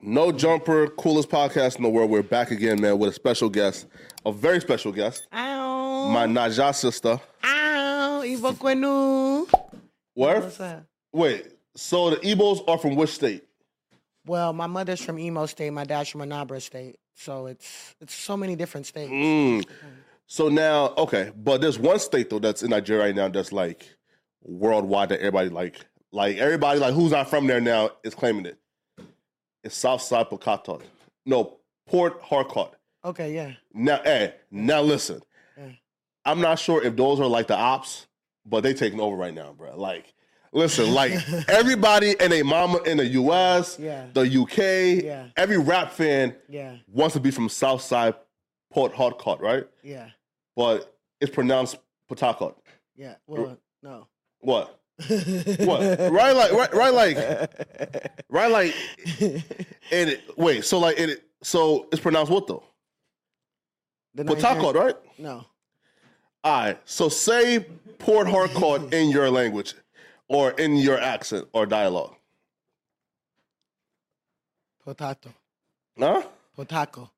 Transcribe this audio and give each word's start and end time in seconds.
No 0.00 0.30
Jumper, 0.30 0.86
coolest 0.90 1.28
podcast 1.28 1.76
in 1.76 1.82
the 1.82 1.88
world. 1.88 2.08
We're 2.08 2.22
back 2.22 2.52
again, 2.52 2.80
man, 2.80 2.98
with 3.00 3.10
a 3.10 3.12
special 3.12 3.48
guest, 3.48 3.86
a 4.24 4.30
very 4.30 4.60
special 4.60 4.92
guest, 4.92 5.26
Ow. 5.32 6.08
my 6.10 6.24
Naija 6.24 6.72
sister. 6.72 7.20
Ow. 7.42 8.22
Quenu. 8.24 9.48
Where? 10.14 10.40
What's 10.40 10.60
up? 10.60 10.84
Wait, 11.12 11.48
so 11.74 12.10
the 12.10 12.16
Ebos 12.18 12.62
are 12.68 12.78
from 12.78 12.94
which 12.94 13.10
state? 13.10 13.44
Well, 14.24 14.52
my 14.52 14.68
mother's 14.68 15.00
from 15.00 15.18
Imo 15.18 15.46
State, 15.46 15.70
my 15.72 15.84
dad's 15.84 16.10
from 16.10 16.20
Anambra 16.20 16.62
State. 16.62 16.96
So 17.16 17.46
it's 17.46 17.96
it's 18.00 18.14
so 18.14 18.36
many 18.36 18.54
different 18.54 18.86
states. 18.86 19.10
Mm. 19.10 19.64
So 20.26 20.48
now, 20.48 20.94
okay, 20.96 21.32
but 21.36 21.60
there's 21.60 21.78
one 21.78 21.98
state 21.98 22.30
though 22.30 22.38
that's 22.38 22.62
in 22.62 22.70
Nigeria 22.70 23.06
right 23.06 23.16
now 23.16 23.28
that's 23.28 23.50
like 23.50 23.96
worldwide 24.42 25.08
that 25.08 25.18
everybody 25.18 25.48
like, 25.48 25.84
like 26.12 26.36
everybody 26.36 26.78
like 26.78 26.94
who's 26.94 27.10
not 27.10 27.28
from 27.28 27.48
there 27.48 27.60
now 27.60 27.90
is 28.04 28.14
claiming 28.14 28.46
it. 28.46 28.58
It's 29.64 29.76
Southside 29.76 30.28
Pocahontas. 30.30 30.86
No, 31.26 31.58
Port 31.86 32.20
Harcourt. 32.22 32.72
Okay, 33.04 33.34
yeah. 33.34 33.52
Now, 33.72 34.00
hey, 34.02 34.34
now 34.50 34.80
listen. 34.82 35.22
I'm 36.24 36.40
not 36.40 36.58
sure 36.58 36.82
if 36.84 36.94
those 36.94 37.20
are 37.20 37.26
like 37.26 37.46
the 37.46 37.56
ops, 37.56 38.06
but 38.44 38.62
they 38.62 38.74
taking 38.74 39.00
over 39.00 39.16
right 39.16 39.32
now, 39.32 39.52
bro. 39.56 39.76
Like, 39.78 40.12
listen, 40.52 40.92
like 40.92 41.12
everybody 41.48 42.14
and 42.20 42.32
a 42.34 42.42
mama 42.42 42.82
in 42.82 42.98
the 42.98 43.06
US, 43.06 43.78
Yeah. 43.78 44.06
the 44.12 44.22
UK, 44.42 45.02
Yeah. 45.04 45.28
every 45.36 45.56
rap 45.58 45.92
fan 45.92 46.34
Yeah. 46.48 46.76
wants 46.86 47.14
to 47.14 47.20
be 47.20 47.30
from 47.30 47.48
Southside 47.48 48.14
Port 48.70 48.92
Harcourt, 48.92 49.40
right? 49.40 49.66
Yeah. 49.82 50.10
But 50.54 50.94
it's 51.20 51.32
pronounced 51.34 51.76
Pawtucket. 52.08 52.54
Yeah. 52.94 53.14
Well, 53.26 53.56
no. 53.82 54.06
What? 54.40 54.77
What? 55.60 56.10
Right, 56.10 56.32
like, 56.32 56.52
right, 56.52 56.74
right, 56.74 56.94
like, 56.94 57.16
right, 58.28 58.50
like, 58.50 58.74
and 59.20 60.10
it, 60.10 60.22
wait, 60.36 60.64
so 60.64 60.78
like, 60.78 60.98
and 60.98 61.12
it, 61.12 61.24
so 61.42 61.86
it's 61.92 62.00
pronounced 62.00 62.32
what 62.32 62.46
though? 62.46 62.64
The 64.14 64.24
right? 64.74 64.96
No. 65.18 65.44
All 66.44 66.64
right. 66.64 66.78
So 66.84 67.08
say 67.08 67.66
Port 67.98 68.28
Harcourt 68.28 68.92
in 68.92 69.10
your 69.10 69.30
language 69.30 69.74
or 70.28 70.52
in 70.52 70.76
your 70.76 70.98
accent 70.98 71.46
or 71.52 71.66
dialogue. 71.66 72.14
Potato. 74.84 75.30
Huh? 75.98 76.22
Potaco. 76.56 77.10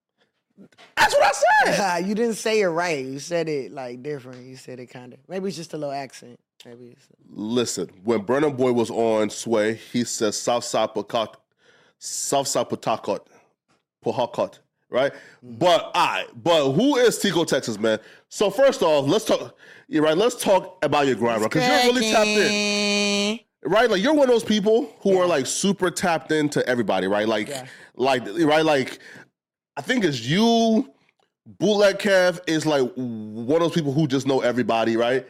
That's 0.96 1.14
what 1.14 1.22
I 1.22 1.32
said. 1.64 1.98
you 2.06 2.14
didn't 2.14 2.34
say 2.34 2.60
it 2.60 2.66
right. 2.66 3.04
You 3.04 3.19
said 3.19 3.48
it 3.48 3.72
like 3.72 4.02
different. 4.02 4.44
You 4.46 4.56
said 4.56 4.80
it 4.80 4.86
kind 4.86 5.12
of. 5.12 5.20
Maybe 5.28 5.48
it's 5.48 5.56
just 5.56 5.72
a 5.72 5.78
little 5.78 5.94
accent. 5.94 6.38
Maybe. 6.66 6.97
Listen, 7.31 7.88
when 8.04 8.21
Burna 8.21 8.54
Boy 8.54 8.72
was 8.72 8.91
on 8.91 9.31
Sway, 9.31 9.75
he 9.75 10.04
says 10.04 10.37
Southside 10.38 10.93
Pawtucket, 10.94 11.37
Southside 11.98 12.69
Pawtucket, 12.69 13.22
Pawtucket, 14.03 14.60
right? 14.91 15.12
But 15.43 15.91
I, 15.94 16.26
but 16.34 16.72
who 16.72 16.97
is 16.97 17.19
Tiko, 17.19 17.47
Texas, 17.47 17.78
man? 17.78 17.99
So 18.28 18.50
first 18.50 18.82
off, 18.82 19.06
let's 19.09 19.25
talk. 19.25 19.56
Right. 19.93 20.16
Let's 20.16 20.37
talk 20.41 20.78
about 20.84 21.06
your 21.06 21.16
grind, 21.16 21.43
because 21.43 21.66
you're 21.66 21.93
really 21.93 22.10
tapped 22.12 22.26
in. 22.28 23.41
right? 23.65 23.91
Like 23.91 24.03
you're 24.03 24.15
one 24.15 24.28
of 24.28 24.34
those 24.34 24.44
people 24.44 24.94
who 25.00 25.19
are 25.19 25.26
like 25.26 25.47
super 25.47 25.91
tapped 25.91 26.31
into 26.31 26.65
everybody, 26.69 27.06
right? 27.09 27.26
Like, 27.26 27.49
Yeah. 27.49 27.66
like, 27.97 28.25
right? 28.26 28.65
Like, 28.65 28.99
I 29.76 29.82
think 29.82 30.04
it's 30.04 30.20
you, 30.20 30.93
Bootleg 31.59 31.99
Kev 31.99 32.38
is 32.47 32.66
like 32.66 32.82
one 32.94 33.56
of 33.56 33.69
those 33.69 33.72
people 33.72 33.93
who 33.93 34.06
just 34.06 34.26
know 34.26 34.41
everybody, 34.43 34.97
right? 34.97 35.26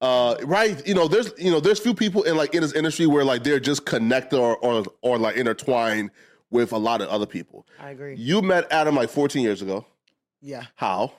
Uh, 0.00 0.36
right? 0.44 0.86
You 0.86 0.94
know, 0.94 1.08
there's 1.08 1.32
you 1.38 1.50
know, 1.50 1.60
there's 1.60 1.78
few 1.78 1.94
people 1.94 2.22
in 2.24 2.36
like 2.36 2.54
in 2.54 2.60
this 2.62 2.72
industry 2.72 3.06
where 3.06 3.24
like 3.24 3.44
they're 3.44 3.60
just 3.60 3.86
connected 3.86 4.38
or 4.38 4.56
or, 4.58 4.84
or 5.02 5.18
like 5.18 5.36
intertwined 5.36 6.10
with 6.50 6.72
a 6.72 6.78
lot 6.78 7.00
of 7.00 7.08
other 7.08 7.26
people. 7.26 7.66
I 7.80 7.90
agree. 7.90 8.14
You 8.16 8.42
met 8.42 8.70
Adam 8.70 8.94
like 8.94 9.10
14 9.10 9.42
years 9.42 9.62
ago. 9.62 9.86
Yeah. 10.40 10.64
How? 10.76 11.12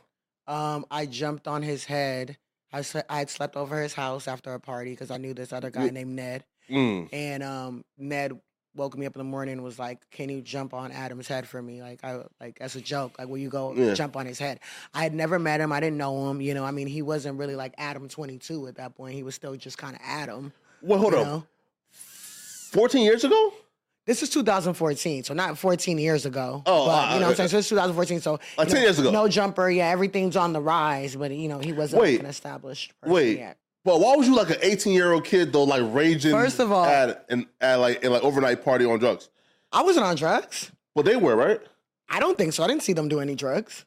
Um, 0.48 0.86
I 0.90 1.06
jumped 1.06 1.48
on 1.48 1.62
his 1.64 1.86
head. 1.86 2.38
I 2.72 2.82
sle- 2.82 3.04
I 3.10 3.20
had 3.20 3.30
slept 3.30 3.56
over 3.56 3.82
his 3.82 3.94
house 3.94 4.28
after 4.28 4.54
a 4.54 4.60
party 4.60 4.92
because 4.92 5.12
I 5.12 5.18
knew 5.18 5.34
this 5.34 5.52
other 5.52 5.70
guy 5.70 5.90
named 5.90 6.16
Ned. 6.16 6.46
Mm. 6.70 7.10
And 7.12 7.44
um, 7.44 7.86
Ned 7.98 8.40
woke 8.78 8.98
me 8.98 9.06
up 9.06 9.16
in 9.16 9.20
the 9.20 9.24
morning 9.26 9.54
and 9.54 9.64
was 9.64 9.78
like, 9.80 10.00
"Can 10.12 10.30
you 10.30 10.42
jump 10.42 10.74
on 10.74 10.92
Adam's 10.92 11.28
head 11.28 11.48
for 11.48 11.62
me?" 11.62 11.82
Like 11.82 12.04
I 12.04 12.22
like 12.40 12.58
as 12.62 12.76
a 12.76 12.82
joke. 12.82 13.18
Like, 13.20 13.28
will 13.28 13.38
you 13.40 13.50
go 13.50 13.74
Yeah. 13.74 13.94
jump 13.94 14.16
on 14.16 14.26
his 14.26 14.40
head? 14.40 14.60
I 14.94 15.04
had 15.04 15.14
never 15.14 15.40
met 15.40 15.60
him. 15.60 15.72
I 15.74 15.80
didn't 15.80 15.98
know 15.98 16.30
him. 16.30 16.40
You 16.42 16.54
know, 16.54 16.64
I 16.64 16.72
mean, 16.72 16.88
he 16.88 17.02
wasn't 17.02 17.38
really 17.38 17.56
like 17.56 17.74
Adam 17.78 18.08
twenty 18.08 18.38
two 18.38 18.68
at 18.68 18.76
that 18.76 18.96
point. 18.96 19.14
He 19.16 19.24
was 19.24 19.36
still 19.36 19.56
just 19.56 19.78
kind 19.78 19.96
of 19.96 20.02
Adam. 20.06 20.54
Well, 20.82 21.00
hold 21.00 21.14
on. 21.16 21.24
know? 21.26 21.44
14 22.72 23.04
years 23.04 23.24
ago? 23.24 23.54
This 24.06 24.24
is 24.24 24.30
2014, 24.30 25.24
so 25.26 25.34
not 25.34 25.58
14 25.58 25.98
years 25.98 26.26
ago. 26.26 26.64
Oh, 26.66 26.86
but, 26.86 26.92
uh, 27.10 27.14
you 27.16 27.20
know 27.20 27.26
what 27.28 27.32
I'm 27.32 27.36
saying? 27.36 27.50
So 27.50 27.58
it's 27.58 27.70
2014, 27.70 28.22
so 28.22 28.40
Like 28.58 28.68
you 28.70 28.74
10 28.74 28.74
know, 28.76 28.80
years 28.88 29.00
ago. 29.00 29.12
No 29.12 29.28
jumper, 29.28 29.70
yeah, 29.70 29.88
everything's 29.90 30.38
on 30.38 30.54
the 30.54 30.62
rise, 30.62 31.16
but 31.16 31.32
you 31.32 31.50
know 31.50 31.60
he 31.60 31.74
wasn't 31.74 32.02
Wait. 32.04 32.20
an 32.22 32.26
established 32.26 32.94
person 33.02 33.14
Wait, 33.14 33.38
yet. 33.40 33.58
But 33.88 34.00
why 34.02 34.16
was 34.16 34.28
you 34.28 34.36
like 34.36 34.50
an 34.50 34.58
18 34.62 34.94
year 34.94 35.14
old 35.14 35.24
kid 35.26 35.52
though, 35.54 35.64
like 35.64 35.82
raging? 35.86 36.32
First 36.34 36.60
of 36.60 36.72
all- 36.72 36.86
at 36.86 37.26
an 37.30 37.48
at 37.62 37.76
like 37.78 38.04
in 38.04 38.12
like 38.12 38.22
overnight 38.24 38.64
party 38.64 38.86
on 38.86 39.00
drugs. 39.00 39.30
I 39.72 39.82
wasn't 39.82 40.06
on 40.06 40.16
drugs. 40.16 40.72
Well, 40.94 41.04
they 41.04 41.16
were 41.16 41.36
right. 41.36 41.60
I 42.10 42.20
don't 42.20 42.38
think 42.38 42.54
so. 42.54 42.64
I 42.64 42.68
didn't 42.68 42.84
see 42.84 42.94
them 42.94 43.08
do 43.10 43.20
any 43.20 43.36
drugs. 43.36 43.86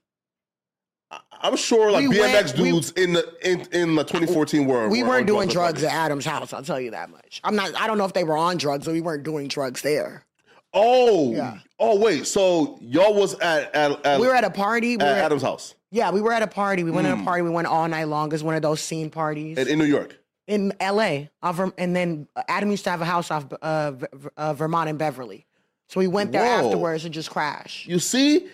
I'm 1.42 1.56
sure 1.56 1.90
like 1.90 2.08
We 2.08 2.16
BMX 2.18 2.32
went- 2.54 2.58
we- 2.58 2.70
dudes 2.70 2.90
in 2.92 3.12
the 3.14 3.24
in 3.42 3.60
in 3.72 3.94
the 3.94 4.04
2014 4.04 4.66
world. 4.66 4.92
We 4.92 5.02
were 5.02 5.08
weren't 5.10 5.26
doing 5.26 5.48
drugs 5.48 5.82
at. 5.82 5.92
Adam's 5.92 6.24
house. 6.24 6.52
I'll 6.52 6.62
tell 6.62 6.80
you 6.80 6.90
that 6.92 7.10
much. 7.10 7.40
I'm 7.44 7.56
not. 7.56 7.74
I 7.80 7.86
don't 7.86 7.98
know 7.98 8.04
if 8.04 8.12
they 8.12 8.24
were 8.24 8.36
on 8.36 8.56
drugs, 8.58 8.84
but 8.86 8.92
we 8.92 9.00
weren't 9.00 9.22
doing 9.24 9.48
drugs 9.48 9.82
there. 9.82 10.24
Oh, 10.72 11.32
Yeah. 11.32 11.58
oh 11.80 11.98
wait. 11.98 12.26
So 12.26 12.78
y'all 12.80 13.14
was 13.14 13.34
at 13.40 13.74
at, 13.74 14.06
at, 14.06 14.20
we 14.20 14.28
were 14.28 14.34
at 14.34 14.44
a 14.44 14.50
party. 14.50 14.96
We 14.96 15.02
at 15.02 15.06
were 15.06 15.18
at- 15.18 15.24
Adam's 15.24 15.42
house 15.42 15.74
yeah, 15.90 16.10
we 16.10 16.20
were 16.20 16.32
at 16.32 16.42
a 16.42 16.46
party. 16.46 16.84
We 16.84 16.90
went 16.90 17.06
to 17.06 17.14
a 17.14 17.24
party. 17.24 17.42
We 17.42 17.50
went 17.50 17.66
all 17.66 17.88
night 17.88 18.04
long. 18.04 18.28
It 18.28 18.32
was 18.32 18.42
one 18.44 18.54
of 18.54 18.62
those 18.62 18.80
scene 18.80 19.10
parties 19.10 19.58
in, 19.58 19.68
in 19.68 19.78
New 19.78 19.84
York. 19.86 20.16
in 20.46 20.72
L.A. 20.80 21.30
off 21.42 21.56
Verm- 21.56 21.72
and 21.78 21.94
then 21.96 22.28
Adam 22.48 22.70
used 22.70 22.84
to 22.84 22.90
have 22.90 23.00
a 23.00 23.04
house 23.04 23.30
off 23.30 23.46
uh, 23.62 23.92
uh, 24.36 24.54
Vermont 24.54 24.88
and 24.88 24.98
Beverly, 24.98 25.46
so 25.88 26.00
we 26.00 26.06
went 26.08 26.32
there 26.32 26.44
Whoa. 26.44 26.66
afterwards 26.66 27.04
and 27.04 27.12
just 27.14 27.30
crashed. 27.30 27.86
You 27.86 27.98
see, 27.98 28.48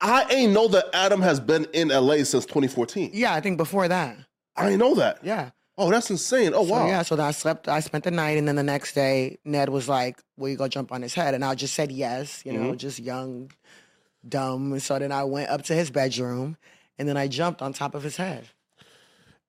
I 0.00 0.24
ain't 0.30 0.52
know 0.52 0.68
that 0.68 0.86
Adam 0.94 1.20
has 1.22 1.40
been 1.40 1.66
in 1.72 1.88
LA 1.88 2.22
since 2.24 2.44
2014. 2.46 3.10
Yeah, 3.12 3.34
I 3.34 3.40
think 3.40 3.56
before 3.56 3.88
that. 3.88 4.16
I 4.56 4.64
didn't 4.64 4.78
know 4.80 4.94
that. 4.96 5.18
Yeah. 5.22 5.50
Oh, 5.80 5.90
that's 5.92 6.10
insane. 6.10 6.52
Oh 6.54 6.64
So, 6.66 6.72
wow. 6.72 6.86
yeah, 6.88 7.02
so 7.02 7.14
then 7.14 7.26
I 7.26 7.30
slept, 7.30 7.68
I 7.68 7.78
spent 7.80 8.02
the 8.02 8.10
night, 8.10 8.36
and 8.36 8.48
then 8.48 8.56
the 8.56 8.62
next 8.64 8.94
day, 8.94 9.38
Ned 9.44 9.68
was 9.68 9.88
like, 9.88 10.18
Will 10.36 10.48
you 10.48 10.56
go 10.56 10.66
jump 10.66 10.90
on 10.90 11.02
his 11.02 11.14
head? 11.14 11.34
And 11.34 11.44
I 11.44 11.54
just 11.54 11.74
said 11.74 11.92
yes, 11.92 12.42
you 12.44 12.52
know, 12.52 12.72
Mhm. 12.72 12.76
just 12.78 12.98
young, 12.98 13.52
dumb. 14.28 14.72
And 14.72 14.82
so 14.82 14.98
then 14.98 15.12
I 15.12 15.24
went 15.24 15.50
up 15.50 15.62
to 15.64 15.74
his 15.74 15.90
bedroom, 15.90 16.56
and 16.98 17.08
then 17.08 17.16
I 17.16 17.28
jumped 17.28 17.62
on 17.62 17.72
top 17.72 17.94
of 17.94 18.02
his 18.02 18.16
head. 18.16 18.46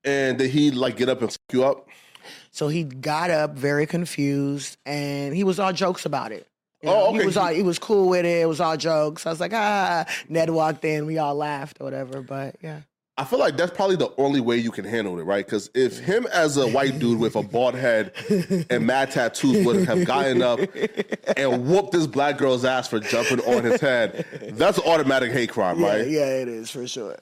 And 0.04 0.38
did 0.38 0.52
he 0.52 0.72
like 0.72 0.98
get 0.98 1.10
up 1.10 1.22
and 1.22 1.32
fuck 1.32 1.40
you 1.52 1.66
up? 1.66 1.88
So 2.52 2.68
he 2.68 2.84
got 2.84 3.30
up 3.32 3.56
very 3.56 3.86
confused, 3.86 4.78
and 4.86 5.36
he 5.36 5.44
was 5.44 5.60
all 5.60 5.74
jokes 5.74 6.06
about 6.06 6.32
it. 6.32 6.48
You 6.82 6.90
Oh, 6.90 7.10
okay. 7.10 7.20
He 7.20 7.26
was 7.26 7.38
all, 7.38 7.48
he 7.48 7.64
was 7.64 7.80
cool 7.80 8.10
with 8.10 8.26
it. 8.26 8.42
It 8.42 8.48
was 8.48 8.60
all 8.62 8.78
jokes. 8.78 9.26
I 9.26 9.30
was 9.30 9.40
like, 9.40 9.54
ah. 9.54 10.06
Ned 10.30 10.50
walked 10.50 10.86
in, 10.86 11.06
we 11.06 11.18
all 11.18 11.36
laughed 11.36 11.78
or 11.82 11.84
whatever. 11.86 12.22
But 12.22 12.56
yeah, 12.62 12.82
I 13.18 13.26
feel 13.26 13.40
like 13.40 13.58
that's 13.58 13.76
probably 13.76 13.98
the 13.98 14.14
only 14.18 14.40
way 14.40 14.56
you 14.58 14.72
can 14.72 14.86
handle 14.86 15.20
it, 15.20 15.24
right? 15.24 15.46
Because 15.46 15.70
if 15.76 16.00
him 16.00 16.26
as 16.32 16.56
a 16.56 16.68
white 16.70 17.00
dude 17.00 17.20
with 17.20 17.36
a 17.36 17.44
bald 17.44 17.76
head 17.76 18.14
and 18.70 18.86
mad 18.88 19.12
tattoos 19.12 19.66
would 19.66 19.86
have 19.88 20.06
gotten 20.06 20.42
up 20.42 20.60
and 21.36 21.68
whooped 21.68 21.92
this 21.92 22.08
black 22.08 22.38
girl's 22.38 22.64
ass 22.64 22.88
for 22.88 23.00
jumping 23.02 23.42
on 23.42 23.64
his 23.64 23.82
head, 23.82 24.26
that's 24.54 24.80
automatic 24.80 25.32
hate 25.34 25.50
crime, 25.50 25.80
Yeah, 25.82 25.88
right? 25.88 26.08
yeah, 26.08 26.26
it 26.28 26.48
is 26.48 26.72
for 26.72 26.88
sure. 26.88 27.18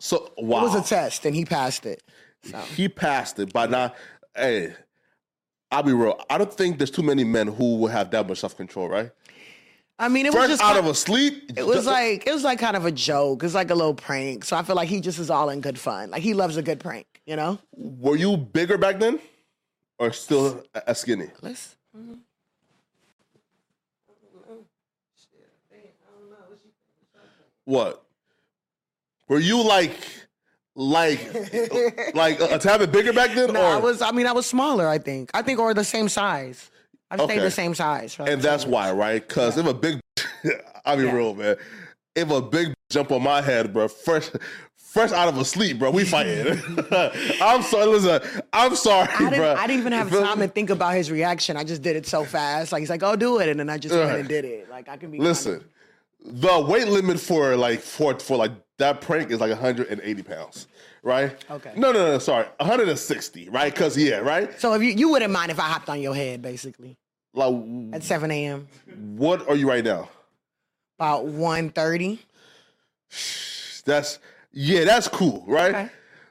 So 0.00 0.32
wow, 0.38 0.60
It 0.60 0.62
was 0.62 0.74
a 0.74 0.82
test, 0.88 1.26
and 1.26 1.36
he 1.36 1.44
passed 1.44 1.84
it. 1.86 2.02
he 2.74 2.88
passed 2.88 3.38
it 3.38 3.52
but 3.52 3.70
now. 3.70 3.92
Hey, 4.34 4.74
I'll 5.70 5.82
be 5.82 5.92
real. 5.92 6.18
I 6.30 6.38
don't 6.38 6.52
think 6.52 6.78
there's 6.78 6.90
too 6.90 7.02
many 7.02 7.22
men 7.22 7.46
who 7.48 7.76
will 7.76 7.88
have 7.88 8.10
that 8.12 8.26
much 8.26 8.38
self 8.40 8.56
control, 8.56 8.88
right? 8.88 9.10
I 9.98 10.08
mean, 10.08 10.24
it 10.24 10.32
was 10.32 10.48
just 10.48 10.62
out 10.62 10.74
kind- 10.76 10.78
of 10.78 10.86
a 10.86 10.94
sleep. 10.94 11.52
It 11.54 11.66
was 11.66 11.84
like 11.84 12.26
it 12.26 12.32
was 12.32 12.42
like 12.42 12.58
kind 12.58 12.76
of 12.76 12.86
a 12.86 12.90
joke. 12.92 13.44
It's 13.44 13.52
like 13.54 13.70
a 13.70 13.74
little 13.74 13.92
prank. 13.94 14.46
So 14.46 14.56
I 14.56 14.62
feel 14.62 14.74
like 14.74 14.88
he 14.88 15.00
just 15.02 15.18
is 15.18 15.28
all 15.28 15.50
in 15.50 15.60
good 15.60 15.78
fun. 15.78 16.10
Like 16.10 16.22
he 16.22 16.32
loves 16.32 16.56
a 16.56 16.62
good 16.62 16.80
prank, 16.80 17.06
you 17.26 17.36
know. 17.36 17.58
Were 17.76 18.16
you 18.16 18.38
bigger 18.38 18.78
back 18.78 18.98
then, 18.98 19.20
or 19.98 20.12
still 20.12 20.64
as 20.86 20.98
skinny? 21.00 21.28
Let's. 21.42 21.76
What? 27.64 27.99
Were 29.30 29.38
you 29.38 29.62
like, 29.62 29.96
like, 30.74 31.20
like 32.14 32.40
a, 32.40 32.56
a 32.56 32.58
tad 32.58 32.80
bit 32.80 32.90
bigger 32.90 33.12
back 33.12 33.32
then, 33.32 33.52
No, 33.52 33.62
or 33.62 33.66
I 33.66 33.76
was. 33.76 34.02
I 34.02 34.10
mean, 34.10 34.26
I 34.26 34.32
was 34.32 34.44
smaller. 34.44 34.88
I 34.88 34.98
think. 34.98 35.30
I 35.32 35.42
think, 35.42 35.60
or 35.60 35.72
the 35.72 35.84
same 35.84 36.08
size. 36.08 36.68
I 37.12 37.16
stayed 37.24 37.38
the 37.38 37.50
same 37.50 37.72
size. 37.74 38.18
right? 38.18 38.28
and 38.28 38.42
that's 38.42 38.66
why, 38.66 38.90
right? 38.90 39.26
Because 39.26 39.56
if 39.56 39.66
a 39.66 39.72
big, 39.74 40.00
I'll 40.84 40.96
be 40.96 41.04
Yeah. 41.04 41.12
real, 41.14 41.34
man. 41.36 41.56
If 42.16 42.28
a 42.30 42.42
big 42.42 42.74
jump 42.90 43.12
on 43.12 43.22
my 43.22 43.40
head, 43.40 43.72
bro, 43.72 43.86
fresh, 43.86 44.30
fresh 44.76 45.12
out 45.12 45.28
of 45.28 45.38
a 45.38 45.44
sleep, 45.44 45.78
bro, 45.78 45.92
we 45.92 46.04
fighting. 46.04 46.48
I'm 47.40 47.62
sorry, 47.62 47.86
listen, 47.86 48.42
I'm 48.52 48.74
sorry, 48.74 49.08
I 49.12 49.18
didn't, 49.18 49.34
bro. 49.38 49.54
I 49.54 49.66
didn't 49.68 49.80
even 49.80 49.92
have 49.92 50.10
time 50.10 50.40
to 50.40 50.48
think 50.48 50.70
about 50.70 50.94
his 50.94 51.08
reaction. 51.08 51.56
I 51.56 51.62
just 51.62 51.82
did 51.82 51.94
it 51.94 52.04
so 52.06 52.24
fast. 52.24 52.72
Like 52.72 52.80
he's 52.80 52.90
like, 52.90 53.04
"Oh, 53.04 53.14
do 53.14 53.38
it," 53.38 53.48
and 53.48 53.60
then 53.60 53.70
I 53.70 53.78
just 53.78 53.94
went 53.94 54.10
and 54.10 54.28
did 54.28 54.44
it. 54.44 54.68
Like 54.68 54.88
I 54.88 54.96
can 54.96 55.12
be. 55.12 55.18
Listen, 55.18 55.64
the 56.24 56.60
weight 56.60 56.88
limit 56.88 57.20
for 57.20 57.56
like 57.56 57.78
for 57.80 58.18
for 58.18 58.36
like 58.36 58.52
that 58.80 59.00
prank 59.00 59.30
is 59.30 59.40
like 59.40 59.50
180 59.50 60.22
pounds, 60.22 60.66
right? 61.02 61.36
Okay. 61.50 61.72
No, 61.76 61.92
no, 61.92 62.12
no, 62.12 62.18
sorry, 62.18 62.46
160, 62.58 63.48
right? 63.48 63.72
Because 63.72 63.96
yeah, 63.96 64.16
right. 64.18 64.58
So 64.60 64.74
if 64.74 64.82
you 64.82 64.90
you 64.90 65.08
wouldn't 65.10 65.32
mind 65.32 65.50
if 65.50 65.58
I 65.58 65.64
hopped 65.64 65.88
on 65.88 66.00
your 66.02 66.14
head, 66.14 66.42
basically 66.42 66.96
Like, 67.32 67.54
at 67.94 68.02
seven 68.02 68.30
a.m. 68.30 68.68
what 69.16 69.48
are 69.48 69.56
you 69.56 69.68
right 69.68 69.84
now? 69.84 70.08
about 70.98 71.24
one 71.26 71.70
thirty. 71.70 72.18
That's 73.86 74.18
yeah, 74.52 74.84
that's 74.84 75.08
cool, 75.08 75.44
right? 75.46 75.70
Okay. 75.74 75.88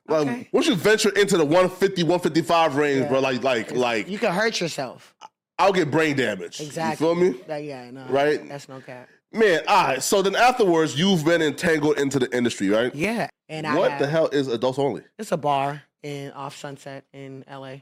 Like 0.07 0.27
Okay. 0.27 0.49
once 0.51 0.67
you 0.67 0.75
venture 0.75 1.09
into 1.09 1.37
the 1.37 1.45
150, 1.45 2.03
155 2.03 2.75
range, 2.75 3.07
bro, 3.09 3.19
like 3.19 3.43
like 3.43 3.71
like 3.71 4.07
You 4.09 4.17
can 4.19 4.33
hurt 4.33 4.59
yourself. 4.59 5.13
I'll 5.57 5.73
get 5.73 5.91
brain 5.91 6.15
damage. 6.15 6.61
Exactly. 6.61 7.07
You 7.07 7.13
feel 7.15 7.21
me? 7.33 7.39
Like, 7.47 7.65
yeah, 7.65 7.91
no. 7.91 8.05
Right? 8.09 8.47
That's 8.47 8.69
no 8.69 8.79
cap. 8.79 9.09
Man, 9.31 9.61
all 9.67 9.83
right. 9.87 10.03
So 10.03 10.21
then 10.21 10.35
afterwards, 10.35 10.97
you've 10.97 11.23
been 11.23 11.41
entangled 11.41 11.99
into 11.99 12.17
the 12.19 12.35
industry, 12.35 12.69
right? 12.69 12.93
Yeah. 12.95 13.27
And 13.47 13.65
What 13.77 13.91
have- 13.91 13.99
the 13.99 14.07
hell 14.07 14.27
is 14.27 14.47
adults 14.47 14.79
only? 14.79 15.03
It's 15.19 15.31
a 15.31 15.37
bar 15.37 15.83
in 16.03 16.31
off 16.31 16.55
Sunset 16.57 17.03
in 17.13 17.43
LA. 17.49 17.77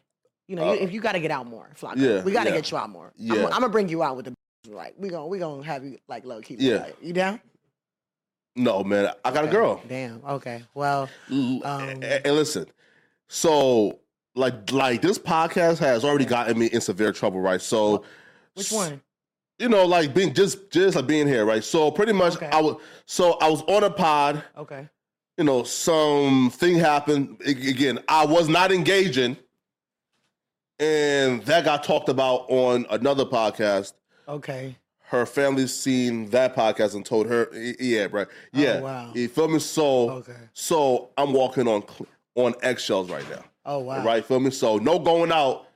You 0.47 0.55
know, 0.55 0.69
Uh, 0.69 0.73
if 0.73 0.91
you 0.91 1.01
got 1.01 1.11
to 1.13 1.19
get 1.19 1.31
out 1.31 1.45
more, 1.47 1.69
yeah, 1.95 2.23
we 2.23 2.31
got 2.31 2.45
to 2.45 2.49
yeah. 2.49 2.55
get 2.55 2.71
you 2.71 2.77
out 2.77 2.89
more. 2.89 3.11
Yeah. 3.17 3.33
I'm, 3.33 3.45
I'm 3.45 3.51
gonna 3.51 3.69
bring 3.69 3.89
you 3.89 4.01
out 4.03 4.15
with 4.15 4.25
the 4.25 4.33
like 4.69 4.95
we 4.97 5.09
gonna 5.09 5.27
we 5.27 5.39
gonna 5.39 5.63
have 5.63 5.83
you 5.83 5.97
like 6.07 6.25
low 6.25 6.41
key. 6.41 6.55
Yeah. 6.57 6.77
Like, 6.77 6.97
you 7.01 7.11
down? 7.13 7.41
No, 8.55 8.83
man. 8.83 9.11
I 9.23 9.31
got 9.31 9.43
a 9.45 9.47
girl. 9.49 9.81
Damn. 9.87 10.21
Okay. 10.25 10.63
Well, 10.73 11.09
Um, 11.29 11.61
and, 11.63 12.03
and 12.03 12.35
listen, 12.35 12.65
so 13.27 13.99
like 14.35 14.71
like 14.71 15.01
this 15.01 15.19
podcast 15.19 15.79
has 15.79 16.03
already 16.05 16.25
gotten 16.25 16.57
me 16.57 16.67
in 16.67 16.79
severe 16.81 17.11
trouble, 17.11 17.39
right? 17.41 17.61
So 17.61 18.03
which 18.55 18.71
one? 18.71 19.01
You 19.59 19.69
know, 19.69 19.85
like 19.85 20.13
being 20.13 20.33
just 20.33 20.69
just 20.69 20.95
like 20.95 21.07
being 21.07 21.27
here, 21.27 21.45
right? 21.45 21.63
So 21.63 21.89
pretty 21.91 22.13
much 22.13 22.35
Okay. 22.35 22.47
I 22.51 22.61
was 22.61 22.75
so 23.05 23.33
I 23.41 23.49
was 23.49 23.63
on 23.63 23.83
a 23.83 23.89
pod, 23.89 24.43
Okay. 24.57 24.87
you 25.37 25.43
know, 25.43 25.63
something 25.63 26.75
happened. 26.77 27.37
A- 27.45 27.49
Again, 27.69 27.99
I 28.07 28.25
was 28.25 28.47
not 28.49 28.71
engaging. 28.71 29.35
And 30.79 31.41
that 31.45 31.65
got 31.65 31.83
talked 31.83 32.07
about 32.09 32.45
on 32.49 32.85
another 32.91 33.25
podcast. 33.25 33.93
Okay. 34.27 34.75
Her 35.05 35.25
family 35.25 35.65
seen 35.67 36.29
that 36.31 36.55
podcast 36.55 36.93
and 36.93 37.03
told 37.05 37.27
her, 37.27 37.49
yeah, 37.79 38.07
bro. 38.07 38.23
Oh, 38.23 38.27
yeah. 38.51 38.73
Oh, 38.79 38.83
wow. 38.83 39.11
You 39.15 39.27
feel 39.27 39.47
me? 39.47 39.59
So 39.59 40.11
Okay. 40.11 40.33
so 40.53 41.09
I'm 41.17 41.33
walking 41.33 41.67
on 41.67 41.83
on 42.35 42.53
eggshells 42.61 43.09
right 43.09 43.27
now. 43.29 43.43
Oh 43.65 43.79
wow. 43.79 44.03
Right? 44.05 44.23
Feel 44.23 44.39
me? 44.39 44.51
So 44.51 44.77
no 44.77 44.99
going 44.99 45.31
out, 45.31 45.66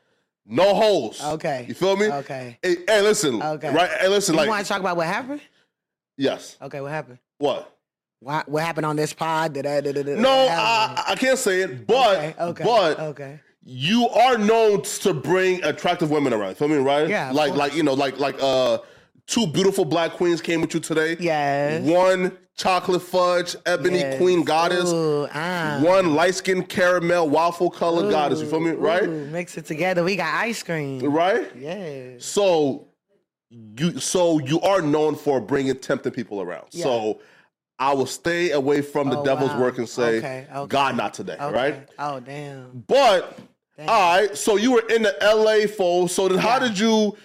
no 0.46 0.74
holes. 0.74 1.24
Okay. 1.24 1.66
You 1.68 1.74
feel 1.74 1.96
me? 1.96 2.08
Okay. 2.12 2.58
Hey, 2.62 2.78
hey, 2.88 3.02
listen. 3.02 3.42
Okay. 3.42 3.74
Right? 3.74 3.90
Hey, 4.00 4.08
listen, 4.08 4.34
You 4.34 4.40
like 4.42 4.50
want 4.50 4.66
to 4.66 4.70
talk 4.70 4.80
about 4.80 4.98
what 4.98 5.08
happened? 5.08 5.42
yes. 6.18 6.58
Okay. 6.62 6.82
What 6.82 6.92
happened? 6.92 7.20
What? 7.38 7.78
What 8.20 8.48
what 8.48 8.64
happened 8.64 8.86
on 8.86 8.96
this 8.96 9.14
pod? 9.14 9.54
Did 9.54 9.66
I, 9.66 9.82
did, 9.82 9.96
did, 9.96 10.06
did, 10.06 10.20
No. 10.20 10.48
I, 10.50 11.04
I 11.10 11.16
can't 11.16 11.40
say 11.40 11.62
it, 11.62 11.88
but 11.88 12.18
okay. 12.18 12.36
Okay. 12.40 12.64
but 12.64 13.00
okay. 13.00 13.40
you 13.64 14.08
are 14.10 14.38
known 14.38 14.84
to 14.84 15.14
bring 15.14 15.64
attractive 15.64 16.12
women 16.12 16.32
around. 16.32 16.56
Feel 16.56 16.68
me, 16.68 16.78
right? 16.78 17.08
Yeah, 17.10 17.32
Like 17.32 17.56
like 17.56 17.76
you 17.76 17.82
know, 17.82 17.94
like 17.94 18.20
like 18.20 18.36
uh 18.40 18.78
two 19.26 19.48
beautiful 19.48 19.86
black 19.86 20.12
queens 20.12 20.42
came 20.42 20.62
with 20.62 20.74
you 20.74 20.80
today. 20.80 21.18
Yes. 21.20 21.84
One 21.84 22.38
chocolate 22.62 23.02
fudge, 23.02 23.56
ebony 23.66 24.00
Yes. 24.00 24.18
queen 24.18 24.44
goddess. 24.44 24.92
Ooh, 24.92 25.28
ah. 25.34 25.80
One 25.82 26.14
light 26.14 26.36
skin 26.36 26.64
caramel 26.64 27.30
waffle 27.30 27.70
color 27.72 28.10
goddess. 28.12 28.40
You 28.42 28.48
feel 28.48 28.60
me? 28.60 28.72
Right? 28.72 29.04
Ooh, 29.04 29.26
mix 29.28 29.58
it 29.58 29.66
together. 29.66 30.04
We 30.04 30.16
got 30.16 30.34
ice 30.36 30.62
cream. 30.62 31.00
Right? 31.04 31.50
Yeah. 31.58 32.12
So 32.20 32.88
you 33.50 34.00
so 34.00 34.40
you 34.40 34.62
are 34.62 34.82
known 34.82 35.16
for 35.16 35.42
bringing 35.42 35.76
tempting 35.76 36.12
people 36.14 36.42
around. 36.42 36.68
Yeah. 36.72 36.84
So 36.84 37.20
I 37.80 37.94
will 37.94 38.06
stay 38.06 38.52
away 38.52 38.82
from 38.82 39.10
the 39.10 39.18
Oh, 39.20 39.26
devil's 39.26 39.52
wow. 39.54 39.62
work 39.62 39.78
and 39.80 39.90
say, 39.90 40.18
Okay, 40.20 40.48
okay. 40.54 40.68
God, 40.68 40.96
not 40.96 41.14
today. 41.16 41.34
Okay. 41.40 41.52
Right? 41.54 41.90
Oh 41.98 42.20
damn. 42.20 42.84
But 42.88 43.40
Damn. 43.78 43.90
all 43.90 44.20
right, 44.20 44.38
so 44.38 44.58
you 44.58 44.72
were 44.74 44.84
in 44.88 45.02
the 45.02 45.16
LA 45.22 45.66
fold. 45.68 46.12
So 46.12 46.28
then, 46.28 46.38
how 46.38 46.60
did 46.60 46.78
you 46.78 47.18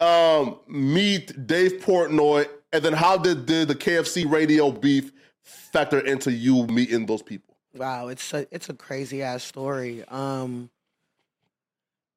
um, 0.00 0.58
meet 0.68 1.46
Dave 1.46 1.74
Portnoy, 1.80 2.46
and 2.72 2.82
then 2.84 2.92
how 2.92 3.16
did, 3.16 3.46
did 3.46 3.68
the 3.68 3.74
KFC 3.74 4.30
radio 4.30 4.70
beef 4.70 5.12
factor 5.42 6.00
into 6.00 6.32
you 6.32 6.66
meeting 6.66 7.06
those 7.06 7.22
people? 7.22 7.56
Wow, 7.74 8.08
it's 8.08 8.32
a 8.34 8.46
it's 8.50 8.68
a 8.68 8.74
crazy 8.74 9.22
ass 9.22 9.42
story. 9.44 10.04
Um 10.08 10.70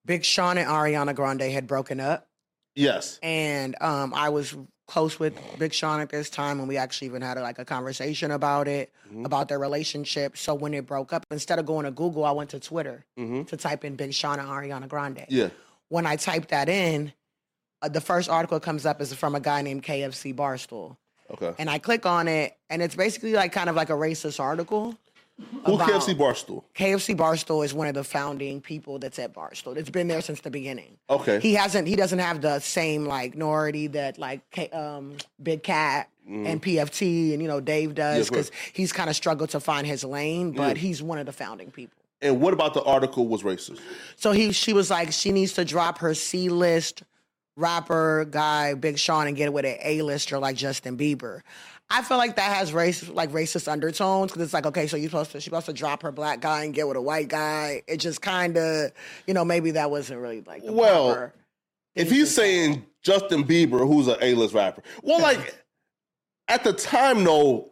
Big 0.06 0.24
Sean 0.24 0.58
and 0.58 0.68
Ariana 0.70 1.16
Grande 1.16 1.42
had 1.52 1.66
broken 1.68 2.00
up. 2.00 2.28
Yes. 2.76 3.20
and 3.24 3.76
um, 3.82 4.14
I 4.14 4.28
was 4.30 4.54
close 4.88 5.18
with 5.18 5.34
Big 5.58 5.74
Sean 5.74 6.02
at 6.02 6.10
this 6.10 6.30
time, 6.30 6.60
and 6.60 6.68
we 6.68 6.76
actually 6.78 7.08
even 7.08 7.22
had 7.22 7.38
like 7.40 7.58
a 7.58 7.64
conversation 7.66 8.32
about 8.32 8.68
it, 8.68 8.92
about 9.24 9.48
their 9.48 9.58
relationship. 9.60 10.36
So 10.38 10.54
when 10.54 10.74
it 10.74 10.86
broke 10.86 11.14
up, 11.14 11.26
instead 11.32 11.58
of 11.58 11.66
going 11.66 11.86
to 11.86 11.92
Google, 11.92 12.26
I 12.26 12.32
went 12.32 12.50
to 12.52 12.60
Twitter 12.60 13.06
to 13.18 13.58
type 13.58 13.86
in 13.86 13.96
Big 13.96 14.14
Sean 14.14 14.40
and 14.40 14.48
Ariana 14.50 14.88
Grande. 14.90 15.26
Yeah. 15.30 15.50
When 15.88 16.06
I 16.06 16.18
typed 16.18 16.50
that 16.50 16.68
in, 16.68 17.14
the 17.88 18.02
first 18.02 18.30
article 18.30 18.60
comes 18.60 18.86
up 18.86 19.02
is 19.02 19.14
from 19.14 19.36
a 19.36 19.40
guy 19.40 19.62
named 19.62 19.84
KFC 19.84 20.34
Barstool, 20.36 20.98
Okay. 21.32 21.54
and 21.58 21.70
I 21.70 21.80
click 21.80 22.06
on 22.06 22.28
it, 22.28 22.56
and 22.70 22.82
it's 22.82 22.96
basically 22.96 23.34
like 23.34 23.52
kind 23.52 23.70
of 23.70 23.76
like 23.76 23.90
a 23.90 23.94
racist 23.94 24.40
article. 24.40 24.98
Who 25.66 25.78
KFC 25.78 26.16
Barstool? 26.16 26.64
KFC 26.76 27.14
Barstool 27.14 27.66
is 27.66 27.74
one 27.74 27.88
of 27.88 27.94
the 27.94 28.06
founding 28.06 28.62
people 28.62 29.00
that's 29.00 29.20
at 29.20 29.34
Barstool. 29.34 29.76
It's 29.76 29.90
been 29.90 30.08
there 30.08 30.22
since 30.22 30.40
the 30.40 30.50
beginning. 30.50 30.96
Okay. 31.10 31.42
He 31.42 31.54
hasn't. 31.56 31.90
He 31.90 31.98
doesn't 31.98 32.20
have 32.20 32.40
the 32.40 32.60
same 32.60 33.06
like 33.06 33.36
nority 33.36 33.92
that 33.92 34.18
like 34.18 34.50
K- 34.52 34.70
um, 34.70 35.18
Big 35.44 35.62
Cat 35.62 36.08
and 36.26 36.64
PFT 36.64 37.34
and 37.34 37.42
you 37.42 37.48
know 37.50 37.60
Dave 37.60 37.96
does 37.96 38.16
Mm. 38.16 38.32
Yeah, 38.32 38.38
because 38.38 38.52
he's 38.72 38.94
kind 38.94 39.10
of 39.10 39.16
struggled 39.18 39.50
to 39.50 39.60
find 39.60 39.86
his 39.86 40.06
lane. 40.06 40.52
But 40.54 40.78
he's 40.78 41.04
one 41.04 41.18
of 41.20 41.26
the 41.26 41.34
founding 41.34 41.70
people. 41.70 41.98
and 42.22 42.40
what 42.40 42.54
about 42.54 42.74
the 42.74 42.82
article 42.84 43.28
was 43.28 43.44
racist? 43.44 43.80
So 44.16 44.32
he 44.32 44.54
she 44.54 44.72
was 44.72 44.90
like 44.90 45.12
she 45.12 45.32
needs 45.34 45.52
to 45.54 45.66
drop 45.66 45.98
her 45.98 46.14
C 46.14 46.48
list 46.48 47.04
rapper 47.56 48.26
guy 48.26 48.74
Big 48.74 48.98
Sean 49.00 49.28
and 49.28 49.36
get 49.38 49.52
with 49.54 49.66
an 49.66 49.78
A 49.84 50.02
lister 50.02 50.38
like 50.40 50.56
Justin 50.56 50.98
Bieber. 50.98 51.42
I 51.90 52.02
feel 52.02 52.18
like 52.18 52.36
that 52.38 52.56
has 52.56 52.74
race 52.74 53.08
like 53.10 53.32
racist 53.32 53.72
undertones 53.72 54.32
because 54.32 54.44
it's 54.44 54.54
like 54.54 54.66
okay, 54.66 54.88
so 54.88 54.98
you're 54.98 55.10
supposed 55.10 55.32
to 55.32 55.40
she's 55.40 55.46
supposed 55.46 55.68
to 55.68 55.74
drop 55.74 56.02
her 56.02 56.12
black 56.12 56.42
guy 56.42 56.64
and 56.64 56.74
get 56.74 56.88
with 56.88 56.98
a 56.98 57.02
white 57.02 57.28
guy. 57.28 57.84
It 57.88 57.98
just 57.98 58.22
kind 58.22 58.58
of 58.58 58.92
you 59.28 59.34
know 59.34 59.46
maybe 59.46 59.72
that 59.72 59.92
wasn't 59.92 60.20
really 60.20 60.42
like 60.42 60.66
the 60.66 60.74
Well, 60.74 61.32
If 61.94 62.10
he's 62.10 62.34
saying 62.34 62.86
Justin 63.04 63.44
Bieber, 63.44 63.88
who's 63.88 64.08
an 64.08 64.18
A-list 64.22 64.54
rapper, 64.56 64.82
well, 65.04 65.22
like 65.22 65.64
at 66.48 66.64
the 66.64 66.74
time, 66.74 67.24
though, 67.24 67.70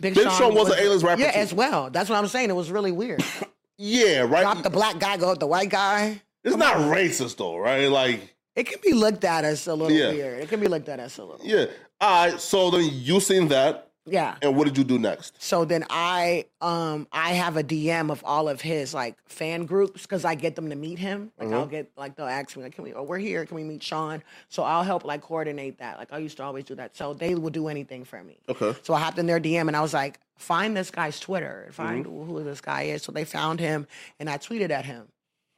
Big 0.00 0.14
Sean 0.16 0.54
was 0.54 0.68
an 0.70 0.78
A-list 0.84 1.04
rapper 1.04 1.20
Yeah, 1.20 1.30
too. 1.32 1.38
as 1.38 1.54
well. 1.54 1.90
That's 1.90 2.10
what 2.10 2.16
I'm 2.18 2.26
saying. 2.26 2.50
It 2.50 2.56
was 2.56 2.70
really 2.72 2.92
weird. 2.92 3.24
yeah, 3.78 4.20
right. 4.22 4.42
Drop 4.42 4.62
the 4.64 4.70
black 4.70 4.98
guy, 4.98 5.16
go 5.16 5.30
with 5.30 5.38
the 5.40 5.46
white 5.46 5.70
guy. 5.70 6.20
it's 6.44 6.56
not 6.56 6.76
racist 6.76 7.36
though, 7.36 7.56
right? 7.56 7.86
Like, 7.88 8.34
It 8.56 8.64
can 8.66 8.80
be 8.82 8.92
looked 8.94 9.24
at 9.24 9.44
as 9.44 9.66
a 9.66 9.74
little 9.74 9.96
Yeah. 9.96 10.10
weird. 10.10 10.42
It 10.42 10.48
can 10.48 10.60
be 10.60 10.66
looked 10.68 10.88
at 10.88 10.98
as 10.98 11.18
a 11.18 11.24
little. 11.24 11.46
yeah. 11.46 11.66
All 12.00 12.26
right. 12.30 12.40
So 12.40 12.70
then 12.70 12.88
you 12.92 13.20
seen 13.20 13.48
that. 13.48 13.82
Yeah. 14.08 14.36
And 14.40 14.54
what 14.56 14.66
did 14.68 14.78
you 14.78 14.84
do 14.84 15.00
next? 15.00 15.34
So 15.42 15.64
then 15.64 15.84
I 15.90 16.44
um 16.60 17.08
I 17.10 17.32
have 17.32 17.56
a 17.56 17.64
DM 17.64 18.10
of 18.12 18.22
all 18.24 18.48
of 18.48 18.60
his 18.60 18.94
like 18.94 19.16
fan 19.26 19.66
groups 19.66 20.02
because 20.02 20.24
I 20.24 20.36
get 20.36 20.54
them 20.54 20.70
to 20.70 20.76
meet 20.76 20.98
him. 21.00 21.32
Like 21.38 21.48
Mm-hmm. 21.48 21.56
I'll 21.56 21.66
get 21.66 21.90
like 21.96 22.14
they'll 22.14 22.26
ask 22.26 22.56
me 22.56 22.62
like, 22.62 22.74
can 22.76 22.84
we? 22.84 22.94
Oh, 22.94 23.02
we're 23.02 23.18
here. 23.18 23.44
Can 23.46 23.56
we 23.56 23.64
meet 23.64 23.82
Sean? 23.82 24.22
So 24.48 24.62
I'll 24.62 24.84
help 24.84 25.04
like 25.04 25.22
coordinate 25.22 25.78
that. 25.78 25.98
Like 25.98 26.12
I 26.12 26.18
used 26.18 26.36
to 26.36 26.44
always 26.44 26.64
do 26.64 26.76
that. 26.76 26.96
So 26.96 27.14
they 27.14 27.34
will 27.34 27.50
do 27.50 27.66
anything 27.66 28.04
for 28.04 28.22
me. 28.22 28.38
Okay. 28.48 28.76
So 28.84 28.94
I 28.94 29.00
hopped 29.00 29.18
in 29.18 29.26
their 29.26 29.40
DM 29.40 29.66
and 29.66 29.76
I 29.76 29.80
was 29.80 29.92
like, 29.92 30.20
find 30.36 30.76
this 30.76 30.90
guy's 30.92 31.18
Twitter. 31.18 31.68
Find 31.72 32.06
Mm-hmm. 32.06 32.30
who 32.30 32.44
this 32.44 32.60
guy 32.60 32.82
is. 32.82 33.02
So 33.02 33.10
they 33.10 33.24
found 33.24 33.58
him 33.58 33.88
and 34.20 34.30
I 34.30 34.38
tweeted 34.38 34.70
at 34.70 34.84
him. 34.84 35.08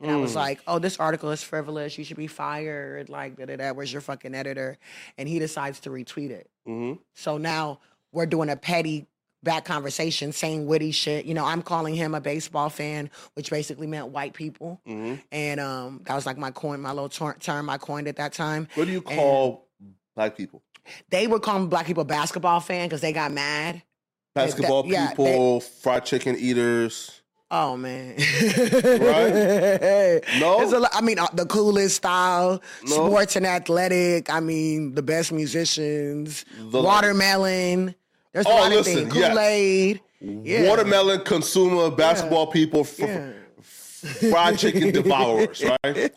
And 0.00 0.10
I 0.10 0.14
Mm. 0.14 0.22
was 0.22 0.34
like, 0.36 0.60
oh, 0.66 0.78
this 0.78 0.98
article 1.00 1.30
is 1.30 1.42
frivolous. 1.42 1.98
You 1.98 2.04
should 2.04 2.16
be 2.16 2.28
fired. 2.28 3.08
Like, 3.08 3.36
da 3.36 3.46
da 3.46 3.56
da. 3.56 3.72
Where's 3.72 3.92
your 3.92 4.00
fucking 4.02 4.34
editor? 4.34 4.78
And 5.16 5.28
he 5.28 5.38
decides 5.38 5.80
to 5.80 5.90
retweet 5.90 6.30
it. 6.30 6.48
Mm-hmm. 6.68 7.00
So 7.14 7.36
now 7.38 7.80
we're 8.12 8.26
doing 8.26 8.48
a 8.48 8.56
petty 8.56 9.06
back 9.42 9.64
conversation, 9.64 10.32
saying 10.32 10.66
witty 10.66 10.90
shit. 10.92 11.24
You 11.24 11.34
know, 11.34 11.44
I'm 11.44 11.62
calling 11.62 11.94
him 11.94 12.14
a 12.14 12.20
baseball 12.20 12.70
fan, 12.70 13.10
which 13.34 13.50
basically 13.50 13.86
meant 13.86 14.08
white 14.08 14.34
people. 14.34 14.80
Mm-hmm. 14.86 15.14
And 15.32 15.60
um, 15.60 16.02
that 16.06 16.14
was 16.14 16.26
like 16.26 16.38
my 16.38 16.50
coin, 16.52 16.80
my 16.80 16.92
little 16.92 17.08
ter- 17.08 17.34
term 17.34 17.68
I 17.70 17.78
coined 17.78 18.06
at 18.08 18.16
that 18.16 18.32
time. 18.32 18.68
What 18.74 18.86
do 18.86 18.92
you 18.92 19.00
call 19.02 19.68
black 20.14 20.36
people? 20.36 20.62
They 21.10 21.26
would 21.26 21.42
call 21.42 21.66
black 21.66 21.86
people 21.86 22.04
basketball 22.04 22.60
fan 22.60 22.86
because 22.88 23.00
they 23.00 23.12
got 23.12 23.30
mad. 23.32 23.82
Basketball 24.34 24.86
yeah, 24.86 25.08
people, 25.10 25.60
fried 25.60 26.04
chicken 26.04 26.36
eaters. 26.38 27.17
Oh 27.50 27.76
man, 27.78 28.14
Right? 28.18 30.20
No? 30.40 30.60
It's 30.60 30.72
a 30.72 30.86
I 30.92 31.00
mean, 31.00 31.18
uh, 31.18 31.28
the 31.32 31.46
coolest 31.46 31.96
style, 31.96 32.60
No? 32.84 32.90
sports 33.08 33.36
and 33.36 33.46
athletic. 33.46 34.30
I 34.30 34.40
mean, 34.40 34.94
the 34.94 35.02
best 35.02 35.32
musicians. 35.32 36.44
The- 36.58 36.82
watermelon. 36.82 37.94
There's 38.32 38.44
a 38.44 38.48
Oh, 38.50 38.54
lot 38.54 38.70
listen, 38.70 39.06
of 39.06 39.12
things. 39.12 39.26
Kool 39.28 39.38
Aid. 39.38 40.00
Yeah. 40.20 40.68
Watermelon 40.68 41.24
consumer, 41.24 41.90
basketball 41.90 42.48
people, 42.48 42.80
f- 42.80 42.98
Yeah. 42.98 43.30
fried 44.30 44.58
chicken 44.58 44.92
devourers, 45.00 45.64
right? 45.84 46.12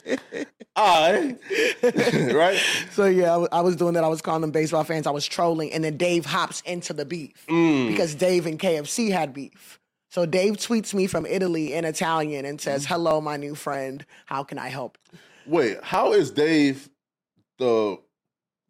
I, 0.76 1.36
right? 2.34 2.60
So 2.92 3.06
yeah, 3.06 3.46
I 3.52 3.62
was 3.62 3.76
doing 3.78 3.94
that. 3.94 4.04
I 4.04 4.08
was 4.08 4.22
calling 4.22 4.42
them 4.42 4.52
baseball 4.52 4.84
fans. 4.84 5.08
I 5.08 5.12
was 5.12 5.26
trolling, 5.26 5.72
and 5.72 5.84
then 5.84 5.96
Dave 5.98 6.26
hops 6.26 6.62
into 6.66 6.92
the 6.94 7.06
beef 7.06 7.46
Mm. 7.48 7.88
because 7.88 8.16
Dave 8.16 8.46
and 8.48 8.60
KFC 8.60 9.12
had 9.12 9.34
beef. 9.34 9.80
So 10.12 10.26
Dave 10.26 10.58
tweets 10.58 10.94
me 10.94 11.08
from 11.08 11.26
Italy 11.26 11.74
in 11.74 11.86
Italian 11.86 12.44
and 12.44 12.60
says, 12.60 12.86
"Hello, 12.86 13.22
my 13.22 13.38
new 13.38 13.56
friend. 13.56 14.06
How 14.26 14.44
can 14.44 14.60
I 14.60 14.68
help?" 14.68 14.98
Wait, 15.46 15.82
how 15.82 16.12
is 16.12 16.32
Dave 16.32 16.90
the 17.58 17.98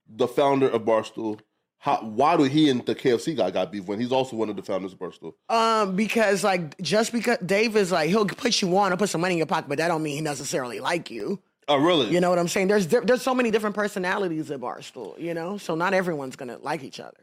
the 0.08 0.28
founder 0.28 0.70
of 0.70 0.84
Barstool? 0.84 1.40
How, 1.80 1.98
why 1.98 2.38
do 2.38 2.44
he 2.44 2.70
and 2.70 2.86
the 2.86 2.94
KFC 2.94 3.36
guy 3.36 3.50
got 3.50 3.72
beef 3.72 3.86
when 3.86 4.00
he's 4.00 4.12
also 4.12 4.36
one 4.36 4.52
of 4.52 4.56
the 4.56 4.62
founders 4.62 4.94
of 4.94 5.00
Barstool? 5.00 5.34
Um, 5.50 5.96
because 5.96 6.44
like 6.44 6.80
just 6.80 7.12
because 7.12 7.40
Dave 7.40 7.76
is 7.76 7.92
like 7.92 8.10
he'll 8.10 8.28
put 8.28 8.62
you 8.62 8.78
on 8.78 8.94
or 8.94 8.98
put 8.98 9.10
some 9.10 9.22
money 9.22 9.34
in 9.34 9.40
your 9.40 9.48
pocket, 9.48 9.68
but 9.68 9.80
that 9.80 9.88
don't 9.88 10.04
mean 10.04 10.18
he 10.18 10.22
necessarily 10.22 10.80
like 10.80 11.10
you. 11.10 11.42
Oh, 11.68 11.78
really? 11.78 12.12
You 12.12 12.20
know 12.22 12.30
what 12.30 12.38
I'm 12.38 12.50
saying? 12.50 12.68
There's 12.68 12.86
there's 12.86 13.24
so 13.24 13.34
many 13.34 13.50
different 13.50 13.76
personalities 13.76 14.52
at 14.52 14.60
Barstool. 14.60 15.20
You 15.20 15.34
know, 15.34 15.58
so 15.58 15.74
not 15.74 15.96
everyone's 15.96 16.36
gonna 16.36 16.60
like 16.60 16.84
each 16.84 17.00
other. 17.00 17.18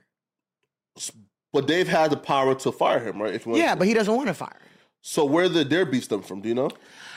But 1.53 1.67
Dave 1.67 1.89
had 1.89 2.11
the 2.11 2.17
power 2.17 2.55
to 2.57 2.73
fire 2.73 3.01
him, 3.01 3.21
right? 3.23 3.35
If 3.35 3.47
you 3.47 3.57
Yeah, 3.57 3.73
to. 3.73 3.79
but 3.79 3.89
he 3.89 3.95
doesn't 3.95 4.15
want 4.15 4.29
to 4.29 4.35
fire. 4.35 4.49
him. 4.61 4.69
so 5.01 5.25
where 5.25 5.49
did 5.49 5.71
their 5.71 5.87
beef 5.87 6.05
stem 6.05 6.23
from? 6.23 6.41
Do 6.43 6.49
you 6.49 6.55
know? 6.55 6.71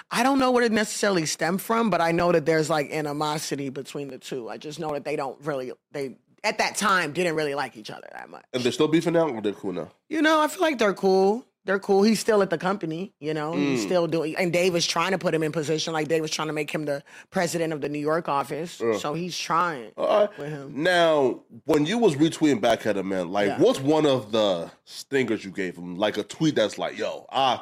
I 0.09 0.23
don't 0.23 0.39
know 0.39 0.51
where 0.51 0.63
it 0.63 0.71
necessarily 0.71 1.25
stemmed 1.25 1.61
from, 1.61 1.89
but 1.89 2.01
I 2.01 2.11
know 2.11 2.31
that 2.31 2.45
there's 2.45 2.69
like 2.69 2.91
animosity 2.91 3.69
between 3.69 4.07
the 4.09 4.17
two. 4.17 4.49
I 4.49 4.57
just 4.57 4.79
know 4.79 4.91
that 4.93 5.05
they 5.05 5.15
don't 5.15 5.39
really 5.45 5.71
they 5.91 6.15
at 6.43 6.57
that 6.57 6.75
time 6.75 7.13
didn't 7.13 7.35
really 7.35 7.55
like 7.55 7.77
each 7.77 7.89
other 7.91 8.07
that 8.11 8.29
much. 8.29 8.43
And 8.53 8.63
they're 8.63 8.71
still 8.71 8.87
beefing 8.87 9.13
now, 9.13 9.27
or 9.29 9.41
they're 9.41 9.53
cool 9.53 9.73
now? 9.73 9.89
You 10.09 10.21
know, 10.21 10.41
I 10.41 10.47
feel 10.47 10.61
like 10.61 10.79
they're 10.79 10.93
cool. 10.93 11.45
They're 11.63 11.77
cool. 11.79 12.01
He's 12.01 12.19
still 12.19 12.41
at 12.41 12.49
the 12.49 12.57
company, 12.57 13.13
you 13.19 13.35
know. 13.35 13.51
Mm. 13.53 13.57
He's 13.59 13.83
still 13.83 14.07
doing 14.07 14.35
and 14.35 14.51
Dave 14.51 14.75
is 14.75 14.85
trying 14.87 15.11
to 15.11 15.19
put 15.19 15.33
him 15.33 15.43
in 15.43 15.51
position. 15.51 15.93
Like 15.93 16.07
Dave 16.07 16.21
was 16.23 16.31
trying 16.31 16.47
to 16.47 16.53
make 16.53 16.71
him 16.71 16.85
the 16.85 17.03
president 17.29 17.71
of 17.71 17.81
the 17.81 17.89
New 17.89 17.99
York 17.99 18.27
office. 18.27 18.81
So 18.99 19.13
he's 19.13 19.37
trying 19.37 19.91
right. 19.95 20.29
with 20.39 20.49
him. 20.49 20.81
Now, 20.81 21.41
when 21.65 21.85
you 21.85 21.99
was 21.99 22.15
retweeting 22.15 22.61
back 22.61 22.85
at 22.87 22.97
him, 22.97 23.09
man, 23.09 23.29
like, 23.29 23.47
Yeah. 23.47 23.59
what's 23.59 23.79
one 23.79 24.07
of 24.07 24.31
the 24.31 24.71
stingers 24.85 25.45
you 25.45 25.51
gave 25.51 25.77
him? 25.77 25.97
Like 25.97 26.17
a 26.17 26.23
tweet 26.23 26.55
that's 26.55 26.79
like, 26.79 26.97
"Yo, 26.97 27.27
I, 27.31 27.61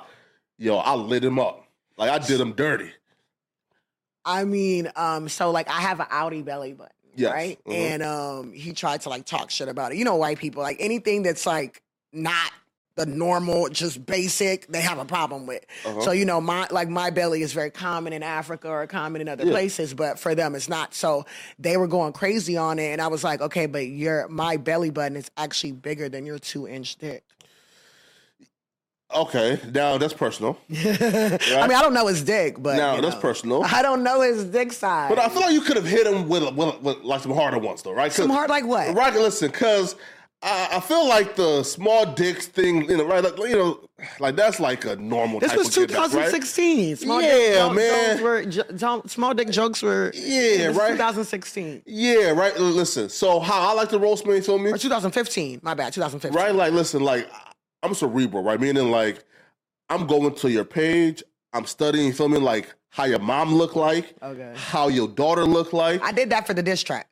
yo, 0.58 0.78
I 0.78 0.94
lit 0.96 1.24
him 1.24 1.38
up. 1.38 1.66
Like 1.98 2.10
I 2.10 2.20
did 2.26 2.40
him 2.40 2.54
dirty." 2.54 2.92
I 4.26 4.46
mean, 4.46 4.90
um, 4.96 5.28
so 5.28 5.52
like 5.52 5.68
I 5.70 5.82
have 5.82 6.00
an 6.00 6.08
Audi 6.10 6.42
belly 6.42 6.74
button, 6.74 6.94
Yes, 7.16 7.34
right? 7.34 7.60
mhm. 7.66 7.74
And 7.74 8.04
um, 8.04 8.54
he 8.54 8.72
tried 8.74 9.02
to 9.02 9.10
like 9.10 9.26
talk 9.26 9.50
shit 9.50 9.68
about 9.68 9.92
it. 9.92 9.98
You 9.98 10.06
know, 10.06 10.16
white 10.16 10.38
people 10.40 10.62
like 10.62 10.78
anything 10.80 11.24
that's 11.24 11.46
like 11.46 11.82
not 12.14 12.52
the 13.00 13.06
normal, 13.06 13.70
just 13.70 14.06
basic, 14.06 14.68
they 14.68 14.82
have 14.82 15.00
a 15.00 15.06
problem 15.06 15.46
with. 15.48 15.66
Uh-huh. 15.86 16.02
So 16.02 16.12
you 16.12 16.26
know, 16.26 16.42
my 16.42 16.68
like 16.70 16.90
my 16.90 17.10
belly 17.10 17.42
is 17.42 17.54
very 17.54 17.72
common 17.72 18.12
in 18.14 18.24
Africa 18.24 18.68
or 18.68 18.86
common 18.88 19.22
in 19.22 19.30
other 19.30 19.46
Yeah. 19.46 19.52
places, 19.52 19.94
but 19.94 20.20
for 20.20 20.36
them 20.36 20.54
it's 20.54 20.68
not. 20.68 20.94
So 20.94 21.26
they 21.58 21.78
were 21.78 21.88
going 21.88 22.12
crazy 22.14 22.58
on 22.58 22.78
it, 22.78 22.92
and 22.92 23.02
I 23.02 23.08
was 23.08 23.24
like, 23.24 23.42
okay, 23.42 23.66
but 23.68 23.88
your 23.88 24.28
my 24.28 24.58
belly 24.58 24.90
button 24.90 25.16
is 25.16 25.32
actually 25.38 25.72
bigger 25.72 26.10
than 26.10 26.26
your 26.26 26.40
two 26.40 26.68
inch 26.68 26.98
dick. 26.98 27.24
Okay, 29.16 29.60
now 29.74 29.98
that's 29.98 30.14
personal. 30.14 30.56
I 30.70 30.74
mean, 31.68 31.78
I 31.78 31.82
don't 31.82 31.96
know 31.96 32.06
his 32.08 32.22
dick, 32.24 32.58
but 32.62 32.76
Now 32.78 32.96
you 32.96 33.02
that's 33.02 33.16
know. 33.16 33.22
personal. 33.22 33.64
I 33.64 33.82
don't 33.82 34.04
know 34.04 34.22
his 34.22 34.44
dick 34.46 34.72
size. 34.72 35.10
But 35.10 35.18
I 35.18 35.30
feel 35.30 35.42
like 35.42 35.54
you 35.54 35.62
could 35.62 35.78
have 35.78 35.88
hit 35.88 36.06
him 36.06 36.30
with, 36.30 36.44
with, 36.54 36.80
with 36.82 36.98
like 36.98 37.22
some 37.22 37.34
harder 37.34 37.58
ones, 37.58 37.82
though, 37.82 37.94
right? 37.94 38.12
Some 38.12 38.30
hard 38.30 38.52
like 38.52 38.66
what? 38.68 38.94
Right, 38.94 39.12
listen, 39.16 39.50
because 39.50 39.96
I, 40.42 40.70
I 40.78 40.80
feel 40.80 41.06
like 41.08 41.36
the 41.36 41.64
small 41.64 42.06
dicks 42.06 42.48
thing, 42.48 42.90
you 42.90 42.96
know, 42.98 43.06
right? 43.06 43.22
Like, 43.22 43.38
you 43.40 43.56
know, 43.58 43.82
like 44.22 44.38
that's 44.38 44.60
like 44.62 44.86
a 44.86 44.96
normal. 44.96 45.42
This 45.42 45.50
type 45.50 45.58
was 45.58 45.68
of 45.78 45.88
kid, 45.90 45.92
right? 45.98 46.06
2016. 46.12 46.96
Small 46.96 47.22
Yeah, 47.22 47.28
dick 47.30 47.54
jokes 47.56 47.76
man. 47.76 48.24
Were, 48.24 48.46
jo- 48.46 49.02
small 49.08 49.34
dick 49.34 49.50
jokes 49.50 49.82
were. 49.82 50.12
Yeah, 50.16 50.68
right. 50.68 50.92
2016 50.92 51.82
Yeah, 51.86 52.30
right. 52.32 52.58
Listen, 52.58 53.10
so 53.10 53.42
how 53.42 53.70
I 53.70 53.74
like 53.74 53.90
to 53.90 54.00
roast 54.00 54.26
you 54.26 54.42
feel 54.42 54.60
me? 54.60 54.72
or 54.72 54.78
2015. 54.78 55.60
My 55.62 55.74
bad. 55.74 55.92
2015. 55.92 56.34
Right, 56.42 56.56
like, 56.56 56.72
listen, 56.72 57.04
like 57.04 57.30
I'm 57.84 57.94
cerebral, 57.94 58.42
right? 58.44 58.60
Meaning, 58.62 58.92
like, 58.92 59.26
I'm 59.90 60.08
going 60.08 60.34
to 60.34 60.50
your 60.50 60.64
page, 60.66 61.22
I'm 61.52 61.66
studying, 61.66 62.08
you 62.08 62.14
feel 62.14 62.30
me? 62.30 62.38
Like 62.38 62.74
how 62.92 63.04
your 63.04 63.20
mom 63.20 63.54
look 63.54 63.76
like, 63.76 64.16
Okay. 64.24 64.54
how 64.56 64.88
your 64.88 65.10
daughter 65.10 65.44
look 65.44 65.74
like. 65.74 66.02
I 66.02 66.14
did 66.14 66.30
that 66.30 66.48
for 66.48 66.54
the 66.54 66.64
diss 66.64 66.82
track. 66.82 67.09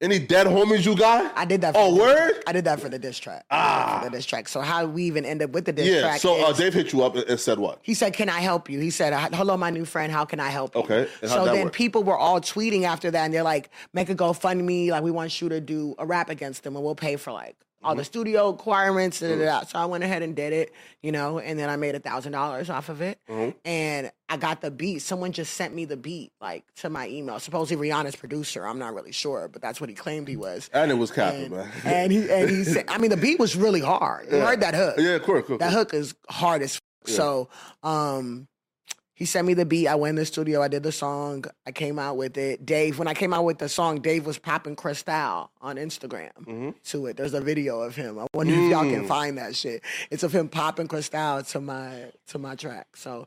Any 0.00 0.20
dead 0.20 0.46
homies 0.46 0.86
you 0.86 0.94
got? 0.94 1.36
I 1.36 1.44
did 1.44 1.60
that. 1.62 1.74
For 1.74 1.80
Oh, 1.80 1.92
the, 1.92 2.00
word? 2.00 2.42
I 2.46 2.52
did 2.52 2.64
that 2.66 2.78
for 2.78 2.88
the 2.88 3.00
diss 3.00 3.18
track. 3.18 3.44
I 3.50 3.56
did 3.56 3.64
that 3.64 3.88
Ah. 3.88 3.98
for 4.04 4.10
the 4.10 4.16
diss 4.16 4.26
track. 4.26 4.46
So 4.48 4.60
how 4.60 4.86
we 4.86 5.02
even 5.04 5.24
end 5.24 5.42
up 5.42 5.50
with 5.50 5.64
the 5.64 5.72
diss 5.72 5.88
Yeah. 5.88 6.02
track? 6.02 6.20
So 6.20 6.40
uh, 6.46 6.52
Dave 6.52 6.72
hit 6.72 6.92
you 6.92 7.02
up 7.02 7.16
and 7.16 7.40
said 7.40 7.58
what? 7.58 7.80
He 7.82 7.94
said, 7.94 8.12
"Can 8.12 8.28
I 8.28 8.38
help 8.38 8.70
you?" 8.70 8.78
He 8.78 8.90
said, 8.90 9.12
"Hello, 9.34 9.56
my 9.56 9.70
new 9.70 9.84
friend. 9.84 10.12
How 10.12 10.24
can 10.24 10.38
I 10.38 10.50
help 10.50 10.76
you?" 10.76 10.82
Okay, 10.82 11.08
So 11.24 11.46
then 11.46 11.64
work? 11.64 11.72
people 11.72 12.04
were 12.04 12.16
all 12.16 12.40
tweeting 12.40 12.84
after 12.84 13.10
that, 13.10 13.24
and 13.24 13.34
they're 13.34 13.42
like, 13.42 13.70
"Make 13.92 14.08
a 14.08 14.14
GoFundMe. 14.14 14.90
Like 14.90 15.02
we 15.02 15.10
want 15.10 15.40
you 15.40 15.48
to 15.48 15.60
do 15.60 15.96
a 15.98 16.06
rap 16.06 16.30
against 16.30 16.62
them, 16.62 16.76
and 16.76 16.84
we'll 16.84 16.94
pay 16.94 17.16
for 17.16 17.32
like 17.32 17.56
all 17.82 17.92
Mm-hmm. 17.92 17.98
the 17.98 18.04
studio 18.04 18.50
requirements." 18.50 19.20
Da, 19.20 19.28
da, 19.36 19.44
da. 19.44 19.60
So 19.64 19.78
I 19.78 19.84
went 19.86 20.04
ahead 20.04 20.22
and 20.22 20.34
did 20.34 20.52
it, 20.52 20.72
you 21.02 21.12
know, 21.12 21.38
and 21.38 21.58
then 21.58 21.68
I 21.70 21.76
made 21.76 21.94
a 21.94 22.00
thousand 22.00 22.32
dollars 22.32 22.70
off 22.70 22.88
of 22.88 23.00
it, 23.00 23.18
Mm-hmm. 23.28 23.50
and 23.64 24.10
I 24.28 24.36
got 24.36 24.60
the 24.60 24.70
beat. 24.70 24.98
Someone 25.00 25.32
just 25.32 25.54
sent 25.54 25.74
me 25.74 25.84
the 25.84 25.96
beat 25.96 26.32
like 26.40 26.64
to 26.76 26.90
my 26.90 27.08
email. 27.08 27.38
Supposedly 27.40 27.88
Rihanna's 27.88 28.16
producer. 28.16 28.66
I'm 28.66 28.78
not 28.78 28.94
really 28.94 29.12
sure, 29.12 29.48
but 29.48 29.62
that's 29.62 29.80
what 29.80 29.88
he 29.88 29.94
claimed 29.94 30.28
he 30.28 30.36
was. 30.36 30.68
And 30.72 30.90
it 30.90 30.94
was 30.94 31.10
capping, 31.10 31.44
And, 31.44 31.50
man. 31.52 31.70
and 31.84 32.12
he 32.12 32.30
and 32.30 32.50
he 32.50 32.64
said, 32.74 32.84
I 32.88 32.98
mean, 32.98 33.10
the 33.10 33.16
beat 33.16 33.38
was 33.38 33.56
really 33.56 33.80
hard. 33.80 34.26
You 34.30 34.38
Yeah. 34.38 34.46
heard 34.46 34.60
that 34.60 34.74
hook? 34.74 34.96
yeah, 34.98 35.18
cool, 35.18 35.40
cool. 35.42 35.58
That 35.58 35.72
hook 35.72 35.94
is 35.94 36.14
hard 36.28 36.62
as 36.62 36.76
f- 37.06 37.14
so. 37.14 37.48
Um, 37.82 38.48
he 39.18 39.24
sent 39.24 39.48
me 39.48 39.54
the 39.54 39.66
beat. 39.66 39.88
I 39.88 39.96
went 39.96 40.10
in 40.10 40.14
the 40.14 40.24
studio. 40.24 40.62
I 40.62 40.68
did 40.68 40.84
the 40.84 40.92
song. 40.92 41.44
I 41.66 41.72
came 41.72 41.98
out 41.98 42.16
with 42.16 42.38
it. 42.38 42.64
Dave, 42.64 43.00
when 43.00 43.08
I 43.08 43.14
came 43.14 43.34
out 43.34 43.44
with 43.44 43.58
the 43.58 43.68
song, 43.68 44.00
Dave 44.00 44.24
was 44.24 44.38
popping 44.38 44.76
Cristal 44.76 45.50
on 45.60 45.74
Instagram 45.74 46.30
Mm-hmm. 46.44 46.70
to 46.84 47.06
it. 47.06 47.16
There's 47.16 47.34
a 47.34 47.40
video 47.40 47.80
of 47.80 47.96
him. 47.96 48.16
I 48.20 48.26
wonder 48.32 48.52
if 48.52 48.70
y'all 48.70 48.84
Mm. 48.84 48.94
can 48.94 49.06
find 49.08 49.36
that 49.38 49.56
shit. 49.56 49.82
It's 50.12 50.22
of 50.22 50.32
him 50.32 50.48
popping 50.48 50.86
Cristal 50.86 51.42
to 51.42 51.60
my 51.60 52.12
to 52.28 52.38
my 52.38 52.54
track. 52.54 52.94
So 52.94 53.26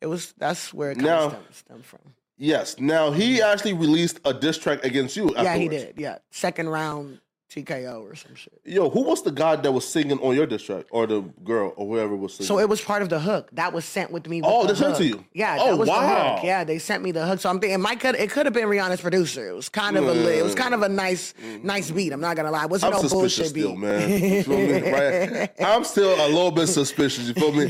it 0.00 0.06
was 0.06 0.32
that's 0.38 0.72
where 0.72 0.92
it 0.92 0.94
kind 0.94 1.06
Now- 1.06 1.24
of 1.26 1.32
stemmed, 1.32 1.54
stemmed 1.54 1.86
from. 1.86 2.00
Yes. 2.38 2.78
Now 2.78 3.10
he 3.10 3.42
actually 3.42 3.72
released 3.72 4.20
a 4.24 4.32
diss 4.32 4.58
track 4.58 4.84
against 4.84 5.16
you. 5.16 5.32
Yeah, 5.34 5.56
he 5.56 5.66
did. 5.68 5.94
Yeah, 5.96 6.18
second 6.30 6.68
round 6.68 7.18
TKO 7.52 8.02
or 8.10 8.14
some 8.14 8.34
shit. 8.34 8.58
Yo, 8.64 8.88
who 8.88 9.02
was 9.02 9.22
the 9.22 9.30
guy 9.30 9.56
that 9.56 9.70
was 9.70 9.86
singing 9.86 10.18
on 10.20 10.34
your 10.34 10.46
diss 10.46 10.62
track, 10.62 10.86
or 10.90 11.06
the 11.06 11.20
girl, 11.44 11.74
or 11.76 11.86
whoever 11.86 12.16
was 12.16 12.34
singing? 12.34 12.46
So 12.48 12.58
it 12.58 12.68
was 12.68 12.80
part 12.80 13.02
of 13.02 13.10
the 13.10 13.20
hook 13.20 13.50
that 13.52 13.72
was 13.72 13.84
sent 13.84 14.10
with 14.10 14.26
me. 14.26 14.40
With 14.40 14.50
Oh, 14.50 14.66
the 14.66 14.72
they 14.72 14.78
sent 14.78 14.96
to 14.96 15.04
you? 15.04 15.24
Yeah, 15.34 15.58
Oh, 15.60 15.72
that 15.72 15.76
was 15.76 15.88
the 15.88 15.92
wow. 15.92 16.36
hook. 16.36 16.44
Yeah, 16.44 16.64
they 16.64 16.78
sent 16.78 17.02
me 17.02 17.12
the 17.12 17.26
hook. 17.26 17.40
So 17.40 17.50
I'm 17.50 17.60
thinking, 17.60 17.74
it 17.74 17.78
might 17.78 18.00
could 18.00 18.14
it 18.14 18.30
could 18.30 18.46
have 18.46 18.54
been 18.54 18.68
Rihanna's 18.68 19.00
producer. 19.02 19.48
It 19.48 19.54
was 19.54 19.68
kind 19.68 19.96
of 19.96 20.06
a 20.08 20.38
it 20.38 20.42
was 20.42 20.54
kind 20.54 20.72
of 20.72 20.82
a 20.82 20.88
nice 20.88 21.34
mm-hmm. 21.34 21.66
nice 21.66 21.90
beat. 21.90 22.12
I'm 22.12 22.20
not 22.20 22.36
gonna 22.36 22.50
lie, 22.50 22.64
it 22.64 22.70
wasn't 22.70 22.94
I'm 22.94 23.02
no 23.02 23.08
suspicious 23.08 23.38
bullshit 23.38 23.50
still, 23.50 23.72
beat. 23.72 23.78
man. 23.78 24.10
You 24.10 24.42
feel 24.42 24.56
me? 24.58 24.82
Right? 24.92 25.50
I'm 25.60 25.84
still 25.84 26.14
a 26.14 26.28
little 26.28 26.50
bit 26.50 26.66
suspicious. 26.68 27.28
You 27.28 27.34
feel 27.34 27.52
me? 27.52 27.64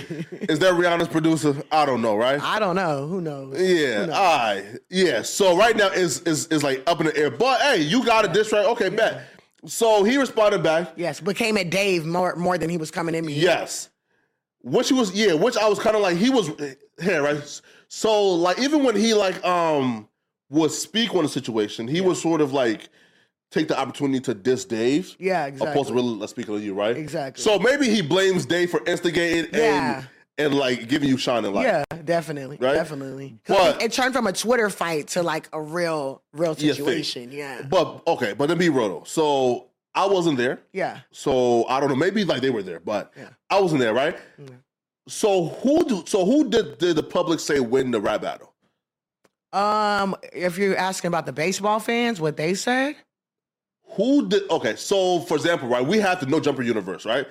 Is 0.49 0.59
that 0.61 0.73
Rihanna's 0.75 1.09
producer? 1.09 1.55
I 1.71 1.87
don't 1.87 2.03
know, 2.03 2.17
right? 2.17 2.41
I 2.41 2.59
don't 2.59 2.77
know. 2.77 3.07
Who 3.07 3.21
knows? 3.21 3.61
Yeah, 3.61 4.07
all 4.13 4.39
right. 4.39 4.65
Yeah. 4.91 5.23
So 5.23 5.57
right 5.57 5.77
now 5.77 5.89
is 5.89 6.21
is 6.23 6.47
is 6.49 6.63
like 6.63 6.83
up 6.87 7.01
in 7.01 7.07
the 7.07 7.17
air. 7.17 7.31
But 7.31 7.61
hey, 7.61 7.83
you 7.83 8.05
got 8.05 8.25
a 8.25 8.29
diss 8.29 8.49
track. 8.49 8.67
Okay, 8.67 8.89
bet. 8.89 9.25
So 9.67 10.03
he 10.05 10.17
responded 10.17 10.63
back, 10.63 10.93
Yes, 10.97 11.21
but 11.21 11.37
came 11.37 11.57
at 11.57 11.71
Dave 11.71 12.05
more 12.05 12.35
more 12.37 12.59
than 12.59 12.69
he 12.71 12.77
was 12.77 12.91
coming 12.91 13.15
in 13.15 13.25
me. 13.25 13.35
yes. 13.35 13.89
Which 14.65 14.89
he 14.89 14.95
was, 14.95 15.13
yeah, 15.13 15.33
which 15.35 15.57
I 15.57 15.69
was 15.69 15.81
kind 15.81 15.97
of 15.97 16.03
like, 16.03 16.17
he 16.17 16.31
was 16.31 16.49
here, 17.01 17.21
right? 17.23 17.61
So, 17.89 18.31
like, 18.35 18.61
even 18.61 18.85
when 18.85 18.95
he, 18.95 19.13
like, 19.13 19.45
um, 19.45 20.09
would 20.51 20.71
speak 20.71 21.15
on 21.17 21.25
a 21.25 21.29
situation, 21.29 21.89
he 21.89 22.01
was 22.01 22.23
sort 22.23 22.41
of 22.41 22.53
like 22.53 22.89
take 23.51 23.67
the 23.69 23.79
opportunity 23.79 24.21
to 24.21 24.35
diss 24.35 24.65
Dave. 24.65 25.17
Yeah, 25.19 25.47
exactly. 25.47 25.73
Opposed 25.73 25.89
to 25.89 25.95
really 25.95 26.15
let's 26.15 26.31
speak 26.33 26.49
on 26.49 26.63
you, 26.63 26.75
right? 26.75 26.97
Exactly. 26.97 27.43
So 27.43 27.59
maybe 27.59 27.89
he 27.89 28.03
blames 28.03 28.47
Dave 28.47 28.71
for 28.71 28.83
instigating 28.87 29.51
Yeah. 29.53 29.99
and 29.99 30.09
and 30.39 30.55
like 30.55 30.89
giving 30.89 31.09
you 31.09 31.17
shining 31.17 31.53
light. 31.53 31.65
Yeah, 31.67 31.85
definitely, 32.05 32.59
Right? 32.61 32.75
definitely. 32.75 33.39
But- 33.47 33.83
it, 33.83 33.93
turned 33.93 34.15
from 34.15 34.27
a 34.27 34.33
Twitter 34.33 34.71
fight 34.71 35.09
to 35.09 35.23
like 35.23 35.49
a 35.53 35.61
real, 35.61 36.23
real 36.33 36.55
situation. 36.55 37.31
Yeah, 37.33 37.63
But 37.63 38.03
okay, 38.07 38.33
but 38.33 38.47
then 38.47 38.59
be 38.59 38.69
real 38.69 38.89
though. 38.89 39.05
So 39.05 39.67
I 39.95 40.07
wasn't 40.07 40.39
there. 40.39 40.61
yeah. 40.73 41.01
So 41.11 41.67
I 41.69 41.81
don't 41.81 41.89
know. 41.91 41.97
Maybe 41.97 42.25
like 42.25 42.41
they 42.43 42.51
were 42.51 42.63
there, 42.63 42.81
but 42.81 43.13
Yeah. 43.17 43.29
I 43.51 43.61
wasn't 43.61 43.81
there, 43.81 43.93
right? 43.95 44.17
Yeah. 44.39 44.47
So 45.09 45.47
who 45.47 45.85
do, 45.85 46.05
so 46.07 46.25
who 46.25 46.49
did, 46.49 46.79
did 46.79 46.97
the 46.97 47.03
public 47.03 47.41
say 47.41 47.61
win 47.61 47.91
the 47.91 48.01
rap 48.01 48.23
battle? 48.23 48.53
Um, 49.53 50.17
if 50.33 50.57
you're 50.57 50.77
asking 50.77 51.09
about 51.09 51.27
the 51.27 51.33
baseball 51.33 51.79
fans, 51.79 52.21
what 52.21 52.37
they 52.39 52.55
said, 52.55 52.97
Who 53.97 54.27
did 54.29 54.49
okay, 54.51 54.77
so 54.77 55.21
for 55.21 55.35
example, 55.37 55.69
right, 55.69 55.85
we 55.87 55.99
have 55.99 56.21
the 56.21 56.27
no 56.27 56.41
jumper 56.41 56.63
universe, 56.63 57.05
right? 57.05 57.27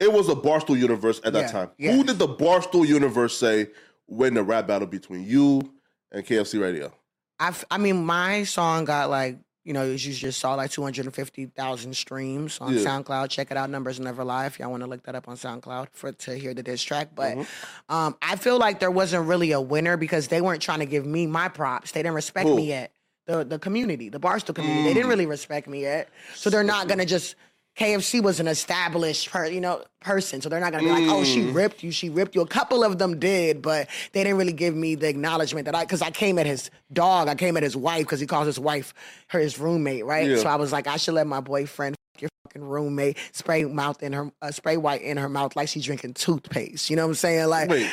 It 0.00 0.12
was 0.12 0.28
a 0.28 0.34
Barstool 0.34 0.78
universe 0.78 1.20
at 1.24 1.32
that 1.32 1.40
Yeah, 1.46 1.52
time. 1.52 1.70
yeah. 1.78 1.92
Who 1.92 2.04
did 2.04 2.18
the 2.18 2.28
Barstool 2.28 2.86
universe 2.86 3.36
say 3.36 3.68
win 4.06 4.34
the 4.34 4.42
rap 4.44 4.66
battle 4.66 4.86
between 4.86 5.24
you 5.24 5.72
and 6.12 6.24
KFC 6.24 6.60
Radio? 6.60 6.92
I, 7.40 7.48
f- 7.48 7.64
I 7.70 7.78
mean, 7.78 8.04
my 8.04 8.44
song 8.44 8.84
got 8.84 9.10
like, 9.10 9.38
you 9.64 9.72
know, 9.74 9.82
as 9.82 10.06
you 10.06 10.14
just 10.14 10.38
saw, 10.40 10.54
like 10.54 10.70
250,000 10.70 11.94
streams 11.94 12.58
on 12.60 12.74
Yeah. 12.74 12.80
SoundCloud. 12.80 13.28
Check 13.28 13.50
it 13.50 13.56
out. 13.56 13.68
Numbers 13.70 14.00
never 14.00 14.24
lie 14.24 14.46
if 14.46 14.58
y'all 14.58 14.70
want 14.70 14.82
to 14.82 14.88
look 14.88 15.02
that 15.04 15.14
up 15.14 15.28
on 15.28 15.36
SoundCloud 15.36 15.88
for 15.92 16.12
to 16.12 16.34
hear 16.38 16.54
the 16.54 16.62
diss 16.62 16.82
track. 16.82 17.10
But 17.14 17.36
Mm-hmm. 17.36 17.94
um, 17.94 18.16
I 18.22 18.36
feel 18.36 18.56
like 18.58 18.80
there 18.80 18.90
wasn't 18.90 19.26
really 19.26 19.52
a 19.52 19.60
winner 19.60 19.96
because 19.96 20.28
they 20.28 20.40
weren't 20.40 20.62
trying 20.62 20.78
to 20.78 20.86
give 20.86 21.04
me 21.04 21.26
my 21.26 21.48
props. 21.48 21.92
They 21.92 22.00
didn't 22.02 22.14
respect 22.14 22.48
Who? 22.48 22.56
me 22.56 22.66
yet. 22.68 22.92
The 23.26 23.44
the 23.44 23.58
community, 23.58 24.08
the 24.08 24.18
Barstool 24.20 24.54
community, 24.54 24.84
they 24.84 24.90
Mm. 24.92 24.94
didn't 24.94 25.10
really 25.10 25.26
respect 25.26 25.68
me 25.68 25.82
yet. 25.82 26.08
So 26.34 26.48
they're 26.48 26.62
not 26.64 26.88
gonna 26.88 27.04
just. 27.04 27.34
KFC 27.78 28.20
was 28.20 28.40
an 28.40 28.48
established, 28.48 29.30
per, 29.30 29.46
you 29.46 29.60
know, 29.60 29.82
person, 30.00 30.40
so 30.40 30.48
they're 30.48 30.58
not 30.60 30.72
gonna 30.72 30.82
be 30.84 30.90
like, 30.90 31.04
"Oh, 31.08 31.22
she 31.24 31.42
Mm. 31.42 31.54
ripped 31.54 31.82
you, 31.82 31.92
she 31.92 32.08
ripped 32.08 32.34
you." 32.34 32.40
A 32.40 32.46
couple 32.46 32.82
of 32.82 32.98
them 32.98 33.18
did, 33.20 33.62
but 33.62 33.88
they 34.12 34.24
didn't 34.24 34.36
really 34.38 34.52
give 34.52 34.74
me 34.74 34.94
the 34.96 35.08
acknowledgement 35.08 35.66
that 35.66 35.74
I, 35.74 35.84
because 35.84 36.02
I 36.02 36.10
came 36.10 36.38
at 36.38 36.46
his 36.46 36.70
dog, 36.92 37.28
I 37.28 37.34
came 37.36 37.56
at 37.56 37.62
his 37.62 37.76
wife 37.76 38.00
because 38.04 38.18
he 38.20 38.26
calls 38.26 38.46
his 38.46 38.58
wife 38.58 38.92
her 39.28 39.38
his 39.38 39.58
roommate, 39.58 40.04
right? 40.04 40.28
Yeah. 40.28 40.38
So 40.38 40.48
I 40.48 40.56
was 40.56 40.72
like, 40.72 40.86
I 40.88 40.96
should 40.96 41.14
let 41.14 41.26
my 41.28 41.40
boyfriend 41.40 41.94
your 42.18 42.30
fucking 42.48 42.64
roommate 42.68 43.16
spray 43.32 43.62
mouth 43.64 44.02
in 44.02 44.12
her, 44.12 44.30
uh, 44.42 44.50
spray 44.50 44.76
white 44.76 45.02
in 45.02 45.16
her 45.16 45.28
mouth 45.28 45.54
like 45.54 45.68
she's 45.68 45.84
drinking 45.84 46.14
toothpaste. 46.14 46.90
You 46.90 46.96
know 46.96 47.02
what 47.04 47.10
I'm 47.10 47.14
saying? 47.14 47.46
Like 47.48 47.70
Wait, 47.70 47.88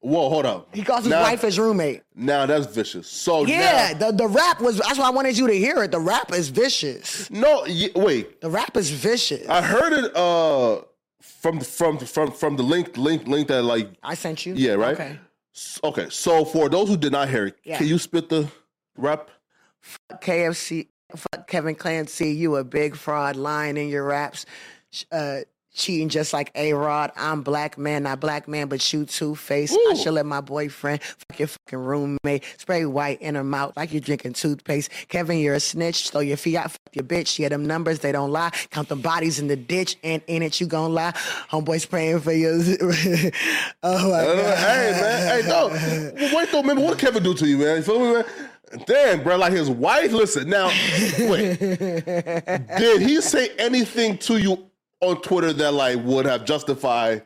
whoa, 0.00 0.28
hold 0.28 0.46
up. 0.46 0.68
he 0.74 0.82
calls 0.82 1.00
his 1.04 1.10
now, 1.10 1.22
wife 1.22 1.42
his 1.42 1.58
roommate. 1.58 2.02
Now 2.14 2.46
that's 2.46 2.66
vicious. 2.66 3.08
So 3.08 3.44
Yeah, 3.46 3.92
now, 3.98 4.10
the 4.10 4.16
the 4.16 4.28
rap 4.28 4.60
was. 4.60 4.78
That's 4.78 4.98
why 4.98 5.06
I 5.06 5.10
wanted 5.10 5.36
you 5.38 5.46
to 5.46 5.54
hear 5.56 5.82
it. 5.84 5.90
The 5.90 6.00
rap 6.00 6.32
is 6.32 6.48
vicious. 6.48 7.30
no, 7.30 7.64
y- 7.66 7.90
wait. 7.94 8.40
The 8.40 8.50
rap 8.50 8.76
is 8.76 8.90
vicious. 8.90 9.48
I 9.48 9.62
heard 9.62 9.92
it 9.92 10.16
uh 10.16 10.82
from 11.20 11.60
from 11.60 11.98
from 11.98 12.30
from 12.32 12.56
the 12.56 12.62
link 12.62 12.96
link 12.96 13.26
link 13.26 13.48
that 13.48 13.62
like 13.62 13.88
I 14.02 14.14
sent 14.14 14.46
you. 14.46 14.54
yeah 14.54 14.74
right 14.74 14.94
Okay. 14.94 15.18
S- 15.54 15.80
okay 15.84 16.08
so 16.10 16.44
for 16.44 16.68
those 16.68 16.88
who 16.88 16.96
did 16.96 17.12
not 17.12 17.28
hear 17.28 17.46
it 17.46 17.56
Yeah. 17.64 17.78
can 17.78 17.86
you 17.86 17.98
spit 17.98 18.28
the 18.28 18.48
rap 18.96 19.30
KFC, 20.20 20.88
fuck 21.14 21.46
Kevin 21.46 21.74
Clancy, 21.74 22.30
you 22.32 22.56
a 22.56 22.64
big 22.64 22.96
fraud, 22.96 23.36
lying 23.36 23.76
in 23.76 23.88
your 23.88 24.04
raps, 24.04 24.46
uh, 25.12 25.40
cheating 25.76 26.08
just 26.08 26.32
like 26.32 26.50
A 26.54 26.72
Rod. 26.72 27.12
I'm 27.16 27.42
black 27.42 27.76
man, 27.78 28.02
not 28.04 28.18
black 28.20 28.48
man, 28.48 28.66
but 28.68 28.92
you 28.92 29.04
two 29.04 29.34
face. 29.36 29.76
I 29.90 29.94
should 29.94 30.14
let 30.14 30.26
my 30.26 30.40
boyfriend 30.40 31.02
fuck 31.02 31.38
your 31.38 31.48
fucking 31.48 31.78
roommate, 31.78 32.44
spray 32.58 32.84
white 32.86 33.20
in 33.22 33.34
her 33.34 33.44
mouth 33.44 33.76
like 33.76 33.92
you're 33.92 34.00
drinking 34.00 34.32
toothpaste. 34.32 34.90
Kevin, 35.08 35.38
you're 35.38 35.54
a 35.54 35.60
snitch, 35.60 36.10
so 36.10 36.20
your 36.20 36.36
fiat 36.36 36.70
fuck 36.72 36.80
your 36.94 37.04
bitch. 37.04 37.38
Yeah, 37.38 37.50
them 37.50 37.66
numbers 37.66 38.00
they 38.00 38.12
don't 38.12 38.32
lie. 38.32 38.50
Count 38.70 38.88
the 38.88 38.96
bodies 38.96 39.38
in 39.38 39.46
the 39.48 39.56
ditch, 39.56 39.96
and 40.02 40.22
in 40.26 40.42
it 40.42 40.60
you 40.60 40.66
gon' 40.66 40.94
lie. 40.94 41.12
Homeboy's 41.50 41.86
praying 41.86 42.20
for 42.20 42.32
you. 42.32 42.46
oh 43.82 44.10
my 44.10 44.20
Uh, 44.26 44.34
god. 44.36 44.58
hey 44.58 45.00
man 45.00 45.42
hey 45.42 45.48
no 45.48 46.36
wait 46.36 46.50
though 46.50 46.62
man 46.62 46.80
what 46.80 46.90
did 46.98 46.98
Kevin 46.98 47.22
do 47.22 47.34
to 47.34 47.46
you 47.46 47.58
man 47.58 47.76
you 47.76 47.82
feel 47.82 47.98
me 48.00 48.12
man 48.14 48.24
damn 48.86 49.22
bro 49.22 49.36
like 49.36 49.52
his 49.52 49.68
wife 49.70 50.12
listen 50.12 50.48
now 50.48 50.68
wait 51.18 51.58
did 52.78 53.02
he 53.02 53.20
say 53.20 53.50
anything 53.58 54.16
to 54.18 54.38
you 54.38 54.58
on 55.08 55.20
Twitter 55.22 55.52
that 55.52 55.72
like 55.74 55.98
would 56.04 56.26
have 56.26 56.44
justified 56.44 57.22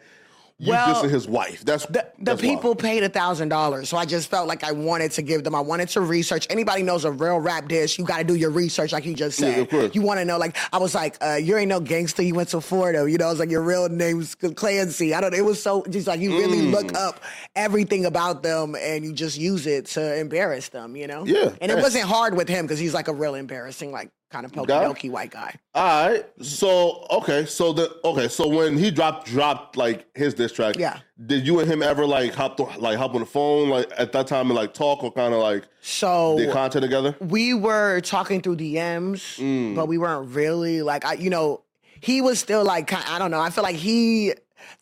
you 0.63 0.73
Well, 0.73 0.95
dissing 1.03 1.09
his 1.09 1.27
wife 1.27 1.65
that's 1.65 1.87
The, 1.87 1.93
the 1.93 2.07
that's 2.19 2.43
wild. 2.43 2.55
people 2.57 2.75
paid 2.75 3.03
a 3.03 3.09
thousand 3.09 3.49
dollars, 3.49 3.89
so 3.89 3.97
I 3.97 4.05
just 4.05 4.29
felt 4.29 4.47
like 4.47 4.63
I 4.63 4.73
wanted 4.73 5.11
to 5.13 5.23
give 5.23 5.43
them. 5.43 5.55
I 5.55 5.61
wanted 5.61 5.89
to 5.91 6.03
research. 6.03 6.47
Anybody 6.51 6.83
knows 6.83 7.07
a 7.07 7.11
real 7.11 7.39
rap 7.41 7.67
dish? 7.67 7.99
You 7.99 8.05
got 8.05 8.19
to 8.19 8.25
do 8.25 8.35
your 8.35 8.51
research, 8.51 8.93
like 8.93 9.07
you 9.07 9.15
just 9.15 9.39
said. 9.39 9.69
Yeah. 9.73 9.89
You 9.95 10.03
want 10.03 10.21
to 10.21 10.27
know? 10.27 10.37
Like 10.37 10.59
I 10.71 10.77
was 10.77 10.95
like, 10.95 11.17
uh, 11.23 11.37
you 11.43 11.57
ain't 11.57 11.71
no 11.71 11.81
gangster. 11.81 12.23
You 12.23 12.35
went 12.35 12.51
to 12.51 12.61
Florida. 12.61 13.11
You 13.11 13.17
know, 13.17 13.29
I 13.29 13.31
was 13.31 13.39
like, 13.39 13.51
your 13.51 13.63
real 13.63 13.89
name's 13.89 14.35
Clancy. 14.35 15.15
I 15.15 15.23
don't. 15.23 15.33
It 15.35 15.47
was 15.47 15.63
so 15.63 15.83
just 15.89 16.07
like 16.07 16.21
you 16.21 16.37
really 16.37 16.59
Mm. 16.59 16.73
look 16.73 16.95
up 16.95 17.21
everything 17.57 18.05
about 18.05 18.43
them 18.43 18.75
and 18.79 19.03
you 19.03 19.15
just 19.15 19.39
use 19.39 19.67
it 19.67 19.87
to 19.87 20.15
embarrass 20.19 20.69
them. 20.69 20.95
You 20.95 21.07
know? 21.07 21.25
Yeah. 21.25 21.53
And 21.63 21.73
it 21.73 21.77
wasn't 21.79 22.05
hard 22.05 22.37
with 22.37 22.51
him 22.51 22.67
because 22.67 22.79
he's 22.79 22.93
like 22.93 23.09
a 23.09 23.15
real 23.15 23.35
embarrassing, 23.35 23.93
like 23.93 24.11
kind 24.31 24.47
of 24.47 24.53
pokey 24.53 24.73
dokey 24.73 25.11
white 25.11 25.31
guy. 25.31 25.55
All 25.75 26.09
right. 26.09 26.27
So 26.41 27.07
okay. 27.11 27.45
So 27.45 27.73
the 27.73 27.99
okay. 28.05 28.29
So 28.29 28.49
when 28.49 28.79
he 28.79 28.91
dropped 28.91 29.27
dropped 29.27 29.77
like 29.77 30.07
his 30.17 30.35
diss 30.35 30.53
track, 30.53 30.77
Yeah. 30.79 31.01
Did 31.27 31.47
you 31.47 31.61
and 31.61 31.71
him 31.71 31.83
ever 31.83 32.07
like 32.07 32.33
hop 32.33 32.57
to, 32.57 32.65
like 32.79 32.97
hop 32.97 33.15
on 33.15 33.21
the 33.21 33.27
phone 33.27 33.69
like 33.69 33.91
at 33.99 34.13
that 34.13 34.27
time 34.27 34.47
and 34.47 34.55
like 34.55 34.73
talk 34.73 35.05
or 35.05 35.13
kind 35.13 35.35
of 35.35 35.41
like 35.41 35.65
So 35.81 36.37
did 36.39 36.53
content 36.53 36.83
together? 36.83 37.15
we 37.21 37.53
were 37.55 38.01
talking 38.01 38.41
through 38.41 38.57
DMs, 38.57 39.39
mm. 39.39 39.75
but 39.75 39.89
we 39.89 39.99
weren't 39.99 40.31
really 40.35 40.83
like 40.83 41.05
I, 41.05 41.15
you 41.15 41.31
know, 41.31 41.63
he 42.01 42.23
was 42.23 42.39
still 42.39 42.65
like 42.65 42.93
I 42.93 43.19
don't 43.19 43.31
know. 43.31 43.41
I 43.41 43.51
feel 43.51 43.65
like 43.65 43.77
he 43.77 44.33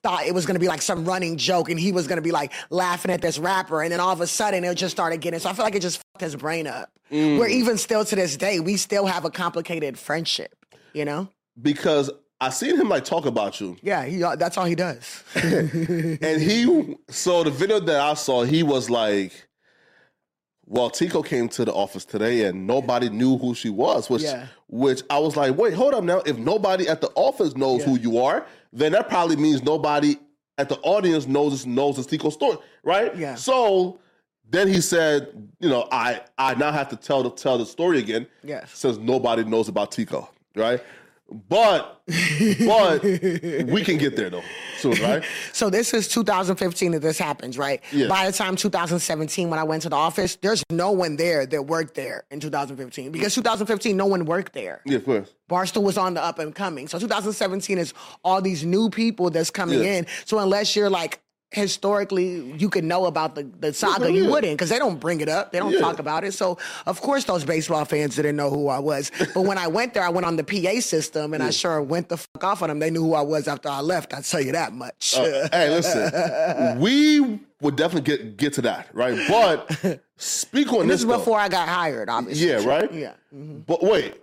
thought 0.03 0.27
it 0.27 0.35
was 0.35 0.47
gonna 0.47 0.59
be 0.59 0.69
like 0.69 0.83
some 0.83 1.05
running 1.05 1.37
joke, 1.37 1.71
and 1.71 1.79
he 1.79 1.93
was 1.93 2.07
gonna 2.07 2.23
be 2.23 2.31
like 2.33 2.53
laughing 2.71 3.11
at 3.11 3.21
this 3.21 3.39
rapper, 3.39 3.83
and 3.83 3.93
then 3.93 4.01
all 4.01 4.13
of 4.13 4.21
a 4.21 4.27
sudden 4.27 4.65
it 4.65 4.75
just 4.75 4.93
started 4.95 5.21
getting. 5.21 5.41
So 5.41 5.49
I 5.51 5.53
feel 5.53 5.65
like 5.65 5.75
it 5.75 5.83
just 5.83 5.99
fucked 6.13 6.23
his 6.23 6.37
brain 6.37 6.67
up. 6.67 6.91
Mm. 7.11 7.39
Where 7.39 7.49
even 7.49 7.79
still 7.79 8.05
to 8.05 8.17
this 8.17 8.37
day, 8.37 8.61
we 8.61 8.77
still 8.77 9.07
have 9.07 9.25
a 9.25 9.31
complicated 9.31 9.99
friendship. 9.99 10.55
You 10.93 11.05
know? 11.05 11.29
Because 11.61 12.11
I 12.41 12.51
seen 12.51 12.77
him 12.81 12.89
like 12.89 13.05
talk 13.05 13.27
about 13.27 13.61
you, 13.61 13.77
Yeah, 13.83 14.05
he, 14.05 14.23
uh, 14.23 14.37
that's 14.37 14.57
all 14.57 14.65
he 14.65 14.75
does. 14.75 15.25
and 15.35 16.41
he. 16.41 16.97
So 17.09 17.43
the 17.45 17.51
video 17.51 17.81
that 17.81 18.01
I 18.01 18.15
saw, 18.15 18.45
he 18.45 18.63
was 18.63 18.89
like. 18.91 19.33
Well, 20.71 20.91
Tiko 20.91 21.25
came 21.25 21.49
to 21.51 21.65
the 21.65 21.73
office 21.73 22.05
today 22.05 22.45
and 22.45 22.67
nobody 22.67 23.09
knew 23.09 23.39
who 23.39 23.55
she 23.55 23.71
was, 23.71 24.11
which 24.11 24.21
Yeah. 24.21 24.49
which 24.69 25.01
I 25.09 25.19
was 25.19 25.35
like, 25.35 25.57
wait, 25.57 25.73
hold 25.73 25.95
up 25.95 26.05
now. 26.05 26.19
If 26.27 26.37
nobody 26.37 26.87
at 26.87 27.01
the 27.01 27.09
office 27.15 27.57
knows 27.57 27.83
who 27.85 27.99
you 27.99 28.19
are, 28.19 28.47
then 28.73 28.93
that 28.93 29.09
probably 29.09 29.37
means 29.37 29.63
nobody 29.63 30.17
at 30.59 30.69
the 30.69 30.77
audience 30.81 31.27
knows 31.27 31.53
this 31.53 31.67
knows 31.67 32.05
the 32.05 32.19
Tiko 32.19 32.33
story, 32.33 32.59
right? 32.83 33.17
Yeah. 33.17 33.35
So 33.37 34.01
then 34.51 34.69
he 34.69 34.81
said, 34.81 35.49
you 35.61 35.69
know, 35.69 35.87
I 35.93 36.23
I 36.37 36.55
now 36.55 36.73
have 36.73 36.89
to 36.91 36.97
tell 36.97 37.23
the 37.23 37.31
tell 37.31 37.59
the 37.59 37.67
story 37.67 37.99
again. 37.99 38.27
Yes. 38.43 38.71
Since 38.75 38.99
nobody 38.99 39.45
knows 39.45 39.69
about 39.69 39.91
Tiko, 39.91 40.29
right? 40.55 40.83
But 41.31 42.01
but 42.67 43.03
we 43.05 43.85
can 43.85 43.99
get 43.99 44.17
there 44.17 44.31
though 44.31 44.43
soon, 44.79 44.93
right? 45.03 45.23
So 45.53 45.69
this 45.69 45.93
is 45.93 46.09
2015 46.09 46.93
that 46.93 47.01
this 47.01 47.19
happens, 47.19 47.59
right? 47.59 47.83
Yeah. 47.93 48.09
By 48.09 48.27
the 48.27 48.33
time 48.33 48.57
2017, 48.57 49.51
when 49.51 49.59
I 49.59 49.63
went 49.65 49.83
to 49.83 49.91
the 49.91 49.97
office, 49.97 50.37
there's 50.37 50.65
no 50.71 50.91
one 50.91 51.17
there 51.17 51.45
that 51.45 51.63
worked 51.67 51.95
there 51.95 52.25
in 52.31 52.41
2015 52.41 53.13
because 53.13 53.35
2015, 53.35 53.95
no 53.95 54.07
one 54.07 54.25
worked 54.25 54.55
there. 54.55 54.81
Yeah, 54.87 54.97
of 54.97 55.05
course. 55.05 55.35
Barstool 55.51 55.83
was 55.83 55.99
on 55.99 56.15
the 56.15 56.23
up 56.25 56.39
and 56.39 56.55
coming. 56.55 56.89
So 56.89 56.99
2017 56.99 57.77
is 57.77 57.93
all 58.25 58.41
these 58.41 58.65
new 58.65 58.89
people 58.89 59.29
that's 59.29 59.51
coming 59.51 59.81
Yeah. 59.83 59.99
in. 59.99 60.07
So 60.25 60.39
unless 60.39 60.75
you're 60.75 60.91
like 60.91 61.21
historically 61.51 62.53
you 62.59 62.69
could 62.69 62.85
know 62.85 63.07
about 63.07 63.35
the, 63.35 63.45
the 63.61 63.73
saga, 63.73 64.13
you 64.13 64.25
yeah. 64.25 64.31
wouldn't 64.31 64.53
because 64.53 64.69
they 64.69 64.79
don't 64.79 65.01
bring 65.01 65.21
it 65.21 65.29
up. 65.29 65.51
They 65.53 65.59
don't 65.59 65.73
Yeah. 65.73 65.81
talk 65.81 65.99
about 65.99 66.25
it. 66.25 66.33
So 66.35 66.59
of 66.87 67.01
course 67.01 67.25
those 67.25 67.45
baseball 67.45 67.85
fans 67.85 68.17
didn't 68.17 68.37
know 68.37 68.51
who 68.51 68.69
I 68.69 68.79
was. 68.79 69.11
But 69.35 69.43
when 69.43 69.57
I 69.59 69.67
went 69.67 69.95
there, 69.95 70.03
I 70.03 70.11
went 70.11 70.27
on 70.27 70.37
the 70.37 70.45
PA 70.45 70.81
system 70.81 71.33
and 71.35 71.43
I 71.43 71.51
sure 71.51 71.81
went 71.83 72.09
the 72.11 72.19
fuck 72.19 72.45
off 72.45 72.63
on 72.63 72.69
them. 72.69 72.79
They 72.79 72.91
knew 72.91 73.03
who 73.03 73.15
I 73.15 73.23
was 73.23 73.49
after 73.49 73.69
I 73.69 73.81
left. 73.81 74.13
I'll 74.13 74.23
tell 74.23 74.41
you 74.43 74.53
that 74.53 74.73
much. 74.75 75.15
Uh, 75.17 75.49
hey, 75.53 75.71
listen, 75.71 76.79
we 76.81 77.41
would 77.61 77.77
definitely 77.77 78.17
get 78.17 78.37
get 78.37 78.53
to 78.55 78.63
that, 78.63 78.89
right? 78.93 79.19
But 79.29 80.01
speak 80.17 80.73
on 80.73 80.81
this. 80.87 80.97
this 80.97 81.01
is 81.01 81.07
though. 81.07 81.19
before 81.19 81.39
I 81.39 81.49
got 81.49 81.69
hired, 81.69 82.09
obviously. 82.11 82.47
Yeah, 82.49 82.65
right? 82.65 82.93
Yeah. 82.93 83.13
Mm-hmm. 83.35 83.61
But 83.61 83.83
wait, 83.83 84.21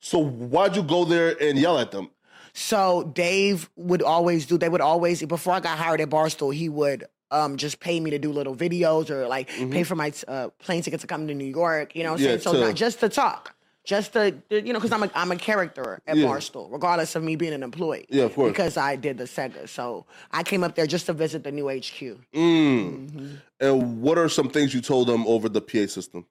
so 0.00 0.18
why'd 0.18 0.74
you 0.76 0.82
go 0.82 1.04
there 1.04 1.36
and 1.40 1.56
yell 1.58 1.78
at 1.78 1.90
them? 1.92 2.10
So 2.54 3.10
Dave 3.14 3.68
would 3.76 4.00
always 4.02 4.46
do. 4.46 4.56
They 4.56 4.68
would 4.68 4.80
always 4.80 5.22
before 5.26 5.52
I 5.54 5.60
got 5.60 5.76
hired 5.76 6.00
at 6.00 6.08
Barstool, 6.08 6.54
he 6.54 6.68
would 6.68 7.04
um 7.30 7.56
just 7.56 7.80
pay 7.80 7.98
me 8.00 8.10
to 8.10 8.18
do 8.18 8.30
little 8.32 8.54
videos 8.54 9.10
or 9.10 9.26
like 9.26 9.48
pay 9.48 9.82
for 9.82 9.96
my 9.96 10.12
uh, 10.28 10.48
plane 10.58 10.82
ticket 10.82 11.00
to 11.00 11.06
come 11.06 11.26
to 11.26 11.34
New 11.34 11.44
York. 11.44 11.94
You 11.96 12.04
know, 12.04 12.12
what 12.12 12.20
I'm 12.20 12.26
Mm-hmm. 12.26 12.30
Yeah, 12.30 12.38
saying 12.42 12.54
so 12.56 12.60
not 12.60 12.74
just 12.76 13.00
to 13.00 13.08
talk. 13.08 13.54
just 13.84 14.12
to, 14.14 14.34
you 14.50 14.72
know, 14.72 14.78
because 14.78 14.92
I'm 14.92 15.02
a 15.02 15.10
I'm 15.14 15.32
a 15.32 15.36
character 15.36 16.00
at 16.06 16.16
Yeah. 16.16 16.26
Barstool, 16.26 16.70
regardless 16.70 17.16
of 17.16 17.22
me 17.24 17.34
being 17.36 17.52
an 17.54 17.62
employee. 17.64 18.06
Yeah, 18.08 18.24
of 18.24 18.34
course. 18.34 18.50
Because 18.52 18.76
I 18.76 18.94
did 18.96 19.18
the 19.18 19.24
Sega, 19.24 19.68
so 19.68 20.06
I 20.32 20.42
came 20.44 20.62
up 20.62 20.74
there 20.76 20.86
just 20.86 21.06
to 21.06 21.12
visit 21.12 21.42
the 21.44 21.50
new 21.52 21.68
HQ. 21.68 22.18
Mm. 22.34 23.38
And 23.60 24.00
what 24.00 24.16
are 24.16 24.28
some 24.28 24.48
things 24.48 24.72
you 24.72 24.80
told 24.80 25.08
them 25.08 25.26
over 25.26 25.48
the 25.48 25.60
PA 25.60 25.86
system? 25.88 26.24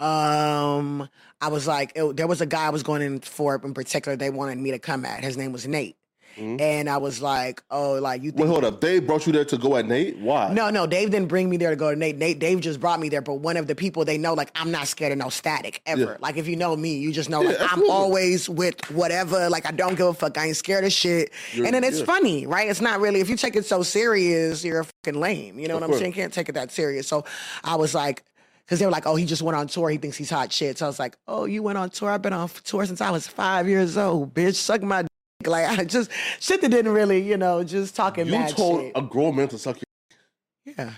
Um, 0.00 1.08
I 1.40 1.48
was 1.48 1.66
like, 1.66 1.92
it- 1.94 2.16
there 2.16 2.26
was 2.26 2.40
a 2.40 2.46
guy 2.46 2.66
I 2.66 2.70
was 2.70 2.82
going 2.82 3.02
in 3.02 3.20
for 3.20 3.60
in 3.62 3.74
particular. 3.74 4.16
They 4.16 4.30
wanted 4.30 4.58
me 4.58 4.70
to 4.72 4.78
come 4.78 5.04
at. 5.04 5.22
His 5.22 5.36
name 5.36 5.52
was 5.52 5.66
Nate, 5.66 5.96
and 6.36 6.88
I 6.88 6.96
was 6.98 7.20
like, 7.20 7.62
oh, 7.70 7.94
like 7.94 8.22
you 8.22 8.30
think 8.30 8.42
Wait, 8.42 8.48
hold 8.48 8.64
up. 8.64 8.80
They 8.80 8.98
brought 8.98 9.26
you 9.26 9.32
there 9.32 9.44
to 9.46 9.58
go 9.58 9.76
at 9.76 9.86
Nate? 9.86 10.16
Why? 10.18 10.52
No, 10.52 10.70
no, 10.70 10.86
Dave 10.86 11.10
didn't 11.10 11.28
bring 11.28 11.48
me 11.50 11.56
there 11.58 11.70
to 11.70 11.76
go 11.76 11.90
to 11.90 11.96
Nate. 11.98 12.16
Nate, 12.16 12.38
Dave 12.38 12.60
just 12.60 12.80
brought 12.80 12.98
me 13.00 13.08
there. 13.10 13.20
But 13.22 13.34
one 13.36 13.56
of 13.58 13.66
the 13.66 13.74
people 13.74 14.04
they 14.04 14.16
know, 14.18 14.32
like, 14.34 14.50
I'm 14.54 14.70
not 14.70 14.86
scared 14.88 15.12
of 15.12 15.18
no 15.18 15.28
static 15.28 15.82
ever. 15.86 16.00
Yeah. 16.02 16.16
Like, 16.20 16.36
if 16.38 16.46
you 16.46 16.56
know 16.56 16.74
me, 16.76 16.96
you 16.98 17.12
just 17.12 17.28
know, 17.30 17.40
like, 17.42 17.58
Yeah, 17.58 17.68
I'm 17.70 17.88
always 17.90 18.48
with 18.48 18.90
whatever. 18.90 19.48
Like, 19.50 19.66
I 19.66 19.70
don't 19.72 19.96
give 19.96 20.06
a 20.06 20.14
fuck. 20.14 20.36
I 20.38 20.46
ain't 20.46 20.56
scared 20.56 20.84
of 20.84 20.92
shit. 20.92 21.30
You're- 21.52 21.66
and 21.66 21.74
then 21.74 21.84
it's 21.84 21.98
yeah. 22.00 22.04
funny, 22.06 22.46
right? 22.46 22.68
It's 22.70 22.80
not 22.80 23.00
really. 23.00 23.20
If 23.20 23.28
you 23.28 23.36
take 23.36 23.56
it 23.56 23.66
so 23.66 23.82
serious, 23.82 24.64
you're 24.64 24.80
a 24.80 24.84
fucking 24.84 25.20
lame. 25.20 25.58
You 25.58 25.68
know 25.68 25.74
Of 25.76 25.80
what 25.80 25.84
I'm 25.84 25.90
course. 25.90 26.00
saying? 26.00 26.12
Can't 26.12 26.32
take 26.32 26.48
it 26.48 26.52
that 26.52 26.70
serious. 26.70 27.06
So 27.08 27.24
I 27.64 27.76
was 27.76 27.94
like. 27.94 28.22
Cause 28.70 28.78
they 28.78 28.86
were 28.86 28.92
like, 28.92 29.04
oh, 29.04 29.16
he 29.16 29.24
just 29.24 29.42
went 29.42 29.56
on 29.56 29.66
tour. 29.66 29.90
He 29.90 29.98
thinks 29.98 30.16
he's 30.16 30.30
hot 30.30 30.52
shit. 30.52 30.78
So 30.78 30.86
I 30.86 30.88
was 30.88 31.00
like, 31.00 31.16
oh, 31.26 31.44
you 31.44 31.60
went 31.60 31.76
on 31.76 31.90
tour. 31.90 32.08
I've 32.08 32.22
been 32.22 32.32
on 32.32 32.48
tour 32.62 32.86
since 32.86 33.00
I 33.00 33.10
was 33.10 33.26
five 33.26 33.66
years 33.68 33.98
old, 33.98 34.32
bitch. 34.32 34.54
Suck 34.54 34.80
my 34.82 35.02
dick. 35.02 35.10
Like 35.44 35.66
I 35.66 35.84
just 35.84 36.08
shit 36.38 36.60
that 36.60 36.68
didn't 36.68 36.92
really, 36.92 37.20
you 37.20 37.36
know, 37.36 37.64
just 37.64 37.96
talking 37.96 38.28
you 38.28 38.48
told 38.48 38.82
shit. 38.82 38.92
a 38.94 39.02
grown 39.02 39.34
man 39.34 39.48
to 39.48 39.58
suck 39.58 39.76
your. 39.76 40.76
yeah. 40.78 40.92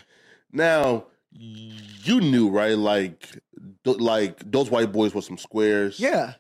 Now, 0.52 1.06
you 1.32 2.20
knew, 2.20 2.50
right? 2.50 2.76
Like, 2.76 3.26
like 3.87 4.50
those 4.50 4.70
white 4.70 4.92
boys 4.92 5.14
were 5.14 5.22
some 5.22 5.38
squares. 5.38 5.98
Yeah. 5.98 6.35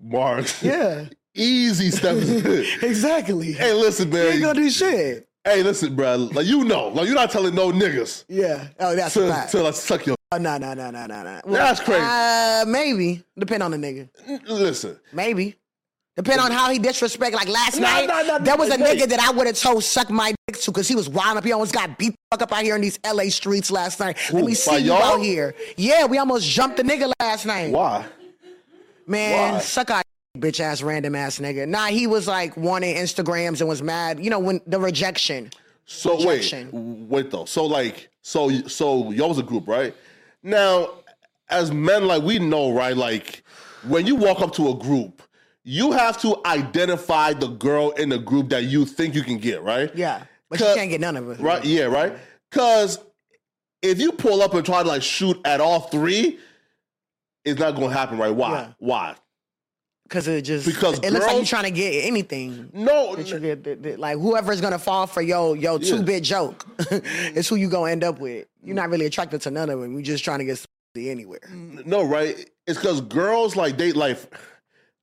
Marks. 0.00 0.62
Yeah. 0.62 1.06
Easy 1.34 1.90
stuff. 1.90 2.16
Exactly. 2.82 3.52
hey, 3.52 3.74
listen, 3.74 4.08
baby. 4.08 4.22
You 4.22 4.30
ain't 4.30 4.40
man. 4.40 4.54
gonna 4.54 4.60
do 4.64 4.70
shit. 4.70 5.28
Hey, 5.44 5.62
listen, 5.62 5.94
bro. 5.94 6.16
Like, 6.32 6.46
you 6.46 6.64
know, 6.64 6.88
like 6.88 7.06
you're 7.06 7.14
not 7.14 7.30
telling 7.30 7.54
no 7.54 7.70
niggas 7.70 8.24
Yeah. 8.28 8.68
Oh, 8.80 8.96
that's 8.96 9.14
to, 9.14 9.46
to 9.50 9.62
like, 9.62 9.74
suck 9.74 10.06
your. 10.06 10.17
Oh, 10.30 10.36
no, 10.36 10.58
no, 10.58 10.74
no, 10.74 10.90
no, 10.90 11.06
no, 11.06 11.22
no. 11.22 11.40
That's 11.46 11.80
crazy. 11.80 12.02
Uh, 12.04 12.64
maybe. 12.68 13.24
Depend 13.38 13.62
on 13.62 13.70
the 13.70 13.78
nigga. 13.78 14.08
Listen, 14.46 14.98
Maybe. 15.12 15.56
Depend 16.16 16.40
on 16.40 16.50
how 16.50 16.68
he 16.70 16.78
disrespect. 16.80 17.32
Like 17.34 17.48
last 17.48 17.76
No, 17.76 17.82
night, 17.82 18.08
no, 18.08 18.22
no, 18.22 18.38
there 18.44 18.56
was 18.56 18.70
a 18.70 18.76
nigga 18.76 19.08
that 19.08 19.20
I 19.20 19.30
would 19.30 19.46
have 19.46 19.56
told 19.56 19.84
suck 19.84 20.10
my 20.10 20.34
dick 20.48 20.60
to 20.62 20.72
because 20.72 20.88
he 20.88 20.96
was 20.96 21.08
wild 21.08 21.38
up. 21.38 21.44
He 21.44 21.52
almost 21.52 21.72
got 21.72 21.96
beat 21.96 22.14
fuck 22.30 22.42
up 22.42 22.52
out 22.52 22.62
here 22.64 22.74
in 22.74 22.82
these 22.82 22.98
LA 23.08 23.28
streets 23.30 23.70
last 23.70 24.00
night. 24.00 24.18
Let 24.32 24.44
me 24.44 24.52
see 24.54 24.78
you 24.78 24.86
y'all? 24.86 25.02
out 25.02 25.22
here. 25.22 25.54
Yeah, 25.76 26.06
we 26.06 26.18
almost 26.18 26.44
jumped 26.46 26.76
the 26.76 26.82
nigga 26.82 27.10
last 27.20 27.46
night. 27.46 27.70
why? 27.72 28.04
Man, 29.06 29.54
Why? 29.54 29.60
suck 29.60 29.90
our 29.92 30.02
bitch 30.36 30.58
ass 30.60 30.82
random 30.82 31.14
ass 31.14 31.38
nigga. 31.38 31.66
Nah, 31.68 31.86
he 31.86 32.06
was 32.08 32.26
like 32.26 32.54
wanting 32.56 32.96
Instagrams 32.96 33.60
and 33.60 33.68
was 33.68 33.80
mad. 33.80 34.22
You 34.22 34.28
know 34.28 34.40
when 34.40 34.60
the 34.66 34.78
rejection. 34.80 35.50
So 35.86 36.16
Rejection. 36.18 36.68
wait, 36.72 37.22
wait 37.24 37.30
though. 37.30 37.44
So 37.46 37.64
like, 37.64 38.10
so 38.22 38.50
so 38.66 39.10
y'all 39.12 39.28
was 39.28 39.38
a 39.38 39.42
group, 39.44 39.66
right? 39.68 39.94
Now, 40.48 40.90
as 41.50 41.70
men, 41.72 42.06
like 42.06 42.22
we 42.22 42.38
know, 42.38 42.72
right? 42.72 42.96
Like 42.96 43.42
when 43.86 44.06
you 44.06 44.16
walk 44.16 44.40
up 44.40 44.52
to 44.54 44.70
a 44.70 44.74
group, 44.74 45.22
you 45.62 45.92
have 45.92 46.18
to 46.22 46.36
identify 46.46 47.34
the 47.34 47.48
girl 47.48 47.90
in 47.92 48.08
the 48.08 48.18
group 48.18 48.48
that 48.48 48.64
you 48.64 48.86
think 48.86 49.14
you 49.14 49.22
can 49.22 49.36
get, 49.38 49.62
right? 49.62 49.94
Yeah, 49.94 50.22
but 50.48 50.58
you 50.58 50.66
can't 50.74 50.88
get 50.90 51.00
none 51.02 51.16
of 51.16 51.28
it. 51.30 51.38
Right? 51.40 51.62
Yeah, 51.64 51.84
right. 51.84 52.14
Because 52.50 52.98
if 53.82 53.98
you 54.00 54.12
pull 54.12 54.40
up 54.40 54.54
and 54.54 54.64
try 54.64 54.82
to 54.82 54.88
like 54.88 55.02
shoot 55.02 55.38
at 55.44 55.60
all 55.60 55.80
three, 55.80 56.38
it's 57.44 57.60
not 57.60 57.76
going 57.76 57.90
to 57.90 57.96
happen, 57.96 58.16
right? 58.18 58.34
Why? 58.34 58.50
Yeah. 58.52 58.72
Why? 58.78 59.14
Because 60.04 60.26
it 60.26 60.40
just 60.42 60.64
Because 60.64 60.98
it 61.00 61.10
looks 61.12 61.26
like 61.26 61.32
you 61.34 61.38
girls- 61.40 61.48
trying 61.50 61.64
to 61.64 61.70
get 61.70 62.06
anything. 62.06 62.70
No, 62.72 63.14
That 63.14 63.28
you 63.30 63.38
get, 63.38 63.64
that- 63.64 63.82
that- 63.82 63.98
like 64.00 64.16
whoever's 64.16 64.62
gonna 64.62 64.78
fall 64.78 65.06
for 65.06 65.20
yo 65.20 65.52
yo 65.52 65.76
Yeah. 65.76 65.96
two 65.96 66.02
bit 66.02 66.22
joke 66.24 66.64
is 66.90 67.46
who 67.46 67.56
you 67.56 67.68
gonna 67.68 67.92
end 67.92 68.02
up 68.04 68.18
with. 68.18 68.47
You're 68.68 68.76
not 68.76 68.90
really 68.90 69.06
attracted 69.06 69.40
to 69.42 69.50
none 69.50 69.70
of 69.70 69.80
them. 69.80 69.92
You're 69.94 70.02
just 70.02 70.22
trying 70.22 70.40
to 70.40 70.44
get 70.44 70.64
anywhere. 70.94 71.40
No, 71.50 72.02
right? 72.02 72.50
It's 72.66 72.78
because 72.78 73.00
girls 73.00 73.56
like 73.56 73.78
they 73.78 73.92
like 73.92 74.18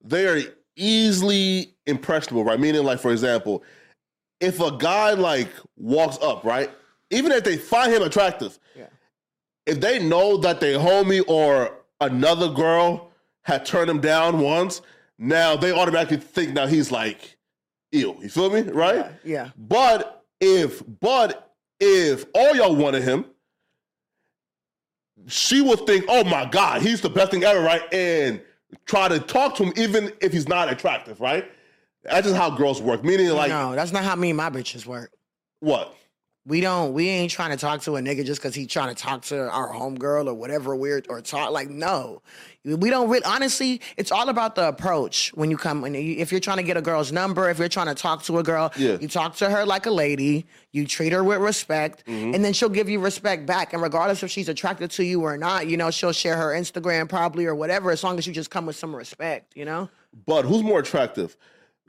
they 0.03 0.27
are 0.27 0.41
easily 0.75 1.73
impressionable, 1.87 2.43
right? 2.43 2.59
Meaning, 2.59 2.83
like 2.83 2.99
for 2.99 3.11
example, 3.11 3.63
if 4.39 4.59
a 4.61 4.71
guy 4.77 5.13
like 5.13 5.49
walks 5.77 6.17
up, 6.21 6.43
right, 6.43 6.69
even 7.09 7.31
if 7.31 7.43
they 7.43 7.57
find 7.57 7.91
him 7.93 8.03
attractive, 8.03 8.59
Yeah. 8.75 8.87
if 9.65 9.79
they 9.79 9.99
know 9.99 10.37
that 10.37 10.59
their 10.59 10.77
homie 10.77 11.23
or 11.27 11.71
another 12.01 12.49
girl 12.49 13.09
had 13.45 13.65
turned 13.65 13.89
him 13.89 14.01
down 14.01 14.39
once, 14.39 14.81
now 15.17 15.55
they 15.55 15.71
automatically 15.71 16.17
think 16.17 16.53
now 16.53 16.67
he's 16.67 16.91
like, 16.91 17.37
ew. 17.91 18.17
You 18.21 18.29
feel 18.29 18.49
me, 18.51 18.61
right? 18.61 19.11
Yeah. 19.23 19.49
But 19.57 20.23
if 20.41 20.83
but 20.99 21.53
if 21.79 22.25
all 22.35 22.55
y'all 22.55 22.75
wanted 22.75 23.03
him, 23.03 23.25
she 25.27 25.61
would 25.61 25.85
think, 25.85 26.05
"Oh 26.07 26.23
my 26.23 26.45
God, 26.45 26.81
he's 26.81 27.01
the 27.01 27.09
best 27.09 27.31
thing 27.31 27.43
ever," 27.43 27.61
right? 27.61 27.81
And 27.93 28.41
try 28.85 29.07
to 29.07 29.19
talk 29.19 29.55
to 29.55 29.63
him 29.63 29.73
even 29.75 30.11
if 30.21 30.31
he's 30.33 30.47
not 30.47 30.71
attractive, 30.71 31.19
right? 31.19 31.49
That's 32.03 32.27
just 32.27 32.37
how 32.37 32.51
girls 32.51 32.81
work. 32.81 33.03
Meaning, 33.03 33.29
like, 33.29 33.49
no, 33.49 33.73
that's 33.75 33.91
not 33.91 34.03
how 34.03 34.15
me 34.15 34.29
and 34.29 34.37
my 34.37 34.49
bitches 34.49 34.85
work. 34.85 35.11
what? 35.59 35.95
We 36.47 36.61
don't. 36.61 36.93
We 36.93 37.09
ain't 37.09 37.31
trying 37.31 37.49
to 37.49 37.57
talk 37.57 37.81
to 37.81 37.95
a 37.95 37.99
nigga 38.01 38.23
just 38.23 38.39
because 38.39 38.53
he 38.53 38.67
trying 38.67 38.93
to 38.93 39.01
talk 39.01 39.23
to 39.23 39.49
our 39.49 39.73
homegirl 39.73 40.27
or 40.27 40.33
whatever 40.35 40.75
weird 40.75 41.07
or 41.09 41.19
talk. 41.19 41.49
Like 41.49 41.71
no, 41.71 42.21
we 42.63 42.91
don't 42.91 43.09
really. 43.09 43.23
Honestly, 43.25 43.81
it's 43.97 44.11
all 44.11 44.29
about 44.29 44.53
the 44.53 44.67
approach 44.67 45.31
when 45.33 45.49
you 45.49 45.57
come. 45.57 45.81
When 45.81 45.95
you, 45.95 46.17
if 46.17 46.31
you're 46.31 46.39
trying 46.39 46.57
to 46.57 46.63
get 46.63 46.77
a 46.77 46.83
girl's 46.83 47.11
number, 47.11 47.49
if 47.49 47.57
you're 47.57 47.67
trying 47.67 47.87
to 47.87 47.95
talk 47.95 48.21
to 48.23 48.37
a 48.37 48.43
girl, 48.43 48.71
Yeah. 48.77 48.97
you 49.01 49.07
talk 49.07 49.35
to 49.37 49.49
her 49.49 49.65
like 49.65 49.87
a 49.87 49.91
lady. 49.91 50.45
You 50.71 50.85
treat 50.85 51.13
her 51.13 51.23
with 51.23 51.39
respect, 51.39 52.05
mm-hmm. 52.05 52.35
and 52.35 52.45
then 52.45 52.53
she'll 52.53 52.69
give 52.69 52.89
you 52.89 52.99
respect 52.99 53.47
back. 53.47 53.73
And 53.73 53.81
regardless 53.81 54.21
if 54.21 54.29
she's 54.29 54.49
attracted 54.49 54.91
to 54.91 55.03
you 55.03 55.21
or 55.23 55.37
not, 55.37 55.65
you 55.65 55.77
know 55.77 55.89
she'll 55.89 56.11
share 56.11 56.37
her 56.37 56.49
Instagram 56.49 57.09
probably 57.09 57.47
or 57.47 57.55
whatever. 57.55 57.89
As 57.89 58.03
long 58.03 58.19
as 58.19 58.27
you 58.27 58.33
just 58.33 58.51
come 58.51 58.67
with 58.67 58.75
some 58.75 58.95
respect, 58.95 59.55
you 59.55 59.65
know. 59.65 59.89
But 60.27 60.45
who's 60.45 60.61
more 60.61 60.79
attractive? 60.79 61.35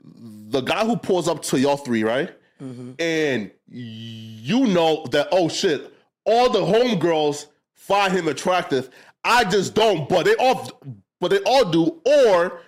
The 0.03 0.61
guy 0.61 0.83
who 0.83 0.97
pulls 0.97 1.27
up 1.27 1.43
to 1.43 1.59
y'all 1.59 1.77
three, 1.77 2.03
right? 2.03 2.33
Mm-hmm. 2.61 2.91
And 2.99 3.51
you 3.69 4.67
know 4.67 5.05
that, 5.11 5.29
oh 5.31 5.49
shit, 5.49 5.93
all 6.25 6.49
the 6.49 6.59
homegirls 6.59 7.47
find 7.73 8.13
him 8.13 8.27
attractive. 8.27 8.89
I 9.23 9.43
just 9.43 9.73
don't, 9.73 10.07
but 10.09 10.25
they 10.25 10.35
all 10.35 10.69
but 11.19 11.31
they 11.31 11.39
all 11.39 11.65
do. 11.69 12.01
Or 12.05 12.61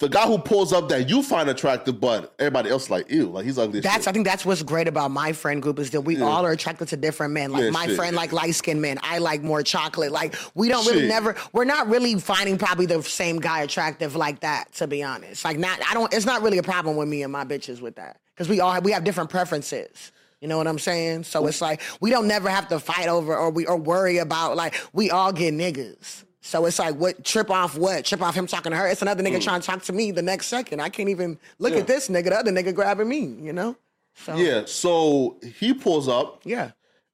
the 0.00 0.08
guy 0.08 0.26
who 0.26 0.38
pulls 0.38 0.72
up 0.72 0.88
that 0.88 1.08
you 1.08 1.22
find 1.22 1.48
attractive, 1.48 2.00
but 2.00 2.34
everybody 2.40 2.68
else 2.68 2.90
like, 2.90 3.10
ew, 3.10 3.26
like 3.26 3.44
he's 3.44 3.58
ugly. 3.58 3.80
That's 3.80 3.98
shit. 3.98 4.08
I 4.08 4.12
think 4.12 4.26
that's 4.26 4.44
what's 4.44 4.62
great 4.62 4.88
about 4.88 5.12
my 5.12 5.32
friend 5.32 5.62
group 5.62 5.78
is 5.78 5.90
that 5.90 6.00
we 6.00 6.20
all 6.20 6.44
are 6.44 6.50
attracted 6.50 6.88
to 6.88 6.96
different 6.96 7.32
men. 7.32 7.52
Like 7.52 7.64
Yeah, 7.64 7.70
my 7.70 7.86
shit. 7.86 7.96
friend 7.96 8.16
like 8.16 8.32
light 8.32 8.54
skinned 8.56 8.82
men. 8.82 8.98
I 9.02 9.18
like 9.18 9.42
more 9.42 9.62
chocolate. 9.62 10.10
Like 10.10 10.34
we 10.54 10.68
don't 10.68 10.84
really 10.86 11.06
never 11.06 11.36
we're 11.52 11.64
not 11.64 11.88
really 11.88 12.16
finding 12.18 12.58
probably 12.58 12.86
the 12.86 13.02
same 13.02 13.38
guy 13.38 13.62
attractive 13.62 14.16
like 14.16 14.40
that, 14.40 14.72
to 14.74 14.88
be 14.88 15.02
honest. 15.02 15.44
Like 15.44 15.58
not 15.58 15.78
I 15.88 15.94
don't 15.94 16.12
it's 16.12 16.26
not 16.26 16.42
really 16.42 16.58
a 16.58 16.62
problem 16.62 16.96
with 16.96 17.08
me 17.08 17.22
and 17.22 17.32
my 17.32 17.44
bitches 17.44 17.80
with 17.80 17.94
that. 17.96 18.18
Because 18.34 18.48
we 18.48 18.58
all 18.60 18.72
have, 18.72 18.84
we 18.84 18.90
have 18.90 19.04
different 19.04 19.30
preferences. 19.30 20.10
You 20.40 20.48
know 20.48 20.58
what 20.58 20.66
I'm 20.66 20.78
saying? 20.80 21.22
So 21.24 21.46
it's 21.46 21.60
like 21.60 21.80
we 22.00 22.10
don't 22.10 22.26
never 22.26 22.50
have 22.50 22.66
to 22.68 22.80
fight 22.80 23.06
over 23.08 23.34
or 23.36 23.48
we 23.50 23.64
or 23.64 23.76
worry 23.76 24.18
about 24.18 24.56
like 24.56 24.74
we 24.92 25.10
all 25.10 25.32
get 25.32 25.54
niggas. 25.54 26.24
So 26.46 26.66
it's 26.66 26.78
like 26.78 26.94
what 26.96 27.24
trip 27.24 27.50
off 27.50 27.74
what? 27.78 28.04
Trip 28.04 28.20
off 28.20 28.34
him 28.34 28.46
talking 28.46 28.70
to 28.70 28.76
her. 28.76 28.86
It's 28.86 29.00
another 29.00 29.22
nigga 29.22 29.40
trying 29.42 29.62
to 29.62 29.66
talk 29.66 29.82
to 29.84 29.94
me 29.94 30.10
the 30.10 30.20
next 30.20 30.48
second. 30.48 30.80
I 30.80 30.90
can't 30.90 31.08
even 31.08 31.38
look 31.58 31.72
Mm. 31.72 31.76
Yeah. 31.76 31.80
at 31.80 31.86
this 31.86 32.08
nigga, 32.08 32.24
the 32.24 32.36
other 32.38 32.52
nigga 32.52 32.74
grabbing 32.74 33.08
me, 33.08 33.20
you 33.40 33.54
know? 33.54 33.76
So 34.14 34.36
yeah. 34.36 34.62
So 34.66 35.38
he 35.58 35.72
pulls 35.72 36.06
up 36.06 36.42
yeah. 36.44 36.72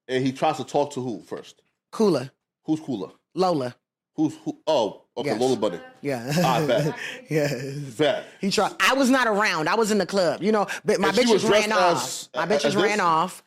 and 0.09 0.25
he 0.27 0.33
tries 0.33 0.57
to 0.57 0.64
talk 0.64 0.93
to 0.95 1.01
who 1.01 1.23
first? 1.23 1.62
Cooler. 1.93 2.33
Who's 2.64 2.81
cooler? 2.81 3.11
Lola. 3.37 3.77
Who's 4.16 4.35
who? 4.45 4.59
Oh, 4.66 5.03
okay, 5.16 5.31
Yes. 5.31 5.40
Lola 5.40 5.57
Bunny. 5.57 5.79
Yeah. 6.03 6.33
I 6.45 6.66
bet. 6.66 6.99
yeah. 7.31 7.49
Bet. 7.97 8.25
He 8.40 8.51
tried. 8.51 8.73
I 8.81 8.95
was 8.95 9.11
not 9.11 9.29
around. 9.29 9.69
I 9.69 9.77
was 9.77 9.93
in 9.93 9.99
the 9.99 10.07
club. 10.07 10.43
You 10.43 10.51
know, 10.51 10.66
but 10.85 10.99
my 10.99 11.09
And 11.11 11.16
bitches 11.16 11.49
ran 11.49 11.71
off. 11.71 12.03
as- 12.03 12.29
My 12.35 12.43
as 12.43 12.49
bitches 12.49 12.75
this? 12.75 12.83
ran 12.83 12.99
off. 13.01 13.45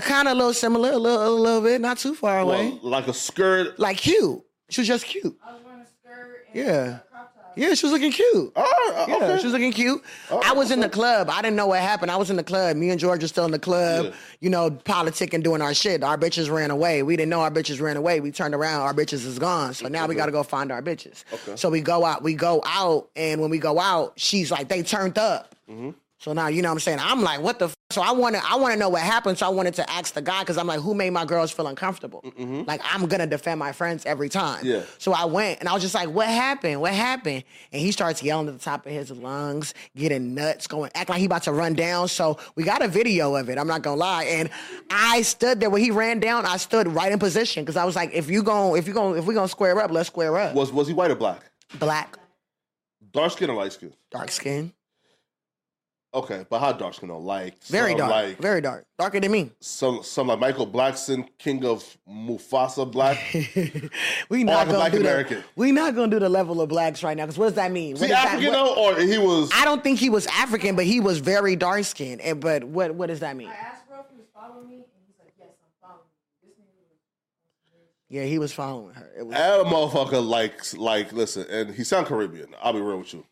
Kind 0.00 0.28
of 0.28 0.32
a 0.32 0.34
little 0.36 0.52
similar, 0.52 0.90
a 0.92 0.96
little, 0.98 1.26
a 1.26 1.30
little 1.30 1.62
bit, 1.62 1.80
not 1.80 1.96
too 1.96 2.14
far 2.14 2.40
away. 2.40 2.68
Well, 2.82 2.90
like 2.90 3.08
a 3.08 3.14
skirt. 3.14 3.78
like 3.78 3.96
cute. 3.96 4.42
She 4.70 4.80
was 4.80 4.88
just 4.88 5.04
cute. 5.04 5.36
I 5.44 5.52
was 5.52 5.62
wearing 5.64 5.80
a 5.80 5.86
skirt 5.86 6.46
and 6.54 6.56
Yeah. 6.64 6.72
a 6.96 6.98
crop 7.10 7.34
top. 7.34 7.52
Yeah, 7.56 7.74
she 7.74 7.84
was 7.86 7.92
looking 7.92 8.12
cute. 8.12 8.52
All 8.56 8.62
right, 8.62 9.04
Yeah, 9.08 9.16
okay. 9.16 9.38
she 9.38 9.44
was 9.46 9.52
looking 9.52 9.72
cute. 9.72 10.02
I 10.30 10.52
was 10.52 10.70
in 10.70 10.78
the 10.80 10.88
club. 10.88 11.28
I 11.28 11.42
didn't 11.42 11.56
know 11.56 11.66
what 11.66 11.80
happened. 11.80 12.10
I 12.10 12.16
was 12.16 12.30
in 12.30 12.36
the 12.36 12.44
club. 12.44 12.76
Me 12.76 12.90
and 12.90 12.98
George 13.00 13.22
were 13.22 13.28
still 13.28 13.44
in 13.44 13.50
the 13.50 13.58
club, 13.58 14.06
Yeah. 14.06 14.10
you 14.40 14.50
know, 14.50 14.70
politicking, 14.70 15.42
doing 15.42 15.60
our 15.60 15.74
shit. 15.74 16.04
Our 16.04 16.16
bitches 16.16 16.48
ran 16.50 16.70
away. 16.70 17.02
We 17.02 17.16
didn't 17.16 17.30
know 17.30 17.40
our 17.40 17.50
bitches 17.50 17.80
ran 17.80 17.96
away. 17.96 18.20
We 18.20 18.30
turned 18.30 18.54
around, 18.54 18.82
our 18.82 18.94
bitches 18.94 19.26
is 19.26 19.38
gone. 19.38 19.74
So 19.74 19.88
now 19.88 20.06
we 20.06 20.14
got 20.14 20.26
to 20.26 20.32
go 20.32 20.42
find 20.44 20.70
our 20.70 20.80
bitches. 20.80 21.24
Okay. 21.32 21.56
So 21.56 21.68
we 21.70 21.80
go 21.80 22.04
out. 22.04 22.22
We 22.22 22.34
go 22.34 22.62
out, 22.64 23.10
and 23.16 23.40
when 23.40 23.50
we 23.50 23.58
go 23.58 23.80
out, 23.80 24.12
she's 24.16 24.50
like, 24.52 24.68
they 24.68 24.82
turned 24.84 25.18
up. 25.18 25.54
Mm-hmm. 25.68 25.90
So 26.18 26.32
now, 26.32 26.46
you 26.48 26.62
know 26.62 26.68
what 26.68 26.74
I'm 26.74 26.80
saying? 26.80 26.98
I'm 27.00 27.22
like, 27.22 27.40
what 27.40 27.58
the 27.58 27.66
f? 27.66 27.74
So 27.90 28.02
I 28.02 28.12
want 28.12 28.36
to 28.36 28.42
I 28.44 28.54
want 28.56 28.72
to 28.72 28.78
know 28.78 28.88
what 28.88 29.02
happened. 29.02 29.36
So 29.36 29.46
I 29.46 29.48
wanted 29.48 29.74
to 29.74 29.90
ask 29.90 30.14
the 30.14 30.22
guy 30.22 30.40
because 30.40 30.56
I'm 30.56 30.66
like, 30.66 30.80
who 30.80 30.94
made 30.94 31.10
my 31.10 31.24
girls 31.24 31.50
feel 31.50 31.66
uncomfortable? 31.66 32.22
Mm-hmm. 32.22 32.62
Like 32.66 32.80
I'm 32.84 33.06
gonna 33.06 33.26
defend 33.26 33.58
my 33.58 33.72
friends 33.72 34.06
every 34.06 34.28
time. 34.28 34.64
Yeah. 34.64 34.82
So 34.98 35.12
I 35.12 35.24
went 35.24 35.58
and 35.60 35.68
I 35.68 35.72
was 35.72 35.82
just 35.82 35.94
like, 35.94 36.08
what 36.08 36.28
happened? 36.28 36.80
What 36.80 36.94
happened? 36.94 37.42
And 37.72 37.82
he 37.82 37.90
starts 37.90 38.22
yelling 38.22 38.46
at 38.46 38.54
the 38.54 38.64
top 38.64 38.86
of 38.86 38.92
his 38.92 39.10
lungs, 39.10 39.74
getting 39.96 40.34
nuts, 40.34 40.68
going 40.68 40.90
act 40.94 41.10
like 41.10 41.18
he 41.18 41.24
about 41.24 41.42
to 41.44 41.52
run 41.52 41.74
down. 41.74 42.06
So 42.08 42.38
we 42.54 42.62
got 42.62 42.80
a 42.80 42.88
video 42.88 43.34
of 43.34 43.50
it. 43.50 43.58
I'm 43.58 43.66
not 43.66 43.82
gonna 43.82 43.96
lie. 43.96 44.24
And 44.24 44.50
I 44.90 45.22
stood 45.22 45.58
there 45.58 45.70
when 45.70 45.82
he 45.82 45.90
ran 45.90 46.20
down. 46.20 46.46
I 46.46 46.58
stood 46.58 46.86
right 46.86 47.10
in 47.10 47.18
position 47.18 47.64
because 47.64 47.76
I 47.76 47.84
was 47.84 47.96
like, 47.96 48.12
if 48.12 48.30
you 48.30 48.42
going 48.44 48.78
if 48.78 48.86
you 48.86 48.94
going 48.94 49.18
if 49.18 49.26
we 49.26 49.34
gonna 49.34 49.48
square 49.48 49.80
up, 49.80 49.90
let's 49.90 50.06
square 50.08 50.38
up. 50.38 50.54
Was 50.54 50.72
was 50.72 50.86
he 50.86 50.94
white 50.94 51.10
or 51.10 51.16
black? 51.16 51.42
Black, 51.78 52.18
Dark 53.12 53.32
skin 53.32 53.50
or 53.50 53.54
light 53.56 53.72
skin? 53.72 53.92
dark 54.10 54.30
skin, 54.30 54.72
Okay, 56.12 56.44
but 56.50 56.58
how 56.58 56.72
dark 56.72 56.94
skin 56.94 57.08
though? 57.08 57.18
Like 57.20 57.62
very 57.64 57.94
dark, 57.94 58.10
like 58.10 58.38
very 58.38 58.60
dark, 58.60 58.84
darker 58.98 59.20
than 59.20 59.30
me. 59.30 59.52
some 59.60 60.02
some 60.02 60.26
like 60.26 60.40
Michael 60.40 60.66
Blackson, 60.66 61.28
King 61.38 61.64
of 61.64 61.84
Mufasa 62.08 62.90
Black. 62.90 63.16
we 64.28 64.42
not 64.42 64.66
gonna 64.66 64.78
black 64.78 64.90
do 64.92 64.98
American. 64.98 65.38
the 65.38 65.44
we 65.54 65.70
not 65.70 65.94
gonna 65.94 66.10
do 66.10 66.18
the 66.18 66.28
level 66.28 66.60
of 66.60 66.68
blacks 66.68 67.04
right 67.04 67.16
now 67.16 67.26
because 67.26 67.38
what 67.38 67.46
does 67.46 67.54
that 67.54 67.70
mean? 67.70 67.94
Is 67.94 68.00
What 68.00 68.08
he 68.08 68.12
that- 68.12 68.40
what- 68.42 68.52
though, 68.52 68.74
or 68.74 69.00
he 69.00 69.18
was? 69.18 69.52
I 69.54 69.64
don't 69.64 69.84
think 69.84 70.00
he 70.00 70.10
was 70.10 70.26
African, 70.26 70.74
but 70.74 70.84
he 70.84 70.98
was 70.98 71.18
very 71.18 71.54
dark 71.54 71.84
skinned. 71.84 72.20
And 72.22 72.40
but 72.40 72.64
what 72.64 72.92
what 72.96 73.06
does 73.06 73.20
that 73.20 73.36
mean? 73.36 73.46
I 73.46 73.52
asked 73.54 73.86
bro 73.88 74.00
if 74.00 74.06
he 74.10 74.16
was 74.16 74.26
following 74.34 74.68
me, 74.68 74.74
and 74.74 74.84
he's 75.06 75.14
like, 75.20 75.32
yes, 75.38 75.48
I'm 75.62 75.88
following. 75.88 76.06
This 76.42 76.50
nigga 76.58 76.74
was 76.88 76.98
Yeah, 78.08 78.24
he 78.24 78.40
was 78.40 78.52
following 78.52 78.94
her. 78.94 79.12
It 79.16 79.26
was 79.28 79.36
That 79.36 79.64
motherfucker 79.66 80.26
like 80.26 80.76
like 80.76 81.12
listen, 81.12 81.46
and 81.48 81.72
he 81.72 81.84
sound 81.84 82.08
Caribbean. 82.08 82.52
I'll 82.60 82.72
be 82.72 82.80
real 82.80 82.98
with 82.98 83.14
you. 83.14 83.24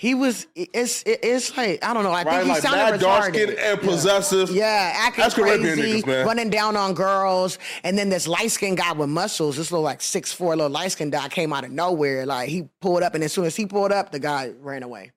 He 0.00 0.14
was 0.14 0.46
it's 0.54 1.02
it- 1.02 1.18
it's 1.24 1.56
like 1.56 1.84
I 1.84 1.92
don't 1.92 2.04
know. 2.04 2.12
I 2.12 2.22
Right, 2.22 2.34
think 2.36 2.42
he 2.44 2.48
like 2.50 2.62
sounded 2.62 2.78
mad 2.78 2.94
retarded. 2.94 3.00
dark 3.00 3.34
skin 3.34 3.56
and 3.58 3.80
possessive. 3.80 4.48
Yeah, 4.50 4.92
acting 4.94 5.22
That's 5.22 5.34
Caribbean 5.34 5.74
crazy, 5.76 6.02
niggas, 6.02 6.06
man. 6.06 6.24
running 6.26 6.50
down 6.50 6.76
on 6.76 6.94
girls, 6.94 7.58
and 7.82 7.98
then 7.98 8.08
this 8.08 8.28
light 8.28 8.52
skinned 8.52 8.76
guy 8.78 8.92
with 8.92 9.08
muscles, 9.08 9.56
this 9.56 9.72
little 9.72 9.82
like 9.82 10.00
six 10.00 10.32
four 10.32 10.54
little 10.54 10.70
light 10.70 10.92
skinned 10.92 11.10
guy 11.10 11.28
came 11.28 11.52
out 11.52 11.64
of 11.64 11.72
nowhere. 11.72 12.26
Like 12.26 12.48
he 12.48 12.68
pulled 12.80 13.02
up, 13.02 13.16
and 13.16 13.24
as 13.24 13.32
soon 13.32 13.44
as 13.44 13.56
he 13.56 13.66
pulled 13.66 13.90
up, 13.90 14.12
the 14.12 14.20
guy 14.20 14.52
ran 14.60 14.84
away. 14.84 15.10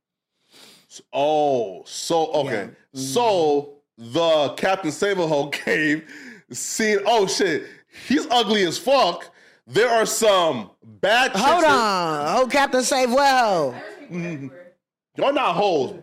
Oh, 1.13 1.83
so 1.85 2.31
okay. 2.33 2.69
Mm-hmm. 2.95 2.97
So 2.99 3.73
the 3.99 4.49
Captain 4.57 4.91
Save-a-hoe 4.91 5.49
game, 5.65 6.01
seen. 6.51 6.97
Oh 7.05 7.27
shit, 7.27 7.67
he's 8.07 8.25
ugly 8.31 8.63
as 8.63 8.79
fuck. 8.79 9.29
There 9.67 9.89
are 9.89 10.07
some 10.07 10.71
bad. 10.83 11.33
chicks 11.33 11.43
Hold 11.45 11.63
in- 11.65 11.69
on, 11.69 12.37
oh 12.39 12.47
Captain 12.47 12.81
Save 12.81 13.13
Well. 13.13 13.75
Y'all 15.17 15.33
not 15.33 15.55
hoes. 15.55 15.95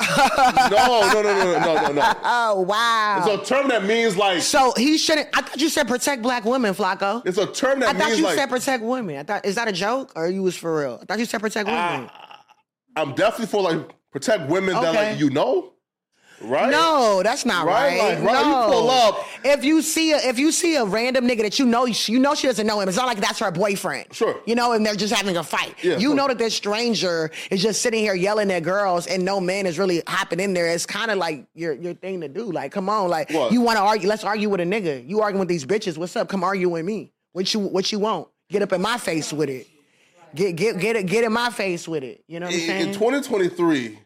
no, 0.18 1.10
no, 1.12 1.12
no, 1.12 1.22
no, 1.22 1.58
no, 1.60 1.74
no, 1.74 1.92
no. 1.92 2.12
Oh 2.24 2.60
wow. 2.66 3.18
It's 3.22 3.50
a 3.50 3.54
term 3.54 3.68
that 3.68 3.84
means 3.84 4.16
like. 4.16 4.40
So 4.40 4.72
he 4.76 4.96
shouldn't. 4.96 5.28
I 5.34 5.42
thought 5.42 5.60
you 5.60 5.68
said 5.68 5.86
protect 5.88 6.22
black 6.22 6.44
women, 6.44 6.72
Flakko. 6.74 7.24
It's 7.26 7.36
a 7.38 7.46
term 7.46 7.80
that 7.80 7.94
means 7.94 8.02
I 8.04 8.08
thought 8.08 8.18
you 8.18 8.24
like. 8.24 8.36
said 8.36 8.48
protect 8.48 8.82
women. 8.82 9.18
I 9.18 9.22
thought 9.24 9.44
is 9.44 9.54
that 9.56 9.68
a 9.68 9.72
joke 9.72 10.12
or 10.16 10.28
you 10.28 10.42
was 10.42 10.56
for 10.56 10.80
real? 10.80 10.98
I 11.02 11.04
thought 11.04 11.18
you 11.18 11.26
said 11.26 11.40
protect 11.40 11.66
women. 11.68 12.08
I'm 12.96 13.14
definitely 13.14 13.46
for 13.46 13.62
like 13.62 13.90
protect 14.10 14.48
women 14.48 14.74
that 14.74 14.94
Okay. 14.94 15.10
like 15.10 15.20
you 15.20 15.28
know, 15.30 15.69
right? 16.40 16.70
no, 16.70 17.22
that's 17.22 17.44
not 17.44 17.66
Right, 17.66 17.98
right. 17.98 18.18
like, 18.18 18.24
right, 18.24 18.44
you 18.44 18.50
no. 18.52 18.66
pull 18.70 18.90
up- 18.90 19.26
If 19.44 19.64
you 19.64 19.82
see 19.82 20.12
a 20.12 20.16
if 20.18 20.38
you 20.38 20.52
see 20.52 20.76
a 20.76 20.84
random 20.84 21.26
nigga 21.28 21.42
that 21.42 21.58
you 21.58 21.66
know 21.66 21.86
you 21.86 22.18
know 22.18 22.34
she 22.34 22.46
doesn't 22.46 22.66
know 22.66 22.80
him. 22.80 22.88
It's 22.88 22.96
not 22.96 23.06
like 23.06 23.20
that's 23.20 23.38
her 23.40 23.50
boyfriend. 23.50 24.12
Sure. 24.12 24.40
You 24.46 24.54
know, 24.54 24.72
and 24.72 24.84
they're 24.84 24.94
just 24.94 25.12
having 25.14 25.36
a 25.36 25.42
fight. 25.44 25.74
Yeah, 25.82 25.98
you 25.98 26.14
know 26.14 26.28
that 26.28 26.38
this 26.38 26.54
stranger 26.54 27.30
is 27.50 27.62
just 27.62 27.82
sitting 27.82 28.00
here 28.00 28.14
yelling 28.14 28.50
at 28.50 28.62
girls 28.62 29.06
and 29.06 29.24
no 29.24 29.40
man 29.40 29.66
is 29.66 29.78
really 29.78 30.02
hopping 30.06 30.40
in 30.40 30.52
there. 30.54 30.66
It's 30.68 30.86
kind 30.86 31.10
of 31.10 31.18
like 31.18 31.46
your 31.54 31.72
your 31.74 31.94
thing 31.94 32.20
to 32.22 32.28
do. 32.28 32.50
Like, 32.50 32.72
come 32.72 32.88
on, 32.88 33.08
like 33.08 33.30
What? 33.30 33.52
you 33.52 33.60
want 33.60 33.76
to 33.78 33.82
argue? 33.82 34.08
Let's 34.08 34.24
argue 34.24 34.48
with 34.48 34.60
a 34.60 34.64
nigga. 34.64 35.06
You 35.08 35.20
arguing 35.20 35.40
with 35.40 35.48
these 35.48 35.64
bitches? 35.66 35.96
What's 35.98 36.16
up? 36.16 36.28
Come 36.28 36.44
argue 36.44 36.68
with 36.68 36.84
me. 36.84 37.12
What 37.32 37.52
you 37.54 37.60
what 37.60 37.90
you 37.92 37.98
want? 37.98 38.28
Get 38.50 38.62
up 38.62 38.72
in 38.72 38.80
my 38.82 38.98
face 38.98 39.32
with 39.32 39.48
it. 39.48 39.66
Get 40.34 40.56
get 40.56 40.78
get 40.78 40.96
it 40.96 41.06
get 41.06 41.24
in 41.24 41.32
my 41.32 41.50
face 41.50 41.88
with 41.88 42.02
it. 42.04 42.22
You 42.28 42.40
know 42.40 42.46
what 42.46 42.54
I'm 42.54 42.60
saying? 42.60 42.88
in 42.88 42.92
2023, 42.94 43.98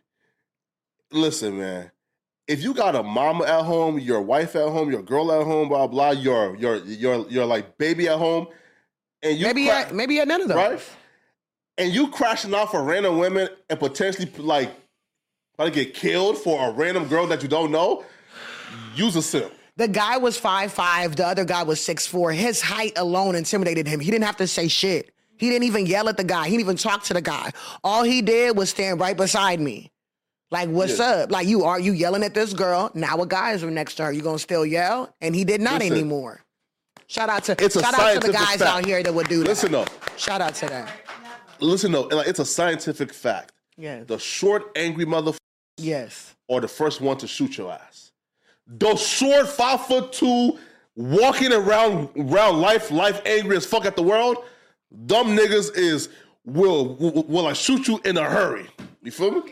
listen, 1.12 1.58
man. 1.58 1.90
If 2.46 2.62
you 2.62 2.74
got 2.74 2.94
a 2.94 3.02
mama 3.02 3.44
at 3.44 3.64
home, 3.64 3.98
your 3.98 4.20
wife 4.20 4.54
at 4.54 4.68
home, 4.68 4.90
your 4.90 5.02
girl 5.02 5.32
at 5.32 5.46
home, 5.46 5.68
blah 5.68 5.86
blah, 5.86 6.10
your 6.10 6.56
your 6.56 6.76
your 6.84 7.26
your 7.28 7.46
like 7.46 7.78
baby 7.78 8.08
at 8.08 8.18
home, 8.18 8.48
and 9.22 9.38
you 9.38 9.46
maybe 9.46 9.66
cra- 9.66 9.80
at, 9.80 9.94
maybe 9.94 10.20
at 10.20 10.28
none 10.28 10.42
of 10.42 10.48
those. 10.48 10.56
right, 10.56 10.80
and 11.78 11.92
you 11.92 12.08
crashing 12.08 12.54
out 12.54 12.70
for 12.70 12.82
random 12.82 13.18
women 13.18 13.48
and 13.70 13.78
potentially 13.78 14.30
like 14.36 14.70
about 15.54 15.66
to 15.66 15.70
get 15.70 15.94
killed 15.94 16.36
for 16.36 16.68
a 16.68 16.72
random 16.72 17.08
girl 17.08 17.26
that 17.28 17.42
you 17.42 17.48
don't 17.48 17.70
know, 17.70 18.04
use 18.94 19.16
a 19.16 19.22
simp. 19.22 19.52
The 19.76 19.88
guy 19.88 20.18
was 20.18 20.38
five 20.38 20.72
five. 20.72 21.16
The 21.16 21.26
other 21.26 21.44
guy 21.44 21.62
was 21.62 21.80
six 21.80 22.06
four. 22.06 22.30
His 22.30 22.60
height 22.60 22.92
alone 22.96 23.34
intimidated 23.34 23.86
him. 23.86 24.00
He 24.00 24.10
didn't 24.10 24.24
have 24.24 24.36
to 24.36 24.46
say 24.46 24.68
shit. 24.68 25.12
He 25.36 25.48
didn't 25.50 25.64
even 25.64 25.86
yell 25.86 26.08
at 26.08 26.16
the 26.16 26.24
guy. 26.24 26.44
He 26.44 26.50
didn't 26.52 26.60
even 26.60 26.76
talk 26.76 27.02
to 27.04 27.14
the 27.14 27.20
guy. 27.20 27.50
All 27.82 28.04
he 28.04 28.22
did 28.22 28.56
was 28.56 28.70
stand 28.70 29.00
right 29.00 29.16
beside 29.16 29.60
me. 29.60 29.90
Like, 30.54 30.68
what's 30.68 31.00
Yeah. 31.00 31.04
up? 31.24 31.32
Like, 31.32 31.48
you 31.48 31.64
are 31.64 31.80
you 31.80 31.92
yelling 31.92 32.22
at 32.22 32.32
this 32.32 32.52
girl? 32.52 32.92
Now 32.94 33.20
a 33.20 33.26
guy 33.26 33.54
is 33.54 33.64
next 33.64 33.96
to 33.96 34.04
her. 34.04 34.12
You 34.12 34.22
gonna 34.22 34.38
still 34.38 34.64
yell? 34.64 35.12
And 35.20 35.34
he 35.34 35.42
did 35.42 35.60
not 35.60 35.80
Listen. 35.80 35.92
anymore. 35.96 36.44
Shout 37.08 37.28
out 37.28 37.42
to 37.46 37.56
It's 37.58 37.74
shout 37.74 37.92
out 37.98 38.14
to 38.22 38.26
the 38.28 38.32
guys 38.32 38.58
fact. 38.58 38.62
out 38.62 38.86
here 38.86 39.02
that 39.02 39.12
would 39.12 39.26
do 39.28 39.40
that. 39.40 39.48
Listen 39.48 39.72
though, 39.72 39.84
Shout 40.16 40.40
out 40.40 40.54
to 40.54 40.66
that. 40.66 40.92
listen 41.58 41.90
though, 41.90 42.02
like 42.02 42.28
it's 42.28 42.38
a 42.38 42.44
scientific 42.44 43.12
fact. 43.12 43.50
Yes. 43.76 44.04
The 44.06 44.16
short, 44.16 44.70
angry 44.76 45.04
mother 45.04 45.32
Yes. 45.76 46.36
or 46.46 46.60
the 46.60 46.68
first 46.68 47.00
one 47.00 47.16
to 47.18 47.26
shoot 47.26 47.58
your 47.58 47.72
ass. 47.72 48.12
The 48.68 48.94
short, 48.94 49.48
five 49.48 49.84
foot 49.88 50.12
two, 50.12 50.56
walking 50.94 51.52
around 51.52 52.10
around 52.16 52.60
life, 52.60 52.92
life 52.92 53.20
angry 53.26 53.56
as 53.56 53.66
fuck 53.66 53.86
at 53.86 53.96
the 53.96 54.04
world. 54.04 54.36
Dumb 55.06 55.36
niggas 55.36 55.76
is 55.76 56.10
will 56.46 56.94
will, 56.94 57.24
will 57.24 57.42
like 57.42 57.56
shoot 57.56 57.88
you 57.88 58.00
in 58.04 58.16
a 58.16 58.22
hurry. 58.30 58.68
You 59.02 59.10
feel 59.10 59.32
me? 59.32 59.42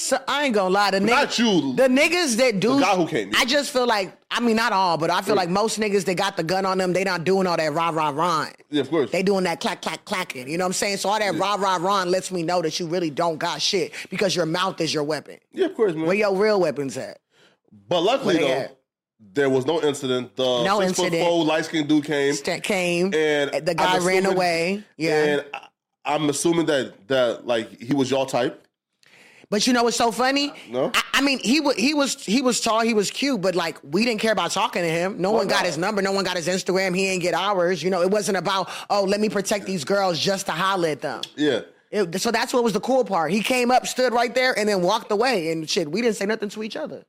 So 0.00 0.16
I 0.28 0.44
ain't 0.44 0.54
gonna 0.54 0.70
lie, 0.70 0.92
the 0.92 1.00
Not 1.00 1.30
niggas, 1.30 1.38
you. 1.40 1.74
the 1.74 1.88
niggas 1.88 2.36
that 2.36 2.60
do, 2.60 2.74
The 2.76 2.82
guy 2.82 2.94
who 2.94 3.04
came. 3.08 3.32
I 3.36 3.44
just 3.44 3.72
feel 3.72 3.84
like, 3.84 4.16
I 4.30 4.38
mean, 4.38 4.54
not 4.54 4.72
all, 4.72 4.96
but 4.96 5.10
I 5.10 5.22
feel 5.22 5.34
like 5.34 5.48
most 5.48 5.80
niggas 5.80 6.04
that 6.04 6.14
got 6.16 6.36
the 6.36 6.44
gun 6.44 6.64
on 6.64 6.78
them, 6.78 6.92
they 6.92 7.02
not 7.02 7.24
doing 7.24 7.48
all 7.48 7.56
that 7.56 7.72
rah 7.72 7.88
rah 7.88 8.10
rah. 8.10 8.46
Yeah, 8.70 8.82
of 8.82 8.90
course. 8.90 9.10
They 9.10 9.24
doing 9.24 9.42
that 9.42 9.58
clack 9.58 9.82
clack 9.82 10.04
clacking. 10.04 10.48
You 10.48 10.56
know 10.56 10.62
what 10.62 10.68
I'm 10.68 10.72
saying? 10.74 10.98
So 10.98 11.08
all 11.08 11.18
that 11.18 11.34
rah 11.34 11.56
rah 11.56 11.78
rah 11.80 12.04
lets 12.04 12.30
me 12.30 12.44
know 12.44 12.62
that 12.62 12.78
you 12.78 12.86
really 12.86 13.10
don't 13.10 13.38
got 13.38 13.60
shit 13.60 13.92
because 14.08 14.36
your 14.36 14.46
mouth 14.46 14.80
is 14.80 14.94
your 14.94 15.02
weapon. 15.02 15.38
yeah, 15.50 15.66
of 15.66 15.74
course, 15.74 15.94
man. 15.94 16.06
Where 16.06 16.14
your 16.14 16.36
real 16.36 16.60
weapons 16.60 16.96
at? 16.96 17.18
but 17.88 18.00
luckily 18.02 18.38
though, 18.38 18.46
at? 18.46 18.78
there 19.34 19.50
was 19.50 19.66
no 19.66 19.82
incident. 19.82 20.36
The 20.36 20.62
No 20.62 20.80
six 20.80 20.92
foot 20.92 21.06
incident. 21.06 21.28
four 21.28 21.44
light 21.44 21.64
skinned 21.64 21.88
dude 21.88 22.04
came, 22.04 22.34
St- 22.34 22.62
came 22.62 23.12
and 23.12 23.66
the 23.66 23.74
guy 23.74 23.96
I'm 23.96 24.06
ran 24.06 24.26
away. 24.26 24.84
Yeah. 24.96 25.24
And 25.24 25.44
I, 25.52 25.66
I'm 26.04 26.28
assuming 26.30 26.66
that 26.66 27.08
that 27.08 27.48
like 27.48 27.80
he 27.82 27.94
was 27.94 28.12
y'all 28.12 28.24
type. 28.24 28.64
But 29.50 29.66
you 29.66 29.72
know 29.72 29.84
what's 29.84 29.96
so 29.96 30.12
funny? 30.12 30.52
No? 30.68 30.90
I, 30.94 31.02
I 31.14 31.20
mean, 31.22 31.38
he 31.38 31.60
was 31.60 31.74
he 31.76 31.94
was 31.94 32.24
he 32.24 32.42
was 32.42 32.60
tall, 32.60 32.80
he 32.80 32.92
was 32.92 33.10
cute, 33.10 33.40
but 33.40 33.54
like 33.54 33.78
we 33.82 34.04
didn't 34.04 34.20
care 34.20 34.32
about 34.32 34.50
talking 34.50 34.82
to 34.82 34.88
him. 34.88 35.20
No 35.20 35.32
one 35.32 35.48
got 35.48 35.64
his 35.64 35.78
number, 35.78 36.02
no 36.02 36.12
one 36.12 36.24
got 36.24 36.36
his 36.36 36.48
Instagram. 36.48 36.94
He 36.94 37.08
ain't 37.08 37.22
get 37.22 37.32
ours. 37.32 37.82
You 37.82 37.88
know, 37.90 38.02
it 38.02 38.10
wasn't 38.10 38.36
about 38.36 38.68
oh, 38.90 39.04
let 39.04 39.20
me 39.20 39.28
protect 39.30 39.64
these 39.64 39.84
girls 39.84 40.18
just 40.18 40.46
to 40.46 40.52
holler 40.52 40.88
at 40.88 41.00
them. 41.00 41.22
Yeah. 41.36 41.60
It- 41.90 42.20
so 42.20 42.30
that's 42.30 42.52
what 42.52 42.62
was 42.62 42.74
the 42.74 42.80
cool 42.80 43.04
part. 43.04 43.32
He 43.32 43.42
came 43.42 43.70
up, 43.70 43.86
stood 43.86 44.12
right 44.12 44.34
there, 44.34 44.56
and 44.58 44.68
then 44.68 44.82
walked 44.82 45.10
away. 45.10 45.50
And 45.50 45.68
shit, 45.68 45.90
we 45.90 46.02
didn't 46.02 46.16
say 46.16 46.26
nothing 46.26 46.50
to 46.50 46.62
each 46.62 46.76
other. 46.76 47.04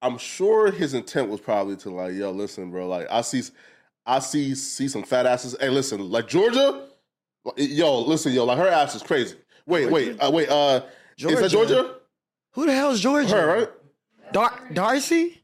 I'm 0.00 0.18
sure 0.18 0.70
his 0.70 0.94
intent 0.94 1.28
was 1.28 1.40
probably 1.40 1.76
to 1.78 1.90
like, 1.90 2.14
yo, 2.14 2.30
listen, 2.30 2.70
bro, 2.70 2.88
like 2.88 3.08
I 3.10 3.22
see, 3.22 3.42
I 4.06 4.20
see, 4.20 4.54
see 4.54 4.86
some 4.86 5.02
fat 5.02 5.26
asses. 5.26 5.56
Hey, 5.58 5.68
listen, 5.68 6.08
like 6.10 6.28
Georgia, 6.28 6.86
yo, 7.56 8.00
listen, 8.00 8.32
yo, 8.32 8.44
like 8.44 8.58
her 8.58 8.68
ass 8.68 8.94
is 8.94 9.02
crazy. 9.02 9.36
Wait, 9.66 9.90
wait, 9.90 10.16
uh, 10.20 10.30
wait, 10.30 10.48
uh, 10.48 10.82
is 11.30 11.52
Georgia? 11.52 11.74
that 11.74 11.76
Georgia? 11.82 11.94
Who 12.52 12.66
the 12.66 12.74
hell 12.74 12.90
is 12.90 13.00
Georgia? 13.00 13.34
Her, 13.34 13.46
right? 13.46 13.68
Dar- 14.32 14.60
Darcy? 14.72 15.42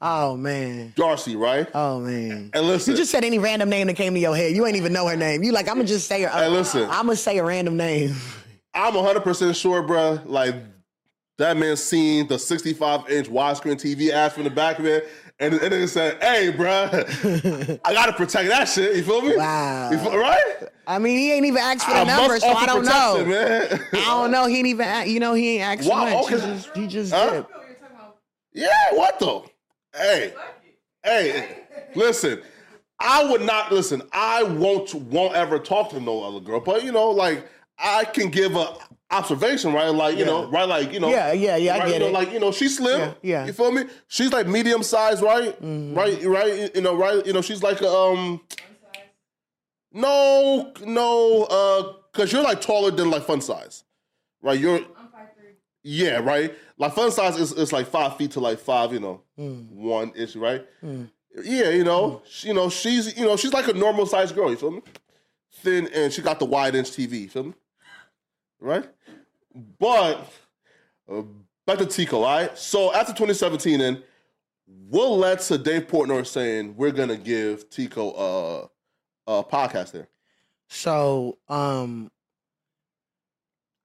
Oh 0.00 0.36
man. 0.36 0.92
Darcy, 0.96 1.36
right? 1.36 1.68
Oh 1.74 2.00
man. 2.00 2.50
And 2.52 2.66
listen, 2.66 2.92
You 2.92 2.96
just 2.96 3.10
said 3.12 3.24
any 3.24 3.38
random 3.38 3.70
name 3.70 3.86
that 3.86 3.94
came 3.94 4.14
to 4.14 4.20
your 4.20 4.34
head. 4.34 4.54
You 4.54 4.66
ain't 4.66 4.76
even 4.76 4.92
know 4.92 5.06
her 5.06 5.16
name. 5.16 5.42
You 5.44 5.52
like, 5.52 5.68
I'm 5.68 5.76
gonna 5.76 5.86
just 5.86 6.08
say 6.08 6.22
her. 6.22 6.28
Hey, 6.28 6.48
listen. 6.48 6.82
I'm 6.84 7.06
gonna 7.06 7.16
say 7.16 7.38
a 7.38 7.44
random 7.44 7.76
name. 7.76 8.14
I'm 8.74 8.94
100 8.94 9.20
percent 9.20 9.54
sure, 9.54 9.82
bro. 9.82 10.18
Like 10.24 10.56
that 11.38 11.56
man 11.56 11.76
seen 11.76 12.26
the 12.26 12.38
65 12.38 13.08
inch 13.10 13.28
widescreen 13.28 13.76
TV 13.76 14.10
ass 14.10 14.32
from 14.32 14.44
the 14.44 14.50
back 14.50 14.78
of 14.78 14.86
it, 14.86 15.08
and 15.42 15.54
and 15.54 15.72
then 15.72 15.88
said, 15.88 16.22
"Hey, 16.22 16.50
bro, 16.50 16.88
I 17.84 17.92
gotta 17.92 18.12
protect 18.12 18.48
that 18.48 18.68
shit." 18.68 18.96
You 18.96 19.02
feel 19.02 19.22
me? 19.22 19.36
Wow. 19.36 19.90
Feel, 19.90 20.16
right? 20.16 20.68
I 20.86 20.98
mean, 20.98 21.18
he 21.18 21.32
ain't 21.32 21.44
even 21.44 21.58
asked 21.58 21.84
for 21.84 21.92
the 21.92 21.98
I 22.00 22.04
number, 22.04 22.38
so 22.38 22.48
I 22.48 22.66
don't 22.66 22.84
know. 22.84 23.24
man. 23.26 23.86
I 23.92 24.04
don't 24.04 24.30
know. 24.30 24.46
He 24.46 24.58
ain't 24.58 24.66
even, 24.68 25.08
you 25.08 25.20
know, 25.20 25.34
he 25.34 25.58
ain't 25.58 25.80
asked 25.80 25.90
Wow, 25.90 26.04
much. 26.04 26.14
Oh, 26.14 26.24
okay. 26.24 26.36
He 26.36 26.54
just, 26.54 26.76
he 26.76 26.86
just 26.86 27.12
Huh? 27.12 27.44
Yeah, 28.52 28.68
what 28.92 29.18
though? 29.18 29.46
Hey, 29.94 30.32
hey, 31.02 31.64
listen. 31.94 32.40
I 33.00 33.24
would 33.24 33.42
not 33.42 33.72
listen. 33.72 34.00
I 34.12 34.44
won't 34.44 34.94
won't 34.94 35.34
ever 35.34 35.58
talk 35.58 35.90
to 35.90 35.98
no 36.00 36.22
other 36.22 36.38
girl. 36.38 36.60
But 36.60 36.84
you 36.84 36.92
know, 36.92 37.10
like 37.10 37.48
I 37.78 38.04
can 38.04 38.30
give 38.30 38.54
a 38.54 38.76
observation, 39.12 39.72
right? 39.72 39.88
Like 39.88 40.16
you 40.18 40.24
know, 40.24 40.48
right? 40.50 40.68
Like 40.68 40.92
you 40.92 41.00
know, 41.00 41.10
Yeah, 41.10 41.32
yeah, 41.32 41.56
yeah, 41.56 41.74
I 41.76 41.78
get 41.88 41.92
you 41.94 41.98
know, 42.00 42.06
it. 42.08 42.12
Like 42.12 42.32
you 42.32 42.40
know, 42.40 42.50
she's 42.52 42.76
slim. 42.78 43.00
Yeah, 43.00 43.12
yeah. 43.22 43.38
Mm-hmm. 43.38 43.46
You 43.48 43.52
feel 43.52 43.72
me? 43.72 43.84
She's 44.08 44.32
like 44.32 44.46
medium 44.46 44.82
size, 44.82 45.20
right? 45.22 45.56
Right, 45.60 46.22
right. 46.24 46.74
You 46.74 46.80
know, 46.80 46.94
right. 46.96 47.24
You 47.26 47.32
know, 47.32 47.42
she's 47.42 47.62
like 47.62 47.80
a, 47.82 47.88
um. 47.88 48.40
No, 49.92 50.72
no, 50.86 51.42
uh, 51.44 51.92
cause 52.12 52.32
you're 52.32 52.42
like 52.42 52.60
taller 52.62 52.90
than 52.90 53.10
like 53.10 53.24
fun 53.24 53.42
size, 53.42 53.84
right? 54.40 54.58
You're 54.58 54.76
I'm 54.76 54.84
five 55.12 55.28
three. 55.36 55.50
yeah, 55.82 56.18
right. 56.20 56.54
Like 56.78 56.94
fun 56.94 57.10
size 57.10 57.36
is, 57.36 57.52
is 57.52 57.72
like 57.74 57.86
five 57.88 58.16
feet 58.16 58.30
to 58.32 58.40
like 58.40 58.58
five, 58.58 58.92
you 58.92 59.00
know, 59.00 59.20
Mm. 59.38 59.68
one 59.72 60.12
ish, 60.16 60.34
right? 60.36 60.64
Yeah, 60.82 61.70
you 61.70 61.84
know, 61.84 62.22
she, 62.28 62.48
you 62.48 62.54
know, 62.54 62.70
she's 62.70 63.16
you 63.18 63.26
know 63.26 63.36
she's 63.36 63.52
like 63.52 63.68
a 63.68 63.72
normal 63.74 64.06
sized 64.06 64.34
girl. 64.34 64.50
You 64.50 64.56
feel 64.56 64.70
me? 64.70 64.82
Thin 65.56 65.88
and 65.94 66.10
she 66.12 66.22
got 66.22 66.38
the 66.38 66.46
wide 66.46 66.74
inch 66.74 66.90
TV. 66.90 67.20
You 67.22 67.28
feel 67.28 67.44
me? 67.44 67.54
Right? 68.60 68.88
But 69.78 70.30
uh, 71.10 71.22
back 71.66 71.78
to 71.78 71.86
Tiko, 71.86 72.14
all 72.14 72.22
right? 72.22 72.56
So 72.56 72.92
after 72.94 73.12
2017, 73.12 73.78
then 73.78 74.02
what 74.88 75.08
led 75.08 75.40
to 75.40 75.58
Dave 75.58 75.86
Portnoy 75.88 76.26
saying 76.26 76.74
we're 76.76 76.90
gonna 76.92 77.16
give 77.16 77.68
Tiko 77.70 78.14
a 79.26 79.30
a 79.30 79.44
podcast 79.44 79.92
there? 79.92 80.08
So, 80.68 81.38
um, 81.48 82.10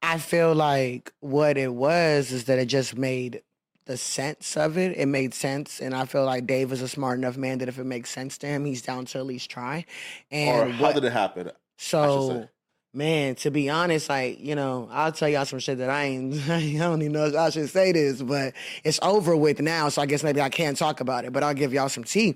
I 0.01 0.17
feel 0.19 0.55
like 0.55 1.11
what 1.19 1.57
it 1.57 1.73
was 1.73 2.31
is 2.31 2.45
that 2.45 2.59
it 2.59 2.67
just 2.67 2.97
made 2.97 3.41
the 3.85 3.97
sense 3.97 4.55
of 4.55 4.77
it. 4.77 4.97
It 4.97 5.07
made 5.07 5.33
sense, 5.33 5.81
and 5.81 5.93
I 5.93 6.05
feel 6.05 6.23
like 6.25 6.47
Dave 6.47 6.71
is 6.71 6.81
a 6.81 6.87
smart 6.87 7.17
enough 7.17 7.35
man 7.35 7.57
that 7.57 7.67
if 7.67 7.77
it 7.79 7.83
makes 7.85 8.09
sense 8.09 8.37
to 8.39 8.47
him, 8.47 8.63
he's 8.65 8.81
down 8.81 9.05
to 9.07 9.17
at 9.17 9.25
least 9.25 9.49
try. 9.49 9.85
And 10.31 10.69
or 10.69 10.71
how 10.73 10.83
what- 10.83 10.95
did 10.95 11.03
it 11.03 11.11
happen? 11.13 11.51
so. 11.77 12.47
Man, 12.93 13.35
to 13.35 13.51
be 13.51 13.69
honest, 13.69 14.09
like 14.09 14.39
you 14.39 14.55
know, 14.55 14.89
I'll 14.91 15.11
tell 15.11 15.29
y'all 15.29 15.45
some 15.45 15.59
shit 15.59 15.77
that 15.79 15.89
I 15.89 16.03
ain't. 16.05 16.49
I 16.49 16.73
don't 16.77 17.01
even 17.01 17.13
know 17.13 17.25
if 17.25 17.35
I 17.35 17.49
should 17.49 17.69
say 17.69 17.91
this, 17.91 18.21
but 18.21 18.53
it's 18.83 18.99
over 19.01 19.35
with 19.35 19.61
now. 19.61 19.89
So 19.89 20.01
I 20.01 20.05
guess 20.05 20.23
maybe 20.23 20.41
I 20.41 20.49
can't 20.49 20.77
talk 20.77 20.99
about 20.99 21.25
it. 21.25 21.33
But 21.33 21.43
I'll 21.43 21.53
give 21.53 21.73
y'all 21.73 21.89
some 21.89 22.03
tea. 22.03 22.35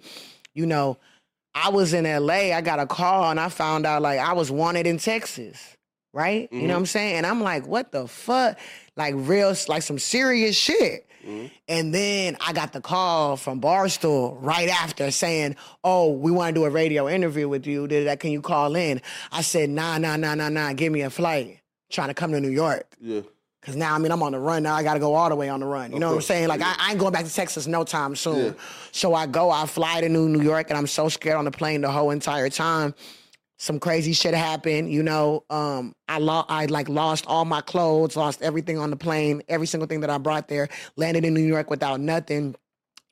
You 0.53 0.65
know, 0.65 0.97
I 1.55 1.69
was 1.69 1.93
in 1.93 2.05
LA. 2.05 2.53
I 2.53 2.61
got 2.61 2.79
a 2.79 2.85
call 2.85 3.29
and 3.29 3.39
I 3.39 3.49
found 3.49 3.85
out 3.85 4.01
like 4.01 4.19
I 4.19 4.33
was 4.33 4.51
wanted 4.51 4.87
in 4.87 4.97
Texas. 4.97 5.75
Right? 6.13 6.49
You 6.51 6.57
know 6.57 6.63
mm-hmm. 6.63 6.71
what 6.71 6.77
I'm 6.79 6.85
saying? 6.87 7.15
And 7.15 7.25
I'm 7.25 7.41
like, 7.41 7.65
what 7.65 7.93
the 7.93 8.05
fuck? 8.05 8.59
Like 8.97 9.13
real, 9.17 9.55
like 9.69 9.81
some 9.81 9.97
serious 9.97 10.57
shit. 10.57 11.07
Mm-hmm. 11.25 11.47
And 11.67 11.93
then 11.93 12.37
I 12.39 12.53
got 12.53 12.73
the 12.73 12.81
call 12.81 13.37
from 13.37 13.61
Barstool 13.61 14.37
right 14.41 14.69
after 14.69 15.11
saying, 15.11 15.55
"Oh, 15.83 16.11
we 16.11 16.31
want 16.31 16.53
to 16.55 16.59
do 16.59 16.65
a 16.65 16.69
radio 16.69 17.07
interview 17.07 17.47
with 17.47 17.67
you. 17.67 17.87
Did 17.87 18.07
that? 18.07 18.19
Can 18.19 18.31
you 18.31 18.41
call 18.41 18.75
in?" 18.75 19.01
I 19.31 19.41
said, 19.41 19.69
"Nah, 19.69 19.97
nah, 19.97 20.15
nah, 20.15 20.35
nah, 20.35 20.49
nah. 20.49 20.73
Give 20.73 20.91
me 20.91 21.01
a 21.01 21.09
flight. 21.09 21.59
Trying 21.89 22.07
to 22.09 22.13
come 22.13 22.31
to 22.31 22.39
New 22.39 22.49
York." 22.49 22.87
Yeah. 22.99 23.21
Cause 23.61 23.75
now 23.75 23.93
I 23.93 23.99
mean 23.99 24.11
I'm 24.11 24.23
on 24.23 24.31
the 24.31 24.39
run 24.39 24.63
now. 24.63 24.73
I 24.73 24.81
got 24.81 24.95
to 24.95 24.99
go 24.99 25.13
all 25.13 25.29
the 25.29 25.35
way 25.35 25.47
on 25.47 25.59
the 25.59 25.67
run. 25.67 25.91
You 25.93 25.99
know 25.99 26.09
what 26.09 26.15
I'm 26.15 26.21
saying? 26.21 26.47
Like 26.47 26.61
I, 26.61 26.73
I 26.79 26.89
ain't 26.91 26.99
going 26.99 27.13
back 27.13 27.25
to 27.25 27.33
Texas 27.33 27.67
no 27.67 27.83
time 27.83 28.15
soon. 28.15 28.45
Yeah. 28.45 28.51
So 28.91 29.13
I 29.13 29.27
go. 29.27 29.51
I 29.51 29.67
fly 29.67 30.01
to 30.01 30.09
New 30.09 30.27
New 30.27 30.41
York, 30.41 30.71
and 30.71 30.77
I'm 30.79 30.87
so 30.87 31.09
scared 31.09 31.35
on 31.35 31.45
the 31.45 31.51
plane 31.51 31.81
the 31.81 31.91
whole 31.91 32.09
entire 32.09 32.49
time. 32.49 32.95
Some 33.61 33.79
crazy 33.79 34.13
shit 34.13 34.33
happened. 34.33 34.91
You 34.91 35.03
know, 35.03 35.43
um, 35.51 35.93
I 36.09 36.17
lo- 36.17 36.45
I 36.49 36.65
like 36.65 36.89
lost 36.89 37.25
all 37.27 37.45
my 37.45 37.61
clothes, 37.61 38.15
lost 38.15 38.41
everything 38.41 38.79
on 38.79 38.89
the 38.89 38.95
plane, 38.95 39.43
every 39.47 39.67
single 39.67 39.85
thing 39.85 39.99
that 39.99 40.09
I 40.09 40.17
brought 40.17 40.47
there. 40.47 40.67
Landed 40.95 41.25
in 41.25 41.35
New 41.35 41.45
York 41.45 41.69
without 41.69 41.99
nothing, 41.99 42.55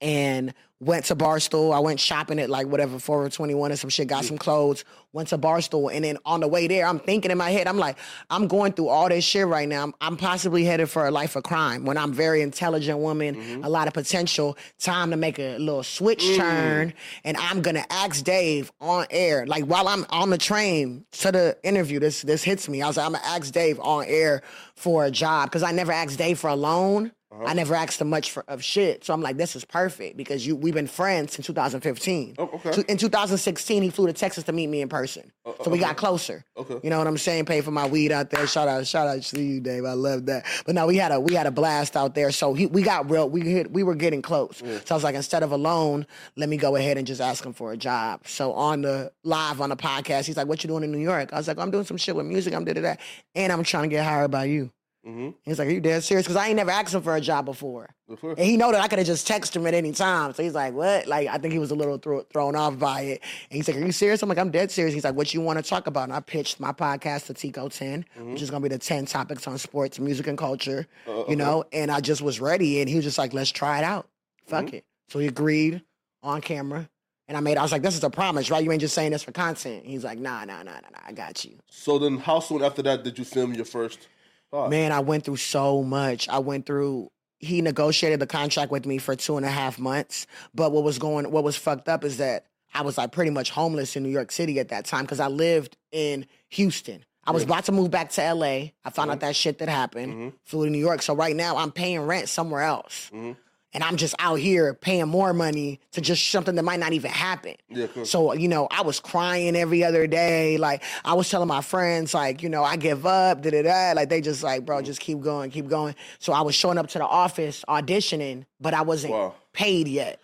and 0.02 0.54
went 0.82 1.06
to 1.06 1.16
Barstool. 1.16 1.74
I 1.74 1.80
went 1.80 2.00
shopping 2.00 2.40
at 2.40 2.50
like 2.50 2.68
whatever 2.68 3.00
Forever 3.00 3.30
21 3.30 3.72
and 3.72 3.80
some 3.80 3.90
shit, 3.90 4.08
got 4.08 4.24
some 4.24 4.38
clothes, 4.38 4.86
went 5.12 5.28
to 5.30 5.38
Barstool. 5.38 5.94
And 5.94 6.06
then 6.06 6.18
on 6.26 6.40
the 6.40 6.48
way 6.48 6.68
there, 6.68 6.86
I'm 6.86 7.00
thinking 7.00 7.32
in 7.32 7.38
my 7.38 7.50
head, 7.50 7.68
I'm 7.68 7.78
like, 7.78 7.98
I'm 8.30 8.48
going 8.48 8.72
through 8.74 8.88
all 8.88 9.10
this 9.10 9.26
shit 9.26 9.46
right 9.46 9.68
now. 9.68 9.84
I'm, 9.84 9.94
I'm 10.00 10.18
possibly 10.18 10.64
headed 10.64 10.90
for 10.90 11.06
a 11.06 11.12
life 11.12 11.36
of 11.36 11.44
crime 11.44 11.84
when 11.84 11.98
I'm 11.98 12.14
very 12.14 12.42
intelligent 12.42 13.00
woman, 13.00 13.36
mm-hmm. 13.36 13.64
a 13.64 13.70
lot 13.70 13.88
of 13.88 13.94
potential, 13.94 14.58
time 14.80 15.12
to 15.12 15.18
make 15.18 15.38
a 15.38 15.58
little 15.58 15.84
switch 15.84 16.24
mm. 16.24 16.38
turn. 16.38 16.94
And 17.26 17.36
I'm 17.38 17.62
gonna 17.62 17.86
ask 17.90 18.24
Dave 18.24 18.72
on 18.80 19.06
air, 19.10 19.46
like 19.46 19.66
while 19.66 19.88
I'm 19.88 20.06
on 20.12 20.30
the 20.30 20.38
train 20.38 21.06
to 21.12 21.32
the 21.32 21.58
interview, 21.64 22.00
this 22.00 22.22
this 22.22 22.44
hits 22.44 22.70
me. 22.70 22.82
I 22.82 22.88
was 22.88 22.96
like, 22.96 23.06
I'm 23.06 23.14
gonna 23.14 23.26
ask 23.26 23.52
Dave 23.52 23.80
on 23.82 24.06
air 24.08 24.44
for 24.76 25.04
a 25.04 25.12
job 25.12 25.50
because 25.50 25.64
I 25.64 25.72
never 25.72 25.92
asked 25.92 26.18
Dave 26.18 26.40
for 26.40 26.50
a 26.50 26.56
loan. 26.56 27.12
Uh-huh. 27.32 27.44
I 27.46 27.54
never 27.54 27.76
asked 27.76 28.02
him 28.02 28.10
much 28.10 28.32
for, 28.32 28.44
of 28.48 28.64
shit. 28.64 29.06
So 29.06 29.14
I'm 29.14 29.22
like, 29.22 29.38
this 29.38 29.56
is 29.56 29.64
perfect 29.64 30.18
because 30.18 30.48
you 30.48 30.56
we've 30.56 30.74
been 30.74 30.88
friends 30.88 31.34
since 31.34 31.46
2015. 31.46 32.36
Oh, 32.40 32.44
okay. 32.66 32.84
In 32.88 32.98
2016, 32.98 33.84
he 33.84 33.90
flew 33.92 34.08
to 34.08 34.14
Texas 34.14 34.46
to 34.46 34.52
meet 34.52 34.68
me 34.68 34.82
in 34.82 34.90
person. 34.90 35.32
Uh, 35.46 35.52
uh, 35.52 35.64
so 35.64 35.70
we 35.70 35.78
got 35.78 35.96
closer. 35.96 36.44
Okay. 36.58 36.80
You 36.82 36.90
know 36.90 36.98
what 36.98 37.06
I'm 37.06 37.20
saying? 37.20 37.46
Paid 37.46 37.66
for 37.66 37.72
my 37.72 37.86
weed 37.86 38.12
out 38.12 38.32
there. 38.32 38.48
Shout 38.48 38.68
out, 38.68 38.88
shout 38.88 39.08
out 39.08 39.22
to 39.22 39.42
you, 39.42 39.60
Dave. 39.62 39.86
I 39.86 39.94
love 39.94 40.26
that. 40.26 40.46
But 40.66 40.74
no, 40.74 40.88
we 40.88 40.98
had 40.98 41.12
a 41.12 41.20
we 41.20 41.36
had 41.36 41.46
a 41.46 41.52
blast 41.52 41.96
out 41.96 42.16
there. 42.16 42.32
So 42.32 42.56
he, 42.56 42.66
we 42.66 42.82
got 42.82 43.10
real. 43.12 43.30
We 43.30 43.42
hit, 43.42 43.72
we 43.72 43.84
were 43.84 43.96
getting 43.96 44.24
close. 44.24 44.58
So 44.58 44.82
I 44.90 44.94
was 44.96 45.04
like, 45.04 45.16
instead 45.16 45.44
of 45.44 45.52
a 45.52 45.58
loan, 45.58 46.08
let 46.36 46.50
me 46.50 46.58
go 46.58 46.76
ahead 46.78 46.98
and 46.98 47.06
just 47.06 47.22
ask 47.22 47.46
him 47.46 47.54
for 47.54 47.72
a 47.72 47.78
job. 47.78 48.26
So 48.26 48.54
on 48.54 48.82
the 48.82 49.12
live 49.24 49.62
on 49.62 49.70
the 49.70 49.78
podcast, 49.78 50.26
he's 50.26 50.38
like, 50.38 50.48
"What 50.48 50.64
you 50.64 50.68
doing 50.68 50.84
in 50.84 50.92
New 50.92 50.98
York?" 50.98 51.32
I 51.32 51.38
was 51.38 51.48
like, 51.48 51.60
"I'm 51.60 51.70
doing 51.70 51.86
some 51.86 51.98
shit 51.98 52.16
with 52.16 52.26
music. 52.26 52.56
I'm 52.56 52.66
did 52.66 52.78
that, 52.78 53.00
and 53.36 53.52
I'm 53.54 53.64
trying 53.64 53.84
to 53.84 53.90
get 53.90 54.04
hired 54.04 54.32
by 54.32 54.46
you." 54.46 54.72
Mm-hmm. 55.08 55.30
He's 55.44 55.58
like, 55.58 55.68
Are 55.68 55.72
you 55.72 55.80
dead 55.80 56.04
serious? 56.04 56.26
Because 56.26 56.36
I 56.36 56.48
ain't 56.48 56.58
never 56.58 56.72
asked 56.72 56.94
him 56.94 57.02
for 57.02 57.16
a 57.16 57.22
job 57.22 57.46
before. 57.46 57.90
And 58.24 58.40
he 58.40 58.58
know 58.58 58.72
that 58.72 58.82
I 58.82 58.88
could 58.88 58.98
have 59.00 59.08
just 59.08 59.28
texted 59.28 59.56
him 59.56 59.66
at 59.68 59.74
any 59.74 59.92
time. 59.94 60.34
So 60.34 60.44
he's 60.44 60.54
like, 60.54 60.74
What? 60.74 61.08
Like, 61.08 61.28
I 61.30 61.38
think 61.38 61.54
he 61.54 61.60
was 61.60 61.72
a 61.72 61.76
little 61.76 61.98
thro- 61.98 62.24
thrown 62.24 62.56
off 62.56 62.78
by 62.78 63.02
it. 63.02 63.22
And 63.50 63.56
he's 63.58 63.68
like, 63.68 63.78
Are 63.78 63.86
you 63.86 63.92
serious? 63.94 64.22
I'm 64.22 64.28
like, 64.30 64.38
I'm 64.38 64.52
dead 64.52 64.72
serious. 64.72 64.94
He's 64.94 65.06
like, 65.06 65.16
What 65.16 65.34
you 65.34 65.40
want 65.42 65.58
to 65.58 65.64
talk 65.64 65.88
about? 65.88 66.04
And 66.04 66.14
I 66.14 66.20
pitched 66.20 66.60
my 66.60 66.74
podcast 66.74 67.28
to 67.28 67.34
Tiko 67.34 67.72
10, 67.72 68.06
which 68.32 68.42
is 68.42 68.50
going 68.50 68.62
to 68.62 68.70
be 68.70 68.76
the 68.76 68.80
10 68.80 69.06
topics 69.06 69.48
on 69.48 69.58
sports, 69.58 70.00
music, 70.00 70.28
and 70.28 70.38
culture, 70.38 70.86
you 71.30 71.36
know? 71.38 71.64
And 71.72 71.90
I 71.92 72.02
just 72.02 72.22
was 72.22 72.42
ready. 72.42 72.82
And 72.82 72.90
he 72.90 72.96
was 72.96 73.06
just 73.06 73.18
like, 73.18 73.34
Let's 73.34 73.52
try 73.52 73.78
it 73.78 73.84
out. 73.86 74.08
Fuck 74.48 74.74
it. 74.74 74.84
So 75.08 75.20
he 75.20 75.28
agreed 75.28 75.82
on 76.24 76.42
camera. 76.42 76.90
And 77.30 77.38
I 77.38 77.42
made, 77.42 77.58
I 77.58 77.62
was 77.62 77.72
like, 77.72 77.84
This 77.84 77.96
is 77.96 78.04
a 78.04 78.10
promise, 78.10 78.50
right? 78.52 78.64
You 78.64 78.72
ain't 78.74 78.82
just 78.82 78.96
saying 78.96 79.12
this 79.12 79.24
for 79.24 79.32
content. 79.32 79.86
He's 79.86 80.04
like, 80.04 80.18
Nah, 80.18 80.44
nah, 80.46 80.64
nah, 80.64 80.74
nah, 80.74 80.90
nah. 80.92 81.00
I 81.06 81.14
got 81.14 81.46
you. 81.46 81.58
So 81.70 82.00
then, 82.00 82.18
how 82.18 82.40
soon 82.42 82.64
after 82.64 82.82
that 82.82 83.04
did 83.04 83.18
you 83.18 83.24
film 83.24 83.54
your 83.54 83.66
first? 83.66 84.08
Pod? 84.52 84.70
Man, 84.70 84.92
I 84.92 85.00
went 85.00 85.26
through 85.26 85.38
so 85.38 85.84
much. 85.84 86.30
I 86.30 86.40
went 86.40 86.66
through. 86.66 87.12
He 87.40 87.62
negotiated 87.62 88.20
the 88.20 88.28
contract 88.28 88.72
with 88.72 88.86
me 88.86 88.98
for 88.98 89.16
two 89.16 89.38
and 89.38 89.46
a 89.46 89.50
half 89.50 89.80
months. 89.80 90.28
But 90.54 90.72
what 90.72 90.84
was 90.84 91.00
going, 91.00 91.32
what 91.32 91.44
was 91.44 91.56
fucked 91.56 91.88
up 91.88 92.04
is 92.04 92.18
that 92.18 92.46
I 92.74 92.82
was 92.82 92.98
like 92.98 93.12
pretty 93.12 93.32
much 93.32 93.50
homeless 93.50 93.96
in 93.96 94.04
New 94.04 94.10
York 94.10 94.32
City 94.32 94.60
at 94.60 94.70
that 94.70 94.86
time 94.86 95.06
because 95.06 95.20
I 95.20 95.28
lived 95.28 95.78
in 95.92 96.26
Houston. 96.50 97.06
I 97.26 97.32
was 97.32 97.44
about 97.44 97.66
to 97.66 97.72
move 97.72 97.92
back 97.92 98.10
to 98.12 98.34
LA. 98.34 98.46
I 98.46 98.72
found 98.86 98.94
mm-hmm. 98.94 99.12
out 99.12 99.20
that 99.20 99.36
shit 99.36 99.60
that 99.60 99.70
happened. 99.70 100.14
Mm-hmm. 100.14 100.30
Flew 100.46 100.66
to 100.66 100.72
New 100.72 100.80
York. 100.80 101.02
So 101.04 101.14
right 101.14 101.36
now 101.36 101.58
I'm 101.58 101.72
paying 101.72 102.02
rent 102.02 102.28
somewhere 102.28 102.62
else. 102.62 103.12
Mm-hmm. 103.14 103.34
And 103.74 103.84
I'm 103.84 103.98
just 103.98 104.16
out 104.18 104.40
here 104.40 104.74
paying 104.74 105.08
more 105.08 105.32
money 105.32 105.80
to 105.92 106.02
just 106.02 106.28
something 106.30 106.56
that 106.56 106.64
might 106.64 106.80
not 106.80 106.94
even 106.94 107.12
happen. 107.12 107.54
Yeah. 107.70 107.86
So, 108.04 108.34
you 108.34 108.48
know, 108.48 108.68
I 108.72 108.82
was 108.82 109.00
crying 109.00 109.56
every 109.56 109.84
other 109.84 110.08
day. 110.08 110.58
Like, 110.58 110.82
I 111.06 111.14
was 111.14 111.30
telling 111.30 111.48
my 111.48 111.62
friends, 111.62 112.16
like, 112.16 112.42
you 112.42 112.50
know, 112.50 112.64
I 112.64 112.78
give 112.78 113.06
up, 113.06 113.44
da 113.44 113.52
da 113.52 113.62
da. 113.62 113.94
Like, 113.96 114.10
they 114.10 114.22
just 114.22 114.42
like, 114.42 114.66
bro, 114.66 114.82
mm. 114.82 114.86
just 114.86 115.00
keep 115.00 115.22
going, 115.22 115.52
keep 115.52 115.68
going. 115.68 115.94
So 116.18 116.34
I 116.34 116.42
was 116.42 116.56
showing 116.56 116.80
up 116.80 116.88
to 116.90 116.98
the 116.98 117.06
office 117.06 117.64
auditioning, 117.70 118.46
but 118.60 118.74
I 118.74 118.82
wasn't 118.82 119.14
Wow. 119.14 119.36
paid 119.54 119.88
yet 119.88 120.20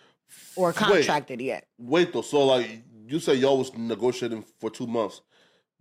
or 0.56 0.72
contracted 0.72 1.40
yet. 1.40 1.68
Wait 1.78 2.12
though. 2.12 2.22
So 2.22 2.44
like 2.46 2.82
you 3.06 3.20
say, 3.20 3.34
y'all 3.34 3.58
was 3.58 3.72
negotiating 3.76 4.44
for 4.58 4.70
two 4.70 4.88
months. 4.88 5.20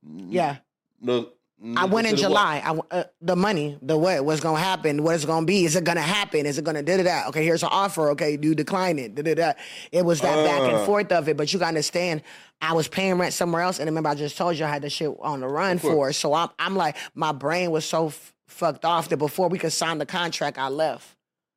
Yeah. 0.04 0.58
No. 1.02 1.30
I 1.64 1.86
went 1.86 2.06
in 2.08 2.16
negotiated 2.16 2.16
what? 2.16 2.18
July. 2.28 2.62
I, 2.92 2.98
uh, 3.00 3.04
the 3.22 3.36
money, 3.36 3.78
the 3.82 3.98
what, 3.98 4.26
what's 4.26 4.42
gonna 4.42 4.60
happen, 4.60 5.04
what 5.04 5.16
it's 5.16 5.24
gonna 5.26 5.46
be, 5.46 5.64
is 5.66 5.76
it 5.76 5.84
gonna 5.86 6.02
happen, 6.02 6.46
is 6.46 6.58
it 6.58 6.66
gonna 6.66 6.84
da 6.84 6.98
da 6.98 7.04
da? 7.04 7.28
Okay, 7.30 7.44
here's 7.46 7.64
an 7.64 7.70
offer. 7.72 8.10
Okay, 8.10 8.38
you 8.42 8.54
decline 8.54 9.00
it, 9.00 9.16
da 9.16 9.24
da 9.24 9.34
da. 9.36 9.54
It 9.92 10.04
was 10.04 10.20
that 10.22 10.36
back 10.46 10.62
and 10.62 10.74
Uh. 10.78 10.86
forth 10.86 11.12
of 11.14 11.30
it, 11.30 11.38
but 11.38 11.52
you 11.54 11.60
gotta 11.60 11.70
understand, 11.70 12.24
I 12.62 12.74
was 12.74 12.88
paying 12.90 13.18
rent 13.18 13.34
somewhere 13.34 13.62
else, 13.62 13.80
and 13.80 13.88
remember 13.88 14.10
I 14.10 14.16
just 14.16 14.38
told 14.38 14.58
you 14.58 14.66
I 14.66 14.70
had 14.70 14.82
the 14.82 14.90
shit 14.90 15.10
on 15.22 15.40
the 15.40 15.48
run 15.48 15.78
for. 15.80 16.12
So 16.12 16.34
I'm, 16.34 16.50
I'm 16.60 16.76
like, 16.76 16.98
my 17.16 17.32
brain 17.32 17.72
was 17.72 17.86
so 17.86 18.08
f- 18.08 18.34
fucked 18.48 18.84
off 18.84 19.08
that 19.10 19.18
before 19.18 19.48
we 19.48 19.58
could 19.58 19.74
sign 19.74 19.98
the 19.98 20.06
contract, 20.06 20.58
I 20.58 20.68
left. 20.68 21.08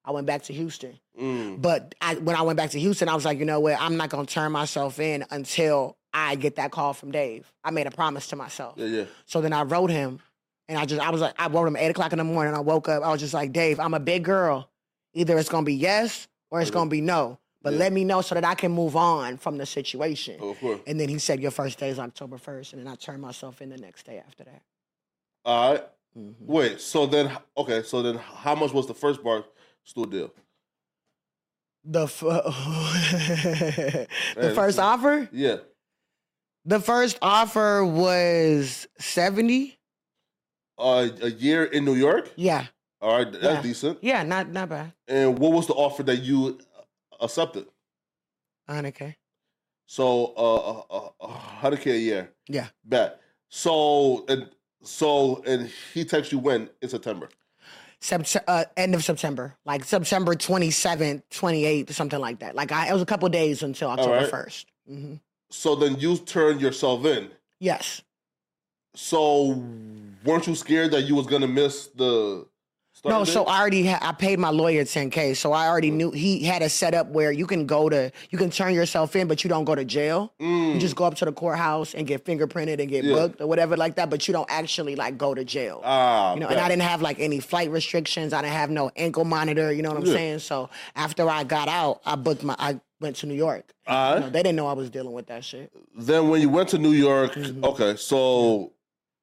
I 0.04 0.12
went 0.12 0.26
back 0.26 0.44
to 0.44 0.52
Houston. 0.54 0.98
Mm. 1.20 1.60
But 1.60 1.94
I, 2.00 2.14
when 2.14 2.36
I 2.36 2.42
went 2.42 2.56
back 2.56 2.70
to 2.70 2.80
Houston, 2.80 3.08
I 3.08 3.14
was 3.14 3.24
like, 3.24 3.38
you 3.38 3.44
know 3.44 3.60
what? 3.60 3.78
I'm 3.80 3.96
not 3.96 4.10
gonna 4.10 4.26
turn 4.26 4.52
myself 4.52 5.00
in 5.00 5.24
until 5.30 5.96
I 6.26 6.34
get 6.34 6.56
that 6.56 6.70
call 6.70 6.92
from 6.92 7.10
Dave. 7.10 7.50
I 7.64 7.70
made 7.70 7.86
a 7.86 7.90
promise 7.90 8.28
to 8.28 8.36
myself. 8.36 8.74
Yeah, 8.76 8.86
yeah. 8.86 9.04
So 9.26 9.40
then 9.40 9.52
I 9.52 9.62
wrote 9.62 9.90
him, 9.90 10.20
and 10.68 10.78
I 10.78 10.84
just 10.84 11.00
I 11.00 11.10
was 11.10 11.20
like, 11.20 11.34
I 11.38 11.48
wrote 11.48 11.66
him 11.66 11.76
eight 11.76 11.90
o'clock 11.90 12.12
in 12.12 12.18
the 12.18 12.24
morning. 12.24 12.54
I 12.54 12.60
woke 12.60 12.88
up. 12.88 13.02
I 13.02 13.10
was 13.10 13.20
just 13.20 13.34
like, 13.34 13.52
Dave, 13.52 13.80
I'm 13.80 13.94
a 13.94 14.00
big 14.00 14.24
girl. 14.24 14.70
Either 15.14 15.38
it's 15.38 15.48
gonna 15.48 15.64
be 15.64 15.74
yes 15.74 16.28
or 16.50 16.60
it's 16.60 16.70
gonna 16.70 16.90
be 16.90 17.00
no. 17.00 17.38
But 17.60 17.72
Yeah. 17.72 17.80
let 17.80 17.92
me 17.92 18.04
know 18.04 18.20
so 18.20 18.36
that 18.36 18.44
I 18.44 18.54
can 18.54 18.70
move 18.70 18.94
on 18.94 19.36
from 19.36 19.58
the 19.58 19.66
situation. 19.66 20.38
Oh, 20.40 20.50
of 20.50 20.60
course. 20.60 20.80
And 20.86 20.98
then 21.00 21.08
he 21.08 21.18
said, 21.18 21.40
Your 21.40 21.50
first 21.50 21.78
day 21.78 21.88
is 21.88 21.98
October 21.98 22.38
1st. 22.38 22.74
And 22.74 22.86
then 22.86 22.92
I 22.92 22.94
turned 22.94 23.20
myself 23.20 23.60
in 23.60 23.68
the 23.68 23.76
next 23.76 24.06
day 24.06 24.22
after 24.24 24.44
that. 24.44 24.62
All 25.44 25.72
right. 25.72 25.84
Mm-hmm. 26.16 26.46
Wait. 26.46 26.80
So 26.80 27.06
then, 27.06 27.36
okay. 27.56 27.82
So 27.82 28.00
then, 28.02 28.16
how 28.16 28.54
much 28.54 28.72
was 28.72 28.86
the 28.86 28.94
first 28.94 29.24
bar 29.24 29.44
stool 29.82 30.04
deal? 30.04 30.32
The, 31.84 32.04
f- 32.04 32.20
the 34.36 34.52
first 34.54 34.78
offer? 34.78 35.28
Yeah. 35.32 35.56
The 36.68 36.80
first 36.80 37.18
offer 37.22 37.82
was 37.82 38.86
70. 38.98 39.78
uh, 40.76 41.08
a 41.22 41.30
year 41.30 41.64
in 41.64 41.84
New 41.86 41.94
York. 41.94 42.30
Yeah, 42.36 42.66
All 43.00 43.16
right, 43.16 43.32
that's 43.32 43.42
Yeah. 43.42 43.62
decent. 43.62 43.98
yeah, 44.02 44.22
not 44.22 44.50
not 44.52 44.68
bad. 44.68 44.92
And 45.08 45.38
what 45.38 45.52
was 45.52 45.66
the 45.66 45.72
offer 45.72 46.02
that 46.04 46.18
you 46.18 46.58
accepted? 47.20 47.66
100k. 48.68 49.16
So, 49.86 50.34
uh, 50.36 50.94
uh, 50.94 51.08
uh, 51.20 51.26
hundred 51.28 51.80
k 51.80 51.92
a 51.92 51.96
year. 51.98 52.32
Yeah. 52.48 52.66
Bet. 52.84 53.18
So, 53.48 54.26
and 54.28 54.50
so, 54.82 55.42
and 55.46 55.70
he 55.94 56.04
texts 56.04 56.32
you 56.34 56.38
when 56.38 56.68
in 56.82 56.90
September. 56.90 57.30
Sept- 58.02 58.44
uh, 58.46 58.66
end 58.76 58.94
of 58.94 59.02
September, 59.02 59.56
like 59.64 59.84
September 59.84 60.34
27th, 60.36 61.22
28th, 61.30 61.92
something 61.94 62.20
like 62.20 62.40
that. 62.40 62.54
Like 62.54 62.70
I, 62.72 62.88
it 62.90 62.92
was 62.92 63.00
a 63.02 63.06
couple 63.06 63.26
days 63.30 63.62
until 63.62 63.88
October 63.88 64.12
right. 64.18 64.30
1st. 64.30 64.64
hmm 64.86 65.14
So 65.50 65.74
then 65.74 65.96
you 65.98 66.16
turned 66.18 66.60
yourself 66.60 67.04
in. 67.04 67.30
Yes. 67.60 68.02
So, 68.94 69.62
weren't 70.24 70.46
you 70.46 70.54
scared 70.54 70.90
that 70.92 71.02
you 71.02 71.14
was 71.14 71.26
gonna 71.26 71.46
miss 71.48 71.86
the? 71.88 72.46
No, 73.04 73.22
so? 73.22 73.44
I 73.44 73.60
already 73.60 73.86
ha- 73.86 74.00
I 74.02 74.10
paid 74.10 74.40
my 74.40 74.50
lawyer 74.50 74.82
10k, 74.84 75.36
so 75.36 75.52
I 75.52 75.68
already 75.68 75.92
knew 75.92 76.10
he 76.10 76.42
had 76.42 76.62
a 76.62 76.68
setup 76.68 77.06
where 77.10 77.30
you 77.30 77.46
can 77.46 77.64
go 77.64 77.88
to 77.88 78.10
you 78.30 78.36
can 78.38 78.50
turn 78.50 78.74
yourself 78.74 79.14
in, 79.14 79.28
but 79.28 79.44
you 79.44 79.48
don't 79.48 79.64
go 79.64 79.76
to 79.76 79.84
jail. 79.84 80.32
You 80.40 80.80
just 80.80 80.96
go 80.96 81.04
up 81.04 81.14
to 81.16 81.24
the 81.24 81.30
courthouse 81.30 81.94
and 81.94 82.08
get 82.08 82.24
fingerprinted 82.24 82.80
and 82.80 82.88
get 82.88 83.04
Mm. 83.04 83.08
Yeah. 83.10 83.14
booked 83.14 83.40
or 83.40 83.46
whatever 83.46 83.76
like 83.76 83.94
that, 83.96 84.10
but 84.10 84.26
you 84.26 84.32
don't 84.34 84.50
actually 84.50 84.96
like 84.96 85.16
go 85.16 85.32
to 85.32 85.44
jail. 85.44 85.80
ah, 85.84 86.34
you 86.34 86.40
know, 86.40 86.48
and. 86.48 86.58
I 86.58 86.68
didn't 86.68 86.82
have 86.82 87.00
like 87.00 87.20
any 87.20 87.38
flight 87.38 87.70
restrictions. 87.70 88.32
I 88.32 88.42
didn't 88.42 88.54
have 88.54 88.70
no 88.70 88.90
ankle 88.96 89.24
monitor. 89.24 89.72
You 89.72 89.82
know 89.82 89.90
what 89.90 89.98
I'm 89.98 90.06
Yeah. 90.06 90.12
saying? 90.14 90.38
So 90.40 90.68
after 90.96 91.28
I 91.30 91.44
got 91.44 91.68
out, 91.68 92.00
I 92.04 92.16
booked 92.16 92.42
my. 92.42 92.56
I 92.58 92.80
went 93.00 93.16
to 93.16 93.26
New 93.26 93.34
York. 93.34 93.72
All 93.86 94.14
You 94.14 94.20
know, 94.20 94.30
they 94.30 94.42
didn't 94.42 94.56
know 94.56 94.66
I 94.66 94.72
was 94.72 94.90
dealing 94.90 95.12
with 95.12 95.26
that 95.28 95.44
shit. 95.44 95.72
Then 95.96 96.28
when 96.28 96.40
you 96.40 96.48
went 96.48 96.68
to 96.70 96.78
New 96.78 96.92
York, 96.92 97.32
Mhm. 97.34 97.64
okay, 97.64 97.96
so 97.96 98.72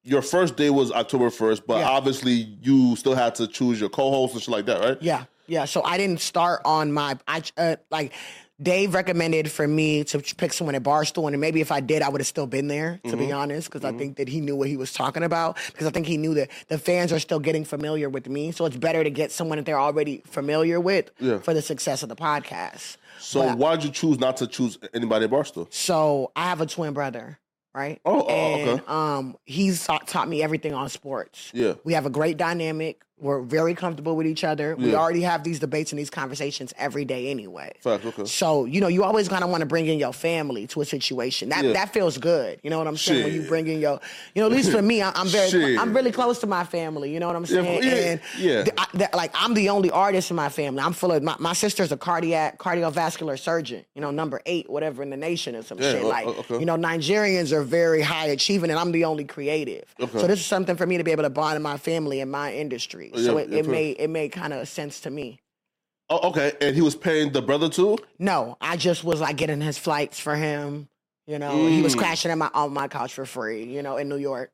your 0.02 0.22
first 0.22 0.56
day 0.56 0.70
was 0.70 0.90
October 0.92 1.30
first, 1.30 1.66
but 1.66 1.78
Yeah. 1.78 1.88
obviously 1.90 2.56
you 2.62 2.96
still 2.96 3.14
had 3.14 3.34
to 3.36 3.46
choose 3.46 3.80
your 3.80 3.88
co-host 3.90 4.34
and 4.34 4.42
shit 4.42 4.50
like 4.52 4.66
that, 4.66 4.80
right? 4.80 4.98
Yeah, 5.00 5.24
yeah. 5.46 5.64
So 5.64 5.82
I 5.84 5.98
didn't 5.98 6.20
start 6.20 6.62
on 6.64 6.92
my. 6.92 7.18
I 7.28 7.42
uh, 7.58 7.76
like 7.90 8.12
Dave 8.62 8.94
recommended 8.94 9.50
for 9.52 9.68
me 9.68 10.02
to 10.04 10.18
pick 10.18 10.50
someone 10.54 10.74
at 10.74 10.82
Barstool, 10.82 11.28
and 11.30 11.38
maybe 11.38 11.60
if 11.60 11.70
I 11.70 11.80
did, 11.80 12.00
I 12.00 12.08
would 12.08 12.22
have 12.22 12.26
still 12.26 12.46
been 12.46 12.68
there. 12.68 13.00
To 13.04 13.10
Mm-hmm. 13.10 13.18
be 13.18 13.30
honest, 13.32 13.68
because 13.70 13.84
I 13.84 13.92
think 13.92 14.16
that 14.16 14.28
he 14.28 14.40
knew 14.40 14.56
what 14.56 14.68
he 14.68 14.78
was 14.78 14.94
talking 14.94 15.22
about. 15.22 15.58
Because 15.72 15.86
I 15.86 15.90
think 15.90 16.06
he 16.06 16.16
knew 16.16 16.32
that 16.34 16.48
the 16.68 16.78
fans 16.78 17.12
are 17.12 17.18
still 17.18 17.38
getting 17.40 17.66
familiar 17.66 18.08
with 18.08 18.28
me, 18.30 18.52
so 18.52 18.64
it's 18.64 18.76
better 18.78 19.04
to 19.04 19.10
get 19.10 19.30
someone 19.30 19.58
that 19.58 19.66
they're 19.66 19.78
already 19.78 20.22
familiar 20.24 20.80
with 20.80 21.10
Yeah. 21.20 21.36
for 21.40 21.52
the 21.52 21.60
success 21.60 22.02
of 22.02 22.08
the 22.08 22.16
podcast. 22.16 22.96
So 23.18 23.54
why'd 23.54 23.84
you 23.84 23.90
choose 23.90 24.18
not 24.18 24.36
to 24.38 24.46
choose 24.46 24.78
anybody 24.94 25.24
at 25.24 25.30
Barstool? 25.30 25.72
So 25.72 26.32
I 26.36 26.44
have 26.44 26.60
a 26.60 26.66
twin 26.66 26.92
brother, 26.92 27.38
right? 27.74 28.00
Oh, 28.04 28.22
oh, 28.22 28.28
and 28.28 28.70
okay. 28.70 28.84
um, 28.86 29.36
he's 29.44 29.84
taught, 29.84 30.06
taught 30.06 30.28
me 30.28 30.42
everything 30.42 30.74
on 30.74 30.88
sports. 30.88 31.50
Yeah. 31.54 31.74
We 31.84 31.94
have 31.94 32.06
a 32.06 32.10
great 32.10 32.36
dynamic. 32.36 33.02
We're 33.18 33.40
very 33.40 33.74
comfortable 33.74 34.14
with 34.14 34.26
each 34.26 34.44
other. 34.44 34.76
We 34.76 34.94
already 34.94 35.22
have 35.22 35.42
these 35.42 35.58
debates 35.58 35.90
and 35.90 35.98
these 35.98 36.10
conversations 36.10 36.74
every 36.76 37.06
day 37.06 37.30
anyway. 37.30 37.72
Facts, 37.80 38.04
okay. 38.04 38.26
So, 38.26 38.66
you 38.66 38.78
know, 38.78 38.88
you 38.88 39.04
always 39.04 39.26
kind 39.26 39.42
of 39.42 39.48
want 39.48 39.62
to 39.62 39.66
bring 39.66 39.86
in 39.86 39.98
your 39.98 40.12
family 40.12 40.66
to 40.68 40.82
a 40.82 40.84
situation. 40.84 41.48
That 41.48 41.64
Yeah. 41.64 41.72
that 41.72 41.94
feels 41.94 42.18
good. 42.18 42.60
You 42.62 42.68
know 42.68 42.76
what 42.76 42.86
I'm 42.86 42.96
saying? 42.98 43.24
When 43.24 43.32
you 43.32 43.42
bring 43.48 43.68
in 43.68 43.80
your, 43.80 44.00
you 44.34 44.42
know, 44.42 44.46
at 44.48 44.52
least 44.52 44.70
for 44.70 44.82
me, 44.82 45.00
I, 45.00 45.12
I'm 45.14 45.28
very, 45.28 45.48
Shit. 45.48 45.78
I'm 45.80 45.94
really 45.96 46.12
close 46.12 46.40
to 46.40 46.46
my 46.46 46.64
family. 46.64 47.10
You 47.10 47.18
know 47.20 47.26
what 47.26 47.36
I'm 47.36 47.46
saying? 47.46 47.82
yeah, 47.84 47.90
and 47.94 48.20
yeah. 48.38 48.62
th- 48.64 48.74
I- 48.76 48.86
that- 48.98 49.14
like 49.14 49.30
I'm 49.34 49.54
the 49.54 49.70
only 49.70 49.90
artist 49.90 50.28
in 50.28 50.36
my 50.36 50.50
family. 50.50 50.80
I'm 50.82 50.92
full 50.92 51.10
of 51.12 51.22
my, 51.22 51.36
my 51.38 51.54
sister's 51.54 51.92
a 51.92 51.96
cardiac 51.96 52.58
cardiovascular 52.58 53.38
surgeon. 53.38 53.82
You 53.94 54.02
know, 54.02 54.10
number 54.10 54.42
eight, 54.44 54.68
whatever 54.68 55.02
in 55.02 55.08
the 55.08 55.16
nation 55.16 55.56
or 55.56 55.62
some 55.62 55.78
Yeah, 55.80 55.92
shit. 55.92 56.04
Like, 56.04 56.26
okay. 56.26 56.58
you 56.58 56.66
know, 56.66 56.76
Nigerians 56.76 57.50
are 57.52 57.62
very 57.62 58.02
high 58.02 58.26
achieving, 58.26 58.68
and 58.68 58.78
I'm 58.78 58.92
the 58.92 59.06
only 59.06 59.24
creative. 59.24 59.84
Okay. 59.98 60.18
So 60.20 60.26
this 60.26 60.38
is 60.40 60.44
something 60.44 60.76
for 60.76 60.86
me 60.86 60.98
to 60.98 61.04
be 61.04 61.12
able 61.12 61.22
to 61.22 61.30
bond 61.30 61.56
in 61.56 61.62
my 61.62 61.78
family 61.78 62.20
and 62.20 62.30
my 62.30 62.52
industry. 62.52 63.05
Yeah, 63.14 63.24
so 63.24 63.38
it, 63.38 63.48
yeah, 63.50 63.58
it 63.58 63.66
made 63.66 63.96
it 63.98 64.10
made 64.10 64.32
kind 64.32 64.52
of 64.52 64.68
sense 64.68 65.00
to 65.00 65.10
me. 65.10 65.40
Oh, 66.08 66.28
okay. 66.30 66.52
And 66.60 66.74
he 66.76 66.82
was 66.82 66.94
paying 66.94 67.32
the 67.32 67.42
brother 67.42 67.68
too? 67.68 67.98
No, 68.18 68.56
I 68.60 68.76
just 68.76 69.02
was 69.02 69.20
like 69.20 69.36
getting 69.36 69.60
his 69.60 69.76
flights 69.76 70.20
for 70.20 70.36
him. 70.36 70.88
You 71.26 71.38
know, 71.40 71.66
he 71.66 71.82
was 71.82 71.94
Mm. 71.96 71.98
crashing 71.98 72.30
at 72.30 72.38
my 72.38 72.50
on 72.54 72.72
my 72.72 72.86
couch 72.88 73.14
for 73.14 73.26
free. 73.26 73.64
You 73.64 73.82
know, 73.82 73.96
in 73.96 74.08
New 74.08 74.16
York. 74.16 74.52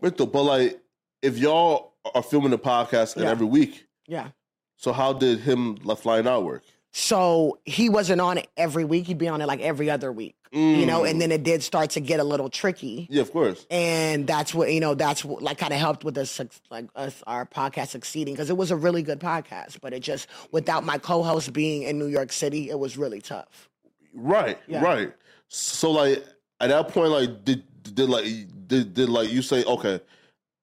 But 0.00 0.18
like, 0.20 0.80
if 1.22 1.38
y'all 1.38 1.94
are 2.14 2.22
filming 2.22 2.50
the 2.50 2.58
podcast 2.58 3.16
Yeah. 3.20 3.30
every 3.30 3.46
week, 3.46 3.86
Yeah. 4.08 4.28
so 4.76 4.92
how 4.92 5.12
did 5.12 5.40
him 5.40 5.76
flying 5.96 6.26
out 6.26 6.44
work? 6.44 6.64
So 6.98 7.58
he 7.66 7.90
wasn't 7.90 8.22
on 8.22 8.38
it 8.38 8.48
every 8.56 8.86
week. 8.86 9.06
He'd 9.06 9.18
be 9.18 9.28
on 9.28 9.42
it 9.42 9.46
like 9.46 9.60
every 9.60 9.90
other 9.90 10.10
week. 10.10 10.34
You 10.50 10.86
know, 10.86 11.02
Mm. 11.02 11.10
and 11.10 11.20
then 11.20 11.30
it 11.30 11.42
did 11.42 11.62
start 11.62 11.90
to 11.90 12.00
get 12.00 12.20
a 12.20 12.24
little 12.24 12.48
tricky. 12.48 13.06
Yeah, 13.10 13.20
of 13.20 13.30
course. 13.30 13.66
And 13.70 14.26
that's 14.26 14.54
what 14.54 14.72
you 14.72 14.80
know. 14.80 14.94
That's 14.94 15.22
what 15.22 15.42
like 15.42 15.58
kind 15.58 15.74
of 15.74 15.78
helped 15.78 16.04
with 16.04 16.16
us, 16.16 16.40
like 16.70 16.86
us, 16.96 17.22
our 17.26 17.44
podcast 17.44 17.88
succeeding 17.88 18.32
because 18.32 18.48
it 18.48 18.56
was 18.56 18.70
a 18.70 18.76
really 18.76 19.02
good 19.02 19.20
podcast. 19.20 19.82
But 19.82 19.92
it 19.92 20.00
just 20.00 20.26
without 20.52 20.84
my 20.86 20.96
co-host 20.96 21.52
being 21.52 21.82
in 21.82 21.98
New 21.98 22.06
York 22.06 22.32
City, 22.32 22.70
it 22.70 22.78
was 22.78 22.96
really 22.96 23.20
tough. 23.20 23.68
Right, 24.14 24.58
Yeah. 24.66 24.82
right. 24.82 25.12
So 25.48 25.90
like 25.90 26.24
at 26.60 26.68
that 26.68 26.88
point, 26.88 27.10
like 27.10 27.44
did 27.44 27.62
did 27.82 28.08
like 28.08 28.24
did, 28.68 28.94
did 28.94 29.10
like 29.10 29.30
you 29.30 29.42
say, 29.42 29.62
okay, 29.64 30.00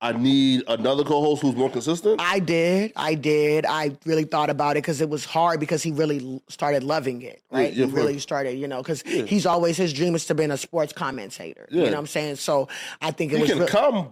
I 0.04 0.12
need 0.12 0.64
another 0.68 1.04
co-host 1.04 1.42
who's 1.42 1.56
more 1.56 1.70
consistent? 1.70 2.20
I 2.20 2.40
did. 2.40 2.92
I 2.98 3.16
did. 3.16 3.66
I 3.66 3.96
really 4.06 4.26
thought 4.26 4.50
about 4.50 4.72
it 4.72 4.84
because 4.84 5.00
it 5.00 5.10
was 5.10 5.24
hard 5.24 5.60
because 5.62 5.82
he 5.82 5.92
really 5.92 6.42
started 6.50 6.84
loving 6.84 7.22
it, 7.22 7.42
right? 7.50 7.74
yeah, 7.74 7.86
he 7.86 7.92
really 7.92 8.20
started, 8.20 8.58
you 8.60 8.68
know, 8.68 8.80
because 8.84 9.02
Yeah. 9.06 9.24
he's 9.24 9.46
always 9.46 9.78
his 9.78 9.94
dream 9.94 10.14
is 10.14 10.26
to 10.26 10.36
be 10.36 10.44
a 10.44 10.58
sports 10.58 10.92
commentator. 10.92 11.68
You 11.72 11.84
know 11.84 11.92
what 11.92 11.98
I'm 12.00 12.08
saying? 12.08 12.36
So 12.36 12.68
I 13.02 13.12
think 13.12 13.32
it 13.32 13.36
you 13.36 13.42
was 13.44 13.50
can 13.52 13.60
real- 13.60 13.68
come. 13.70 14.10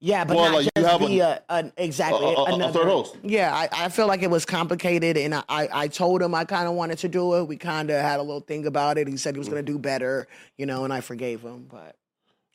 yeah, 0.00 0.24
but 0.24 0.36
well, 0.38 0.46
not 0.46 0.54
like, 0.54 0.64
you 0.64 0.82
just 0.82 1.02
a- 1.02 1.06
be 1.06 1.20
a, 1.20 1.42
exactly 1.76 2.24
a- 2.24 2.28
a- 2.38 2.44
a 2.44 2.54
another 2.54 2.72
third 2.78 2.88
host. 2.88 3.16
Yeah, 3.22 3.54
I, 3.54 3.68
I 3.84 3.88
feel 3.90 4.06
like 4.06 4.22
it 4.22 4.30
was 4.30 4.46
complicated, 4.46 5.18
and 5.18 5.34
I, 5.34 5.42
I, 5.50 5.68
I 5.82 5.88
told 5.88 6.22
him 6.22 6.34
I 6.34 6.46
kind 6.46 6.66
of 6.66 6.72
wanted 6.72 6.96
to 7.00 7.08
do 7.08 7.34
it. 7.36 7.44
We 7.46 7.58
kind 7.58 7.90
of 7.90 8.00
had 8.00 8.20
a 8.20 8.22
little 8.22 8.40
thing 8.40 8.64
about 8.66 8.96
it. 8.96 9.06
He 9.06 9.18
said 9.18 9.34
he 9.34 9.38
was 9.38 9.50
going 9.50 9.62
to 9.64 9.72
do 9.72 9.78
better, 9.78 10.26
you 10.56 10.64
know, 10.64 10.84
and 10.84 10.92
I 10.94 11.02
forgave 11.02 11.42
him. 11.42 11.66
But 11.70 11.96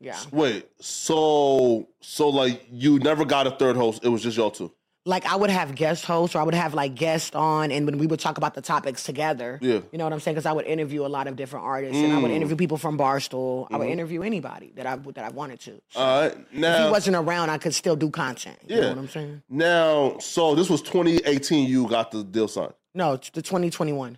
yeah, 0.05 0.19
Wait, 0.31 0.67
so 0.79 1.87
so 2.01 2.29
like 2.29 2.65
you 2.71 2.99
never 2.99 3.25
got 3.25 3.47
a 3.47 3.51
third 3.51 3.75
host? 3.75 4.03
It 4.05 4.09
was 4.09 4.21
just 4.23 4.37
y'all 4.37 4.51
two. 4.51 4.71
like 5.07 5.25
I 5.25 5.35
would 5.35 5.49
have 5.51 5.75
guest 5.75 6.05
hosts, 6.05 6.35
or 6.35 6.39
I 6.39 6.43
would 6.43 6.53
have 6.55 6.73
like 6.73 6.95
guests 6.95 7.35
on, 7.35 7.71
and 7.71 7.85
when 7.85 7.97
we 7.97 8.07
would 8.07 8.19
talk 8.19 8.37
about 8.37 8.53
the 8.55 8.61
topics 8.61 9.03
together. 9.03 9.59
Yeah. 9.61 9.81
you 9.91 9.97
know 9.99 10.03
what 10.03 10.13
I'm 10.13 10.19
saying? 10.19 10.35
Because 10.35 10.45
I 10.45 10.51
would 10.51 10.65
interview 10.65 11.05
a 11.05 11.11
lot 11.17 11.27
of 11.27 11.35
different 11.35 11.65
artists, 11.65 11.97
and 11.97 12.13
I 12.13 12.19
would 12.21 12.31
Mm. 12.31 12.35
interview 12.35 12.55
people 12.55 12.77
from 12.77 12.97
Barstool. 12.97 13.67
I 13.71 13.77
would 13.77 13.87
Mhm. 13.87 13.91
interview 13.91 14.21
anybody 14.23 14.71
that 14.77 14.85
I 14.87 14.95
that 14.95 15.25
I 15.25 15.29
wanted 15.29 15.59
to. 15.61 15.81
So 15.89 15.99
All 15.99 16.21
right, 16.21 16.31
if 16.31 16.53
now 16.53 16.85
he 16.85 16.91
wasn't 16.91 17.17
around, 17.17 17.49
I 17.51 17.57
could 17.57 17.73
still 17.75 17.95
do 17.95 18.09
content. 18.09 18.57
You 18.67 18.75
know 18.77 18.81
Yeah. 18.81 18.89
what 18.89 18.97
I'm 18.99 19.09
saying? 19.09 19.41
now 19.49 20.17
so 20.19 20.55
this 20.55 20.69
was 20.69 20.81
2018. 20.81 21.67
You 21.67 21.87
got 21.87 22.11
the 22.11 22.23
deal 22.23 22.47
signed. 22.47 22.73
No, 22.93 23.13
it's 23.13 23.29
the 23.31 23.41
2021, 23.41 24.17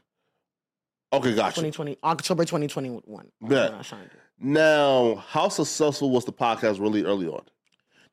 Okay, 1.14 1.34
gotcha. 1.34 1.56
2020, 1.56 1.98
October 2.04 2.44
2021. 2.46 3.32
Bet. 3.42 3.72
when 3.72 3.80
I 3.80 3.82
signed 3.84 4.06
it. 4.14 4.20
Now, 4.40 5.16
how 5.28 5.50
successful 5.50 6.10
was 6.10 6.26
the 6.26 6.32
podcast 6.34 6.80
really 6.80 7.04
early 7.04 7.28
on? 7.28 7.44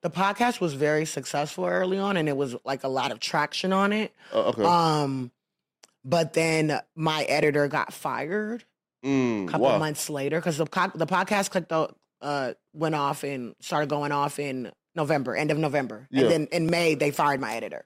The 0.01 0.11
podcast 0.11 0.61
was 0.61 0.75
very 0.75 1.05
successful 1.07 1.65
early 1.67 1.99
on, 1.99 2.17
and 2.17 2.29
it 2.29 2.37
was 2.37 2.57
like 2.65 2.85
a 2.85 2.89
lot 2.89 3.11
of 3.11 3.21
traction 3.21 3.73
on 3.73 3.93
it. 3.93 4.13
Uh, 4.33 4.49
okay. 4.49 4.63
Um, 4.63 5.31
but 6.05 6.35
then 6.35 6.79
my 6.95 7.25
editor 7.25 7.69
got 7.69 7.93
fired 7.93 8.65
Mm, 9.05 9.45
a 9.49 9.51
couple 9.51 9.67
wow. 9.67 9.79
months 9.79 10.09
later 10.09 10.39
because 10.41 10.57
the 10.57 10.65
co- 10.65 10.91
the 10.95 11.07
podcast 11.07 11.51
clicked 11.51 11.71
out, 11.73 11.95
uh 12.23 12.55
went 12.73 12.95
off 12.95 13.23
and 13.23 13.55
started 13.61 13.91
going 13.91 14.13
off 14.13 14.39
in 14.39 14.73
November, 14.95 15.37
end 15.37 15.51
of 15.51 15.59
November, 15.59 16.09
Yeah. 16.11 16.23
and 16.23 16.31
then 16.31 16.47
in 16.53 16.67
May 16.71 16.95
they 16.95 17.11
fired 17.11 17.39
my 17.39 17.55
editor. 17.55 17.85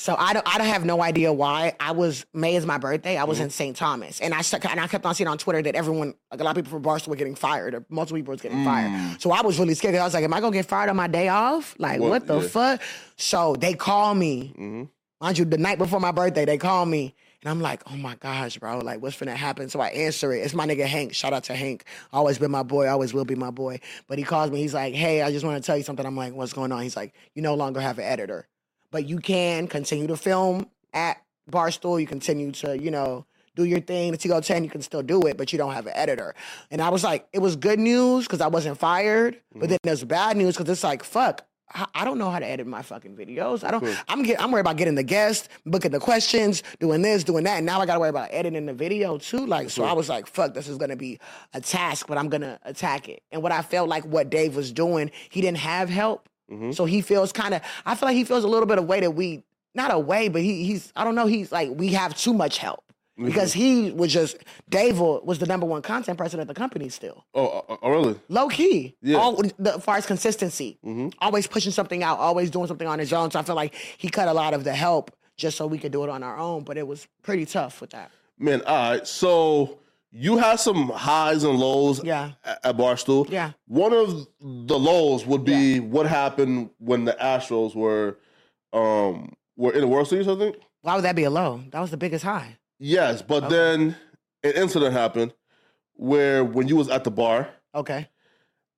So 0.00 0.14
I 0.16 0.32
don't 0.32 0.46
I 0.48 0.58
don't 0.58 0.68
have 0.68 0.84
no 0.84 1.02
idea 1.02 1.32
why. 1.32 1.72
I 1.80 1.90
was 1.90 2.24
May 2.32 2.54
is 2.54 2.64
my 2.64 2.78
birthday. 2.78 3.16
I 3.16 3.22
Mm-hmm. 3.22 3.28
was 3.30 3.40
in 3.40 3.50
St. 3.50 3.74
Thomas, 3.76 4.20
and 4.20 4.32
I 4.32 4.42
and 4.70 4.78
I 4.80 4.86
kept 4.86 5.04
on 5.04 5.12
seeing 5.16 5.26
on 5.26 5.38
Twitter 5.38 5.60
that 5.62 5.74
everyone 5.74 6.14
like 6.30 6.40
a 6.40 6.44
lot 6.44 6.56
of 6.56 6.64
people 6.64 6.70
from 6.78 6.84
Barstool 6.84 7.08
were 7.08 7.16
getting 7.16 7.34
fired, 7.34 7.74
or 7.74 7.84
multiple 7.88 8.16
people 8.16 8.32
were 8.32 8.36
getting 8.38 8.58
Mm. 8.58 8.64
fired. 8.64 9.20
So 9.20 9.32
I 9.32 9.40
was 9.42 9.58
really 9.58 9.74
scared. 9.74 9.96
I 9.96 10.04
was 10.04 10.14
like, 10.14 10.22
am 10.22 10.32
I 10.32 10.40
gonna 10.40 10.52
get 10.52 10.66
fired 10.66 10.88
on 10.88 10.94
my 10.94 11.08
day 11.08 11.26
off? 11.26 11.74
Like 11.80 11.98
What- 12.00 12.10
what, 12.10 12.26
the 12.28 12.38
yeah. 12.40 12.48
fuck? 12.48 12.80
So 13.16 13.56
they 13.56 13.74
call 13.74 14.14
me. 14.14 14.52
hmm 14.56 14.82
Mind 15.20 15.36
you, 15.36 15.44
the 15.44 15.58
night 15.58 15.78
before 15.78 15.98
my 15.98 16.12
birthday, 16.12 16.44
they 16.44 16.58
call 16.58 16.86
me. 16.86 17.12
And 17.42 17.50
I'm 17.50 17.60
like, 17.60 17.82
oh 17.90 17.96
my 17.96 18.14
gosh, 18.14 18.56
bro, 18.58 18.78
like 18.78 19.02
what's 19.02 19.16
finna 19.16 19.34
happen? 19.34 19.68
So 19.68 19.80
I 19.80 19.88
answer 19.88 20.32
it. 20.32 20.42
It's 20.44 20.54
my 20.54 20.64
nigga 20.64 20.86
Hank. 20.86 21.12
Shout 21.12 21.32
out 21.32 21.42
to 21.44 21.56
Hank. 21.56 21.82
Always 22.12 22.38
been 22.38 22.52
my 22.52 22.62
boy, 22.62 22.88
always 22.88 23.12
will 23.12 23.24
be 23.24 23.34
my 23.34 23.50
boy. 23.50 23.80
But 24.06 24.18
he 24.18 24.24
calls 24.24 24.52
me, 24.52 24.58
he's 24.60 24.74
like, 24.74 24.94
hey, 24.94 25.22
I 25.22 25.32
just 25.32 25.44
want 25.44 25.60
to 25.60 25.66
tell 25.66 25.76
you 25.76 25.82
something. 25.82 26.06
I'm 26.06 26.16
like, 26.16 26.34
what's 26.34 26.52
going 26.52 26.70
on? 26.70 26.82
He's 26.82 26.94
like, 26.96 27.14
you 27.34 27.42
no 27.42 27.54
longer 27.56 27.80
have 27.80 27.98
an 27.98 28.04
editor. 28.04 28.46
But 28.90 29.06
you 29.06 29.18
can 29.18 29.66
continue 29.66 30.06
to 30.06 30.16
film 30.16 30.66
at 30.92 31.22
Barstool. 31.50 32.00
You 32.00 32.06
continue 32.06 32.52
to, 32.52 32.78
you 32.78 32.90
know, 32.90 33.26
do 33.58 33.64
your 33.64 33.80
thing. 33.80 34.12
The 34.12 34.18
Tiko 34.18 34.44
10, 34.44 34.64
you 34.64 34.70
can 34.70 34.82
still 34.82 35.02
do 35.02 35.22
it, 35.26 35.36
but 35.36 35.52
you 35.52 35.58
don't 35.58 35.72
have 35.72 35.86
an 35.86 35.92
editor. 35.94 36.34
And 36.70 36.80
I 36.80 36.88
was 36.88 37.04
like, 37.04 37.26
it 37.32 37.40
was 37.40 37.56
good 37.56 37.78
news 37.78 38.24
because 38.24 38.40
I 38.40 38.46
wasn't 38.46 38.78
fired. 38.78 39.40
But 39.52 39.62
mm-hmm. 39.62 39.68
then 39.70 39.78
there's 39.82 40.04
bad 40.04 40.36
news 40.36 40.56
because 40.56 40.70
it's 40.70 40.84
like, 40.84 41.02
fuck. 41.02 41.44
I 41.94 42.04
don't 42.04 42.16
know 42.16 42.30
how 42.30 42.38
to 42.38 42.46
edit 42.46 42.66
my 42.66 42.80
fucking 42.80 43.14
videos. 43.14 43.62
I 43.62 43.70
don't. 43.70 43.84
Cool. 43.84 43.94
I'm 44.08 44.22
get. 44.22 44.40
I'm 44.40 44.50
worried 44.50 44.62
about 44.62 44.78
getting 44.78 44.94
the 44.94 45.02
guests, 45.02 45.50
booking 45.66 45.90
the 45.90 46.00
questions, 46.00 46.62
doing 46.80 47.02
this, 47.02 47.24
doing 47.24 47.44
that. 47.44 47.58
And 47.58 47.66
now 47.66 47.78
I 47.78 47.84
got 47.84 47.94
to 47.94 48.00
worry 48.00 48.08
about 48.08 48.30
editing 48.32 48.64
the 48.64 48.72
video 48.72 49.18
too. 49.18 49.44
Like, 49.44 49.68
so 49.68 49.84
I 49.84 49.92
was 49.92 50.08
like, 50.08 50.26
"Fuck, 50.26 50.54
this 50.54 50.66
is 50.66 50.78
gonna 50.78 50.96
be 50.96 51.20
a 51.52 51.60
task, 51.60 52.06
but 52.08 52.16
I'm 52.16 52.30
gonna 52.30 52.58
attack 52.62 53.10
it." 53.10 53.22
And 53.30 53.42
what 53.42 53.52
I 53.52 53.60
felt 53.60 53.90
like 53.90 54.04
what 54.06 54.30
Dave 54.30 54.56
was 54.56 54.72
doing, 54.72 55.10
he 55.28 55.42
didn't 55.42 55.58
have 55.58 55.90
help. 55.90 56.26
Mhm. 56.50 56.74
So 56.74 56.84
he 56.84 57.00
feels 57.00 57.32
kind 57.32 57.54
of. 57.54 57.62
I 57.84 57.94
feel 57.94 58.08
like 58.08 58.16
he 58.16 58.24
feels 58.24 58.44
a 58.44 58.48
little 58.48 58.66
bit 58.66 58.78
of 58.78 58.84
way 58.86 59.00
that 59.00 59.12
we 59.12 59.44
not 59.74 59.92
a 59.92 59.98
way, 59.98 60.28
but 60.28 60.42
he 60.42 60.64
he's. 60.64 60.92
I 60.96 61.04
don't 61.04 61.14
know. 61.14 61.26
He's 61.26 61.52
like 61.52 61.70
we 61.70 61.88
have 61.88 62.16
too 62.16 62.32
much 62.32 62.58
help 62.58 62.84
mm-hmm. 63.18 63.26
because 63.26 63.52
he 63.52 63.90
was 63.90 64.12
just 64.12 64.38
Dave 64.68 64.98
was 64.98 65.38
the 65.38 65.46
number 65.46 65.66
one 65.66 65.82
content 65.82 66.18
person 66.18 66.40
at 66.40 66.46
the 66.46 66.54
company 66.54 66.88
still. 66.88 67.24
Oh, 67.34 67.64
oh, 67.68 67.78
oh, 67.82 67.90
really? 67.90 68.20
Low 68.28 68.48
key, 68.48 68.96
Yeah. 69.02 69.18
All, 69.18 69.36
the, 69.36 69.74
as 69.76 69.84
far 69.84 69.96
as 69.96 70.06
consistency, 70.06 70.78
mm-hmm. 70.84 71.08
always 71.20 71.46
pushing 71.46 71.72
something 71.72 72.02
out, 72.02 72.18
always 72.18 72.50
doing 72.50 72.66
something 72.66 72.88
on 72.88 72.98
his 72.98 73.12
own. 73.12 73.30
So 73.30 73.38
I 73.38 73.42
feel 73.42 73.56
like 73.56 73.74
he 73.74 74.08
cut 74.08 74.28
a 74.28 74.32
lot 74.32 74.54
of 74.54 74.64
the 74.64 74.72
help 74.72 75.10
just 75.36 75.56
so 75.56 75.66
we 75.66 75.78
could 75.78 75.92
do 75.92 76.04
it 76.04 76.10
on 76.10 76.22
our 76.22 76.38
own. 76.38 76.64
But 76.64 76.78
it 76.78 76.86
was 76.86 77.06
pretty 77.22 77.46
tough 77.46 77.80
with 77.80 77.90
that. 77.90 78.10
Man, 78.38 78.62
all 78.62 78.90
right. 78.90 79.06
So 79.06 79.80
you 80.10 80.38
had 80.38 80.56
some 80.58 80.88
highs 80.90 81.44
and 81.44 81.58
lows 81.58 82.02
Yeah. 82.02 82.32
at, 82.44 82.76
Barstool. 82.76 83.28
Yeah. 83.30 83.52
One 83.66 83.92
of 83.92 84.26
the 84.40 84.78
lows 84.78 85.26
would 85.26 85.44
be 85.44 85.80
what 85.80 86.06
happened 86.06 86.70
when 86.78 87.04
the 87.04 87.12
Astros 87.20 87.74
were 87.74 88.18
um 88.72 89.34
were 89.56 89.72
in 89.72 89.80
the 89.80 89.88
World 89.88 90.08
Series, 90.08 90.28
I 90.28 90.36
think. 90.36 90.56
Why 90.82 90.94
would 90.94 91.04
that 91.04 91.16
be 91.16 91.24
a 91.24 91.30
low? 91.30 91.62
That 91.72 91.80
was 91.80 91.90
the 91.90 91.96
biggest 91.96 92.24
high. 92.24 92.56
Yes, 92.78 93.22
but 93.22 93.48
then 93.48 93.96
an 94.44 94.52
incident 94.52 94.92
happened 94.92 95.34
where 95.94 96.44
when 96.44 96.68
you 96.68 96.76
was 96.76 96.88
at 96.88 97.02
the 97.04 97.10
bar, 97.10 97.48
Okay. 97.74 98.08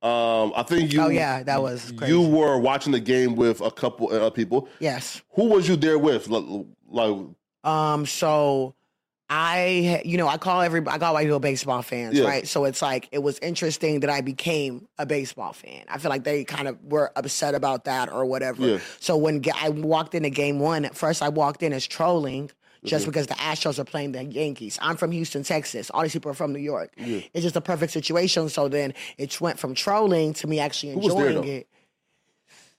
um, 0.02 0.52
I 0.56 0.62
think 0.66 0.92
you 0.92 1.02
Oh, 1.02 1.08
yeah, 1.08 1.42
that 1.42 1.60
was 1.62 1.92
crazy. 1.92 2.12
you 2.14 2.26
were 2.26 2.58
watching 2.58 2.92
the 2.92 3.00
game 3.00 3.36
with 3.36 3.60
a 3.60 3.70
couple 3.70 4.10
of 4.10 4.32
people. 4.34 4.68
Yes. 4.78 5.20
Who 5.34 5.44
was 5.50 5.68
you 5.68 5.76
there 5.76 5.98
with? 5.98 6.28
Like, 6.28 6.44
like 6.88 7.16
Um. 7.62 8.06
So, 8.06 8.74
I, 9.32 10.02
you 10.04 10.18
know, 10.18 10.26
I 10.26 10.36
call 10.38 10.60
every, 10.60 10.82
I 10.88 10.98
call 10.98 11.14
white 11.14 11.22
people 11.24 11.38
baseball 11.38 11.82
fans, 11.82 12.18
Yeah. 12.18 12.24
right? 12.24 12.48
So 12.48 12.64
it's 12.64 12.82
like 12.82 13.08
it 13.12 13.22
was 13.22 13.38
interesting 13.38 14.00
that 14.00 14.10
I 14.10 14.20
became 14.22 14.88
a 14.98 15.06
baseball 15.06 15.52
fan. 15.52 15.84
I 15.88 15.98
feel 15.98 16.10
like 16.10 16.24
they 16.24 16.42
kind 16.44 16.66
of 16.66 16.82
were 16.82 17.12
upset 17.14 17.54
about 17.54 17.84
that 17.84 18.10
or 18.12 18.24
whatever. 18.26 18.66
Yeah. 18.66 18.78
So 18.98 19.16
when 19.16 19.40
I 19.54 19.68
walked 19.68 20.16
into 20.16 20.30
game 20.30 20.58
one, 20.58 20.84
at 20.84 20.96
first 20.96 21.22
I 21.22 21.28
walked 21.28 21.62
in 21.62 21.72
as 21.72 21.86
trolling. 21.86 22.50
Just 22.82 23.04
because 23.04 23.26
the 23.26 23.34
Astros 23.34 23.78
are 23.78 23.84
playing 23.84 24.12
the 24.12 24.24
Yankees. 24.24 24.78
I'm 24.80 24.96
from 24.96 25.12
Houston, 25.12 25.42
Texas. 25.42 25.90
All 25.90 26.00
these 26.00 26.14
people 26.14 26.30
are 26.30 26.34
from 26.34 26.54
New 26.54 26.60
York. 26.60 26.90
It's 26.96 27.42
just 27.42 27.54
a 27.54 27.60
perfect 27.60 27.92
situation. 27.92 28.48
So 28.48 28.68
then 28.68 28.94
it 29.18 29.38
went 29.38 29.58
from 29.58 29.74
trolling 29.74 30.32
to 30.32 30.46
me 30.46 30.60
actually 30.60 30.96
was 30.96 31.14
there, 31.14 31.26
enjoying 31.26 31.46
it. 31.48 31.68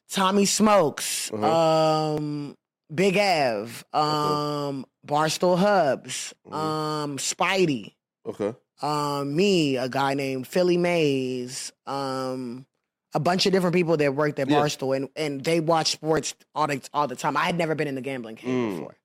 Tommy 0.09 0.45
Smokes, 0.45 1.31
Uh-huh. 1.31 2.15
um, 2.15 2.55
Big 2.93 3.15
Ev, 3.17 3.85
um, 3.93 4.85
Barstool 5.07 5.57
Hubs, 5.57 6.33
Mm-hmm. 6.45 6.53
um, 6.55 7.17
Spidey, 7.17 7.93
okay, 8.25 8.53
um, 8.81 9.35
me, 9.35 9.77
a 9.77 9.87
guy 9.87 10.13
named 10.13 10.47
Philly 10.47 10.77
Mays, 10.77 11.71
um, 11.85 12.65
a 13.13 13.19
bunch 13.19 13.45
of 13.45 13.51
different 13.51 13.75
people 13.75 13.95
that 13.97 14.15
worked 14.15 14.39
at 14.39 14.49
Yeah. 14.49 14.57
Barstool, 14.57 14.95
and, 14.95 15.09
and 15.15 15.43
they 15.43 15.59
watch 15.59 15.91
sports 15.91 16.33
all 16.55 16.67
the 16.67 16.81
all 16.93 17.07
the 17.07 17.15
time. 17.15 17.37
I 17.37 17.41
had 17.43 17.57
never 17.57 17.75
been 17.75 17.87
in 17.87 17.95
the 17.95 18.01
gambling 18.01 18.35
cave 18.37 18.49
Mm. 18.49 18.75
before. 18.77 18.95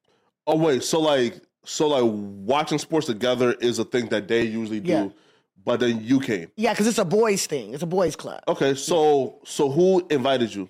Oh 0.47 0.57
wait, 0.57 0.82
so 0.84 1.01
like 1.01 1.41
so 1.64 1.89
like 1.89 2.05
watching 2.05 2.78
sports 2.78 3.07
together 3.07 3.53
is 3.61 3.78
a 3.78 3.84
thing 3.84 4.07
that 4.11 4.28
they 4.28 4.43
usually 4.43 4.80
do, 4.80 4.91
Yeah. 4.93 5.09
but 5.64 5.80
then 5.80 6.03
you 6.03 6.20
came. 6.20 6.51
Yeah, 6.57 6.72
because 6.72 6.87
it's 6.87 6.99
a 6.99 7.05
boys 7.05 7.47
thing. 7.47 7.74
It's 7.74 7.82
a 7.82 7.87
boys 7.87 8.14
club. 8.16 8.41
Okay, 8.49 8.74
so 8.74 9.41
so 9.45 9.70
who 9.70 10.07
invited 10.11 10.55
you? 10.55 10.68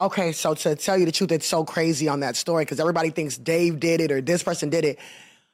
Okay, 0.00 0.32
so 0.32 0.54
to 0.54 0.76
tell 0.76 0.98
you 0.98 1.06
the 1.06 1.12
truth, 1.12 1.32
it's 1.32 1.46
so 1.46 1.64
crazy 1.64 2.06
on 2.06 2.20
that 2.20 2.36
story 2.36 2.64
because 2.64 2.80
everybody 2.80 3.10
thinks 3.10 3.38
Dave 3.38 3.80
did 3.80 4.00
it 4.00 4.12
or 4.12 4.20
this 4.20 4.42
person 4.42 4.68
did 4.68 4.84
it. 4.84 4.98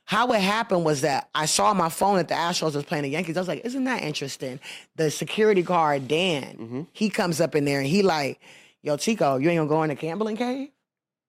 How 0.04 0.32
it 0.32 0.40
happened 0.40 0.84
was 0.84 1.02
that 1.02 1.28
I 1.32 1.46
saw 1.46 1.72
my 1.74 1.88
phone 1.88 2.16
that 2.16 2.26
the 2.26 2.34
Astros 2.34 2.74
was 2.74 2.84
playing 2.84 3.04
the 3.04 3.10
Yankees. 3.10 3.36
I 3.36 3.40
was 3.40 3.46
like, 3.46 3.64
isn't 3.64 3.84
that 3.84 4.02
interesting? 4.02 4.58
The 4.96 5.12
security 5.12 5.62
guard, 5.62 6.08
Dan, 6.08 6.88
he 6.92 7.08
comes 7.08 7.40
up 7.40 7.54
in 7.54 7.64
there 7.64 7.78
and 7.78 7.86
he 7.86 8.02
like, 8.02 8.40
yo, 8.82 8.96
Tiko, 8.96 9.40
you 9.40 9.48
ain't 9.48 9.58
gonna 9.58 9.68
go 9.68 9.82
in 9.84 9.90
the 9.90 9.94
gambling 9.94 10.36
cave? 10.36 10.70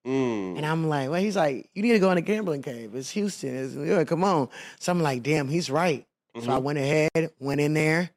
Mm. 0.07 0.57
And 0.57 0.65
I'm 0.65 0.89
like, 0.89 1.09
well, 1.09 1.21
he's 1.21 1.35
like, 1.35 1.69
you 1.75 1.83
need 1.83 1.93
to 1.93 1.99
go 1.99 2.09
in 2.09 2.15
the 2.15 2.21
gambling 2.21 2.63
cave. 2.63 2.95
It's 2.95 3.11
Houston. 3.11 3.55
It's 3.55 3.73
New 3.75 3.85
York. 3.85 4.07
Come 4.07 4.23
on. 4.23 4.49
So 4.79 4.91
I'm 4.91 5.01
like, 5.01 5.21
damn, 5.21 5.47
he's 5.47 5.69
right. 5.69 6.05
So 6.41 6.51
I 6.51 6.57
went 6.57 6.79
ahead, 6.79 7.31
went 7.39 7.61
in 7.61 7.75
there, 7.75 8.09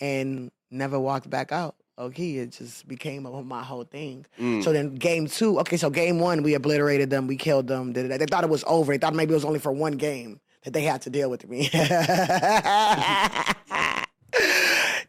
and 0.00 0.52
never 0.70 0.98
walked 0.98 1.28
back 1.28 1.50
out. 1.50 1.74
Okay, 1.96 2.38
it 2.38 2.50
just 2.50 2.88
became 2.88 3.22
my 3.46 3.62
whole 3.62 3.84
thing. 3.84 4.26
So 4.62 4.72
then 4.72 4.96
game 4.96 5.28
two, 5.28 5.60
okay, 5.60 5.76
so 5.76 5.90
game 5.90 6.18
one, 6.18 6.42
we 6.42 6.54
obliterated 6.54 7.08
them, 7.08 7.28
we 7.28 7.36
killed 7.36 7.68
them. 7.68 7.92
They, 7.92 8.02
they 8.08 8.26
thought 8.26 8.42
it 8.42 8.50
was 8.50 8.64
over. 8.66 8.92
They 8.92 8.98
thought 8.98 9.14
maybe 9.14 9.30
it 9.32 9.36
was 9.36 9.44
only 9.44 9.60
for 9.60 9.70
one 9.72 9.92
game 9.92 10.40
that 10.64 10.72
they 10.72 10.82
had 10.82 11.02
to 11.02 11.10
deal 11.10 11.30
with 11.30 11.48
me. 11.48 11.68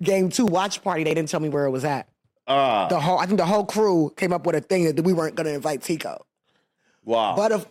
game 0.03 0.29
two, 0.29 0.45
watch 0.45 0.83
party, 0.83 1.03
they 1.03 1.13
didn't 1.13 1.29
tell 1.29 1.39
me 1.39 1.49
where 1.49 1.65
it 1.65 1.71
was 1.71 1.85
at. 1.85 2.07
Ah, 2.47 2.87
The 2.87 2.99
whole, 2.99 3.17
I 3.17 3.25
think 3.25 3.39
the 3.39 3.45
whole 3.45 3.65
crew 3.65 4.13
came 4.15 4.31
up 4.31 4.45
with 4.45 4.55
a 4.55 4.61
thing 4.61 4.93
that 4.95 5.03
we 5.03 5.13
weren't 5.13 5.35
going 5.35 5.47
to 5.47 5.53
invite 5.53 5.81
Tiko. 5.81 6.21
wow. 7.03 7.35
But 7.35 7.51
if 7.51 7.65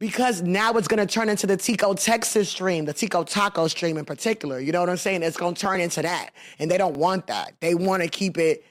because 0.00 0.42
now 0.42 0.72
it's 0.72 0.88
gonna 0.88 1.06
turn 1.06 1.28
into 1.28 1.46
the 1.46 1.56
Tiko 1.56 1.94
Texas 2.02 2.48
stream, 2.48 2.86
the 2.86 2.94
Tiko 2.94 3.24
Taco 3.24 3.68
stream 3.68 3.96
in 3.98 4.04
particular. 4.04 4.58
You 4.58 4.72
know 4.72 4.80
what 4.80 4.88
I'm 4.88 4.96
saying? 4.96 5.22
It's 5.22 5.36
gonna 5.36 5.54
turn 5.54 5.80
into 5.80 6.02
that. 6.02 6.30
And 6.58 6.68
they 6.68 6.78
don't 6.78 6.96
want 6.96 7.28
that. 7.28 7.54
They 7.60 7.76
wanna 7.76 8.08
keep 8.08 8.38
it 8.38 8.64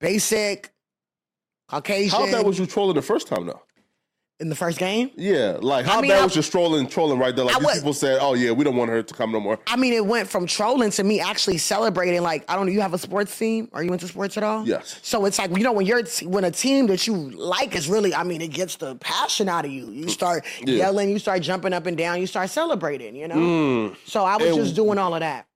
basic, 0.00 0.70
Caucasian 1.68 2.18
how 2.18 2.30
bad 2.30 2.46
was 2.46 2.58
you 2.58 2.66
trolling 2.66 2.96
the 2.96 3.02
first 3.02 3.28
time 3.28 3.46
though? 3.46 3.62
In 4.40 4.48
the 4.48 4.54
first 4.54 4.78
game. 4.78 5.10
Yeah, 5.16 5.56
like 5.60 5.84
how 5.84 6.00
mean, 6.00 6.10
bad 6.12 6.20
I- 6.20 6.24
was 6.24 6.34
your 6.36 6.44
trolling 6.44 6.86
trolling 6.88 7.18
right 7.18 7.34
there? 7.34 7.44
Like 7.44 7.56
these 7.58 7.64
was- 7.66 7.74
people 7.78 7.92
said, 7.92 8.18
"Oh 8.20 8.34
yeah, 8.34 8.52
we 8.52 8.62
don't 8.64 8.76
want 8.76 8.90
her 8.90 9.02
to 9.02 9.14
come 9.14 9.32
no 9.32 9.40
more." 9.40 9.58
I 9.66 9.76
mean, 9.76 9.92
it 9.92 10.06
went 10.06 10.28
from 10.28 10.46
trolling 10.46 10.90
to 10.92 11.02
me 11.02 11.18
actually 11.20 11.58
celebrating. 11.58 12.22
Like, 12.22 12.44
I 12.48 12.54
don't 12.54 12.66
know, 12.66 12.72
you 12.72 12.80
have 12.80 12.94
a 12.94 12.98
sports 12.98 13.36
team? 13.36 13.68
Are 13.72 13.82
you 13.82 13.92
into 13.92 14.06
sports 14.06 14.36
at 14.36 14.44
all? 14.44 14.66
Yes. 14.66 15.00
So 15.02 15.24
it's 15.24 15.38
like, 15.38 15.50
you 15.56 15.64
know, 15.64 15.72
when 15.72 15.86
you're 15.86 16.02
when 16.22 16.44
a 16.44 16.50
team 16.52 16.86
that 16.86 17.06
you 17.06 17.14
like 17.14 17.74
is 17.74 17.88
really, 17.88 18.14
I 18.14 18.22
mean, 18.22 18.40
it 18.40 18.48
gets 18.52 18.76
the 18.76 18.94
passion 18.96 19.48
out 19.48 19.64
of 19.64 19.72
you. 19.72 19.90
You 19.90 20.08
start 20.08 20.44
Yeah. 20.64 20.76
yelling, 20.76 21.10
you 21.10 21.18
start 21.18 21.42
jumping 21.42 21.72
up 21.72 21.86
and 21.86 21.96
down, 21.96 22.20
you 22.20 22.26
start 22.28 22.50
celebrating, 22.50 23.16
you 23.16 23.26
know? 23.26 23.34
Mm. 23.34 23.96
So 24.06 24.24
I 24.24 24.36
was 24.36 24.48
And- 24.48 24.56
just 24.64 24.76
doing 24.76 24.98
all 24.98 25.14
of 25.14 25.20
that. 25.20 25.46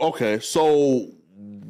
Okay, 0.00 0.40
so 0.40 1.06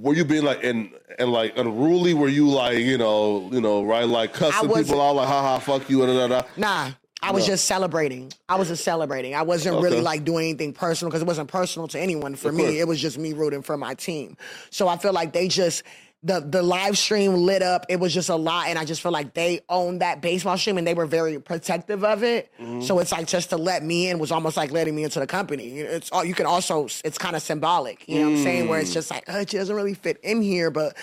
were 0.04 0.14
you 0.14 0.24
being 0.24 0.44
like 0.44 0.62
and 0.62 0.90
and 1.18 1.32
like 1.32 1.56
unruly? 1.56 2.12
Were 2.12 2.28
you 2.28 2.46
like 2.46 2.78
you 2.78 2.98
know 2.98 3.48
you 3.50 3.60
know 3.60 3.82
right 3.82 4.06
like 4.06 4.34
cussing 4.34 4.70
people 4.70 5.00
out 5.00 5.16
like 5.16 5.26
ha 5.26 5.40
ha 5.42 5.58
fuck 5.58 5.88
you 5.88 6.06
da 6.06 6.28
da 6.28 6.28
da? 6.28 6.46
Nah, 6.58 6.90
I 7.22 7.32
was 7.32 7.46
just 7.46 7.64
celebrating. 7.64 8.30
I 8.48 8.56
was 8.56 8.68
just 8.68 8.84
celebrating. 8.84 9.34
I 9.34 9.42
wasn't 9.42 9.80
really 9.80 10.02
like 10.02 10.24
doing 10.24 10.50
anything 10.50 10.74
personal 10.74 11.10
because 11.10 11.22
it 11.22 11.26
wasn't 11.26 11.48
personal 11.48 11.88
to 11.88 11.98
anyone 11.98 12.36
for 12.36 12.52
me. 12.52 12.78
It 12.78 12.86
was 12.86 13.00
just 13.00 13.16
me 13.16 13.32
rooting 13.32 13.62
for 13.62 13.78
my 13.78 13.94
team. 13.94 14.36
So 14.68 14.88
I 14.88 14.98
feel 14.98 15.14
like 15.14 15.32
they 15.32 15.48
just 15.48 15.84
the 16.26 16.40
the 16.40 16.62
live 16.62 16.96
stream 16.98 17.34
lit 17.34 17.62
up. 17.62 17.84
It 17.88 18.00
was 18.00 18.12
just 18.14 18.30
a 18.30 18.34
lot, 18.36 18.68
and 18.68 18.78
I 18.78 18.84
just 18.84 19.02
feel 19.02 19.12
like 19.12 19.34
they 19.34 19.60
owned 19.68 20.00
that 20.00 20.22
baseball 20.22 20.56
stream 20.56 20.78
and 20.78 20.86
they 20.86 20.94
were 20.94 21.06
very 21.06 21.38
protective 21.38 22.02
of 22.02 22.22
it. 22.24 22.50
Mm-hmm. 22.60 22.80
So 22.80 22.98
it's 22.98 23.12
like 23.12 23.26
just 23.26 23.50
to 23.50 23.56
let 23.58 23.84
me 23.84 24.08
in 24.08 24.18
was 24.18 24.32
almost 24.32 24.56
like 24.56 24.70
letting 24.72 24.96
me 24.96 25.04
into 25.04 25.20
the 25.20 25.26
company. 25.26 25.80
It's 25.80 26.10
all 26.10 26.24
you 26.24 26.34
can 26.34 26.46
also. 26.46 26.86
It's 27.04 27.18
kind 27.18 27.36
of 27.36 27.42
symbolic. 27.42 28.08
You 28.08 28.20
know 28.20 28.30
what 28.30 28.36
I'm 28.38 28.42
saying? 28.42 28.68
Where 28.68 28.80
it's 28.80 28.90
Mm. 28.90 28.94
just 28.94 29.10
like 29.10 29.24
oh, 29.28 29.40
it 29.40 29.50
doesn't 29.50 29.76
really 29.76 29.94
fit 29.94 30.18
in 30.22 30.42
here, 30.42 30.70
but. 30.70 30.96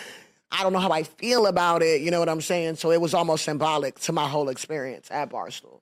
I 0.53 0.63
don't 0.63 0.73
know 0.73 0.79
how 0.79 0.91
I 0.91 1.03
feel 1.03 1.45
about 1.47 1.81
it, 1.81 2.01
you 2.01 2.11
know 2.11 2.19
what 2.19 2.27
I'm 2.27 2.41
saying? 2.41 2.75
So 2.75 2.91
it 2.91 2.99
was 2.99 3.13
almost 3.13 3.45
symbolic 3.45 3.97
to 3.99 4.11
my 4.11 4.27
whole 4.27 4.49
experience 4.49 5.07
at 5.09 5.29
Barstool. 5.29 5.79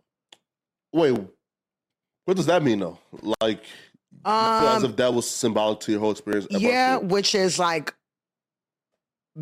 Wait, 0.94 1.18
what 2.26 2.38
does 2.38 2.46
that 2.46 2.62
mean 2.62 2.78
though? 2.80 3.00
Like, 3.42 3.64
feel 3.64 4.32
as 4.32 4.84
Um, 4.84 4.90
if 4.92 4.96
that 4.98 5.12
was 5.12 5.28
symbolic 5.28 5.80
to 5.80 5.92
your 5.92 6.00
whole 6.02 6.12
experience. 6.12 6.46
at 6.54 6.62
yeah, 6.62 7.00
Barstool? 7.00 7.10
which 7.10 7.34
is 7.34 7.58
like 7.58 7.96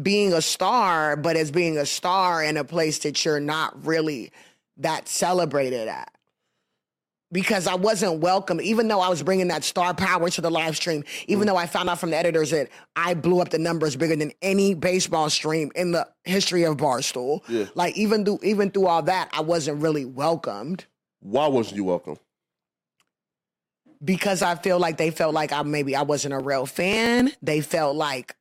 being 0.01 0.33
a 0.33 0.41
star, 0.41 1.15
but 1.15 1.35
as 1.35 1.51
being 1.51 1.77
a 1.77 1.85
star 1.85 2.43
in 2.43 2.57
a 2.57 2.63
place 2.63 2.99
that 2.99 3.23
you're 3.25 3.39
not 3.39 3.85
really 3.85 4.31
that 4.77 5.07
celebrated 5.07 5.87
at. 5.87 6.11
Because 7.29 7.67
I 7.67 7.75
wasn't 7.75 8.21
welcome, 8.21 8.61
even 8.61 8.87
though 8.87 9.01
I 9.01 9.09
was 9.09 9.21
bringing 9.21 9.49
that 9.49 9.65
star 9.65 9.93
power 9.93 10.29
to 10.29 10.39
the 10.39 10.49
live 10.49 10.77
stream, 10.77 11.03
even 11.27 11.43
Mm. 11.43 11.47
though 11.47 11.57
I 11.57 11.65
found 11.65 11.89
out 11.89 11.99
from 11.99 12.11
the 12.11 12.15
editors 12.17 12.51
that 12.51 12.69
I 12.95 13.15
blew 13.15 13.41
up 13.41 13.49
the 13.49 13.57
numbers 13.57 13.97
bigger 13.97 14.15
than 14.15 14.31
any 14.41 14.73
baseball 14.75 15.29
stream 15.29 15.69
in 15.75 15.91
the 15.91 16.07
history 16.23 16.63
of 16.63 16.77
Barstool. 16.77 17.41
Yeah. 17.49 17.65
Like 17.75 17.97
even 17.97 18.23
through 18.23 18.39
even 18.43 18.71
through 18.71 18.87
all 18.87 19.01
that, 19.03 19.29
I 19.33 19.41
wasn't 19.41 19.81
really 19.81 20.05
welcomed. 20.05 20.85
Why 21.19 21.47
wasn't 21.47 21.75
you 21.77 21.83
welcome? 21.83 22.17
because 24.03 24.43
I 24.43 24.53
feel 24.53 24.77
like 24.79 24.97
they 24.97 25.09
felt 25.09 25.33
like 25.33 25.51
I 25.51 25.63
maybe 25.63 25.95
I 25.95 26.03
wasn't 26.03 26.35
a 26.35 26.39
real 26.39 26.67
fan. 26.67 27.31
They 27.41 27.61
felt 27.61 27.95
like, 27.95 28.35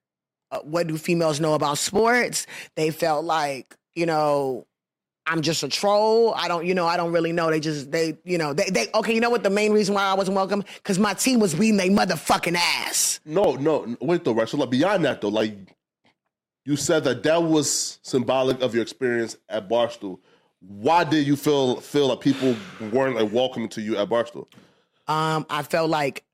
what 0.65 0.87
do 0.87 0.97
females 0.97 1.41
know 1.41 1.55
about 1.55 1.79
sports? 1.79 2.47
They 2.75 2.91
felt 2.91 3.25
like, 3.25 3.77
you 3.95 4.07
know, 4.07 4.67
I'm 5.27 5.43
just 5.43 5.63
a 5.63 5.69
troll. 5.69 6.35
I 6.35 6.47
don't, 6.47 6.65
you 6.65 6.75
know, 6.75 6.87
I 6.87 6.97
don't 6.97 7.13
really 7.13 7.33
know. 7.33 7.51
They 7.51 7.61
just, 7.61 7.91
they, 7.91 8.17
you 8.25 8.39
know, 8.39 8.53
they, 8.53 8.71
they 8.71 8.89
okay, 8.95 9.13
you 9.13 9.21
know 9.21 9.31
what 9.31 9.43
the 9.43 9.51
main 9.51 9.73
reason 9.73 9.95
why 9.95 10.05
I 10.05 10.15
wasn't 10.15 10.37
welcome? 10.37 10.65
Because 10.77 10.99
my 10.99 11.15
team 11.15 11.41
was 11.41 11.55
beating 11.55 11.77
they 11.77 11.91
motherfucking 11.91 12.57
ass. 12.57 13.21
No, 13.25 13.57
no, 13.57 13.97
wait 14.01 14.25
though, 14.25 14.33
right? 14.33 14.49
So 14.49 14.57
like 14.57 14.71
beyond 14.71 15.05
that 15.05 15.21
though, 15.21 15.29
like 15.29 15.57
you 16.65 16.77
said 16.77 17.05
that 17.05 17.23
that 17.25 17.43
was 17.43 17.99
symbolic 18.03 18.61
of 18.61 18.75
your 18.75 18.83
experience 18.83 19.37
at 19.49 19.69
Barstool. 19.69 20.19
Why 20.61 21.05
did 21.05 21.27
you 21.27 21.37
feel 21.37 21.81
feel 21.81 22.09
like 22.09 22.21
people 22.21 22.57
weren't 22.93 23.17
like 23.17 23.33
welcoming 23.33 23.69
to 23.71 23.81
you 23.81 23.97
at 23.97 24.09
Barstool? 24.09 24.47
Um, 25.09 25.47
I 25.49 25.63
felt 25.63 25.91
like 25.91 26.25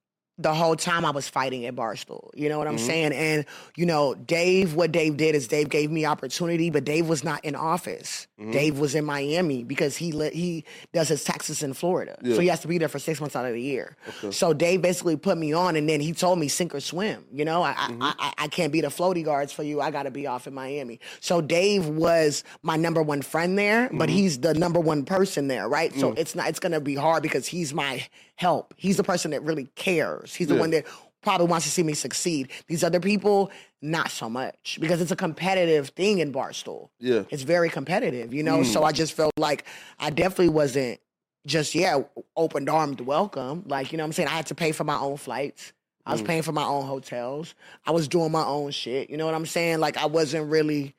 the 0.43 0.55
whole 0.55 0.77
time 0.77 1.05
I 1.05 1.11
was 1.11 1.29
fighting 1.29 1.65
at 1.67 1.75
Barstool. 1.75 2.31
You 2.35 2.49
know 2.49 2.59
what 2.59 2.67
I'm 2.67 2.77
mm-hmm. 2.77 2.87
saying? 2.87 3.13
And 3.13 3.45
you 3.77 3.87
know, 3.87 4.15
Dave, 4.15 4.75
what 4.75 4.93
Dave 4.93 5.17
did 5.17 5.35
is 5.35 5.49
Dave 5.49 5.69
gave 5.69 5.91
me 5.91 6.05
opportunity, 6.05 6.71
but 6.71 6.85
Dave 6.85 7.09
was 7.09 7.25
not 7.25 7.45
in 7.45 7.55
office. 7.55 8.27
Mm-hmm. 8.41 8.53
Dave 8.53 8.79
was 8.79 8.95
in 8.95 9.05
Miami 9.05 9.65
because 9.65 9.97
he 9.97 10.11
he 10.31 10.65
does 10.93 11.09
his 11.09 11.25
taxes 11.25 11.63
in 11.63 11.75
Florida, 11.75 12.17
so 12.25 12.41
he 12.41 12.49
has 12.49 12.61
to 12.61 12.69
be 12.69 12.79
there 12.79 12.89
for 12.89 12.99
six 12.99 13.21
months 13.21 13.37
out 13.37 13.45
of 13.45 13.53
the 13.53 13.61
year. 13.61 13.97
So 14.31 14.53
Dave 14.53 14.83
basically 14.83 15.17
put 15.17 15.39
me 15.39 15.53
on, 15.53 15.77
and 15.77 15.89
then 15.89 16.01
he 16.01 16.13
told 16.13 16.39
me 16.39 16.49
sink 16.49 16.75
or 16.75 16.81
swim. 16.81 17.25
You 17.33 17.45
know, 17.45 17.63
I 17.63 17.73
I, 17.73 17.75
mm-hmm. 17.75 18.03
I, 18.03 18.35
I 18.39 18.49
can't 18.49 18.73
be 18.73 18.81
the 18.81 18.89
floaty 18.89 19.25
guards 19.25 19.53
for 19.53 19.63
you. 19.63 19.81
I 19.81 19.91
got 19.91 20.05
to 20.05 20.11
be 20.11 20.27
off 20.27 20.47
in 20.47 20.55
Miami. 20.55 21.01
So 21.21 21.41
Dave 21.41 21.89
was 21.89 22.45
my 22.63 22.77
number 22.77 23.03
one 23.03 23.23
friend 23.23 23.59
there, 23.59 23.91
but 23.93 24.09
he's 24.09 24.39
the 24.41 24.55
number 24.55 24.81
one 24.81 25.05
person 25.05 25.49
there, 25.49 25.69
right? 25.69 25.93
So 25.95 26.13
mm. 26.13 26.19
it's 26.19 26.35
not 26.35 26.49
it's 26.49 26.61
gonna 26.61 26.81
be 26.81 26.95
hard 26.95 27.23
because 27.23 27.47
he's 27.47 27.73
my 27.73 28.07
help. 28.43 28.75
He's 28.77 28.97
the 28.97 29.05
person 29.05 29.31
that 29.31 29.43
really 29.43 29.69
cares. 29.77 30.35
He's 30.35 30.49
the 30.49 30.55
Yeah. 30.55 30.61
one 30.61 30.71
that 30.71 30.85
probably 31.23 31.47
wants 31.47 31.65
to 31.67 31.71
see 31.71 31.85
me 31.85 31.95
succeed. 31.95 32.51
These 32.67 32.83
other 32.83 33.01
people, 33.01 33.51
not 33.81 34.11
so 34.11 34.29
much 34.29 34.79
because 34.81 35.01
it's 35.01 35.13
a 35.13 35.17
competitive 35.17 35.91
thing 35.91 36.19
in 36.19 36.33
Barstool. 36.33 36.89
Yeah. 36.99 37.23
It's 37.31 37.45
very 37.45 37.71
competitive, 37.71 38.35
you 38.35 38.43
know? 38.43 38.65
So 38.65 38.81
mm. 38.81 38.89
I 38.89 38.93
just 38.93 39.13
felt 39.13 39.33
like 39.39 39.65
I 40.01 40.11
definitely 40.11 40.51
wasn't 40.51 41.01
just, 41.47 41.75
yeah, 41.75 42.03
open 42.37 42.69
armed 42.69 43.01
welcome. 43.01 43.63
Like, 43.67 43.93
you 43.93 43.99
know 43.99 44.05
what 44.05 44.09
I'm 44.09 44.13
saying? 44.13 44.29
I 44.29 44.33
had 44.33 44.47
to 44.47 44.55
pay 44.57 44.73
for 44.73 44.85
my 44.85 44.99
own 44.99 45.17
flights. 45.17 45.73
I 46.05 46.13
was 46.13 46.23
mm. 46.23 46.27
paying 46.27 46.43
for 46.43 46.53
my 46.53 46.65
own 46.65 46.85
hotels. 46.87 47.55
I 47.87 47.93
was 47.93 48.09
doing 48.09 48.33
my 48.33 48.45
own 48.45 48.73
shit. 48.73 49.09
You 49.09 49.17
know 49.17 49.27
what 49.27 49.37
I'm 49.37 49.47
saying? 49.47 49.79
Like 49.79 49.97
I 49.97 50.07
wasn't 50.07 50.51
really 50.51 50.97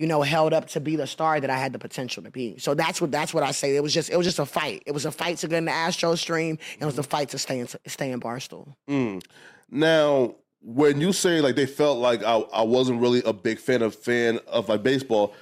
you 0.00 0.06
know, 0.06 0.22
held 0.22 0.54
up 0.54 0.66
to 0.68 0.80
be 0.80 0.96
the 0.96 1.06
star 1.06 1.38
that 1.40 1.50
I 1.50 1.58
had 1.58 1.74
the 1.74 1.78
potential 1.78 2.22
to 2.22 2.30
be. 2.30 2.56
So 2.58 2.72
that's 2.74 3.02
what 3.02 3.10
that's 3.12 3.34
what 3.34 3.42
I 3.42 3.50
say. 3.50 3.76
It 3.76 3.82
was 3.82 3.92
just 3.92 4.08
it 4.08 4.16
was 4.16 4.26
just 4.26 4.38
a 4.38 4.46
fight. 4.46 4.82
It 4.86 4.92
was 4.92 5.04
a 5.04 5.12
fight 5.12 5.36
to 5.38 5.48
get 5.48 5.58
in 5.58 5.66
the 5.66 5.72
Astro 5.72 6.14
stream. 6.14 6.58
And 6.74 6.82
it 6.82 6.86
was 6.86 6.98
a 6.98 7.02
fight 7.02 7.28
to 7.30 7.38
stay 7.38 7.58
in 7.58 7.68
stay 7.86 8.10
in 8.10 8.18
Barstool. 8.18 8.74
Now, 9.70 10.34
when 10.62 11.00
you 11.00 11.12
say 11.12 11.40
like 11.40 11.54
they 11.54 11.66
felt 11.66 11.98
like 11.98 12.22
I, 12.24 12.36
I 12.52 12.62
wasn't 12.62 13.00
really 13.00 13.22
a 13.24 13.32
big 13.32 13.58
fan 13.58 13.82
of 13.82 13.94
fan 13.94 14.40
of 14.46 14.68
like 14.70 14.82
baseball, 14.82 15.34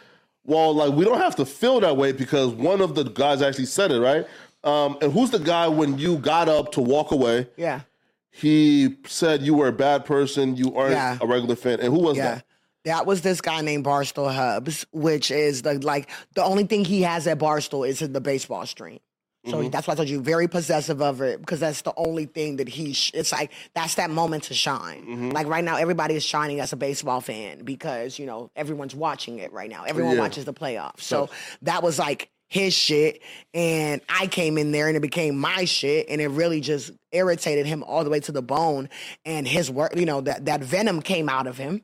well, 0.45 0.75
like 0.75 0.93
we 0.93 1.05
don't 1.05 1.19
have 1.21 1.37
to 1.37 1.47
feel 1.47 1.79
that 1.81 1.97
way 1.97 2.11
because 2.13 2.53
one 2.53 2.81
of 2.81 2.95
the 2.97 3.05
guys 3.05 3.43
actually 3.43 3.67
said 3.67 3.93
it, 3.93 4.01
right? 4.01 4.27
Um, 4.65 4.99
and 5.01 5.13
who's 5.13 5.31
the 5.31 5.39
guy 5.39 5.69
when 5.69 5.99
you 5.99 6.19
got 6.19 6.49
up 6.49 6.73
to 6.73 6.81
walk 6.81 7.13
away? 7.13 7.47
Yeah. 7.57 7.83
He 8.31 8.97
said 9.07 9.43
you 9.43 9.55
were 9.55 9.69
a 9.69 9.73
bad 9.73 10.05
person, 10.05 10.57
you 10.57 10.75
aren't 10.77 10.93
Yeah. 10.93 11.19
a 11.21 11.27
regular 11.27 11.55
fan. 11.57 11.81
And 11.81 11.93
who 11.93 12.01
was 12.01 12.17
Yeah. 12.17 12.35
that? 12.37 12.45
That 12.85 13.07
was 13.07 13.23
this 13.23 13.41
guy 13.41 13.61
named 13.61 13.85
Barstool 13.85 14.33
Hubs, 14.33 14.87
which 14.93 15.31
is 15.31 15.63
the 15.63 15.75
like 15.75 16.09
the 16.35 16.45
only 16.45 16.65
thing 16.65 16.85
he 16.85 17.03
has 17.03 17.27
at 17.27 17.39
Barstool 17.39 17.87
is 17.87 17.99
the 17.99 18.21
baseball 18.21 18.67
stream. 18.67 19.01
So 19.47 19.59
mm-hmm. 19.59 19.71
that's 19.71 19.87
why 19.87 19.93
I 19.93 19.97
told 19.97 20.09
you 20.09 20.21
very 20.21 20.49
possessive 20.49 21.01
of 21.01 21.21
it 21.23 21.41
because 21.41 21.61
that's 21.61 21.83
the 21.83 21.93
only 21.97 22.27
thing 22.27 22.57
that 22.57 22.69
he. 22.69 22.93
Sh- 22.93 23.13
it's 23.15 23.33
like 23.33 23.53
that's 23.75 23.95
that 23.95 24.11
moment 24.11 24.45
to 24.45 24.55
shine. 24.55 25.03
Mm-hmm. 25.03 25.31
Like 25.31 25.47
right 25.47 25.63
now, 25.63 25.77
everybody 25.77 26.17
is 26.17 26.25
shining 26.25 26.61
as 26.61 26.73
a 26.73 26.77
baseball 26.77 27.21
fan 27.21 27.63
because 27.63 28.19
you 28.19 28.27
know 28.27 28.51
everyone's 28.57 28.95
watching 28.95 29.39
it 29.39 29.53
right 29.53 29.71
now. 29.71 29.85
Everyone 29.85 30.17
Yeah. 30.17 30.23
watches 30.23 30.45
the 30.45 30.55
playoffs. 30.55 31.01
So 31.03 31.31
that 31.63 31.83
was 31.83 31.99
like 31.99 32.31
his 32.49 32.73
shit, 32.75 33.21
and 33.53 34.01
I 34.09 34.27
came 34.27 34.57
in 34.57 34.73
there 34.73 34.89
and 34.89 34.97
it 34.97 35.01
became 35.01 35.39
my 35.39 35.67
shit, 35.67 36.07
and 36.09 36.21
it 36.21 36.29
really 36.29 36.61
just 36.61 36.91
irritated 37.13 37.67
him 37.67 37.83
all 37.85 38.05
the 38.05 38.11
way 38.11 38.21
to 38.21 38.33
the 38.33 38.43
bone. 38.43 38.89
And 39.25 39.47
his 39.47 39.71
work, 39.71 39.95
you 39.95 40.07
know, 40.07 40.23
that 40.23 40.47
that 40.47 40.63
venom 40.63 41.03
came 41.03 41.29
out 41.29 41.47
of 41.47 41.59
him 41.59 41.83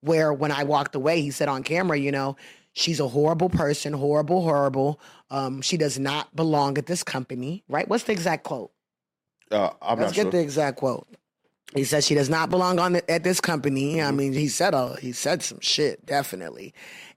where 0.00 0.32
when 0.32 0.52
I 0.52 0.62
walked 0.64 0.94
away, 0.94 1.20
he 1.20 1.30
said 1.32 1.48
on 1.48 1.64
camera, 1.64 1.98
you 1.98 2.12
know, 2.12 2.36
she's 2.72 3.00
a 3.00 3.08
horrible 3.08 3.48
person, 3.48 3.92
horrible, 3.92 4.42
horrible. 4.42 5.00
Um, 5.30 5.60
she 5.60 5.76
does 5.76 5.98
not 5.98 6.34
belong 6.36 6.78
at 6.78 6.86
this 6.86 7.02
company, 7.02 7.64
right? 7.68 7.88
What's 7.88 8.04
the 8.04 8.12
exact 8.12 8.44
quote? 8.44 8.70
Uh, 9.50 9.70
I'm 9.82 9.98
Let's 9.98 10.10
not 10.10 10.14
get 10.14 10.22
sure. 10.22 10.30
the 10.30 10.40
exact 10.40 10.78
quote. 10.78 11.08
He 11.74 11.82
said 11.82 12.04
she 12.04 12.14
does 12.14 12.30
not 12.30 12.48
belong 12.48 12.78
on 12.78 12.92
the, 12.94 13.10
at 13.10 13.24
this 13.24 13.40
company. 13.40 14.00
I 14.00 14.12
mean, 14.12 14.32
he 14.32 14.46
said 14.46 14.72
uh, 14.72 14.94
he 14.94 15.10
said 15.10 15.42
some 15.42 15.60
shit, 15.60 16.06
definitely, 16.06 16.74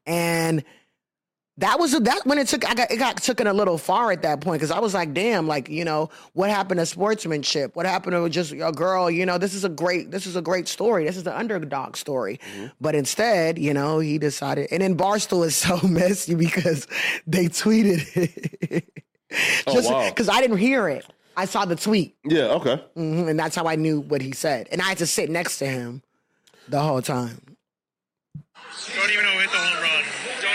and 0.07 0.63
that 1.59 1.79
was 1.79 1.91
that 1.97 2.25
when 2.25 2.37
it 2.37 2.47
took 2.47 2.67
I 2.69 2.73
got 2.73 2.91
it 2.91 2.97
got 2.97 3.17
taken 3.17 3.47
a 3.47 3.53
little 3.53 3.77
far 3.77 4.11
at 4.11 4.21
that 4.23 4.41
point 4.41 4.59
because 4.59 4.71
I 4.71 4.79
was 4.79 4.93
like, 4.93 5.13
damn, 5.13 5.47
like 5.47 5.69
you 5.69 5.85
know 5.85 6.09
what 6.33 6.49
happened 6.49 6.79
to 6.79 6.85
sportsmanship? 6.85 7.75
What 7.75 7.85
happened 7.85 8.13
to 8.13 8.29
just 8.29 8.51
a 8.51 8.71
girl? 8.71 9.09
You 9.11 9.25
know, 9.25 9.37
this 9.37 9.53
is 9.53 9.63
a 9.63 9.69
great 9.69 10.11
this 10.11 10.25
is 10.25 10.35
a 10.35 10.41
great 10.41 10.67
story. 10.67 11.05
This 11.05 11.17
is 11.17 11.23
the 11.23 11.37
underdog 11.37 11.95
story, 11.95 12.39
but 12.81 12.95
instead, 12.95 13.59
you 13.59 13.73
know, 13.73 13.99
he 13.99 14.17
decided. 14.17 14.67
And 14.71 14.81
then 14.81 14.97
Barstool 14.97 15.45
is 15.45 15.55
so 15.67 15.79
messy 15.87 16.35
because 16.35 16.87
they 17.27 17.45
tweeted 17.45 18.05
it. 18.15 18.85
Oh, 19.67 19.73
Just 19.75 19.91
wow. 19.91 20.09
because 20.09 20.27
I 20.27 20.41
didn't 20.41 20.57
hear 20.57 20.89
it. 20.89 21.05
I 21.37 21.45
saw 21.45 21.63
the 21.63 21.75
tweet. 21.75 22.17
Yeah, 22.25 22.45
okay. 22.57 22.83
hmm 22.95 23.27
and 23.27 23.39
that's 23.39 23.55
how 23.55 23.67
I 23.67 23.75
knew 23.75 23.99
what 24.01 24.23
he 24.23 24.31
said. 24.31 24.67
And 24.71 24.81
I 24.81 24.85
had 24.85 24.97
to 24.97 25.05
sit 25.05 25.29
next 25.29 25.59
to 25.59 25.67
him 25.67 26.01
the 26.67 26.79
whole 26.81 27.03
time. 27.03 27.39
Don't 28.95 29.11
even 29.11 29.23
know 29.23 29.31
who 29.33 29.39
hit 29.39 29.51
the 29.51 29.57
home 29.57 29.83
run. 29.83 30.03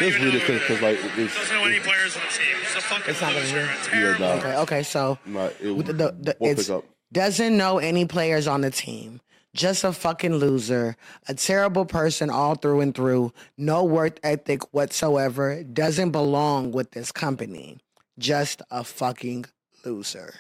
Don't 0.01 0.09
Just 0.11 0.17
even 0.19 0.23
read 0.27 0.35
know 0.35 0.41
it 0.41 0.47
who 0.47 0.59
because 0.59 0.83
like 0.83 0.99
it's, 1.19 1.35
doesn't 1.39 1.55
know 1.57 1.65
any 1.65 1.81
players 1.81 2.17
on 2.17 2.23
the 2.23 2.33
team. 2.33 2.57
He's 2.61 2.77
a 2.77 2.81
fucking 2.81 3.11
It's 3.11 3.21
not 3.21 3.29
gonna 3.33 3.41
loser. 3.41 3.67
hear. 3.67 3.71
A 3.71 3.85
terrible. 3.85 4.21
Yeah, 4.25 4.35
nah. 4.35 4.39
Okay, 4.41 4.57
okay, 4.59 4.83
so 4.83 5.19
Nah, 5.27 5.49
it 5.63 5.71
with 5.77 5.87
the, 5.87 5.93
the, 5.93 6.13
the- 6.19 6.37
won't 6.41 6.59
it's 6.59 6.71
up. 6.71 6.85
doesn't 7.13 7.57
know 7.57 7.79
any 7.79 8.05
players 8.07 8.47
on 8.47 8.61
the 8.63 8.71
team. 8.71 9.21
Just 9.55 9.85
a 9.85 9.93
fucking 9.93 10.35
loser, 10.35 10.97
a 11.29 11.35
terrible 11.35 11.85
person 11.85 12.29
all 12.29 12.57
through 12.57 12.81
and 12.81 12.93
through, 12.93 13.33
no 13.57 13.85
work 13.85 14.19
ethic 14.25 14.63
whatsoever, 14.75 15.63
doesn't 15.63 16.11
belong 16.11 16.73
with 16.73 16.91
this 16.91 17.13
company. 17.13 17.79
Just 18.19 18.63
a 18.73 18.83
fucking 18.83 19.45
loser. 19.85 20.35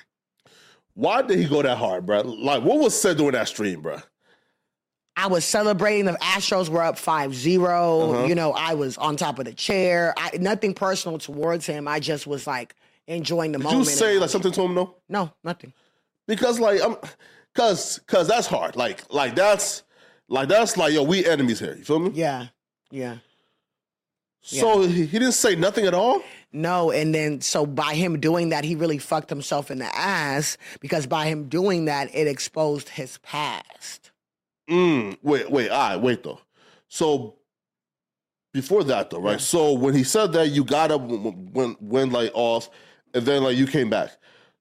Why 0.94 1.22
did 1.22 1.38
he 1.38 1.44
go 1.48 1.62
that 1.62 1.78
hard, 1.78 2.06
bro? 2.06 2.22
Like, 2.22 2.64
what 2.64 2.78
was 2.80 3.00
said 3.00 3.16
during 3.18 3.32
that 3.32 3.46
stream, 3.46 3.82
bro? 3.82 3.98
I 5.24 5.26
was 5.26 5.46
celebrating. 5.46 6.04
The 6.04 6.12
Astros 6.20 6.68
were 6.68 6.82
up 6.82 6.98
5 6.98 7.34
0. 7.34 8.00
Uh-huh. 8.00 8.26
You 8.26 8.34
know, 8.34 8.52
I 8.52 8.74
was 8.74 8.98
on 8.98 9.16
top 9.16 9.38
of 9.38 9.46
the 9.46 9.54
chair. 9.54 10.12
I, 10.18 10.36
nothing 10.38 10.74
personal 10.74 11.16
towards 11.18 11.64
him. 11.64 11.88
I 11.88 11.98
just 11.98 12.26
was 12.26 12.46
like 12.46 12.74
enjoying 13.06 13.52
the 13.52 13.58
Did 13.58 13.64
moment. 13.64 13.86
you 13.86 13.90
say 13.90 14.18
like 14.18 14.28
something 14.28 14.52
to 14.52 14.62
him 14.62 14.74
though? 14.74 14.96
No, 15.08 15.32
nothing. 15.42 15.72
Because 16.26 16.60
like 16.60 16.82
I'm, 16.82 16.96
cause 17.54 18.00
cause 18.06 18.28
that's 18.28 18.46
hard. 18.46 18.76
Like 18.76 19.02
like 19.10 19.34
that's 19.34 19.84
like 20.28 20.48
that's 20.48 20.76
like 20.76 20.92
yo, 20.92 21.02
we 21.02 21.24
enemies 21.24 21.58
here. 21.58 21.74
You 21.74 21.84
feel 21.84 22.00
me? 22.00 22.10
Yeah, 22.12 22.48
yeah. 22.90 23.16
So 24.42 24.82
he, 24.82 25.06
he 25.06 25.18
didn't 25.18 25.32
say 25.32 25.56
nothing 25.56 25.86
at 25.86 25.94
all. 25.94 26.22
No, 26.52 26.90
and 26.90 27.14
then 27.14 27.40
so 27.40 27.64
by 27.64 27.94
him 27.94 28.20
doing 28.20 28.50
that, 28.50 28.62
he 28.62 28.74
really 28.74 28.98
fucked 28.98 29.30
himself 29.30 29.70
in 29.70 29.78
the 29.78 29.96
ass 29.96 30.58
because 30.80 31.06
by 31.06 31.24
him 31.28 31.48
doing 31.48 31.86
that, 31.86 32.14
it 32.14 32.26
exposed 32.26 32.90
his 32.90 33.16
past. 33.18 34.10
Mm, 34.68 35.18
wait, 35.22 35.50
wait, 35.50 35.70
all 35.70 35.90
right, 35.90 35.96
wait 36.00 36.22
though. 36.22 36.40
So 36.88 37.36
before 38.52 38.84
that 38.84 39.10
though, 39.10 39.20
right? 39.20 39.40
So 39.40 39.72
when 39.72 39.94
he 39.94 40.04
said 40.04 40.32
that, 40.32 40.48
you 40.48 40.64
got 40.64 40.90
up 40.90 41.00
when 41.02 41.76
when, 41.80 42.10
like 42.10 42.30
off, 42.34 42.70
and 43.12 43.24
then 43.26 43.42
like 43.42 43.56
you 43.56 43.66
came 43.66 43.90
back. 43.90 44.12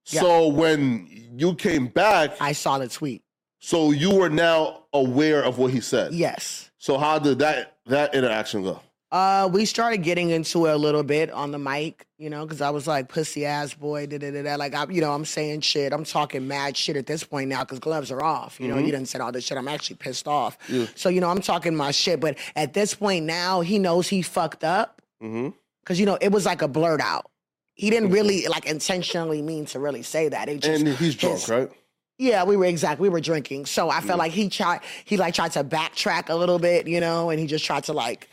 So 0.04 0.48
when 0.48 1.08
you 1.38 1.56
came 1.56 1.88
back, 1.88 2.32
I 2.42 2.52
saw 2.52 2.78
the 2.78 2.90
tweet. 2.90 3.24
so 3.60 3.92
you 3.92 4.14
were 4.14 4.30
now 4.30 4.84
aware 4.94 5.42
of 5.44 5.58
what 5.58 5.72
he 5.72 5.80
said. 5.80 6.14
Yes. 6.14 6.70
So 6.78 6.98
how 6.98 7.20
did 7.20 7.40
that 7.40 7.78
that 7.86 8.14
interaction 8.14 8.64
go? 8.64 8.82
Uh, 9.14 9.48
we 9.54 9.64
started 9.64 9.98
getting 10.02 10.32
into 10.32 10.66
it 10.66 10.72
a 10.74 10.76
little 10.76 11.04
bit 11.04 11.30
on 11.30 11.52
the 11.52 11.60
mic, 11.60 12.08
you 12.18 12.32
know, 12.32 12.44
because 12.46 12.62
I 12.62 12.72
was 12.72 12.88
like 12.88 13.10
pussy 13.10 13.46
ass 13.46 13.72
boy, 13.76 14.08
da 14.08 14.18
da 14.18 14.32
da 14.32 14.42
da. 14.42 14.56
Like 14.56 14.74
I, 14.74 14.88
you 14.90 15.02
know, 15.02 15.14
I'm 15.14 15.24
saying 15.24 15.62
shit. 15.62 15.94
I'm 15.94 16.04
talking 16.04 16.48
mad 16.48 16.76
shit 16.76 16.96
at 16.98 17.06
this 17.06 17.24
point 17.24 17.48
now 17.48 17.60
because 17.60 17.78
gloves 17.78 18.10
are 18.12 18.24
off. 18.24 18.60
You 18.60 18.68
know, 18.70 18.80
you 18.80 18.88
didn't 18.92 19.06
said 19.06 19.22
all 19.22 19.32
this 19.32 19.44
shit. 19.46 19.56
I'm 19.56 19.68
actually 19.68 19.98
pissed 19.98 20.28
off. 20.28 20.58
So 20.96 21.10
you 21.10 21.22
know, 21.22 21.30
I'm 21.30 21.42
talking 21.42 21.76
my 21.76 21.92
shit. 21.92 22.20
But 22.20 22.40
at 22.56 22.74
this 22.74 22.96
point 22.96 23.26
now, 23.26 23.62
he 23.62 23.78
knows 23.78 24.08
he 24.08 24.22
fucked 24.24 24.64
up 24.64 25.00
Mm-hmm. 25.22 25.50
because 25.84 26.00
you 26.00 26.06
know 26.08 26.18
it 26.20 26.32
was 26.32 26.46
like 26.48 26.62
a 26.64 26.68
blurt 26.68 27.00
out. 27.00 27.30
He 27.76 27.90
didn't 27.92 28.10
really 28.10 28.48
like 28.48 28.66
intentionally 28.66 29.42
mean 29.44 29.66
to 29.68 29.80
really 29.80 30.02
say 30.02 30.28
that. 30.30 30.50
It 30.50 30.62
just 30.62 30.82
And 30.84 30.96
he's 30.98 31.16
drunk, 31.16 31.36
his- 31.40 31.50
right? 31.50 31.72
Yeah, 32.18 32.44
we 32.44 32.58
were 32.58 32.66
exactly. 32.66 33.04
We 33.04 33.10
were 33.10 33.22
drinking, 33.22 33.66
so 33.68 33.90
I 33.90 34.00
felt 34.02 34.18
like 34.20 34.32
he 34.32 34.50
tried. 34.50 34.82
He 35.06 35.18
like 35.18 35.34
tried 35.34 35.52
to 35.54 35.64
backtrack 35.64 36.30
a 36.30 36.36
little 36.36 36.60
bit, 36.60 36.88
you 36.88 37.00
know, 37.00 37.30
and 37.30 37.40
he 37.40 37.48
just 37.48 37.64
tried 37.66 37.84
to 37.86 37.94
like 37.94 38.28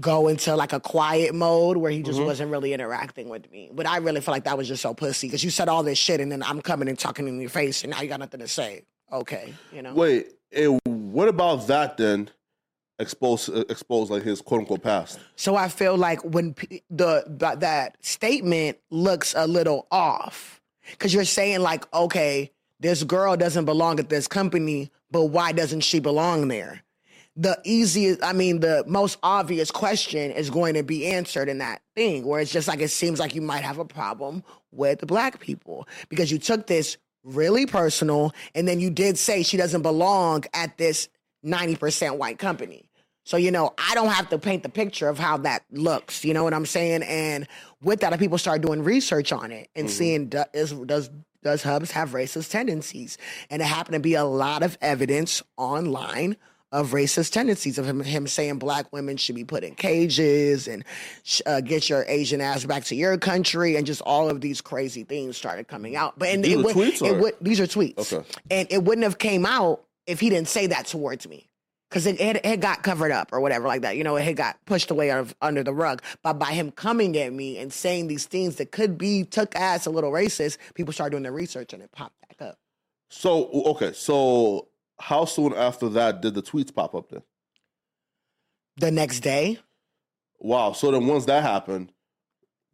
go 0.00 0.28
into 0.28 0.56
like 0.56 0.72
a 0.72 0.80
quiet 0.80 1.34
mode 1.34 1.76
where 1.76 1.90
he 1.90 2.02
just 2.02 2.20
wasn't 2.20 2.50
really 2.50 2.72
interacting 2.72 3.28
with 3.28 3.50
me. 3.50 3.70
But 3.72 3.86
I 3.86 3.98
really 3.98 4.20
feel 4.20 4.32
like 4.32 4.44
that 4.44 4.58
was 4.58 4.68
just 4.68 4.82
so 4.82 4.94
pussy 4.94 5.28
because 5.28 5.44
you 5.44 5.50
said 5.50 5.68
all 5.68 5.82
this 5.82 5.98
shit 5.98 6.20
and 6.20 6.30
then 6.32 6.42
I'm 6.42 6.60
coming 6.60 6.88
and 6.88 6.98
talking 6.98 7.28
in 7.28 7.40
your 7.40 7.50
face 7.50 7.84
and 7.84 7.92
now 7.92 8.00
you 8.02 8.08
got 8.08 8.20
nothing 8.20 8.40
to 8.40 8.48
say. 8.48 8.82
Okay, 9.12 9.54
you 9.72 9.82
know. 9.82 9.94
Wait, 9.94 10.32
eh, 10.52 10.66
what 10.84 11.28
about 11.28 11.66
that 11.68 11.96
then? 11.96 12.30
Expose 12.98 13.48
uh, 13.48 13.64
expose 13.68 14.10
like 14.10 14.22
his 14.22 14.40
quote 14.40 14.60
unquote 14.60 14.82
past. 14.82 15.18
So 15.36 15.56
I 15.56 15.68
feel 15.68 15.96
like 15.96 16.24
when 16.24 16.54
p- 16.54 16.82
the 16.90 17.24
that 17.58 17.96
statement 18.00 18.78
looks 18.90 19.34
a 19.36 19.46
little 19.46 19.86
off 19.90 20.60
because 20.92 21.12
you're 21.12 21.24
saying 21.24 21.60
like, 21.60 21.92
okay, 21.92 22.52
this 22.80 23.02
girl 23.02 23.36
doesn't 23.36 23.64
belong 23.64 23.98
at 23.98 24.10
this 24.10 24.28
company, 24.28 24.90
but 25.10 25.24
why 25.26 25.52
doesn't 25.52 25.80
she 25.80 25.98
belong 25.98 26.48
there? 26.48 26.83
The 27.36 27.60
easiest, 27.64 28.22
I 28.22 28.32
mean, 28.32 28.60
the 28.60 28.84
most 28.86 29.18
obvious 29.22 29.70
question 29.70 30.30
is 30.30 30.50
going 30.50 30.74
to 30.74 30.84
be 30.84 31.06
answered 31.06 31.48
in 31.48 31.58
that 31.58 31.82
thing 31.96 32.24
where 32.24 32.40
it's 32.40 32.52
just 32.52 32.68
like 32.68 32.80
it 32.80 32.88
seems 32.88 33.18
like 33.18 33.34
you 33.34 33.42
might 33.42 33.64
have 33.64 33.78
a 33.78 33.84
problem 33.84 34.44
with 34.70 35.04
black 35.06 35.40
people 35.40 35.88
because 36.08 36.30
you 36.30 36.38
took 36.38 36.68
this 36.68 36.96
really 37.24 37.66
personal. 37.66 38.32
And 38.54 38.68
then 38.68 38.78
you 38.78 38.90
did 38.90 39.18
say 39.18 39.42
she 39.42 39.56
doesn't 39.56 39.82
belong 39.82 40.44
at 40.54 40.78
this 40.78 41.08
90% 41.44 42.18
white 42.18 42.38
company. 42.38 42.88
So, 43.24 43.36
you 43.36 43.50
know, 43.50 43.72
I 43.78 43.94
don't 43.94 44.10
have 44.10 44.28
to 44.28 44.38
paint 44.38 44.62
the 44.62 44.68
picture 44.68 45.08
of 45.08 45.18
how 45.18 45.38
that 45.38 45.64
looks. 45.72 46.24
You 46.24 46.34
know 46.34 46.44
what 46.44 46.54
I'm 46.54 46.66
saying? 46.66 47.02
And 47.02 47.48
with 47.82 48.00
that, 48.00 48.16
people 48.18 48.38
start 48.38 48.60
doing 48.60 48.84
research 48.84 49.32
on 49.32 49.50
it 49.50 49.70
and 49.74 49.86
mm-hmm. 49.88 49.96
seeing 49.96 50.28
do- 50.28 50.44
is, 50.52 50.72
does 50.72 51.10
does 51.42 51.62
Hubs 51.62 51.90
have 51.90 52.12
racist 52.12 52.50
tendencies? 52.50 53.18
And 53.50 53.60
it 53.60 53.66
happened 53.66 53.94
to 53.94 54.00
be 54.00 54.14
a 54.14 54.24
lot 54.24 54.62
of 54.62 54.78
evidence 54.80 55.42
online 55.58 56.36
of 56.74 56.90
racist 56.90 57.30
tendencies 57.30 57.78
of 57.78 57.86
him, 57.86 58.00
him 58.00 58.26
saying 58.26 58.58
black 58.58 58.92
women 58.92 59.16
should 59.16 59.36
be 59.36 59.44
put 59.44 59.62
in 59.62 59.76
cages 59.76 60.66
and 60.66 60.84
uh, 61.46 61.60
get 61.60 61.88
your 61.88 62.04
Asian 62.08 62.40
ass 62.40 62.64
back 62.64 62.82
to 62.84 62.96
your 62.96 63.16
country 63.16 63.76
and 63.76 63.86
just 63.86 64.02
all 64.02 64.28
of 64.28 64.40
these 64.40 64.60
crazy 64.60 65.04
things 65.04 65.36
started 65.36 65.68
coming 65.68 65.94
out. 65.94 66.18
But 66.18 66.30
and 66.30 66.44
These 66.44 66.54
it 66.54 66.58
are 66.58 66.62
would, 66.64 66.76
tweets 66.76 67.08
it 67.08 67.20
would 67.20 67.34
these 67.40 67.60
are 67.60 67.66
tweets. 67.66 68.12
Okay. 68.12 68.26
And 68.50 68.66
it 68.72 68.82
wouldn't 68.82 69.04
have 69.04 69.18
came 69.18 69.46
out 69.46 69.84
if 70.08 70.18
he 70.18 70.28
didn't 70.28 70.48
say 70.48 70.66
that 70.66 70.86
towards 70.86 71.28
me. 71.28 71.48
Because 71.88 72.06
it, 72.08 72.20
it, 72.20 72.44
it 72.44 72.60
got 72.60 72.82
covered 72.82 73.12
up 73.12 73.32
or 73.32 73.40
whatever 73.40 73.68
like 73.68 73.82
that. 73.82 73.96
You 73.96 74.02
know, 74.02 74.16
it 74.16 74.24
had 74.24 74.34
got 74.34 74.56
pushed 74.66 74.90
away 74.90 75.12
out 75.12 75.20
of, 75.20 75.34
under 75.40 75.62
the 75.62 75.72
rug. 75.72 76.02
But 76.24 76.40
by 76.40 76.50
him 76.50 76.72
coming 76.72 77.16
at 77.16 77.32
me 77.32 77.56
and 77.56 77.72
saying 77.72 78.08
these 78.08 78.26
things 78.26 78.56
that 78.56 78.72
could 78.72 78.98
be 78.98 79.22
took 79.22 79.54
as 79.54 79.86
a 79.86 79.90
little 79.90 80.10
racist, 80.10 80.58
people 80.74 80.92
started 80.92 81.12
doing 81.12 81.22
their 81.22 81.30
research 81.30 81.72
and 81.72 81.80
it 81.80 81.92
popped 81.92 82.20
back 82.22 82.48
up. 82.48 82.58
So 83.10 83.48
okay, 83.66 83.92
so 83.92 84.66
how 85.00 85.24
soon 85.24 85.52
after 85.52 85.88
that 85.90 86.20
did 86.20 86.34
the 86.34 86.42
tweets 86.42 86.74
pop 86.74 86.94
up 86.94 87.10
then? 87.10 87.22
The 88.76 88.90
next 88.90 89.20
day, 89.20 89.58
Wow. 90.44 90.72
So 90.72 90.90
then 90.90 91.06
once 91.06 91.24
that 91.24 91.42
happened, 91.42 91.90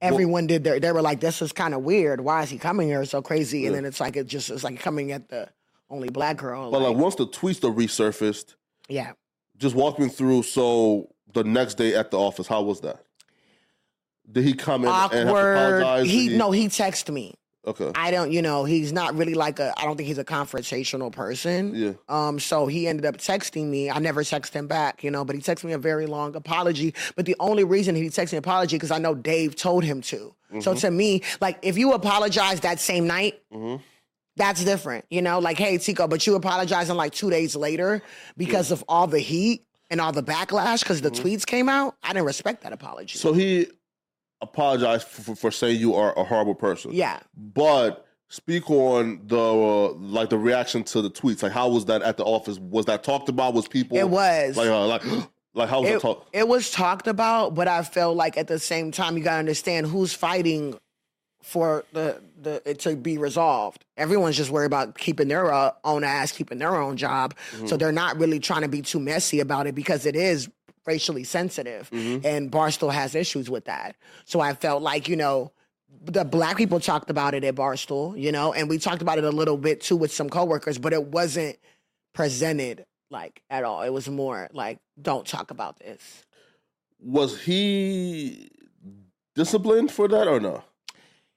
everyone 0.01 0.49
did 0.49 0.64
their 0.64 0.81
they 0.81 0.91
were 0.91 1.03
like, 1.03 1.21
This 1.21 1.41
is 1.41 1.53
kind 1.53 1.73
of 1.73 1.83
weird. 1.83 2.21
Why 2.21 2.43
is 2.43 2.51
he 2.51 2.59
coming 2.59 2.89
here 2.89 3.05
so 3.05 3.23
crazy? 3.23 3.66
And 3.66 3.75
then 3.75 3.85
it's 3.85 4.01
like 4.01 4.16
it 4.16 4.27
just 4.27 4.51
it's 4.51 4.64
like 4.64 4.81
coming 4.81 5.12
at 5.12 5.29
the 5.29 5.49
only 5.89 6.11
black 6.11 6.37
girl. 6.37 6.71
but 6.71 6.81
like 6.81 6.95
like, 6.95 7.03
once 7.03 7.14
the 7.14 7.29
tweets 7.29 7.62
are 7.64 7.73
resurfaced, 7.73 8.57
yeah. 8.89 9.12
just 9.57 9.77
walk 9.77 9.99
me 10.01 10.09
through. 10.09 10.43
So 10.43 11.14
the 11.33 11.45
next 11.45 11.75
day 11.75 11.95
at 11.95 12.11
the 12.11 12.18
office, 12.18 12.49
how 12.49 12.62
was 12.62 12.81
that? 12.81 13.05
Did 14.31 14.45
he 14.45 14.55
come 14.55 14.83
in 14.83 14.89
and 14.89 14.97
have 14.97 15.11
to 15.12 15.23
apologize? 15.23 16.07
He 16.07 16.29
Did 16.31 16.39
no, 16.39 16.51
he 16.51 16.66
texted 16.66 17.12
me. 17.12 17.35
Okay. 17.67 17.93
I 17.95 18.11
don't, 18.11 18.33
you 18.33 18.41
know, 18.41 18.65
he's 18.65 18.93
not 18.93 19.15
really 19.15 19.35
like 19.35 19.59
a. 19.59 19.75
I 19.77 19.85
don't 19.85 19.97
think 19.97 20.07
he's 20.07 20.19
a 20.19 20.25
confrontational 20.25 21.13
person. 21.13 21.75
Yeah. 21.75 21.93
Um. 22.09 22.39
So 22.39 22.67
he 22.67 22.87
ended 22.87 23.05
up 23.05 23.19
texting 23.19 23.67
me. 23.67 23.91
I 23.91 23.99
never 23.99 24.23
texted 24.23 24.53
him 24.53 24.67
back, 24.67 25.05
you 25.05 25.11
know, 25.11 25.25
but 25.27 25.37
he 25.37 25.43
texted 25.43 25.65
me 25.65 25.73
a 25.73 25.79
very 25.79 26.07
long 26.07 26.35
apology. 26.37 26.95
But 27.17 27.27
the 27.27 27.37
only 27.39 27.65
reason 27.65 27.95
he 27.95 28.05
texted 28.05 28.33
me 28.33 28.39
an 28.39 28.45
apology 28.45 28.77
because 28.77 28.91
I 28.91 28.99
know 28.99 29.15
Dave 29.15 29.57
told 29.57 29.85
him 29.85 30.01
to. 30.03 30.35
So 30.61 30.73
mm-hmm. 30.73 30.81
to 30.81 30.91
me, 30.91 31.23
like 31.41 31.59
if 31.63 31.77
you 31.77 31.93
apologize 31.93 32.61
that 32.61 32.81
same 32.81 33.07
night. 33.07 33.41
Mm-hmm. 33.53 33.83
That's 34.37 34.65
different, 34.65 35.05
you 35.11 35.21
know. 35.21 35.39
Like, 35.39 35.59
hey, 35.59 35.77
Tiko, 35.77 36.09
but 36.09 36.27
you 36.27 36.35
apologizing 36.35 36.97
like 36.97 37.13
two 37.13 37.29
days 37.29 37.55
later 37.55 38.01
because 38.39 38.71
of 38.71 38.83
all 38.89 39.07
the 39.07 39.19
heat 39.19 39.67
and 39.91 40.01
all 40.01 40.13
the 40.13 40.23
backlash 40.23 40.81
because 40.81 41.03
the 41.03 41.11
mm-hmm. 41.11 41.27
tweets 41.27 41.45
came 41.45 41.69
out. 41.69 41.97
I 42.03 42.15
didn't 42.15 42.25
respect 42.25 42.63
that 42.63 42.73
apology. 42.73 43.19
So 43.19 43.35
he 43.35 43.67
apologized 44.43 45.07
for, 45.07 45.22
for, 45.22 45.34
for 45.36 45.51
saying 45.51 45.80
you 45.80 45.95
are 45.95 46.18
a 46.18 46.24
horrible 46.24 46.55
person. 46.55 46.93
yeah, 46.93 47.20
But 47.36 48.07
speak 48.28 48.70
on 48.70 49.20
the 49.26 49.38
uh, 49.38 49.93
like 49.95 50.30
the 50.30 50.38
reaction 50.38 50.84
to 50.84 51.03
the 51.03 51.11
tweets. 51.11 51.43
Like 51.43 51.53
how 51.53 51.68
was 51.68 51.84
that 51.86 52.03
at 52.03 52.16
the 52.16 52.24
office? 52.24 52.59
Was 52.59 52.86
that 52.86 53.05
talked 53.05 53.28
about? 53.28 53.55
Was 53.55 53.68
people 53.68 53.99
It 53.99 54.09
was. 54.09 54.57
like 54.57 54.68
uh, 54.68 54.86
like 54.86 55.05
like 55.55 55.68
how 55.68 55.80
was 55.80 55.91
it, 55.91 55.97
it, 55.97 56.01
talked? 56.01 56.34
it 56.34 56.49
was 56.49 56.70
talked 56.70 57.07
about, 57.07 57.55
but 57.55 57.68
I 57.68 57.82
felt 57.82 58.16
like 58.16 58.38
at 58.38 58.47
the 58.47 58.59
same 58.59 58.93
time 58.93 59.18
you 59.18 59.24
gotta 59.24 59.38
understand 59.38 59.86
who's 59.86 60.14
fighting 60.14 60.78
for 61.43 61.84
the 61.93 62.22
the 62.41 62.62
it 62.68 62.78
to 62.80 62.97
be 62.97 63.18
resolved. 63.18 63.84
Everyone's 63.97 64.36
just 64.36 64.51
worried 64.51 64.66
about 64.66 64.97
keeping 64.97 65.28
their 65.28 65.53
uh, 65.53 65.72
own 65.84 66.05
ass, 66.05 66.32
keeping 66.32 66.59
their 66.59 66.76
own 66.76 66.97
job. 66.97 67.34
So 67.66 67.76
they're 67.76 67.93
not 67.93 68.18
really 68.18 68.38
trying 68.38 68.62
to 68.62 68.68
be 68.68 68.82
too 68.82 69.01
messy 69.01 69.41
about 69.41 69.66
it 69.66 69.74
because 69.74 70.07
it 70.07 70.14
is 70.16 70.49
racially 70.91 71.24
sensitive, 71.24 71.91
mm-hmm. 71.91 72.26
and 72.26 72.51
Barstool 72.51 72.93
has 72.93 73.14
issues 73.14 73.49
with 73.49 73.64
that. 73.66 73.97
So 74.24 74.41
I 74.41 74.55
felt 74.55 74.82
like 74.82 75.09
you 75.09 75.16
know. 75.16 75.53
The 76.03 76.24
black 76.24 76.57
people 76.57 76.78
talked 76.78 77.11
about 77.11 77.34
it 77.34 77.43
at 77.43 77.57
Barstool, 77.57 78.16
you 78.16 78.30
know, 78.30 78.53
and 78.53 78.68
we 78.68 78.78
talked 78.78 79.03
about 79.03 79.18
it 79.18 79.24
a 79.24 79.30
little 79.30 79.57
bit 79.57 79.80
too 79.80 79.97
with 79.97 80.12
some 80.12 80.30
coworkers, 80.30 80.78
but 80.78 80.93
it 80.93 81.07
wasn't 81.07 81.59
presented 82.14 82.86
like 83.11 83.43
at 83.51 83.64
all. 83.64 83.82
It 83.82 83.93
was 83.93 84.09
more 84.09 84.49
like, 84.53 84.78
don't 85.03 85.26
talk 85.26 85.51
about 85.51 85.80
this. 85.80 86.24
Was 87.01 87.43
he 87.43 88.51
disciplined 89.34 89.91
for 89.91 90.07
that 90.09 90.28
or 90.28 90.38
no? 90.38 90.62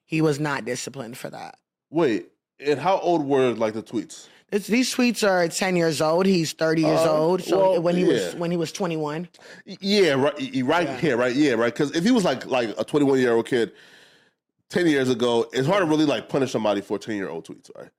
He 0.06 0.22
was 0.22 0.38
not 0.38 0.64
disciplined 0.64 1.18
for 1.18 1.30
that. 1.30 1.58
Wait, 1.90 2.28
and 2.64 2.78
how 2.78 2.98
old 2.98 3.26
were 3.26 3.52
like 3.54 3.74
the 3.74 3.82
tweets? 3.82 4.28
It's, 4.52 4.66
these 4.66 4.94
tweets 4.94 5.26
are 5.28 5.48
10 5.48 5.74
years 5.76 6.00
old. 6.00 6.26
He's 6.26 6.52
30 6.52 6.82
years 6.82 7.00
Uh, 7.00 7.18
old. 7.18 7.42
So 7.42 7.58
well, 7.72 7.82
when 7.82 7.96
he 7.96 8.04
was 8.04 8.34
when 8.34 8.50
he 8.50 8.56
was 8.56 8.70
21, 8.72 9.28
Yeah, 9.80 10.12
right. 10.14 10.34
Right 10.64 10.86
Yeah. 10.86 11.00
here, 11.00 11.16
right. 11.16 11.34
Yeah, 11.34 11.54
right. 11.54 11.72
Because 11.72 11.94
if 11.96 12.04
he 12.04 12.10
was 12.10 12.24
like 12.24 12.46
like 12.46 12.74
a 12.78 12.84
21 12.84 13.18
year 13.18 13.32
old 13.32 13.46
kid, 13.46 13.72
10 14.70 14.86
years 14.86 15.08
ago, 15.10 15.48
it's 15.52 15.66
hard 15.66 15.82
to 15.82 15.86
really 15.88 16.04
like 16.06 16.28
punish 16.28 16.52
somebody 16.52 16.80
for 16.80 16.98
10 16.98 17.16
year 17.16 17.28
old 17.28 17.46
tweets, 17.46 17.70
right? 17.76 17.90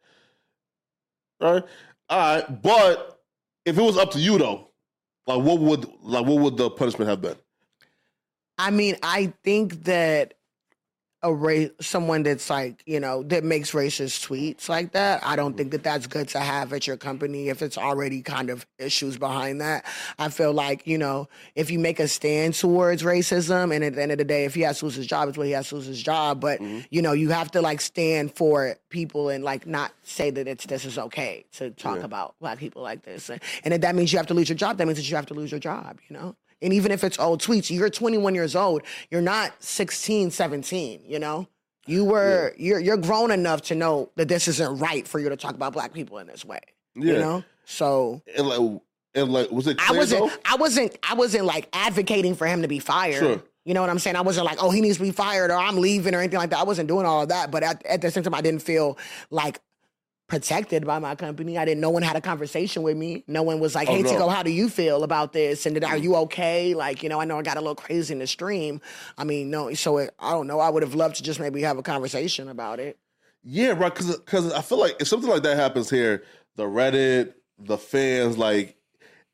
All 1.41 1.53
right, 1.55 1.63
all 2.09 2.35
right. 2.35 2.61
But 2.61 3.19
if 3.65 3.77
it 3.77 3.81
was 3.81 3.97
up 3.97 4.11
to 4.11 4.19
you 4.19 4.37
though, 4.37 4.69
like 5.27 5.41
what 5.43 5.59
would 5.59 5.85
like 6.01 6.25
what 6.25 6.39
would 6.39 6.55
the 6.57 6.69
punishment 6.69 7.09
have 7.09 7.21
been? 7.21 7.35
I 8.57 8.71
mean, 8.71 8.95
I 9.03 9.33
think 9.43 9.83
that 9.83 10.34
a 11.21 11.33
race 11.33 11.71
someone 11.81 12.23
that's 12.23 12.49
like 12.49 12.83
you 12.85 12.99
know 12.99 13.23
that 13.23 13.43
makes 13.43 13.71
racist 13.71 14.27
tweets 14.27 14.69
like 14.69 14.91
that. 14.91 15.25
I 15.25 15.35
don't 15.35 15.57
think 15.57 15.71
that 15.71 15.77
mm-hmm. 15.77 15.83
that's 15.83 16.07
good 16.07 16.27
to 16.29 16.39
have 16.39 16.71
at 16.73 16.85
your 16.85 16.97
company 16.97 17.49
if 17.49 17.61
it's 17.61 17.77
already 17.77 18.21
kind 18.21 18.49
of 18.49 18.65
issues 18.77 19.17
behind 19.17 19.61
that. 19.61 19.85
I 20.19 20.29
feel 20.29 20.53
like 20.53 20.85
you 20.85 20.97
know 20.97 21.27
if 21.55 21.71
you 21.71 21.79
make 21.79 21.99
a 21.99 22.07
stand 22.07 22.53
towards 22.53 23.03
racism, 23.03 23.73
and 23.73 23.83
at 23.83 23.95
the 23.95 24.01
end 24.01 24.11
of 24.11 24.17
the 24.17 24.23
day, 24.23 24.45
if 24.45 24.53
he 24.53 24.61
has 24.61 24.79
to 24.79 24.85
lose 24.85 24.95
his 24.95 25.07
job, 25.07 25.29
it's 25.29 25.37
what 25.37 25.47
he 25.47 25.53
has 25.53 25.69
to 25.69 25.75
lose 25.75 25.85
his 25.85 26.01
job. 26.01 26.39
But 26.39 26.59
mm-hmm. 26.59 26.81
you 26.91 27.01
know 27.01 27.13
you 27.13 27.29
have 27.29 27.51
to 27.51 27.61
like 27.61 27.81
stand 27.81 28.35
for 28.35 28.75
people 28.89 29.29
and 29.29 29.43
like 29.43 29.65
not 29.65 29.93
say 30.03 30.29
that 30.29 30.47
it's 30.47 30.65
this 30.65 30.85
is 30.85 30.97
okay 30.97 31.45
to 31.53 31.71
talk 31.71 31.99
about 31.99 32.35
black 32.39 32.59
people 32.59 32.83
like 32.83 33.03
this, 33.03 33.29
and, 33.29 33.41
and 33.63 33.73
if 33.73 33.81
that 33.81 33.95
means 33.95 34.13
you 34.13 34.19
have 34.19 34.27
to 34.27 34.33
lose 34.33 34.49
your 34.49 34.57
job, 34.57 34.77
that 34.77 34.85
means 34.85 34.97
that 34.97 35.09
you 35.09 35.15
have 35.15 35.25
to 35.27 35.33
lose 35.33 35.51
your 35.51 35.59
job. 35.59 35.99
You 36.07 36.17
know. 36.17 36.35
And 36.65 36.73
even 36.73 36.91
if 36.91 37.03
it's 37.03 37.19
old 37.19 37.43
tweets, 37.43 37.69
you're 37.69 37.91
21 37.91 38.33
years 38.33 38.55
old. 38.55 38.81
You're 39.11 39.21
not 39.21 39.53
16, 39.63 40.31
17, 40.31 41.03
you 41.05 41.19
know? 41.19 41.47
You 41.85 42.03
were 42.03 42.55
you're 42.57 42.79
you're 42.79 42.97
grown 42.97 43.29
enough 43.29 43.61
to 43.63 43.75
know 43.75 44.09
that 44.15 44.27
this 44.27 44.47
isn't 44.47 44.79
right 44.79 45.07
for 45.07 45.19
you 45.19 45.29
to 45.29 45.37
talk 45.37 45.53
about 45.53 45.73
black 45.73 45.93
people 45.93 46.17
in 46.17 46.25
this 46.25 46.43
way. 46.43 46.59
Yeah. 46.95 47.13
You 47.13 47.19
know? 47.19 47.43
So 47.65 48.23
And 48.35 48.47
like, 48.47 48.81
and 49.13 49.31
like, 49.31 49.51
was 49.51 49.67
it? 49.67 49.77
I 49.79 49.95
wasn't 49.95 50.31
though? 50.31 50.37
I 50.43 50.55
wasn't 50.55 50.97
I 51.07 51.13
wasn't 51.13 51.45
like 51.45 51.69
advocating 51.73 52.33
for 52.33 52.47
him 52.47 52.63
to 52.63 52.67
be 52.67 52.79
fired. 52.79 53.19
Sure. 53.19 53.43
You 53.65 53.75
know 53.75 53.81
what 53.81 53.91
I'm 53.91 53.99
saying? 53.99 54.15
I 54.15 54.21
wasn't 54.21 54.47
like, 54.47 54.57
oh, 54.59 54.71
he 54.71 54.81
needs 54.81 54.97
to 54.97 55.03
be 55.03 55.11
fired 55.11 55.51
or 55.51 55.57
I'm 55.57 55.77
leaving 55.77 56.15
or 56.15 56.19
anything 56.19 56.39
like 56.39 56.49
that. 56.49 56.59
I 56.59 56.63
wasn't 56.63 56.87
doing 56.87 57.05
all 57.05 57.21
of 57.21 57.29
that. 57.29 57.51
But 57.51 57.61
at, 57.61 57.85
at 57.85 58.01
the 58.01 58.09
same 58.09 58.23
time, 58.23 58.33
I 58.33 58.41
didn't 58.41 58.63
feel 58.63 58.97
like 59.29 59.59
protected 60.27 60.85
by 60.85 60.99
my 60.99 61.15
company. 61.15 61.57
I 61.57 61.65
didn't. 61.65 61.81
No 61.81 61.89
one 61.89 62.01
had 62.01 62.15
a 62.15 62.21
conversation 62.21 62.83
with 62.83 62.97
me. 62.97 63.23
No 63.27 63.43
one 63.43 63.59
was 63.59 63.75
like, 63.75 63.87
Oh, 63.89 63.93
"Hey, 63.93 64.01
no. 64.01 64.11
Tiko, 64.11 64.33
how 64.33 64.43
do 64.43 64.51
you 64.51 64.69
feel 64.69 65.03
about 65.03 65.33
this? 65.33 65.65
And 65.65 65.77
are 65.83 65.95
mm. 65.95 66.01
you 66.01 66.15
okay?" 66.17 66.73
Like, 66.73 67.03
you 67.03 67.09
know, 67.09 67.19
I 67.19 67.25
know 67.25 67.37
I 67.37 67.41
got 67.41 67.57
a 67.57 67.61
little 67.61 67.75
crazy 67.75 68.13
in 68.13 68.19
the 68.19 68.27
stream. 68.27 68.81
I 69.17 69.23
mean, 69.23 69.49
no. 69.49 69.73
So 69.73 69.97
it, 69.97 70.13
I 70.19 70.31
don't 70.31 70.47
know. 70.47 70.59
I 70.59 70.69
would 70.69 70.83
have 70.83 70.95
loved 70.95 71.17
to 71.17 71.23
just 71.23 71.39
maybe 71.39 71.61
have 71.61 71.77
a 71.77 71.83
conversation 71.83 72.49
about 72.49 72.79
it. 72.79 72.97
Yeah, 73.43 73.71
right. 73.71 73.93
Because 73.93 74.17
because 74.17 74.51
I 74.51 74.61
feel 74.61 74.79
like 74.79 74.95
if 74.99 75.07
something 75.07 75.29
like 75.29 75.43
that 75.43 75.57
happens 75.57 75.89
here, 75.89 76.23
the 76.55 76.63
Reddit, 76.63 77.33
the 77.59 77.77
fans, 77.77 78.37
like 78.37 78.77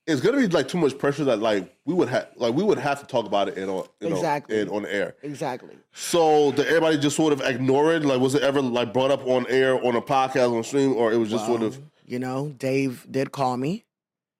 it's 0.08 0.20
gonna 0.22 0.38
be 0.38 0.47
like 0.47 0.68
too 0.68 0.78
much 0.78 0.97
pressure 0.97 1.24
that 1.26 1.39
like 1.39 1.76
we 1.86 1.93
would 1.93 2.10
have 2.10 2.28
like 2.36 2.54
we 2.54 2.64
would 2.64 2.78
have 2.80 2.99
to 3.02 3.06
talk 3.06 3.26
about 3.26 3.47
it 3.49 3.58
in 3.58 3.70
on 3.70 3.86
you 3.99 4.10
know 4.10 4.16
Exactly. 4.16 4.60
in 4.60 4.70
on 4.70 4.86
air. 4.86 5.16
Exactly. 5.24 5.76
So 5.93 6.52
did 6.54 6.68
everybody 6.68 6.97
just 6.97 7.16
sort 7.16 7.34
of 7.34 7.41
ignore 7.41 7.93
it? 7.93 8.04
Like 8.04 8.20
was 8.20 8.36
it 8.36 8.41
ever 8.41 8.62
like 8.62 8.93
brought 8.93 9.12
up 9.12 9.26
on 9.28 9.45
air 9.47 9.76
on 9.86 9.95
a 9.95 10.02
podcast 10.02 10.56
on 10.56 10.64
stream, 10.64 10.93
or 10.95 11.12
it 11.14 11.18
was 11.18 11.30
just 11.30 11.45
sort 11.45 11.62
of 11.62 11.80
You 12.06 12.20
know, 12.20 12.49
Dave 12.58 13.06
did 13.10 13.32
call 13.32 13.58
me. 13.58 13.86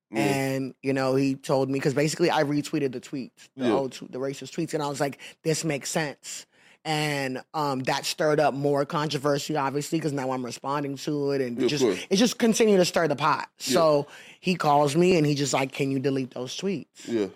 Yeah. 0.10 0.20
And 0.24 0.74
you 0.82 0.92
know, 0.94 1.16
he 1.16 1.36
told 1.36 1.70
me 1.70 1.80
because 1.80 1.94
basically 1.94 2.30
I 2.30 2.44
retweeted 2.44 2.92
the 2.92 3.00
tweets, 3.00 3.48
the 3.56 3.68
Yeah. 3.68 3.74
old, 3.74 3.94
the 4.10 4.20
racist 4.20 4.52
tweets, 4.56 4.74
and 4.74 4.84
I 4.84 4.88
was 4.90 5.00
like, 5.00 5.20
"This 5.44 5.64
makes 5.64 5.90
sense." 5.90 6.46
And 6.84 7.44
um, 7.54 7.82
that 7.82 8.06
stirred 8.06 8.40
up 8.40 8.54
more 8.56 8.86
controversy, 8.86 9.56
obviously, 9.56 10.00
because 10.00 10.14
now 10.14 10.32
I'm 10.32 10.44
responding 10.44 10.98
to 10.98 11.32
it, 11.32 11.42
and 11.42 11.62
Yeah, 11.62 11.68
just 11.68 11.84
it 11.84 12.16
just 12.16 12.40
continued 12.40 12.78
to 12.78 12.86
stir 12.86 13.08
the 13.08 13.16
pot. 13.16 13.50
So 13.60 14.08
he 14.40 14.56
calls 14.56 14.96
me 14.96 15.16
and 15.18 15.26
he 15.26 15.36
just 15.36 15.54
like, 15.54 15.72
"Can 15.72 15.92
you 15.92 16.00
delete 16.00 16.34
those 16.34 16.58
tweets?" 16.58 16.88
yeah. 17.08 17.28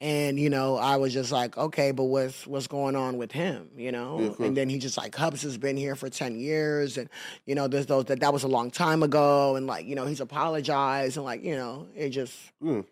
And 0.00 0.36
you 0.38 0.50
know, 0.50 0.76
I 0.76 0.96
was 0.96 1.12
just 1.12 1.30
like, 1.30 1.56
okay, 1.56 1.92
but 1.92 2.04
what's 2.04 2.44
what's 2.44 2.66
going 2.66 2.96
on 2.96 3.18
with 3.18 3.30
him? 3.30 3.70
You 3.76 3.92
know? 3.92 4.34
Yeah, 4.38 4.46
and 4.46 4.56
then 4.56 4.68
he 4.68 4.78
just 4.78 4.96
like 4.96 5.14
Hubs 5.14 5.42
has 5.42 5.56
been 5.58 5.76
here 5.76 5.94
for 5.94 6.10
ten 6.10 6.38
years, 6.38 6.98
and 6.98 7.08
you 7.46 7.54
know, 7.54 7.68
there's 7.68 7.86
those 7.86 8.06
that 8.06 8.18
that 8.20 8.32
was 8.32 8.42
a 8.42 8.48
long 8.48 8.70
time 8.72 9.02
ago, 9.04 9.54
and 9.56 9.66
like 9.68 9.86
you 9.86 9.94
know, 9.94 10.06
he's 10.06 10.20
apologized, 10.20 11.16
and 11.16 11.24
like 11.24 11.44
you 11.44 11.54
know, 11.54 11.86
it 11.94 12.10
just 12.10 12.34
Yeah. 12.60 12.82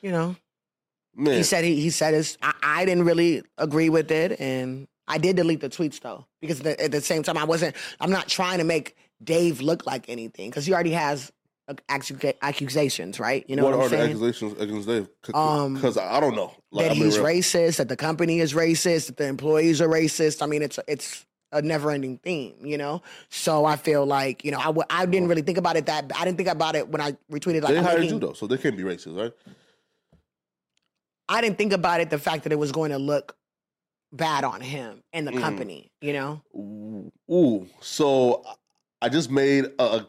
you 0.00 0.12
know, 0.12 0.36
Man, 1.16 1.34
he 1.34 1.42
said 1.42 1.64
he 1.64 1.80
he 1.80 1.90
said 1.90 2.14
his. 2.14 2.38
I, 2.40 2.54
I 2.62 2.84
didn't 2.84 3.04
really 3.04 3.42
agree 3.58 3.88
with 3.88 4.12
it, 4.12 4.40
and 4.40 4.86
I 5.06 5.18
did 5.18 5.36
delete 5.36 5.60
the 5.60 5.68
tweets 5.68 6.00
though 6.00 6.26
because 6.40 6.60
the, 6.60 6.80
at 6.82 6.90
the 6.92 7.00
same 7.00 7.22
time 7.22 7.36
I 7.38 7.44
wasn't. 7.44 7.76
I'm 8.00 8.10
not 8.10 8.28
trying 8.28 8.58
to 8.58 8.64
make 8.64 8.96
Dave 9.22 9.60
look 9.60 9.86
like 9.86 10.08
anything 10.08 10.50
because 10.50 10.66
he 10.66 10.72
already 10.72 10.92
has 10.92 11.30
accusations, 11.88 13.18
right? 13.18 13.44
You 13.48 13.56
know 13.56 13.64
what 13.64 13.76
what, 13.76 13.80
are 13.80 13.84
I'm 13.84 13.90
the 13.90 14.04
accusations 14.04 14.60
against 14.60 14.86
Dave? 14.88 15.08
Um, 15.32 15.74
Because 15.74 15.96
I 15.96 16.20
don't 16.20 16.34
know. 16.36 16.52
Like, 16.70 16.86
that 16.86 16.90
I 16.92 16.94
mean, 16.94 17.04
he's 17.04 17.18
real- 17.18 17.26
racist, 17.26 17.76
that 17.76 17.88
the 17.88 17.96
company 17.96 18.40
is 18.40 18.52
racist, 18.52 19.06
that 19.06 19.16
the 19.16 19.26
employees 19.26 19.80
are 19.80 19.88
racist. 19.88 20.42
I 20.42 20.46
mean, 20.46 20.62
it's 20.62 20.78
it's 20.88 21.24
a 21.52 21.62
never 21.62 21.90
ending 21.90 22.18
theme, 22.18 22.54
you 22.64 22.76
know. 22.76 23.00
So 23.30 23.64
I 23.64 23.76
feel 23.76 24.04
like 24.04 24.44
you 24.44 24.50
know 24.50 24.58
I 24.58 24.64
w- 24.64 24.84
I 24.90 25.06
didn't 25.06 25.28
really 25.28 25.42
think 25.42 25.58
about 25.58 25.76
it 25.76 25.86
that 25.86 26.10
I 26.18 26.24
didn't 26.24 26.36
think 26.36 26.48
about 26.48 26.74
it 26.76 26.88
when 26.88 27.00
I 27.00 27.12
retweeted 27.30 27.62
like 27.62 27.72
They 27.72 27.78
I'm 27.78 27.84
hired 27.84 28.00
making- 28.00 28.14
you 28.14 28.20
though, 28.20 28.32
so 28.32 28.46
they 28.46 28.58
can't 28.58 28.76
be 28.76 28.82
racist, 28.82 29.16
right? 29.16 29.32
I 31.28 31.40
didn't 31.40 31.56
think 31.56 31.72
about 31.72 32.00
it 32.00 32.10
the 32.10 32.18
fact 32.18 32.42
that 32.44 32.52
it 32.52 32.58
was 32.58 32.72
going 32.72 32.90
to 32.90 32.98
look 32.98 33.36
bad 34.16 34.44
on 34.44 34.60
him 34.60 35.02
and 35.12 35.26
the 35.26 35.32
Mm. 35.32 35.40
company, 35.40 35.90
you 36.00 36.12
know. 36.12 36.42
Ooh, 37.30 37.66
so 37.80 38.44
I 39.02 39.08
just 39.08 39.30
made 39.30 39.66
a, 39.78 40.06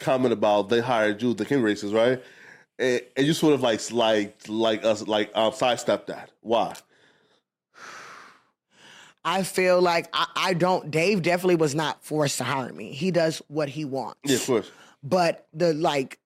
comment 0.00 0.32
about 0.32 0.68
they 0.68 0.80
hired 0.80 1.20
you, 1.22 1.34
the 1.34 1.44
be 1.44 1.56
racist, 1.56 1.92
right? 1.92 2.22
And, 2.78 3.00
and 3.16 3.26
you 3.26 3.32
sort 3.32 3.54
of 3.54 3.60
like 3.62 3.80
like 3.90 4.36
like 4.48 4.84
us 4.84 5.06
like 5.08 5.30
um 5.36 5.52
sidestep 5.52 6.06
that. 6.06 6.30
Why? 6.40 6.74
I 9.24 9.42
feel 9.42 9.80
like 9.82 10.08
I, 10.12 10.26
I 10.36 10.54
don't. 10.54 10.90
Dave 10.90 11.22
definitely 11.22 11.56
was 11.56 11.74
not 11.74 12.04
forced 12.04 12.38
to 12.38 12.44
hire 12.44 12.72
me. 12.72 12.92
He 12.92 13.10
does 13.10 13.42
what 13.48 13.68
he 13.68 13.84
wants. 13.84 14.20
Yeah, 14.24 14.36
of 14.36 14.46
course. 14.46 14.70
but 15.02 15.46
the 15.52 15.72
like 15.74 16.18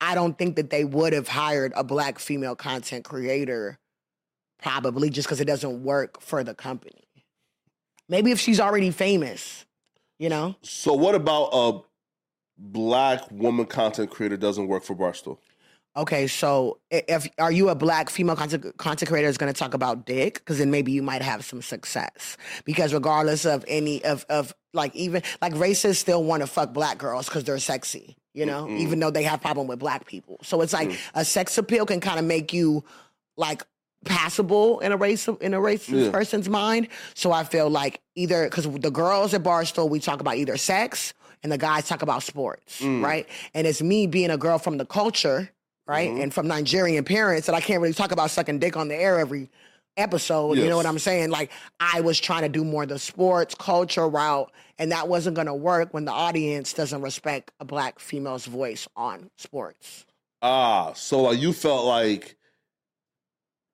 i 0.00 0.14
don't 0.14 0.38
think 0.38 0.56
that 0.56 0.70
they 0.70 0.84
would 0.84 1.12
have 1.12 1.28
hired 1.28 1.72
a 1.76 1.84
black 1.84 2.18
female 2.18 2.54
content 2.56 3.04
creator 3.04 3.78
probably 4.62 5.10
just 5.10 5.26
because 5.28 5.40
it 5.40 5.46
doesn't 5.46 5.82
work 5.82 6.20
for 6.20 6.42
the 6.44 6.54
company 6.54 7.04
maybe 8.08 8.30
if 8.30 8.40
she's 8.40 8.60
already 8.60 8.90
famous 8.90 9.64
you 10.18 10.28
know 10.28 10.54
So 10.62 10.92
what 10.94 11.14
about 11.14 11.48
a 11.52 11.80
black 12.58 13.30
woman 13.30 13.66
content 13.66 14.10
creator 14.10 14.36
doesn't 14.36 14.66
work 14.68 14.82
for 14.84 14.94
Barstool? 14.94 15.38
okay 15.96 16.26
so 16.28 16.78
if 16.90 17.28
are 17.38 17.50
you 17.50 17.68
a 17.68 17.74
black 17.74 18.10
female 18.10 18.36
content, 18.36 18.76
content 18.76 19.08
creator 19.08 19.28
is 19.28 19.36
going 19.38 19.52
to 19.52 19.58
talk 19.58 19.74
about 19.74 20.06
dick 20.06 20.34
because 20.34 20.58
then 20.58 20.70
maybe 20.70 20.92
you 20.92 21.02
might 21.02 21.20
have 21.22 21.44
some 21.44 21.60
success 21.62 22.36
because 22.64 22.94
regardless 22.94 23.44
of 23.44 23.64
any 23.66 24.04
of 24.04 24.24
of 24.28 24.54
like 24.72 24.94
even 24.94 25.20
like 25.42 25.52
racists 25.54 25.96
still 25.96 26.22
want 26.22 26.42
to 26.42 26.46
fuck 26.46 26.72
black 26.72 26.96
girls 26.98 27.26
because 27.26 27.42
they're 27.42 27.58
sexy 27.58 28.16
you 28.34 28.46
know 28.46 28.66
Mm-mm. 28.66 28.78
even 28.78 29.00
though 29.00 29.10
they 29.10 29.24
have 29.24 29.40
problem 29.40 29.66
with 29.66 29.80
black 29.80 30.06
people 30.06 30.36
so 30.42 30.60
it's 30.60 30.72
like 30.72 30.90
Mm. 30.90 30.98
a 31.14 31.24
sex 31.24 31.58
appeal 31.58 31.84
can 31.86 31.98
kind 32.00 32.20
of 32.20 32.24
make 32.24 32.52
you 32.52 32.84
like 33.36 33.64
passable 34.04 34.80
in 34.80 34.92
a 34.92 34.96
race 34.96 35.28
in 35.28 35.52
a 35.54 35.58
racist 35.58 36.04
Yeah. 36.06 36.10
person's 36.10 36.48
mind 36.48 36.88
so 37.14 37.32
i 37.32 37.44
feel 37.44 37.68
like 37.68 38.00
either 38.14 38.44
because 38.44 38.64
the 38.70 38.90
girls 38.90 39.34
at 39.34 39.42
barstool 39.42 39.90
we 39.90 40.00
talk 40.00 40.20
about 40.20 40.36
either 40.36 40.56
sex 40.56 41.12
and 41.42 41.52
the 41.52 41.58
guys 41.58 41.86
talk 41.88 42.02
about 42.02 42.22
sports 42.22 42.80
Mm. 42.80 43.04
right 43.04 43.28
and 43.54 43.66
it's 43.66 43.82
me 43.82 44.06
being 44.06 44.30
a 44.30 44.38
girl 44.38 44.58
from 44.58 44.78
the 44.78 44.86
culture 44.86 45.50
right 45.86 46.10
Mhm. 46.10 46.22
and 46.22 46.34
from 46.34 46.48
nigerian 46.48 47.04
parents 47.04 47.46
that 47.46 47.54
i 47.54 47.60
can't 47.60 47.82
really 47.82 47.92
talk 47.94 48.10
about 48.10 48.30
sucking 48.30 48.58
dick 48.58 48.76
on 48.76 48.88
the 48.88 48.96
air 48.96 49.18
every 49.18 49.50
episode 49.98 50.56
you 50.56 50.66
know 50.68 50.76
what 50.76 50.86
i'm 50.86 50.98
saying 50.98 51.28
like 51.30 51.50
i 51.78 52.00
was 52.00 52.18
trying 52.18 52.42
to 52.42 52.48
do 52.48 52.64
more 52.64 52.86
the 52.86 52.98
sports 52.98 53.54
culture 53.54 54.08
route 54.08 54.50
and 54.78 54.92
that 54.92 55.08
wasn't 55.08 55.34
going 55.34 55.46
to 55.46 55.52
work 55.54 55.92
when 55.92 56.06
the 56.06 56.12
audience 56.12 56.72
doesn't 56.72 57.02
respect 57.02 57.50
a 57.60 57.64
black 57.66 57.98
female's 57.98 58.46
voice 58.46 58.88
on 58.96 59.28
sports 59.36 60.06
Ah, 60.42 60.94
so 60.94 61.20
like 61.20 61.38
you 61.38 61.52
felt 61.52 61.84
like 61.84 62.34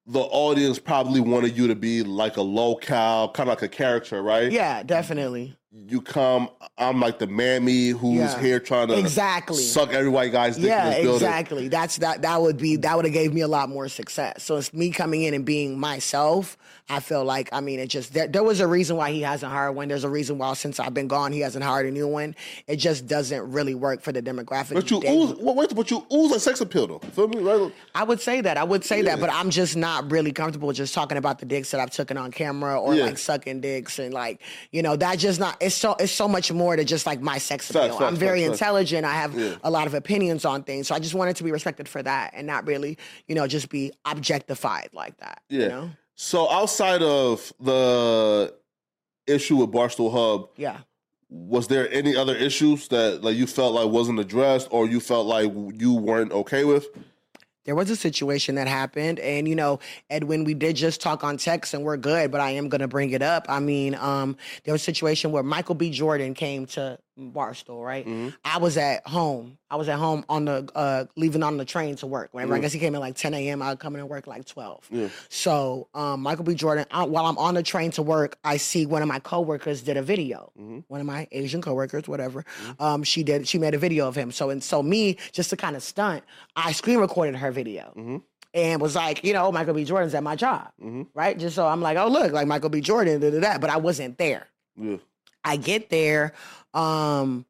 the 0.06 0.20
audience 0.20 0.78
probably 0.78 1.20
wanted 1.20 1.56
you 1.56 1.66
to 1.66 1.74
be 1.74 2.02
like 2.02 2.36
a 2.36 2.42
local, 2.42 3.28
kind 3.28 3.40
of 3.40 3.48
like 3.48 3.62
a 3.62 3.68
character, 3.68 4.22
right? 4.22 4.50
yeah 4.52 4.82
definitely 4.82 5.56
You 5.88 6.00
come, 6.00 6.48
I'm 6.78 7.00
like 7.00 7.18
the 7.18 7.26
mammy 7.26 7.88
who's 7.90 8.16
Yeah. 8.16 8.40
here 8.40 8.58
trying 8.60 8.88
to 8.88 8.98
Exactly. 8.98 9.62
suck 9.62 9.92
every 9.92 10.08
white 10.08 10.32
guy's 10.32 10.56
dick 10.56 10.64
yeah 10.66 10.96
in 10.96 11.08
exactly 11.08 11.68
that's 11.68 11.98
that 11.98 12.22
that 12.22 12.40
would 12.40 12.56
be 12.56 12.76
that 12.76 12.96
would 12.96 13.04
have 13.04 13.12
gave 13.12 13.34
me 13.34 13.42
a 13.42 13.48
lot 13.48 13.68
more 13.68 13.88
success 13.88 14.42
so 14.42 14.56
it's 14.56 14.72
me 14.72 14.90
coming 14.90 15.22
in 15.22 15.34
and 15.34 15.44
being 15.44 15.78
myself 15.78 16.56
i 16.88 16.98
feel 17.00 17.24
like 17.24 17.48
i 17.52 17.60
mean 17.60 17.78
it 17.78 17.88
just 17.88 18.12
there, 18.14 18.26
there 18.26 18.42
was 18.42 18.60
a 18.60 18.66
reason 18.66 18.96
why 18.96 19.10
he 19.10 19.20
hasn't 19.22 19.50
hired 19.52 19.74
one 19.76 19.88
there's 19.88 20.04
a 20.04 20.08
reason 20.08 20.38
why 20.38 20.52
since 20.54 20.80
i've 20.80 20.94
been 20.94 21.08
gone 21.08 21.30
he 21.32 21.40
hasn't 21.40 21.62
hired 21.64 21.86
a 21.86 21.90
new 21.90 22.08
one 22.08 22.34
it 22.66 22.76
just 22.76 23.06
doesn't 23.06 23.50
really 23.52 23.74
work 23.74 24.00
for 24.00 24.12
the 24.12 24.22
demographic 24.22 24.74
But 24.74 24.90
you 24.90 24.98
ooze, 25.06 25.34
wait, 25.38 25.74
but 25.74 25.90
you 25.90 26.06
ooze 26.12 26.30
like 26.30 26.40
sex 26.40 26.60
appeal 26.60 26.86
though. 26.86 26.98
Feel 27.10 27.28
me, 27.28 27.38
right? 27.38 27.72
I 27.94 28.04
would 28.04 28.20
say 28.20 28.40
that. 28.40 28.56
I 28.56 28.64
would 28.64 28.84
say 28.84 29.02
that, 29.02 29.20
but 29.20 29.30
I'm 29.30 29.50
just 29.50 29.76
not 29.76 30.10
really 30.10 30.32
comfortable 30.32 30.72
just 30.72 30.94
talking 30.94 31.18
about 31.18 31.38
the 31.38 31.46
dicks 31.46 31.70
that 31.70 31.80
I've 31.80 31.90
taken 31.90 32.16
on 32.16 32.30
camera 32.30 32.80
or 32.80 32.94
Yeah. 32.94 33.04
like 33.06 33.18
sucking 33.18 33.60
dicks 33.60 33.98
and 33.98 34.12
like, 34.12 34.40
you 34.72 34.82
know, 34.82 34.96
that 34.96 35.18
just 35.18 35.38
not 35.40 35.56
it's 35.66 35.74
so 35.74 35.94
it's 35.98 36.12
so 36.12 36.26
much 36.28 36.50
more 36.52 36.76
to 36.76 36.84
just 36.84 37.04
like 37.06 37.20
my 37.20 37.38
sex 37.38 37.68
appeal. 37.68 37.82
Facts, 37.82 37.94
facts, 37.98 38.04
I'm 38.08 38.16
very 38.16 38.42
facts. 38.42 38.52
intelligent. 38.52 39.04
I 39.04 39.12
have 39.14 39.34
Yeah. 39.38 39.56
a 39.62 39.70
lot 39.70 39.86
of 39.86 39.94
opinions 39.94 40.44
on 40.44 40.62
things. 40.62 40.86
So 40.88 40.94
I 40.94 40.98
just 40.98 41.14
wanted 41.14 41.36
to 41.36 41.44
be 41.44 41.52
respected 41.52 41.88
for 41.88 42.02
that 42.02 42.32
and 42.34 42.46
not 42.46 42.66
really, 42.66 42.96
you 43.28 43.34
know, 43.34 43.46
just 43.46 43.68
be 43.68 43.92
objectified 44.04 44.90
like 44.92 45.16
that. 45.18 45.42
Yeah. 45.48 45.60
You 45.62 45.68
know? 45.68 45.90
So 46.14 46.50
outside 46.50 47.02
of 47.02 47.52
the 47.60 48.54
issue 49.26 49.56
with 49.56 49.70
Barstool 49.70 50.12
Hub, 50.12 50.48
Yeah. 50.56 50.78
was 51.28 51.66
there 51.68 51.92
any 51.92 52.14
other 52.16 52.34
issues 52.34 52.88
that 52.88 53.22
like 53.24 53.36
you 53.36 53.46
felt 53.46 53.74
like 53.74 53.88
wasn't 53.90 54.18
addressed 54.20 54.68
or 54.70 54.86
you 54.86 55.00
felt 55.00 55.26
like 55.26 55.52
you 55.74 55.92
weren't 55.94 56.32
okay 56.32 56.64
with? 56.64 56.86
There 57.66 57.74
was 57.74 57.90
a 57.90 57.96
situation 57.96 58.54
that 58.54 58.66
happened 58.66 59.18
and 59.20 59.46
you 59.46 59.54
know 59.54 59.78
edwin 60.08 60.44
we 60.44 60.54
did 60.54 60.74
just 60.74 61.00
talk 61.00 61.22
on 61.22 61.36
text 61.36 61.74
and 61.74 61.84
we're 61.84 61.96
good 61.98 62.30
but 62.30 62.40
i 62.40 62.50
am 62.50 62.68
going 62.68 62.80
to 62.80 62.88
bring 62.88 63.10
it 63.10 63.22
up. 63.22 63.46
I 63.48 63.60
mean 63.60 63.94
um 63.96 64.36
there 64.64 64.72
was 64.72 64.80
a 64.80 64.84
situation 64.84 65.32
where 65.32 65.42
michael 65.42 65.74
b. 65.74 65.90
Jordan 65.90 66.32
came 66.34 66.66
to 66.66 66.98
barstool 67.18 67.84
right 67.84 68.06
Mm-hmm. 68.06 68.28
i 68.44 68.58
was 68.58 68.76
at 68.76 69.06
home 69.06 69.56
i 69.70 69.76
was 69.76 69.88
at 69.88 69.98
home 69.98 70.24
on 70.28 70.44
the 70.44 70.68
uh 70.74 71.06
leaving 71.16 71.42
on 71.42 71.56
the 71.56 71.64
train 71.64 71.96
to 71.96 72.06
work 72.06 72.28
whenever 72.32 72.54
i 72.54 72.58
guess 72.58 72.72
he 72.72 72.78
came 72.78 72.94
in 72.94 73.00
like 73.00 73.16
10 73.16 73.32
a.m 73.32 73.62
i 73.62 73.70
would 73.70 73.78
come 73.78 73.94
in 73.94 74.00
and 74.00 74.08
work 74.10 74.26
like 74.26 74.44
12 74.44 74.88
Yeah. 74.90 75.08
so 75.30 75.88
um 75.94 76.20
michael 76.20 76.44
b 76.44 76.54
jordan 76.54 76.84
I, 76.90 77.04
while 77.04 77.24
i'm 77.26 77.38
on 77.38 77.54
the 77.54 77.62
train 77.62 77.90
to 77.92 78.02
work 78.02 78.36
i 78.44 78.58
see 78.58 78.84
one 78.84 79.00
of 79.02 79.08
my 79.08 79.18
coworkers 79.18 79.82
did 79.82 79.96
a 79.96 80.02
video 80.02 80.52
Mm-hmm. 80.60 80.80
one 80.88 81.00
of 81.00 81.06
my 81.06 81.26
asian 81.32 81.62
coworkers 81.62 82.06
whatever 82.06 82.44
um 82.78 83.02
she 83.02 83.22
did 83.22 83.48
she 83.48 83.58
made 83.58 83.74
a 83.74 83.78
video 83.78 84.06
of 84.08 84.14
him 84.14 84.30
so 84.30 84.50
and 84.50 84.62
so 84.62 84.82
me 84.82 85.16
just 85.32 85.50
to 85.50 85.56
kind 85.56 85.74
of 85.76 85.82
stunt 85.82 86.22
i 86.54 86.72
screen 86.72 86.98
recorded 86.98 87.34
her 87.36 87.50
video 87.50 87.92
Mm-hmm. 87.96 88.16
and 88.54 88.80
was 88.80 88.94
like, 88.94 89.22
you 89.24 89.32
know, 89.34 89.52
Michael 89.52 89.74
B. 89.74 89.84
Jordan's 89.84 90.14
at 90.14 90.22
my 90.22 90.34
job, 90.36 90.68
right? 91.14 91.36
Just 91.38 91.56
so 91.56 91.66
I'm 91.66 91.82
like, 91.82 91.98
oh 91.98 92.08
look, 92.08 92.32
like 92.32 92.46
Michael 92.46 92.70
B. 92.70 92.80
Jordan, 92.80 93.20
da 93.20 93.30
da 93.30 93.40
da. 93.40 93.58
But 93.58 93.68
I 93.70 93.76
wasn't 93.76 94.16
there. 94.16 94.46
Yeah. 94.76 94.96
I 95.44 95.56
get 95.56 95.90
there, 95.90 96.32
um, 96.76 97.46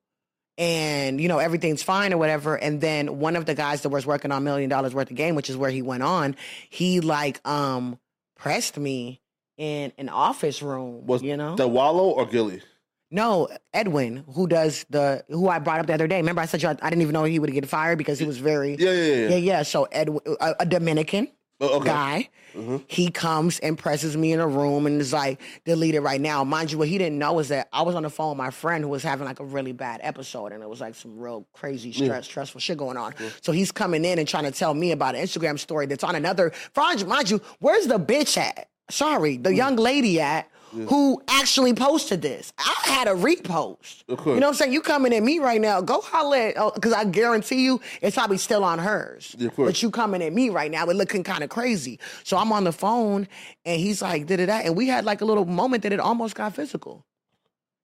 and 0.58 1.20
you 1.20 1.28
know 1.28 1.38
everything's 1.38 1.82
fine 1.82 2.12
or 2.12 2.18
whatever. 2.18 2.56
And 2.56 2.80
then 2.80 3.18
one 3.18 3.36
of 3.36 3.44
the 3.44 3.54
guys 3.54 3.82
that 3.82 3.90
was 3.90 4.06
working 4.06 4.32
on 4.32 4.44
Million 4.44 4.70
Dollars 4.70 4.94
Worth 4.94 5.10
of 5.10 5.16
Game, 5.16 5.34
which 5.34 5.50
is 5.50 5.56
where 5.56 5.70
he 5.70 5.82
went 5.82 6.02
on, 6.02 6.36
he 6.70 7.00
like 7.00 7.46
um 7.46 7.98
pressed 8.36 8.78
me 8.78 9.20
in 9.58 9.92
an 9.98 10.08
office 10.08 10.62
room. 10.62 11.06
Was 11.06 11.22
you 11.22 11.36
know? 11.36 11.56
the 11.56 11.68
Wallo 11.68 12.10
or 12.10 12.26
Gillie? 12.26 12.62
no, 13.10 13.48
Edwin, 13.72 14.24
who 14.34 14.46
does 14.46 14.84
the 14.90 15.24
who 15.28 15.48
I 15.48 15.58
brought 15.58 15.80
up 15.80 15.86
the 15.86 15.94
other 15.94 16.08
day. 16.08 16.16
Remember, 16.16 16.40
I 16.42 16.46
said 16.46 16.62
you, 16.62 16.68
I, 16.68 16.76
I 16.82 16.90
didn't 16.90 17.02
even 17.02 17.12
know 17.12 17.24
he 17.24 17.38
would 17.38 17.52
get 17.52 17.66
fired 17.68 17.98
because 17.98 18.18
he 18.18 18.26
was 18.26 18.38
very 18.38 18.76
Yeah, 18.76 18.92
yeah, 18.92 19.02
yeah. 19.02 19.28
yeah 19.28 19.36
yeah. 19.36 19.62
So 19.62 19.84
Edwin, 19.92 20.20
a, 20.40 20.54
a 20.60 20.66
Dominican 20.66 21.28
Oh, 21.60 21.76
okay. 21.78 21.86
guy. 21.86 22.28
Mm-hmm. 22.54 22.76
He 22.86 23.10
comes 23.10 23.58
and 23.60 23.78
presses 23.78 24.16
me 24.16 24.32
in 24.32 24.40
a 24.40 24.46
room 24.46 24.86
and 24.86 25.00
is 25.00 25.12
like, 25.12 25.40
delete 25.64 25.94
it 25.94 26.00
right 26.00 26.20
now. 26.20 26.44
Mind 26.44 26.70
you, 26.70 26.78
what 26.78 26.88
he 26.88 26.98
didn't 26.98 27.18
know 27.18 27.38
is 27.38 27.48
that 27.48 27.68
I 27.72 27.82
was 27.82 27.94
on 27.94 28.02
the 28.02 28.10
phone 28.10 28.30
with 28.30 28.38
my 28.38 28.50
friend 28.50 28.84
who 28.84 28.90
was 28.90 29.02
having 29.02 29.26
like 29.26 29.40
a 29.40 29.44
really 29.44 29.72
bad 29.72 30.00
episode 30.02 30.52
and 30.52 30.62
it 30.62 30.68
was 30.68 30.80
like 30.80 30.94
some 30.94 31.18
real 31.18 31.46
crazy, 31.52 31.92
stress, 31.92 32.26
stressful 32.26 32.60
shit 32.60 32.76
going 32.76 32.96
on. 32.96 33.14
So 33.40 33.52
he's 33.52 33.72
coming 33.72 34.04
in 34.04 34.18
and 34.18 34.28
trying 34.28 34.44
to 34.44 34.50
tell 34.50 34.74
me 34.74 34.92
about 34.92 35.14
an 35.14 35.22
Instagram 35.22 35.58
story 35.58 35.86
that's 35.86 36.04
on 36.04 36.14
another. 36.14 36.52
Mind 36.76 37.06
mind 37.06 37.30
you, 37.30 37.40
where's 37.58 37.86
the 37.86 37.98
bitch 37.98 38.36
at? 38.36 38.68
Sorry, 38.90 39.36
the 39.36 39.50
mm. 39.50 39.56
young 39.56 39.76
lady 39.76 40.20
at 40.20 40.48
who 40.72 41.22
actually 41.28 41.74
posted 41.74 42.22
this. 42.22 42.52
I 42.58 42.74
had 42.84 43.08
a 43.08 43.12
repost. 43.12 44.04
You 44.08 44.16
know 44.16 44.32
what 44.32 44.44
I'm 44.44 44.54
saying? 44.54 44.72
You 44.72 44.80
coming 44.80 45.14
at 45.14 45.22
me 45.22 45.38
right 45.38 45.60
now. 45.60 45.80
Go 45.80 46.00
holler 46.00 46.36
at, 46.36 46.54
oh, 46.56 46.72
because 46.74 46.92
I 46.92 47.04
guarantee 47.04 47.64
you 47.64 47.80
it's 48.02 48.16
probably 48.16 48.38
still 48.38 48.64
on 48.64 48.78
hers. 48.78 49.34
Yeah. 49.38 49.50
But 49.56 49.82
you 49.82 49.90
coming 49.90 50.22
at 50.22 50.32
me 50.32 50.50
right 50.50 50.70
now, 50.70 50.86
it 50.86 50.96
looking 50.96 51.22
kind 51.22 51.42
of 51.42 51.50
crazy. 51.50 51.98
So 52.24 52.36
I'm 52.36 52.52
on 52.52 52.64
the 52.64 52.72
phone 52.72 53.28
and 53.64 53.80
he's 53.80 54.02
like, 54.02 54.26
did 54.26 54.40
it 54.40 54.46
that? 54.46 54.66
And 54.66 54.76
we 54.76 54.88
had 54.88 55.04
like 55.04 55.20
a 55.20 55.24
little 55.24 55.46
moment 55.46 55.82
that 55.84 55.92
it 55.92 56.00
almost 56.00 56.34
got 56.34 56.54
physical. 56.54 57.04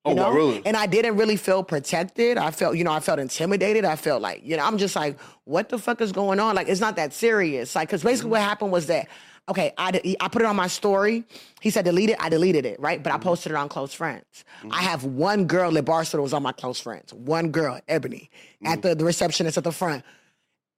Oh, 0.04 0.14
know? 0.14 0.30
wow, 0.30 0.32
really? 0.32 0.62
And 0.66 0.76
I 0.76 0.86
didn't 0.86 1.16
really 1.16 1.36
feel 1.36 1.62
protected. 1.62 2.36
I 2.36 2.50
felt, 2.50 2.76
you 2.76 2.82
know, 2.82 2.92
I 2.92 2.98
felt 2.98 3.20
intimidated. 3.20 3.84
I 3.84 3.94
felt 3.94 4.20
like, 4.20 4.42
you 4.44 4.56
know, 4.56 4.64
I'm 4.64 4.76
just 4.76 4.96
like, 4.96 5.18
what 5.44 5.68
the 5.68 5.78
fuck 5.78 6.00
is 6.00 6.10
going 6.10 6.40
on? 6.40 6.56
Like, 6.56 6.68
it's 6.68 6.80
not 6.80 6.96
that 6.96 7.12
serious. 7.12 7.76
Like, 7.76 7.88
because 7.88 8.02
basically 8.02 8.32
what 8.32 8.40
happened 8.40 8.72
was 8.72 8.86
that, 8.88 9.08
okay, 9.48 9.72
I, 9.76 10.16
I 10.20 10.28
put 10.28 10.42
it 10.42 10.46
on 10.46 10.56
my 10.56 10.68
story. 10.68 11.24
He 11.60 11.70
said 11.70 11.84
delete 11.84 12.10
it. 12.10 12.16
I 12.20 12.28
deleted 12.28 12.64
it, 12.66 12.78
right? 12.80 13.02
But 13.02 13.12
I 13.12 13.16
mm-hmm. 13.16 13.24
posted 13.24 13.52
it 13.52 13.56
on 13.56 13.68
close 13.68 13.92
friends. 13.94 14.44
I 14.62 14.66
mm-hmm. 14.66 14.72
have 14.72 15.04
one 15.04 15.46
girl 15.46 15.76
at 15.76 15.84
Barcelona 15.84 16.20
that 16.20 16.22
was 16.22 16.32
on 16.32 16.42
my 16.42 16.52
close 16.52 16.80
friends. 16.80 17.12
One 17.12 17.50
girl, 17.50 17.80
Ebony, 17.88 18.30
at 18.64 18.78
mm. 18.78 18.82
the, 18.82 18.94
the 18.94 19.04
receptionist 19.04 19.58
at 19.58 19.64
the 19.64 19.72
front. 19.72 20.04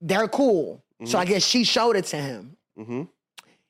They're 0.01 0.29
cool. 0.29 0.83
So 1.05 1.19
I 1.19 1.25
mm-hmm. 1.25 1.35
guess 1.35 1.45
she 1.45 1.65
showed 1.65 1.97
it 1.97 2.07
to 2.07 2.17
him. 2.17 2.57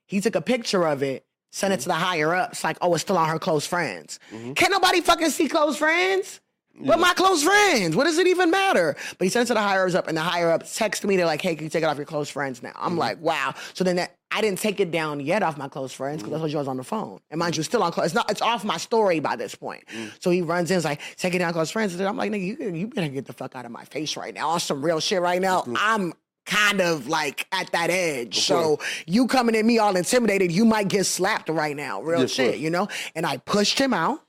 He 0.06 0.20
took 0.20 0.34
a 0.34 0.40
picture 0.42 0.86
of 0.86 1.02
it, 1.02 1.24
sent 1.50 1.72
it 1.72 1.80
to 1.80 1.88
the 1.88 1.94
higher 1.94 2.34
ups, 2.34 2.62
like, 2.62 2.76
oh, 2.80 2.94
it's 2.94 3.02
still 3.02 3.18
on 3.18 3.28
her 3.28 3.38
close 3.38 3.66
friends. 3.66 4.20
Can't 4.54 4.70
nobody 4.70 5.00
fucking 5.00 5.30
see 5.30 5.48
close 5.48 5.76
friends? 5.76 6.40
But 6.80 6.98
my 6.98 7.14
close 7.14 7.42
friends, 7.42 7.94
what 7.94 8.04
does 8.04 8.18
it 8.18 8.26
even 8.26 8.50
matter? 8.50 8.96
But 9.18 9.24
he 9.24 9.28
sent 9.30 9.44
it 9.44 9.48
to 9.48 9.54
the 9.54 9.60
higher 9.60 9.84
ups 9.84 9.94
up, 9.94 10.08
and 10.08 10.16
the 10.16 10.22
higher 10.22 10.50
ups 10.50 10.76
text 10.76 11.04
me. 11.04 11.16
They're 11.16 11.24
like, 11.26 11.40
"Hey, 11.40 11.54
can 11.54 11.64
you 11.64 11.70
take 11.70 11.82
it 11.82 11.86
off 11.86 11.96
your 11.96 12.06
close 12.06 12.28
friends 12.28 12.62
now?" 12.62 12.72
I'm 12.74 12.96
like, 12.96 13.20
"Wow." 13.20 13.54
So 13.74 13.84
then 13.84 13.96
that 13.96 14.16
I 14.32 14.40
didn't 14.40 14.58
take 14.58 14.80
it 14.80 14.90
down 14.90 15.20
yet 15.20 15.42
off 15.44 15.56
my 15.56 15.68
close 15.68 15.92
friends 15.92 16.22
because 16.22 16.34
I 16.34 16.38
told 16.38 16.50
you 16.50 16.58
I 16.58 16.60
was 16.62 16.68
on 16.68 16.76
the 16.76 16.82
phone, 16.84 17.20
and 17.30 17.38
mind 17.38 17.56
you, 17.56 17.62
still 17.62 17.82
on. 17.84 17.92
close. 17.92 18.06
It's 18.06 18.14
not. 18.14 18.28
It's 18.30 18.42
off 18.42 18.64
my 18.64 18.76
story 18.76 19.20
by 19.20 19.36
this 19.36 19.54
point. 19.54 19.84
So 20.18 20.30
he 20.30 20.42
runs 20.42 20.70
in, 20.72 20.76
is 20.78 20.84
like, 20.84 21.00
"Take 21.16 21.34
it 21.34 21.38
down, 21.38 21.52
close 21.52 21.70
friends." 21.70 21.94
And 21.94 22.02
I'm 22.08 22.16
like, 22.16 22.32
"Nigga, 22.32 22.44
you 22.60 22.74
you 22.74 22.86
better 22.88 23.08
get 23.08 23.26
the 23.26 23.32
fuck 23.32 23.54
out 23.54 23.64
of 23.64 23.70
my 23.70 23.84
face 23.84 24.16
right 24.16 24.34
now 24.34 24.48
on 24.50 24.58
some 24.60 24.84
real 24.84 24.98
shit 24.98 25.22
right 25.22 25.40
now." 25.40 25.64
I'm 25.76 26.12
kind 26.46 26.80
of 26.82 27.06
like 27.08 27.46
at 27.52 27.70
that 27.72 27.88
edge. 27.88 28.40
So 28.40 28.78
you 29.06 29.26
coming 29.28 29.56
at 29.56 29.64
me 29.64 29.78
all 29.78 29.96
intimidated, 29.96 30.52
you 30.52 30.64
might 30.66 30.88
get 30.88 31.04
slapped 31.04 31.48
right 31.48 31.74
now. 31.76 32.02
Real 32.02 32.20
Yeah, 32.22 32.26
shit, 32.26 32.54
sure. 32.54 32.62
you 32.62 32.68
know? 32.68 32.88
And 33.14 33.24
I 33.24 33.38
pushed 33.38 33.78
him 33.78 33.94
out 33.94 34.20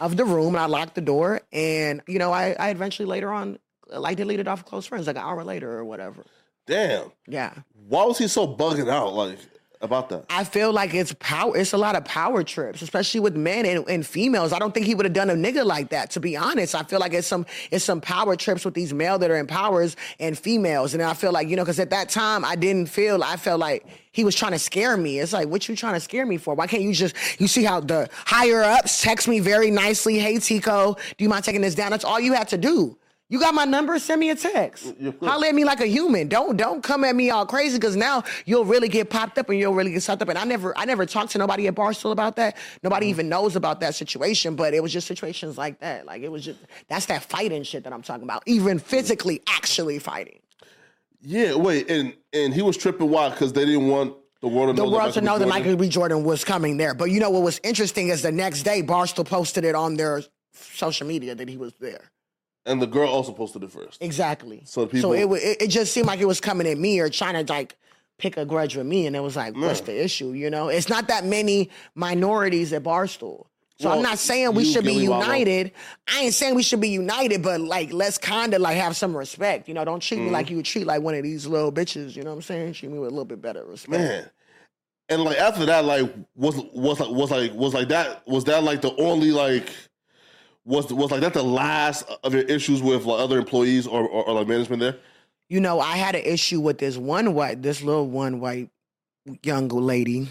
of 0.00 0.16
the 0.16 0.24
room 0.24 0.54
and 0.54 0.58
I 0.58 0.66
locked 0.66 0.94
the 0.94 1.00
door. 1.00 1.40
And, 1.52 2.02
you 2.06 2.18
know, 2.18 2.32
I, 2.32 2.56
I 2.58 2.70
eventually 2.70 3.06
later 3.06 3.32
on, 3.32 3.58
like 3.88 4.16
deleted 4.16 4.48
off 4.48 4.64
close 4.64 4.86
friends 4.86 5.06
like 5.06 5.16
an 5.16 5.22
hour 5.22 5.44
later 5.44 5.70
or 5.70 5.84
whatever. 5.84 6.24
Damn. 6.66 7.12
Yeah. 7.26 7.52
Why 7.88 8.04
was 8.04 8.18
he 8.18 8.28
so 8.28 8.46
bugging 8.46 8.90
out 8.90 9.14
like 9.14 9.38
about 9.84 10.08
that? 10.08 10.24
I 10.28 10.44
feel 10.44 10.72
like 10.72 10.94
it's 10.94 11.14
power. 11.20 11.56
It's 11.56 11.72
a 11.72 11.78
lot 11.78 11.96
of 11.96 12.04
power 12.04 12.42
trips, 12.42 12.82
especially 12.82 13.20
with 13.20 13.36
men 13.36 13.66
and, 13.66 13.88
and 13.88 14.06
females. 14.06 14.52
I 14.52 14.58
don't 14.58 14.74
think 14.74 14.86
he 14.86 14.94
would 14.94 15.06
have 15.06 15.12
done 15.12 15.30
a 15.30 15.34
nigga 15.34 15.64
like 15.64 15.90
that. 15.90 16.10
To 16.12 16.20
be 16.20 16.36
honest, 16.36 16.74
I 16.74 16.82
feel 16.82 16.98
like 16.98 17.12
it's 17.12 17.26
some 17.26 17.46
it's 17.70 17.84
some 17.84 18.00
power 18.00 18.36
trips 18.36 18.64
with 18.64 18.74
these 18.74 18.92
male 18.92 19.18
that 19.18 19.30
are 19.30 19.36
in 19.36 19.46
powers 19.46 19.96
and 20.18 20.36
females. 20.36 20.94
And 20.94 21.02
I 21.02 21.14
feel 21.14 21.32
like 21.32 21.48
you 21.48 21.56
know, 21.56 21.62
because 21.62 21.78
at 21.78 21.90
that 21.90 22.08
time 22.08 22.44
I 22.44 22.56
didn't 22.56 22.86
feel. 22.86 23.22
I 23.22 23.36
felt 23.36 23.60
like 23.60 23.86
he 24.12 24.24
was 24.24 24.34
trying 24.34 24.52
to 24.52 24.58
scare 24.58 24.96
me. 24.96 25.18
It's 25.18 25.32
like, 25.32 25.48
what 25.48 25.68
you 25.68 25.76
trying 25.76 25.94
to 25.94 26.00
scare 26.00 26.24
me 26.24 26.36
for? 26.36 26.54
Why 26.54 26.66
can't 26.66 26.82
you 26.82 26.92
just? 26.92 27.14
You 27.40 27.48
see 27.48 27.64
how 27.64 27.80
the 27.80 28.08
higher 28.26 28.62
ups 28.62 29.02
text 29.02 29.28
me 29.28 29.40
very 29.40 29.70
nicely. 29.70 30.18
Hey 30.18 30.36
Tiko, 30.36 30.96
do 31.16 31.24
you 31.24 31.28
mind 31.28 31.44
taking 31.44 31.60
this 31.60 31.74
down? 31.74 31.90
That's 31.90 32.04
all 32.04 32.20
you 32.20 32.32
have 32.32 32.48
to 32.48 32.58
do. 32.58 32.96
You 33.34 33.40
got 33.40 33.52
my 33.52 33.64
number. 33.64 33.98
Send 33.98 34.20
me 34.20 34.30
a 34.30 34.36
text. 34.36 34.94
Holler 35.20 35.48
at 35.48 35.54
me 35.56 35.64
like 35.64 35.80
a 35.80 35.88
human. 35.88 36.28
Don't 36.28 36.56
don't 36.56 36.84
come 36.84 37.02
at 37.02 37.16
me 37.16 37.30
all 37.30 37.44
crazy 37.44 37.78
because 37.78 37.96
now 37.96 38.22
you'll 38.46 38.64
really 38.64 38.88
get 38.88 39.10
popped 39.10 39.38
up 39.38 39.48
and 39.48 39.58
you'll 39.58 39.74
really 39.74 39.90
get 39.90 40.04
sucked 40.04 40.22
up. 40.22 40.28
And 40.28 40.38
I 40.38 40.44
never 40.44 40.72
I 40.78 40.84
never 40.84 41.04
talked 41.04 41.32
to 41.32 41.38
nobody 41.38 41.66
at 41.66 41.74
Barstool 41.74 42.12
about 42.12 42.36
that. 42.36 42.56
Nobody 42.84 43.06
mm-hmm. 43.06 43.10
even 43.10 43.28
knows 43.28 43.56
about 43.56 43.80
that 43.80 43.96
situation. 43.96 44.54
But 44.54 44.72
it 44.72 44.80
was 44.80 44.92
just 44.92 45.08
situations 45.08 45.58
like 45.58 45.80
that. 45.80 46.06
Like 46.06 46.22
it 46.22 46.30
was 46.30 46.44
just 46.44 46.60
that's 46.86 47.06
that 47.06 47.24
fighting 47.24 47.64
shit 47.64 47.82
that 47.82 47.92
I'm 47.92 48.02
talking 48.02 48.22
about. 48.22 48.44
Even 48.46 48.78
mm. 48.78 48.82
physically, 48.82 49.42
actually 49.48 49.98
fighting. 49.98 50.38
Yeah, 51.20 51.56
wait, 51.56 51.90
and 51.90 52.14
and 52.32 52.54
he 52.54 52.62
was 52.62 52.76
tripping 52.76 53.10
why? 53.10 53.30
Because 53.30 53.52
they 53.52 53.64
didn't 53.64 53.88
want 53.88 54.14
the 54.42 54.46
world 54.46 54.76
to 54.76 54.80
The 54.80 54.88
know 54.88 54.96
world 54.96 55.12
to 55.14 55.20
know 55.20 55.40
that 55.40 55.48
Michael 55.48 55.74
B. 55.74 55.88
Jordan 55.88 56.22
was 56.22 56.44
coming 56.44 56.76
there. 56.76 56.94
But 56.94 57.06
you 57.06 57.18
know 57.18 57.30
what 57.30 57.42
was 57.42 57.60
interesting 57.64 58.10
is 58.10 58.22
the 58.22 58.30
next 58.30 58.62
day 58.62 58.80
Barstool 58.80 59.26
posted 59.26 59.64
it 59.64 59.74
on 59.74 59.96
their 59.96 60.22
social 60.52 61.08
media 61.08 61.34
that 61.34 61.48
he 61.48 61.56
was 61.56 61.72
there. 61.80 62.12
And 62.66 62.80
the 62.80 62.86
girl 62.86 63.08
also 63.10 63.32
posted 63.32 63.62
it 63.62 63.70
first. 63.70 64.02
Exactly. 64.02 64.62
So 64.64 64.86
people- 64.86 65.10
so 65.10 65.12
it, 65.14 65.28
wa- 65.28 65.36
it 65.36 65.62
it 65.62 65.68
just 65.68 65.92
seemed 65.92 66.06
like 66.06 66.20
it 66.20 66.24
was 66.26 66.40
coming 66.40 66.66
at 66.66 66.78
me 66.78 66.98
or 67.00 67.08
trying 67.10 67.44
to 67.44 67.52
like 67.52 67.76
pick 68.18 68.36
a 68.36 68.44
grudge 68.46 68.76
with 68.76 68.86
me, 68.86 69.06
and 69.06 69.14
it 69.16 69.20
was 69.20 69.36
like, 69.36 69.54
what's 69.56 69.80
the 69.80 70.04
issue? 70.04 70.32
You 70.32 70.48
know, 70.48 70.68
it's 70.68 70.88
not 70.88 71.08
that 71.08 71.24
many 71.26 71.68
minorities 71.94 72.72
at 72.72 72.82
Barstool. 72.82 73.46
So 73.80 73.88
Well, 73.88 73.98
I'm 73.98 74.02
not 74.04 74.18
saying 74.18 74.54
we 74.54 74.62
you, 74.62 74.72
should 74.72 74.84
be 74.84 74.92
Gillie 74.92 75.08
Wallo. 75.08 75.22
united. 75.24 75.72
I 76.06 76.20
ain't 76.20 76.34
saying 76.34 76.54
we 76.54 76.62
should 76.62 76.80
be 76.80 76.90
united, 76.90 77.42
but 77.42 77.60
like 77.60 77.92
let's 77.92 78.18
kind 78.18 78.54
of 78.54 78.60
like 78.60 78.76
have 78.76 78.94
some 78.96 79.16
respect. 79.16 79.66
You 79.66 79.74
know, 79.74 79.84
don't 79.84 80.00
treat 80.00 80.18
me 80.18 80.26
Mm-hmm. 80.26 80.32
like 80.32 80.48
you 80.48 80.56
would 80.56 80.64
treat 80.64 80.86
like 80.86 81.02
one 81.02 81.14
of 81.16 81.24
these 81.24 81.46
little 81.48 81.72
bitches. 81.72 82.14
You 82.14 82.22
know 82.22 82.30
what 82.30 82.36
I'm 82.36 82.42
saying? 82.42 82.74
Treat 82.74 82.92
me 82.92 82.98
with 83.00 83.08
a 83.08 83.10
little 83.10 83.24
bit 83.24 83.42
better 83.42 83.64
respect. 83.64 83.90
Man. 84.00 84.30
And 85.08 85.22
like 85.24 85.38
after 85.38 85.66
that, 85.66 85.84
like 85.84 86.08
was 86.36 86.54
was 86.72 87.00
like 87.00 87.10
was 87.10 87.30
like 87.32 87.52
was 87.54 87.74
like 87.74 87.88
that 87.88 88.26
was 88.28 88.44
that 88.44 88.62
like 88.62 88.80
the 88.80 88.94
only 88.96 89.32
like 89.32 89.68
was 90.64 90.92
was 90.92 91.10
like 91.10 91.20
that 91.20 91.34
the 91.34 91.42
last 91.42 92.04
of 92.22 92.32
your 92.34 92.44
issues 92.44 92.82
with 92.82 93.04
like 93.04 93.20
other 93.20 93.38
employees 93.38 93.86
or, 93.86 94.02
or, 94.06 94.24
or 94.24 94.34
like 94.34 94.48
management 94.48 94.80
there? 94.80 94.96
you 95.50 95.60
know, 95.60 95.78
I 95.78 95.96
had 95.96 96.14
an 96.14 96.22
issue 96.24 96.58
with 96.60 96.78
this 96.78 96.96
one 96.96 97.34
white, 97.34 97.60
this 97.62 97.82
little 97.82 98.08
one 98.08 98.40
white 98.40 98.70
young 99.42 99.68
lady. 99.68 100.28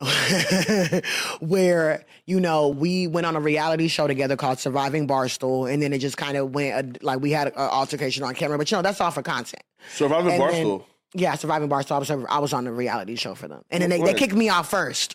where 1.40 2.04
you 2.26 2.40
know 2.40 2.68
we 2.68 3.06
went 3.06 3.24
on 3.24 3.36
a 3.36 3.40
reality 3.40 3.86
show 3.86 4.08
together 4.08 4.36
called 4.36 4.58
Surviving 4.58 5.06
Barstool, 5.06 5.72
and 5.72 5.80
then 5.80 5.92
it 5.92 5.98
just 5.98 6.16
kind 6.16 6.36
of 6.36 6.54
went 6.54 6.96
uh, 6.96 6.98
like 7.02 7.20
we 7.20 7.30
had 7.30 7.48
an 7.48 7.52
altercation 7.56 8.24
on 8.24 8.34
camera. 8.34 8.58
But 8.58 8.68
you 8.70 8.76
know 8.76 8.82
that's 8.82 9.00
all 9.00 9.12
for 9.12 9.22
content. 9.22 9.62
Surviving 9.92 10.32
And 10.32 10.42
then- 10.42 10.66
Barstool. 10.66 10.84
Yeah, 11.14 11.34
Surviving 11.34 11.68
Barstool. 11.68 11.92
I 11.92 11.98
was 11.98 12.10
I 12.10 12.38
was 12.38 12.52
on 12.52 12.64
the 12.64 12.72
reality 12.72 13.16
show 13.16 13.34
for 13.34 13.46
them, 13.46 13.62
and 13.70 13.82
then 13.82 13.90
they, 13.90 14.00
they 14.00 14.14
kicked 14.14 14.34
me 14.34 14.48
off 14.48 14.70
first. 14.70 15.14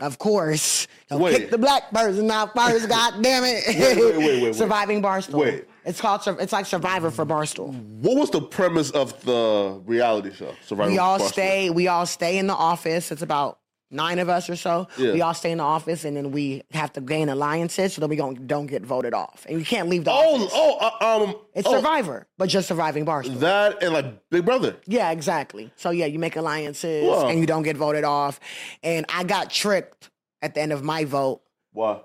Of 0.00 0.18
course, 0.18 0.88
Don't 1.08 1.20
Wait. 1.20 1.36
kick 1.36 1.50
the 1.50 1.58
black 1.58 1.90
person 1.92 2.30
out 2.30 2.54
first. 2.54 2.88
God 2.88 3.22
damn 3.22 3.44
it! 3.44 3.64
Wait, 3.68 3.78
wait, 3.78 3.96
wait, 3.96 4.16
wait, 4.18 4.42
wait. 4.42 4.54
Surviving 4.54 5.00
Barstool. 5.00 5.40
Wait. 5.40 5.66
it's 5.84 6.00
called 6.00 6.22
it's 6.40 6.52
like 6.52 6.66
Survivor 6.66 7.10
for 7.12 7.24
Barstool. 7.24 7.72
What 8.00 8.16
was 8.16 8.30
the 8.30 8.40
premise 8.40 8.90
of 8.90 9.20
the 9.24 9.80
reality 9.86 10.32
show? 10.34 10.54
Surviving 10.64 10.94
we 10.94 10.98
all 10.98 11.18
Barstool? 11.18 11.28
stay 11.28 11.70
we 11.70 11.86
all 11.88 12.06
stay 12.06 12.38
in 12.38 12.46
the 12.48 12.54
office 12.54 13.12
it's 13.12 13.22
about 13.22 13.58
nine 13.94 14.18
of 14.18 14.28
us 14.28 14.50
or 14.50 14.56
so 14.56 14.88
Yeah. 14.98 15.12
we 15.12 15.22
all 15.22 15.32
stay 15.34 15.52
in 15.52 15.58
the 15.58 15.64
office 15.64 16.04
and 16.04 16.16
then 16.16 16.30
we 16.32 16.62
have 16.72 16.92
to 16.94 17.00
gain 17.00 17.28
alliances 17.28 17.94
so 17.94 18.00
that 18.00 18.08
we 18.08 18.16
don't, 18.16 18.46
don't 18.46 18.66
get 18.66 18.82
voted 18.82 19.14
off 19.14 19.46
and 19.48 19.58
you 19.58 19.64
can't 19.64 19.88
leave 19.88 20.04
the 20.04 20.10
Oh, 20.10 20.34
office 20.36 20.52
oh, 20.54 20.78
uh, 21.00 21.24
um, 21.24 21.34
it's 21.54 21.66
oh, 21.68 21.76
survivor 21.76 22.26
but 22.36 22.48
just 22.48 22.68
surviving 22.68 23.06
barstool 23.06 23.38
That 23.40 23.82
and 23.82 23.92
like 23.94 24.28
Big 24.30 24.44
Brother. 24.44 24.76
yeah 24.86 25.10
exactly 25.12 25.72
so 25.76 25.90
yeah 25.90 26.06
you 26.06 26.18
make 26.18 26.36
alliances 26.36 27.06
Wow. 27.08 27.28
and 27.28 27.38
you 27.38 27.46
don't 27.46 27.62
get 27.62 27.76
voted 27.76 28.04
off 28.04 28.40
and 28.82 29.06
i 29.08 29.22
got 29.24 29.50
tricked 29.50 30.10
at 30.42 30.54
the 30.54 30.60
end 30.60 30.72
of 30.72 30.82
my 30.82 31.04
vote 31.04 31.40
Why? 31.72 32.00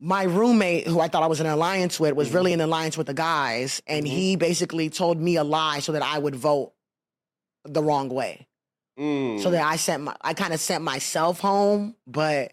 my 0.00 0.22
roommate, 0.24 0.86
who 0.86 1.00
I 1.00 1.08
thought 1.08 1.22
I 1.24 1.26
was 1.26 1.40
in 1.40 1.46
an 1.46 1.52
alliance 1.52 1.98
with, 1.98 2.14
was 2.14 2.32
really 2.32 2.52
in 2.52 2.60
an 2.60 2.68
alliance 2.68 2.96
with 2.96 3.08
the 3.08 3.14
guys, 3.14 3.82
and 3.88 4.06
he 4.06 4.36
basically 4.36 4.90
told 4.90 5.18
me 5.20 5.34
a 5.36 5.42
lie 5.44 5.80
so 5.80 5.90
that 5.90 6.02
I 6.02 6.18
would 6.18 6.36
vote 6.36 6.72
the 7.64 7.82
wrong 7.82 8.08
way. 8.08 8.46
Mm. 8.98 9.40
So 9.42 9.50
that 9.50 9.64
I 9.64 9.76
sent 9.76 10.02
my, 10.04 10.16
I 10.20 10.34
kind 10.34 10.52
of 10.52 10.60
sent 10.60 10.82
myself 10.82 11.40
home, 11.40 11.94
but 12.06 12.52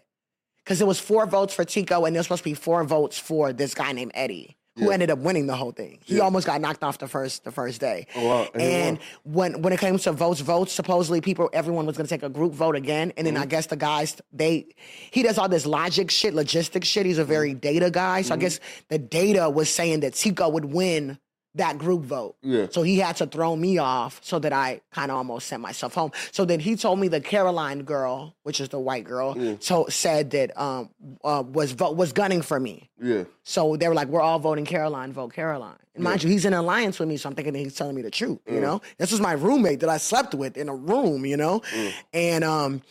because 0.58 0.80
it 0.80 0.86
was 0.86 0.98
four 1.00 1.26
votes 1.26 1.54
for 1.54 1.64
Tiko 1.64 2.06
and 2.06 2.14
there 2.14 2.20
was 2.20 2.26
supposed 2.26 2.42
to 2.44 2.48
be 2.50 2.54
four 2.54 2.82
votes 2.84 3.18
for 3.18 3.52
this 3.52 3.74
guy 3.74 3.92
named 3.92 4.12
Eddie, 4.14 4.56
who 4.76 4.86
Yeah. 4.86 4.92
ended 4.92 5.10
up 5.10 5.18
winning 5.20 5.46
the 5.46 5.56
whole 5.56 5.72
thing. 5.72 5.98
He 6.04 6.16
Yeah. 6.16 6.22
almost 6.22 6.46
got 6.46 6.60
knocked 6.60 6.84
off 6.84 6.98
the 6.98 7.08
first 7.08 7.44
the 7.44 7.50
first 7.50 7.80
day. 7.80 8.06
Oh, 8.14 8.26
wow. 8.26 8.48
And 8.52 8.62
he 8.62 8.68
And 8.68 8.98
when 9.24 9.62
when 9.62 9.72
it 9.72 9.80
came 9.80 9.98
to 9.98 10.12
votes, 10.12 10.40
votes, 10.40 10.72
supposedly 10.72 11.20
people, 11.20 11.48
everyone 11.52 11.86
was 11.86 11.96
gonna 11.96 12.08
take 12.08 12.22
a 12.22 12.28
group 12.28 12.52
vote 12.52 12.76
again, 12.76 13.12
and 13.16 13.26
then 13.26 13.34
Mm-hmm. 13.34 13.42
I 13.42 13.46
guess 13.46 13.66
the 13.66 13.76
guys 13.76 14.16
they 14.32 14.66
he 15.10 15.22
does 15.22 15.38
all 15.38 15.48
this 15.48 15.66
logic 15.66 16.10
shit, 16.10 16.34
logistics 16.34 16.86
shit. 16.88 17.06
He's 17.06 17.18
a 17.18 17.24
very 17.24 17.50
Mm-hmm. 17.50 17.58
data 17.60 17.90
guy, 17.90 18.22
so 18.22 18.34
I 18.34 18.36
guess 18.36 18.60
the 18.88 18.98
data 18.98 19.48
was 19.50 19.68
saying 19.70 20.00
that 20.00 20.12
Tiko 20.12 20.52
would 20.52 20.66
win 20.66 21.18
that 21.56 21.78
group 21.78 22.02
vote. 22.02 22.36
Yeah. 22.42 22.66
So 22.70 22.82
he 22.82 22.98
had 22.98 23.16
to 23.16 23.26
throw 23.26 23.56
me 23.56 23.78
off 23.78 24.20
so 24.22 24.38
that 24.38 24.52
I 24.52 24.80
kind 24.92 25.10
of 25.10 25.16
almost 25.16 25.46
sent 25.48 25.60
myself 25.62 25.94
home. 25.94 26.12
So 26.30 26.44
then 26.44 26.60
he 26.60 26.76
told 26.76 26.98
me 26.98 27.08
the 27.08 27.20
Caroline 27.20 27.82
girl, 27.82 28.34
which 28.42 28.60
is 28.60 28.68
the 28.68 28.78
white 28.78 29.04
girl, 29.04 29.56
so 29.60 29.86
said 29.88 30.30
that 30.30 30.58
um 30.60 30.90
uh, 31.24 31.42
was 31.46 31.72
vo- 31.72 31.92
was 31.92 32.12
gunning 32.12 32.42
for 32.42 32.60
me. 32.60 32.90
Yeah. 33.02 33.24
So 33.42 33.76
they 33.76 33.88
were 33.88 33.94
like, 33.94 34.08
"We're 34.08 34.20
all 34.22 34.38
voting 34.38 34.64
Caroline. 34.64 35.12
Vote 35.12 35.32
Caroline." 35.34 35.76
And 35.94 36.04
mind 36.04 36.22
you, 36.22 36.30
he's 36.30 36.44
in 36.44 36.52
alliance 36.54 36.98
with 36.98 37.08
me, 37.08 37.16
so 37.16 37.28
I'm 37.28 37.34
thinking 37.34 37.54
that 37.54 37.58
he's 37.58 37.74
telling 37.74 37.94
me 37.96 38.02
the 38.02 38.10
truth. 38.10 38.38
You 38.46 38.60
know, 38.60 38.82
this 38.98 39.10
was 39.10 39.20
my 39.20 39.32
roommate 39.32 39.80
that 39.80 39.88
I 39.88 39.96
slept 39.96 40.34
with 40.34 40.56
in 40.56 40.68
a 40.68 40.74
room. 40.74 41.24
You 41.26 41.36
know, 41.36 41.62
and 42.12 42.44
um, 42.44 42.82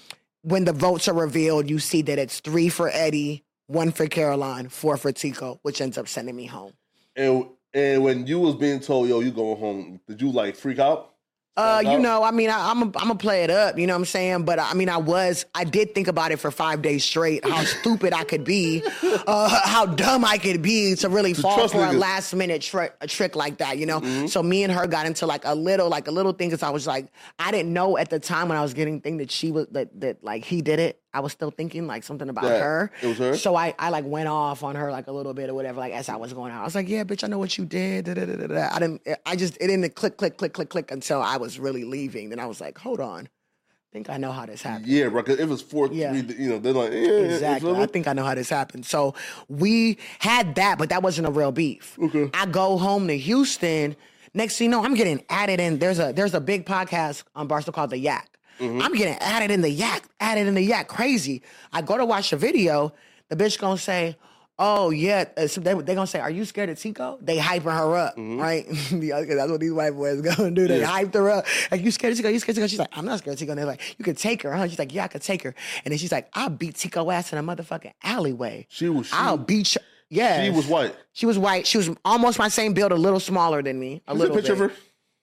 when 0.41 0.65
the 0.65 0.73
votes 0.73 1.07
are 1.07 1.13
revealed, 1.13 1.69
you 1.69 1.79
see 1.79 2.01
that 2.03 2.17
it's 2.19 2.39
three 2.39 2.69
for 2.69 2.89
Eddie, 2.89 3.43
one 3.67 3.91
for 3.91 4.07
Caroline, 4.07 4.69
four 4.69 4.97
for 4.97 5.11
Tiko, 5.11 5.59
which 5.61 5.81
ends 5.81 5.97
up 5.97 6.07
sending 6.07 6.35
me 6.35 6.45
home. 6.45 6.73
And 7.15 7.45
and 7.75 8.03
when 8.03 8.25
you 8.25 8.39
was 8.39 8.55
being 8.55 8.79
told, 8.79 9.09
yo, 9.09 9.19
you 9.19 9.31
going 9.31 9.59
home, 9.59 9.99
did 10.07 10.21
you 10.21 10.31
like 10.31 10.55
freak 10.55 10.79
out? 10.79 11.11
Uh, 11.57 11.81
you 11.85 11.97
know, 11.99 12.21
I 12.21 12.31
mean, 12.31 12.49
I, 12.49 12.69
I'm 12.69 12.81
a, 12.81 12.85
I'm 12.85 12.91
gonna 12.91 13.15
play 13.15 13.43
it 13.43 13.49
up. 13.49 13.79
You 13.79 13.87
know 13.87 13.93
what 13.93 13.99
I'm 13.99 14.05
saying? 14.05 14.43
But 14.43 14.59
I 14.59 14.73
mean, 14.73 14.89
I 14.89 14.97
was, 14.97 15.45
I 15.55 15.63
did 15.63 15.95
think 15.95 16.09
about 16.09 16.31
it 16.31 16.37
for 16.37 16.51
five 16.51 16.81
days 16.81 17.05
straight. 17.05 17.45
How 17.45 17.63
stupid 17.63 18.11
I 18.13 18.25
could 18.25 18.43
be, 18.43 18.83
uh, 19.25 19.61
how 19.63 19.85
dumb 19.85 20.25
I 20.25 20.37
could 20.37 20.61
be 20.61 20.95
to 20.95 21.07
really 21.07 21.33
fall 21.33 21.55
trust 21.55 21.73
for 21.73 21.85
a 21.85 21.93
last 21.93 22.33
minute 22.33 22.61
trick, 22.61 22.93
a 22.99 23.07
trick 23.07 23.37
like 23.37 23.59
that. 23.59 23.77
You 23.77 23.85
know? 23.85 24.01
Mm-hmm. 24.01 24.27
So 24.27 24.43
me 24.43 24.63
and 24.63 24.73
her 24.73 24.85
got 24.85 25.05
into 25.05 25.25
like 25.25 25.45
a 25.45 25.55
little, 25.55 25.87
like 25.87 26.09
a 26.09 26.11
little 26.11 26.33
thing. 26.33 26.49
Cause 26.49 26.61
I 26.61 26.71
was 26.71 26.87
like, 26.87 27.07
I 27.39 27.51
didn't 27.51 27.71
know 27.71 27.97
at 27.97 28.09
the 28.09 28.19
time 28.19 28.49
when 28.49 28.57
I 28.57 28.61
was 28.61 28.73
getting 28.73 28.99
thing 28.99 29.17
that 29.17 29.31
she 29.31 29.51
was 29.51 29.67
that 29.71 29.97
that 30.01 30.23
like 30.25 30.43
he 30.43 30.61
did 30.61 30.79
it. 30.79 31.01
I 31.15 31.21
was 31.21 31.31
still 31.31 31.49
thinking 31.49 31.87
like 31.87 32.03
something 32.03 32.29
about 32.29 32.43
That 32.43 32.61
her. 32.61 32.91
it 33.01 33.07
was 33.07 33.17
her? 33.17 33.37
So 33.37 33.55
I, 33.55 33.73
I 33.79 33.89
like 33.89 34.05
went 34.05 34.27
off 34.27 34.63
on 34.63 34.75
her 34.75 34.91
like 34.91 35.07
a 35.07 35.11
little 35.11 35.33
bit 35.33 35.49
or 35.49 35.53
whatever. 35.53 35.79
Like 35.79 35.93
as 35.93 36.09
I 36.09 36.17
was 36.17 36.33
going 36.33 36.51
out, 36.51 36.61
I 36.61 36.65
was 36.65 36.75
like, 36.75 36.89
"Yeah, 36.89 37.03
bitch, 37.05 37.23
I 37.23 37.27
know 37.27 37.39
what 37.39 37.57
you 37.57 37.65
did." 37.65 38.05
Da, 38.05 38.13
da, 38.13 38.25
da. 38.25 38.69
I 38.71 38.79
didn't. 38.79 39.01
I 39.25 39.35
just 39.35 39.55
it 39.61 39.67
didn't 39.67 39.95
click, 39.95 40.17
click, 40.17 40.37
click, 40.37 40.53
click, 40.53 40.69
click 40.69 40.91
until 40.91 41.21
I 41.21 41.37
was 41.37 41.57
really 41.57 41.85
leaving. 41.85 42.29
Then 42.29 42.39
I 42.39 42.45
was 42.45 42.59
like, 42.61 42.77
"Hold 42.77 42.99
on, 42.99 43.25
I 43.27 43.87
think 43.93 44.09
I 44.09 44.17
know 44.17 44.31
how 44.33 44.45
this 44.45 44.61
happened." 44.61 44.87
Yeah, 44.87 45.07
bro. 45.09 45.23
'cause 45.23 45.39
if 45.39 45.49
it's 45.49 45.61
four, 45.61 45.87
Yeah. 45.91 46.11
three, 46.21 46.35
you 46.37 46.49
know, 46.49 46.59
they're 46.59 46.73
like, 46.73 46.91
yeah, 46.91 46.99
Exactly. 47.31 47.73
I 47.75 47.85
think 47.85 48.07
I 48.07 48.13
know 48.13 48.25
how 48.25 48.35
this 48.35 48.49
happened. 48.49 48.85
So 48.85 49.15
we 49.47 49.97
had 50.19 50.55
that, 50.55 50.77
but 50.77 50.89
that 50.89 51.01
wasn't 51.01 51.27
a 51.27 51.31
real 51.31 51.51
beef. 51.53 51.97
Okay. 52.01 52.29
I 52.33 52.45
go 52.45 52.77
home 52.77 53.07
to 53.07 53.17
Houston. 53.17 53.95
Next 54.33 54.57
thing 54.57 54.65
you 54.65 54.71
know, 54.71 54.83
I'm 54.83 54.95
getting 54.95 55.23
added 55.29 55.61
in. 55.61 55.79
There's 55.79 55.97
a 55.99 56.11
there's 56.13 56.33
a 56.33 56.41
big 56.41 56.65
podcast 56.65 57.23
on 57.37 57.47
Barstool 57.47 57.71
called 57.73 57.91
The 57.91 57.97
Yak. 57.97 58.29
I'm 58.59 58.93
getting 58.93 59.15
added 59.19 59.51
in 59.51 59.61
the 59.61 59.69
yak, 59.69 60.03
added 60.19 60.47
in 60.47 60.55
the 60.55 60.61
yak, 60.61 60.87
crazy. 60.87 61.41
I 61.73 61.81
go 61.81 61.97
to 61.97 62.05
watch 62.05 62.29
the 62.31 62.37
video. 62.37 62.93
The 63.29 63.35
bitch 63.35 63.59
gonna 63.59 63.77
say, 63.77 64.17
oh 64.59 64.91
yeah, 64.91 65.25
uh, 65.35 65.47
so 65.47 65.59
they 65.61 65.73
they 65.73 65.95
gonna 65.95 66.07
say, 66.07 66.19
"Are 66.19 66.29
you 66.29 66.45
scared 66.45 66.69
of 66.69 66.77
Tiko?" 66.77 67.17
They 67.19 67.37
hyping 67.37 67.75
her 67.75 67.95
up, 67.97 68.13
right? 68.17 68.65
Yeah, 68.91 69.23
'cause 69.25 69.35
that's 69.35 69.51
what 69.51 69.59
these 69.59 69.73
white 69.73 69.91
boys 69.91 70.21
gonna 70.37 70.51
do. 70.51 70.67
They 70.67 70.79
Yeah. 70.81 70.87
hyped 71.01 71.13
her 71.15 71.29
up. 71.29 71.45
Like, 71.71 71.81
you 71.83 71.91
scared 71.91 72.13
of 72.13 72.19
Tiko? 72.19 72.31
You 72.31 72.39
scared 72.39 72.57
of 72.57 72.63
Tiko? 72.63 72.69
She's 72.69 72.79
like, 72.79 72.89
I'm 72.97 73.05
not 73.05 73.19
scared 73.19 73.41
of 73.41 73.45
Tiko. 73.47 73.49
And 73.51 73.59
they're 73.59 73.65
like, 73.65 73.81
you 73.97 74.05
could 74.05 74.17
take 74.17 74.43
her, 74.43 74.53
huh? 74.53 74.67
She's 74.67 74.79
like, 74.79 74.93
yeah, 74.93 75.03
I 75.05 75.07
could 75.07 75.21
take 75.23 75.41
her. 75.43 75.53
And 75.83 75.91
then 75.91 75.97
she's 75.97 76.11
like, 76.11 76.29
I'll 76.33 76.49
beat 76.49 76.75
Tiko 76.75 77.13
ass 77.13 77.33
in 77.33 77.39
a 77.39 77.43
motherfucking 77.43 77.93
alleyway. 78.03 78.67
She 78.69 78.87
was- 78.89 79.07
she- 79.07 79.13
I'll 79.13 79.37
beat 79.37 79.75
you. 79.75 79.81
Yeah, 80.07 80.43
She 80.43 80.51
was 80.51 80.67
white. 80.67 80.95
She 81.13 81.25
was 81.25 81.39
white. 81.39 81.65
She 81.65 81.77
was 81.79 81.89
almost 82.05 82.37
my 82.37 82.47
same 82.47 82.73
build, 82.73 82.91
a 82.91 82.95
little 82.95 83.19
smaller 83.19 83.63
than 83.63 83.79
me. 83.79 84.03
A 84.07 84.11
Is 84.11 84.15
a 84.15 84.19
little 84.19 84.35
picture 84.35 84.53
bit. 84.55 84.61
of 84.65 84.71
her? 84.71 84.77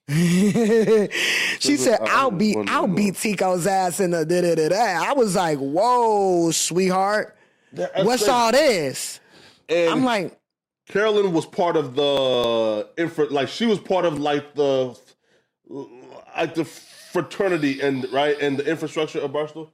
she 0.09 1.77
said, 1.77 1.99
I- 2.01 2.05
I 2.05 2.07
"I'll 2.21 2.31
was 2.31 2.39
beat, 2.39 2.57
I'll 2.69 2.87
beat 2.87 3.13
Tiko's 3.15 3.65
ass 3.67 3.99
in 3.99 4.11
the 4.11 4.25
da 4.25 4.41
da 4.41 4.55
da 4.55 4.69
da." 4.69 5.09
I 5.09 5.13
was 5.13 5.35
like, 5.35 5.57
"Whoa, 5.59 6.51
sweetheart, 6.51 7.37
That's 7.71 8.03
what's 8.03 8.23
crazy. 8.23 8.31
all 8.31 8.51
this?" 8.51 9.19
And 9.69 9.89
I'm 9.89 10.03
like, 10.03 10.37
Carolyn 10.89 11.31
was 11.31 11.45
part 11.45 11.77
of 11.77 11.95
the 11.95 12.89
infra, 12.97 13.25
like 13.27 13.47
she 13.47 13.65
was 13.65 13.79
part 13.79 14.03
of 14.05 14.19
like 14.19 14.53
the 14.55 14.97
like 16.37 16.53
the 16.55 16.65
fraternity 16.65 17.79
and 17.81 18.11
right 18.11 18.37
and 18.41 18.57
the 18.57 18.69
infrastructure 18.69 19.19
of 19.19 19.31
Barstool. 19.31 19.69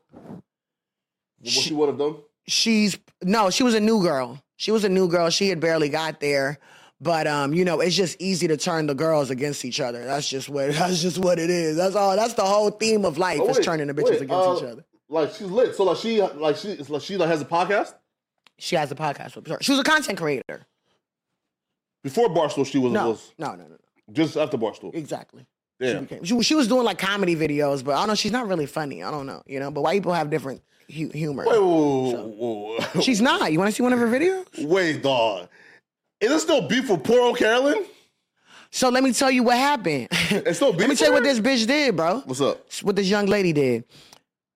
Was 1.41 1.53
she 1.53 1.73
one 1.73 1.89
of 1.89 1.97
them? 1.97 2.17
she's 2.47 2.97
no, 3.23 3.49
she 3.49 3.63
was 3.63 3.73
a 3.73 3.79
new 3.79 4.01
girl. 4.01 4.41
She 4.57 4.71
was 4.71 4.83
a 4.83 4.89
new 4.89 5.07
girl. 5.07 5.29
She 5.29 5.49
had 5.49 5.59
barely 5.59 5.89
got 5.89 6.19
there. 6.19 6.59
But 7.01 7.27
um, 7.27 7.53
you 7.53 7.63
know, 7.63 7.79
it's 7.79 7.95
just 7.95 8.19
easy 8.19 8.47
to 8.49 8.57
turn 8.57 8.87
the 8.87 8.93
girls 8.95 9.29
against 9.29 9.63
each 9.63 9.79
other. 9.79 10.03
That's 10.03 10.27
just 10.29 10.49
what 10.49 10.71
that's 10.73 11.01
just 11.01 11.17
what 11.17 11.39
it 11.39 11.49
is. 11.49 11.77
That's 11.77 11.95
all. 11.95 12.15
That's 12.15 12.33
the 12.33 12.43
whole 12.43 12.71
theme 12.71 13.05
of 13.05 13.17
life 13.17 13.39
Oh, 13.41 13.49
is 13.49 13.59
turning 13.59 13.87
the 13.87 13.93
bitches 13.93 14.09
wait, 14.11 14.21
against 14.23 14.31
uh, 14.47 14.55
each 14.57 14.63
other. 14.63 14.85
Like 15.07 15.29
she's 15.31 15.41
lit. 15.47 15.75
So 15.75 15.83
like 15.85 15.97
she 15.97 16.21
like 16.21 16.57
she 16.57 16.75
like 16.75 17.01
she 17.01 17.17
like 17.17 17.29
has 17.29 17.41
a 17.41 17.45
podcast. 17.45 17.93
She 18.57 18.75
has 18.75 18.91
a 18.91 18.95
podcast 18.95 19.35
with 19.37 19.47
her. 19.47 19.57
She 19.61 19.71
was 19.71 19.79
a 19.79 19.83
content 19.83 20.17
creator. 20.17 20.65
Before 22.03 22.27
Barstool, 22.29 22.65
she 22.65 22.77
was, 22.77 22.91
No, 22.93 23.09
was 23.11 23.33
no, 23.37 23.51
no, 23.51 23.63
no, 23.63 23.69
no. 23.69 23.77
just 24.13 24.37
after 24.37 24.57
Barstool. 24.57 24.93
Exactly. 24.93 25.45
She, 25.81 25.93
became, 25.95 26.23
she, 26.25 26.33
was- 26.33 26.45
she 26.45 26.55
was 26.55 26.67
doing 26.67 26.83
like 26.83 26.97
comedy 26.97 27.35
videos, 27.37 27.83
but 27.83 27.93
I 27.95 27.99
don't 27.99 28.09
know. 28.09 28.15
She's 28.15 28.33
not 28.33 28.47
really 28.47 28.65
funny. 28.65 29.01
I 29.01 29.11
don't 29.11 29.25
know, 29.25 29.41
you 29.45 29.61
know. 29.61 29.71
But 29.71 29.81
white 29.81 29.95
people 30.01 30.13
have 30.13 30.29
different 30.29 30.61
hu- 30.93 31.09
humor. 31.09 31.45
Wait, 31.47 31.57
whoa, 31.57 32.11
whoa, 32.11 32.27
whoa, 32.27 32.77
whoa. 32.93 33.01
She's 33.01 33.21
not. 33.21 33.51
You 33.53 33.59
want 33.59 33.69
to 33.69 33.75
see 33.75 33.83
one 33.83 33.93
of 33.93 33.99
her 33.99 34.07
videos? 34.07 34.45
Wait, 34.65 35.01
dog. 35.01 35.47
Is 36.21 36.29
there 36.29 36.39
still 36.39 36.67
beef 36.67 36.89
with 36.89 37.03
poor 37.03 37.21
old 37.21 37.37
Carolyn? 37.37 37.85
So 38.71 38.89
let 38.89 39.03
me 39.03 39.13
tell 39.13 39.31
you 39.31 39.43
what 39.43 39.57
happened. 39.57 40.07
It's 40.31 40.57
still 40.57 40.71
beef 40.71 40.81
let 40.81 40.89
me 40.89 40.95
tell 40.95 41.07
you 41.07 41.13
what 41.13 41.23
this 41.23 41.39
bitch 41.39 41.65
did, 41.65 41.95
bro. 41.95 42.19
What's 42.25 42.41
up? 42.41 42.65
What 42.83 42.95
this 42.95 43.07
young 43.07 43.25
lady 43.25 43.53
did. 43.53 43.83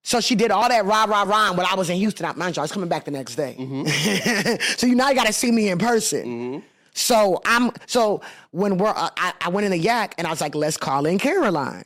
So 0.04 0.20
she 0.20 0.36
did 0.36 0.52
all 0.52 0.68
that 0.68 0.86
rah 0.86 1.06
rah 1.06 1.24
rah 1.24 1.54
when 1.54 1.66
I 1.66 1.76
was 1.76 1.90
in 1.90 1.96
Houston. 1.98 2.26
I 2.26 2.34
mind 2.34 2.58
you, 2.58 2.62
I 2.62 2.66
was 2.66 2.72
coming 2.72 2.90
back 2.90 3.06
the 3.06 3.12
next 3.12 3.36
day. 3.36 3.56
so 4.78 4.86
you 4.86 4.96
now 4.96 5.10
you 5.10 5.16
got 5.16 5.28
to 5.28 5.34
see 5.34 5.52
me 5.52 5.70
in 5.70 5.78
person. 5.78 6.62
So 6.94 7.42
I'm 7.46 7.72
so 7.88 8.22
when 8.52 8.78
we're 8.78 8.90
uh, 8.90 9.10
I, 9.18 9.34
I 9.42 9.50
went 9.50 9.66
in 9.66 9.72
the 9.72 9.78
yak 9.78 10.14
and 10.18 10.28
I 10.28 10.30
was 10.30 10.42
like, 10.42 10.56
let's 10.56 10.78
call 10.78 11.06
in 11.06 11.18
Caroline. 11.18 11.84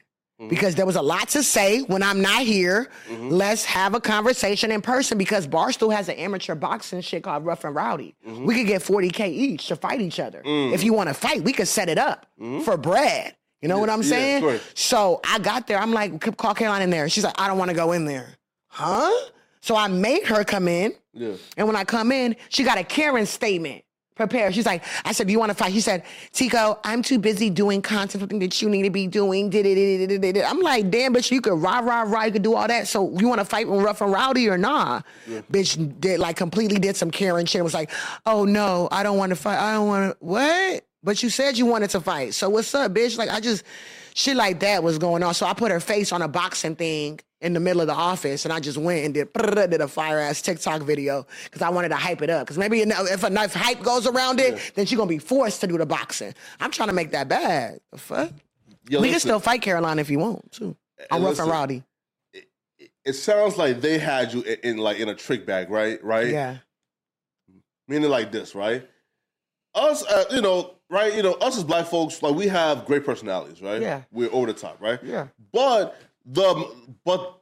Because 0.49 0.75
there 0.75 0.85
was 0.85 0.95
a 0.95 1.01
lot 1.01 1.29
to 1.29 1.41
say 1.41 1.81
when 1.81 2.03
I'm 2.03 2.21
not 2.21 2.43
here. 2.43 2.89
Let's 3.09 3.65
have 3.65 3.95
a 3.95 3.99
conversation 3.99 4.71
in 4.71 4.81
person 4.81 5.17
because 5.17 5.47
Barstool 5.47 5.91
has 5.93 6.09
an 6.09 6.15
amateur 6.15 6.53
boxing 6.53 7.01
shit 7.01 7.23
called 7.23 7.43
Rough 7.43 7.63
and 7.63 7.73
Rowdy. 7.73 8.15
We 8.23 8.53
could 8.55 8.67
get 8.67 8.83
40K 8.83 9.29
each 9.29 9.67
to 9.67 9.75
fight 9.75 9.99
each 9.99 10.19
other. 10.19 10.43
Mm. 10.43 10.73
If 10.73 10.83
you 10.83 10.93
want 10.93 11.09
to 11.09 11.15
fight, 11.15 11.43
we 11.43 11.53
could 11.53 11.67
set 11.67 11.89
it 11.89 11.97
up 11.97 12.27
mm. 12.39 12.61
for 12.63 12.77
bread. 12.77 13.35
You 13.61 13.67
know 13.67 13.79
what 13.79 13.89
I'm 13.89 14.03
saying? 14.03 14.41
sure. 14.41 14.59
So 14.75 15.19
I 15.25 15.39
got 15.39 15.65
there. 15.65 15.79
I'm 15.79 15.91
like, 15.91 16.37
call 16.37 16.53
Caroline 16.53 16.83
in 16.83 16.91
there. 16.91 17.09
She's 17.09 17.23
like, 17.23 17.39
I 17.41 17.47
don't 17.47 17.57
want 17.57 17.69
to 17.69 17.75
go 17.75 17.91
in 17.91 18.05
there. 18.05 18.35
Huh? 18.67 19.11
So 19.61 19.75
I 19.75 19.87
made 19.87 20.25
her 20.27 20.43
come 20.43 20.67
in. 20.67 20.93
Yeah. 21.13 21.33
And 21.57 21.65
when 21.65 21.75
I 21.75 21.83
come 21.83 22.11
in, 22.11 22.35
she 22.49 22.63
got 22.63 22.77
a 22.77 22.83
Karen 22.83 23.25
statement 23.25 23.83
prepared. 24.17 24.53
She's 24.53 24.65
like, 24.65 24.83
I 25.05 25.11
said, 25.13 25.27
Do 25.27 25.33
you 25.33 25.39
want 25.39 25.51
to 25.51 25.55
fight? 25.55 25.71
She 25.71 25.81
said, 25.81 26.03
Tiko, 26.33 26.79
I'm 26.83 27.01
too 27.01 27.19
busy 27.19 27.49
doing 27.49 27.81
content, 27.81 28.21
something 28.21 28.39
that 28.39 28.61
you 28.61 28.69
need 28.69 28.83
to 28.83 28.89
be 28.89 29.07
doing. 29.07 29.49
Did 29.49 29.65
it? 29.65 30.45
I'm 30.45 30.59
like, 30.59 30.89
damn, 30.89 31.13
bitch, 31.13 31.31
you 31.31 31.41
could 31.41 31.53
rah, 31.53 31.79
rah, 31.79 32.01
rah, 32.01 32.23
you 32.23 32.31
could 32.33 32.41
do 32.41 32.55
all 32.55 32.67
that. 32.67 32.87
So 32.87 33.17
you 33.17 33.27
want 33.27 33.39
to 33.39 33.45
fight 33.45 33.67
with 33.67 33.81
Rough 33.83 34.01
and 34.01 34.11
Rowdy 34.11 34.49
or 34.49 34.57
nah? 34.57 35.01
Bitch 35.51 35.99
did 36.01 36.19
like 36.19 36.35
completely 36.35 36.79
did 36.79 36.95
some 36.95 37.11
Karen 37.11 37.45
shit. 37.45 37.59
and 37.59 37.63
Was 37.63 37.73
like, 37.73 37.91
oh 38.25 38.45
no, 38.45 38.89
I 38.91 39.03
don't 39.03 39.17
want 39.17 39.29
to 39.29 39.35
fight. 39.35 39.59
I 39.59 39.73
don't 39.73 39.87
want 39.87 40.11
to. 40.11 40.25
What? 40.25 40.83
But 41.03 41.23
you 41.23 41.29
said 41.29 41.57
you 41.57 41.65
wanted 41.65 41.91
to 41.91 42.01
fight. 42.01 42.33
So 42.33 42.49
what's 42.49 42.73
up, 42.75 42.93
bitch? 42.93 43.17
Like 43.17 43.29
I 43.29 43.39
just 43.39 43.63
shit 44.13 44.35
like 44.35 44.59
that 44.61 44.83
was 44.83 44.97
going 44.97 45.23
on. 45.23 45.33
So 45.33 45.45
I 45.45 45.53
put 45.53 45.71
her 45.71 45.79
face 45.79 46.11
on 46.11 46.21
a 46.21 46.27
boxing 46.27 46.75
thing 46.75 47.19
in 47.41 47.53
the 47.53 47.59
middle 47.59 47.81
of 47.81 47.87
the 47.87 47.93
office, 47.93 48.45
and 48.45 48.53
I 48.53 48.59
just 48.59 48.77
went 48.77 49.05
and 49.05 49.13
did 49.13 49.31
did 49.33 49.81
a 49.81 49.87
fire 49.87 50.19
ass 50.19 50.41
TikTok 50.41 50.81
video 50.81 51.25
because 51.43 51.61
I 51.61 51.69
wanted 51.69 51.89
to 51.89 51.95
hype 51.95 52.21
it 52.21 52.29
up. 52.29 52.45
Because 52.45 52.57
maybe 52.57 52.81
if 52.81 53.23
enough 53.23 53.53
hype 53.53 53.81
goes 53.81 54.07
around 54.07 54.39
it, 54.39 54.71
then 54.75 54.85
she's 54.85 54.97
gonna 54.97 55.09
be 55.09 55.19
forced 55.19 55.61
to 55.61 55.67
do 55.67 55.77
the 55.77 55.85
boxing. 55.85 56.33
I'm 56.59 56.71
trying 56.71 56.89
to 56.89 56.95
make 56.95 57.11
that 57.11 57.27
bad. 57.27 57.79
The 57.91 57.97
fuck? 57.97 58.31
Yo, 58.89 59.01
we 59.01 59.09
can 59.09 59.19
still 59.19 59.39
fight 59.39 59.61
Caroline 59.61 59.99
if 59.99 60.09
you 60.09 60.19
want 60.19 60.51
too. 60.51 60.75
I'm 61.11 61.21
rough 61.21 61.39
and 61.39 61.47
listen. 61.47 61.49
rowdy. 61.49 61.83
It 63.05 63.13
sounds 63.13 63.57
like 63.57 63.81
they 63.81 63.99
had 63.99 64.33
you 64.33 64.41
in, 64.41 64.57
in 64.63 64.77
like 64.77 64.97
in 64.97 65.07
a 65.07 65.15
trick 65.15 65.45
bag, 65.45 65.69
right? 65.69 66.03
Right. 66.03 66.27
Yeah. 66.27 66.57
Meaning 67.87 68.09
like 68.09 68.31
this, 68.31 68.53
right? 68.53 68.85
Us, 69.75 70.03
uh, 70.05 70.25
you 70.31 70.41
know, 70.41 70.73
right? 70.89 71.13
You 71.13 71.23
know, 71.23 71.33
us 71.33 71.55
as 71.55 71.63
black 71.63 71.85
folks, 71.85 72.21
like 72.21 72.35
we 72.35 72.47
have 72.47 72.85
great 72.85 73.05
personalities, 73.05 73.61
right? 73.61 73.81
Yeah. 73.81 74.01
We're 74.11 74.31
over 74.33 74.47
the 74.47 74.53
top, 74.53 74.81
right? 74.81 74.99
Yeah. 75.03 75.27
But 75.53 75.97
the 76.27 76.75
but 77.05 77.41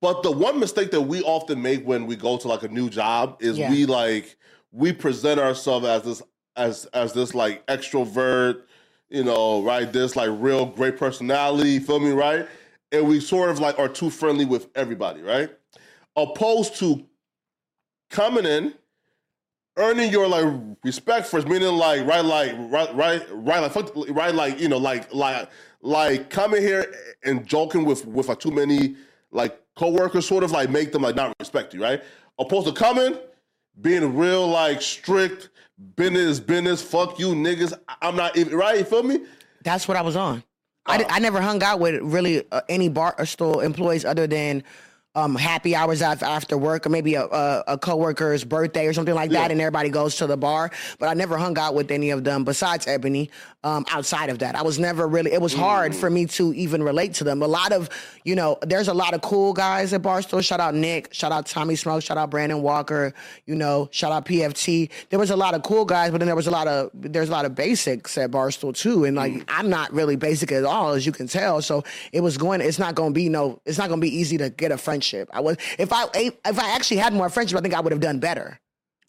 but 0.00 0.22
the 0.22 0.30
one 0.30 0.58
mistake 0.60 0.90
that 0.90 1.00
we 1.02 1.22
often 1.22 1.62
make 1.62 1.86
when 1.86 2.06
we 2.06 2.16
go 2.16 2.36
to 2.36 2.48
like 2.48 2.62
a 2.62 2.68
new 2.68 2.90
job 2.90 3.38
is 3.40 3.56
Yeah. 3.58 3.70
we 3.70 3.86
like 3.86 4.36
we 4.72 4.92
present 4.92 5.40
ourselves 5.40 5.86
as 5.86 6.02
this 6.02 6.22
as 6.56 6.84
as 6.86 7.12
this 7.12 7.34
like 7.34 7.64
extrovert, 7.68 8.62
you 9.08 9.24
know, 9.24 9.62
right? 9.62 9.90
This 9.92 10.16
like 10.16 10.30
real 10.32 10.66
great 10.66 10.96
personality, 10.98 11.78
feel 11.78 12.00
me, 12.00 12.10
right? 12.10 12.46
And 12.92 13.08
we 13.08 13.20
sort 13.20 13.50
of 13.50 13.60
like 13.60 13.78
are 13.78 13.88
too 13.88 14.10
friendly 14.10 14.44
with 14.44 14.68
everybody, 14.74 15.22
right? 15.22 15.50
Opposed 16.16 16.76
to 16.76 17.04
coming 18.10 18.44
in, 18.46 18.74
earning 19.76 20.10
your 20.10 20.28
like 20.28 20.46
respect 20.84 21.26
first, 21.26 21.48
meaning 21.48 21.74
like 21.74 22.06
right, 22.06 22.24
like 22.24 22.52
right, 22.70 22.94
right, 22.94 23.22
right, 23.30 23.60
like 23.60 23.72
fuck, 23.72 23.92
right, 24.10 24.34
like 24.34 24.60
you 24.60 24.68
know, 24.68 24.78
like 24.78 25.12
like 25.14 25.48
like 25.84 26.30
coming 26.30 26.62
here 26.62 26.92
and 27.24 27.46
joking 27.46 27.84
with 27.84 28.06
with 28.06 28.28
like 28.28 28.40
too 28.40 28.50
many 28.50 28.96
like 29.30 29.60
coworkers, 29.76 30.26
sort 30.26 30.42
of 30.42 30.50
like 30.50 30.70
make 30.70 30.90
them 30.92 31.02
like 31.02 31.14
not 31.14 31.34
respect 31.38 31.74
you, 31.74 31.82
right? 31.82 32.02
Opposed 32.38 32.66
to 32.66 32.72
coming, 32.72 33.16
being 33.80 34.16
real 34.16 34.48
like 34.48 34.80
strict, 34.82 35.50
business, 35.96 36.40
business, 36.40 36.82
fuck 36.82 37.18
you 37.18 37.28
niggas. 37.34 37.72
I'm 38.02 38.16
not 38.16 38.36
even 38.36 38.56
right. 38.56 38.78
You 38.78 38.84
feel 38.84 39.02
me? 39.02 39.20
That's 39.62 39.86
what 39.86 39.96
I 39.96 40.02
was 40.02 40.16
on. 40.16 40.42
I, 40.86 40.98
di- 40.98 41.06
I 41.08 41.18
never 41.18 41.40
hung 41.40 41.62
out 41.62 41.80
with 41.80 42.02
really 42.02 42.44
uh, 42.52 42.60
any 42.68 42.90
Barstool 42.90 43.64
employees 43.64 44.04
other 44.04 44.26
than 44.26 44.62
um, 45.14 45.34
happy 45.36 45.74
hours 45.74 46.02
af- 46.02 46.22
after 46.22 46.58
work 46.58 46.84
or 46.86 46.90
maybe 46.90 47.14
a, 47.14 47.24
a, 47.24 47.64
a 47.68 47.78
coworker's 47.78 48.44
birthday 48.44 48.86
or 48.86 48.92
something 48.92 49.14
like 49.14 49.30
that, 49.30 49.46
Yeah. 49.46 49.52
and 49.52 49.60
everybody 49.60 49.88
goes 49.88 50.16
to 50.16 50.26
the 50.26 50.36
bar. 50.36 50.70
But 50.98 51.08
I 51.08 51.14
never 51.14 51.38
hung 51.38 51.56
out 51.56 51.74
with 51.74 51.90
any 51.90 52.10
of 52.10 52.24
them 52.24 52.44
besides 52.44 52.86
Ebony. 52.86 53.30
Um, 53.64 53.86
outside 53.90 54.28
of 54.28 54.40
that, 54.40 54.54
I 54.54 54.62
was 54.62 54.78
never 54.78 55.08
really. 55.08 55.32
It 55.32 55.40
was 55.40 55.54
hard 55.54 55.96
for 55.96 56.10
me 56.10 56.26
to 56.26 56.52
even 56.52 56.82
relate 56.82 57.14
to 57.14 57.24
them. 57.24 57.42
A 57.42 57.46
lot 57.46 57.72
of, 57.72 57.88
you 58.22 58.34
know, 58.34 58.58
there's 58.60 58.88
a 58.88 58.94
lot 58.94 59.14
of 59.14 59.22
cool 59.22 59.54
guys 59.54 59.94
at 59.94 60.02
Barstool. 60.02 60.44
Shout 60.44 60.60
out 60.60 60.74
Nick. 60.74 61.14
Shout 61.14 61.32
out 61.32 61.46
Tommy 61.46 61.74
Smoke. 61.74 62.02
Shout 62.02 62.18
out 62.18 62.28
Brandon 62.28 62.60
Walker. 62.60 63.14
You 63.46 63.54
know, 63.54 63.88
shout 63.90 64.12
out 64.12 64.26
PFT. 64.26 64.90
There 65.08 65.18
was 65.18 65.30
a 65.30 65.36
lot 65.36 65.54
of 65.54 65.62
cool 65.62 65.86
guys, 65.86 66.10
but 66.10 66.18
then 66.18 66.26
there 66.26 66.36
was 66.36 66.46
a 66.46 66.50
lot 66.50 66.68
of 66.68 66.90
there's 66.92 67.30
a 67.30 67.32
lot 67.32 67.46
of 67.46 67.54
basics 67.54 68.18
at 68.18 68.30
Barstool 68.30 68.76
too. 68.76 69.04
And 69.04 69.16
like 69.16 69.42
I'm 69.48 69.70
not 69.70 69.90
really 69.94 70.16
basic 70.16 70.52
at 70.52 70.64
all, 70.64 70.90
as 70.90 71.06
you 71.06 71.12
can 71.12 71.26
tell. 71.26 71.62
So 71.62 71.84
it 72.12 72.20
was 72.20 72.36
going. 72.36 72.60
It's 72.60 72.78
not 72.78 72.94
going 72.94 73.14
to 73.14 73.14
be 73.14 73.30
no. 73.30 73.62
It's 73.64 73.78
not 73.78 73.88
going 73.88 74.00
to 74.00 74.04
be 74.04 74.14
easy 74.14 74.36
to 74.38 74.50
get 74.50 74.72
a 74.72 74.76
friendship. 74.76 75.30
I 75.32 75.40
was 75.40 75.56
if 75.78 75.90
I 75.90 76.04
if 76.14 76.58
I 76.58 76.74
actually 76.74 76.98
had 76.98 77.14
more 77.14 77.30
friendship, 77.30 77.58
I 77.58 77.62
think 77.62 77.72
I 77.72 77.80
would 77.80 77.92
have 77.92 78.02
done 78.02 78.18
better. 78.18 78.60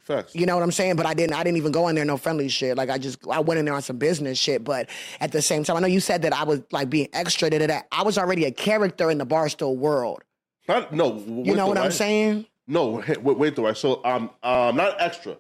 Facts. 0.06 0.36
You 0.36 0.45
know 0.45 0.56
what 0.56 0.64
I'm 0.64 0.72
saying? 0.72 0.95
But 0.98 1.07
I 1.07 1.14
didn't. 1.15 1.34
I 1.34 1.44
didn't 1.44 1.57
even 1.57 1.72
go 1.72 1.88
in 1.88 1.95
there 1.95 2.06
no 2.06 2.15
friendly 2.18 2.48
shit. 2.48 2.77
Like 2.77 2.90
I 2.91 2.98
just 2.99 3.18
I 3.27 3.40
went 3.40 3.57
in 3.60 3.65
there 3.65 3.73
on 3.73 3.82
some 3.82 3.98
business 3.98 4.38
shit. 4.38 4.64
But 4.64 4.88
at 5.19 5.32
the 5.32 5.41
same 5.41 5.64
time, 5.64 5.77
I 5.77 5.80
know 5.80 5.88
you 5.88 5.99
said 5.99 6.22
that 6.22 6.34
I 6.34 6.44
was 6.44 6.61
like 6.72 6.90
being 6.91 7.10
extra 7.11 7.49
to 7.49 7.57
that. 7.60 7.88
I 7.91 8.03
was 8.03 8.18
already 8.18 8.45
a 8.45 8.52
character 8.52 9.10
in 9.10 9.18
the 9.18 9.26
Barstool 9.26 9.76
world. 9.76 10.22
Not, 10.68 10.94
no, 10.94 11.18
You 11.27 11.56
know 11.56 11.68
what 11.68 11.77
I'm 11.77 11.91
saying? 11.91 12.45
No, 12.68 13.03
wait, 13.23 13.38
wait, 13.38 13.56
though, 13.56 13.65
right? 13.65 13.77
So, 13.77 14.03
um, 14.03 14.32
um, 14.41 14.76
not 14.76 14.99
extra, 14.99 15.38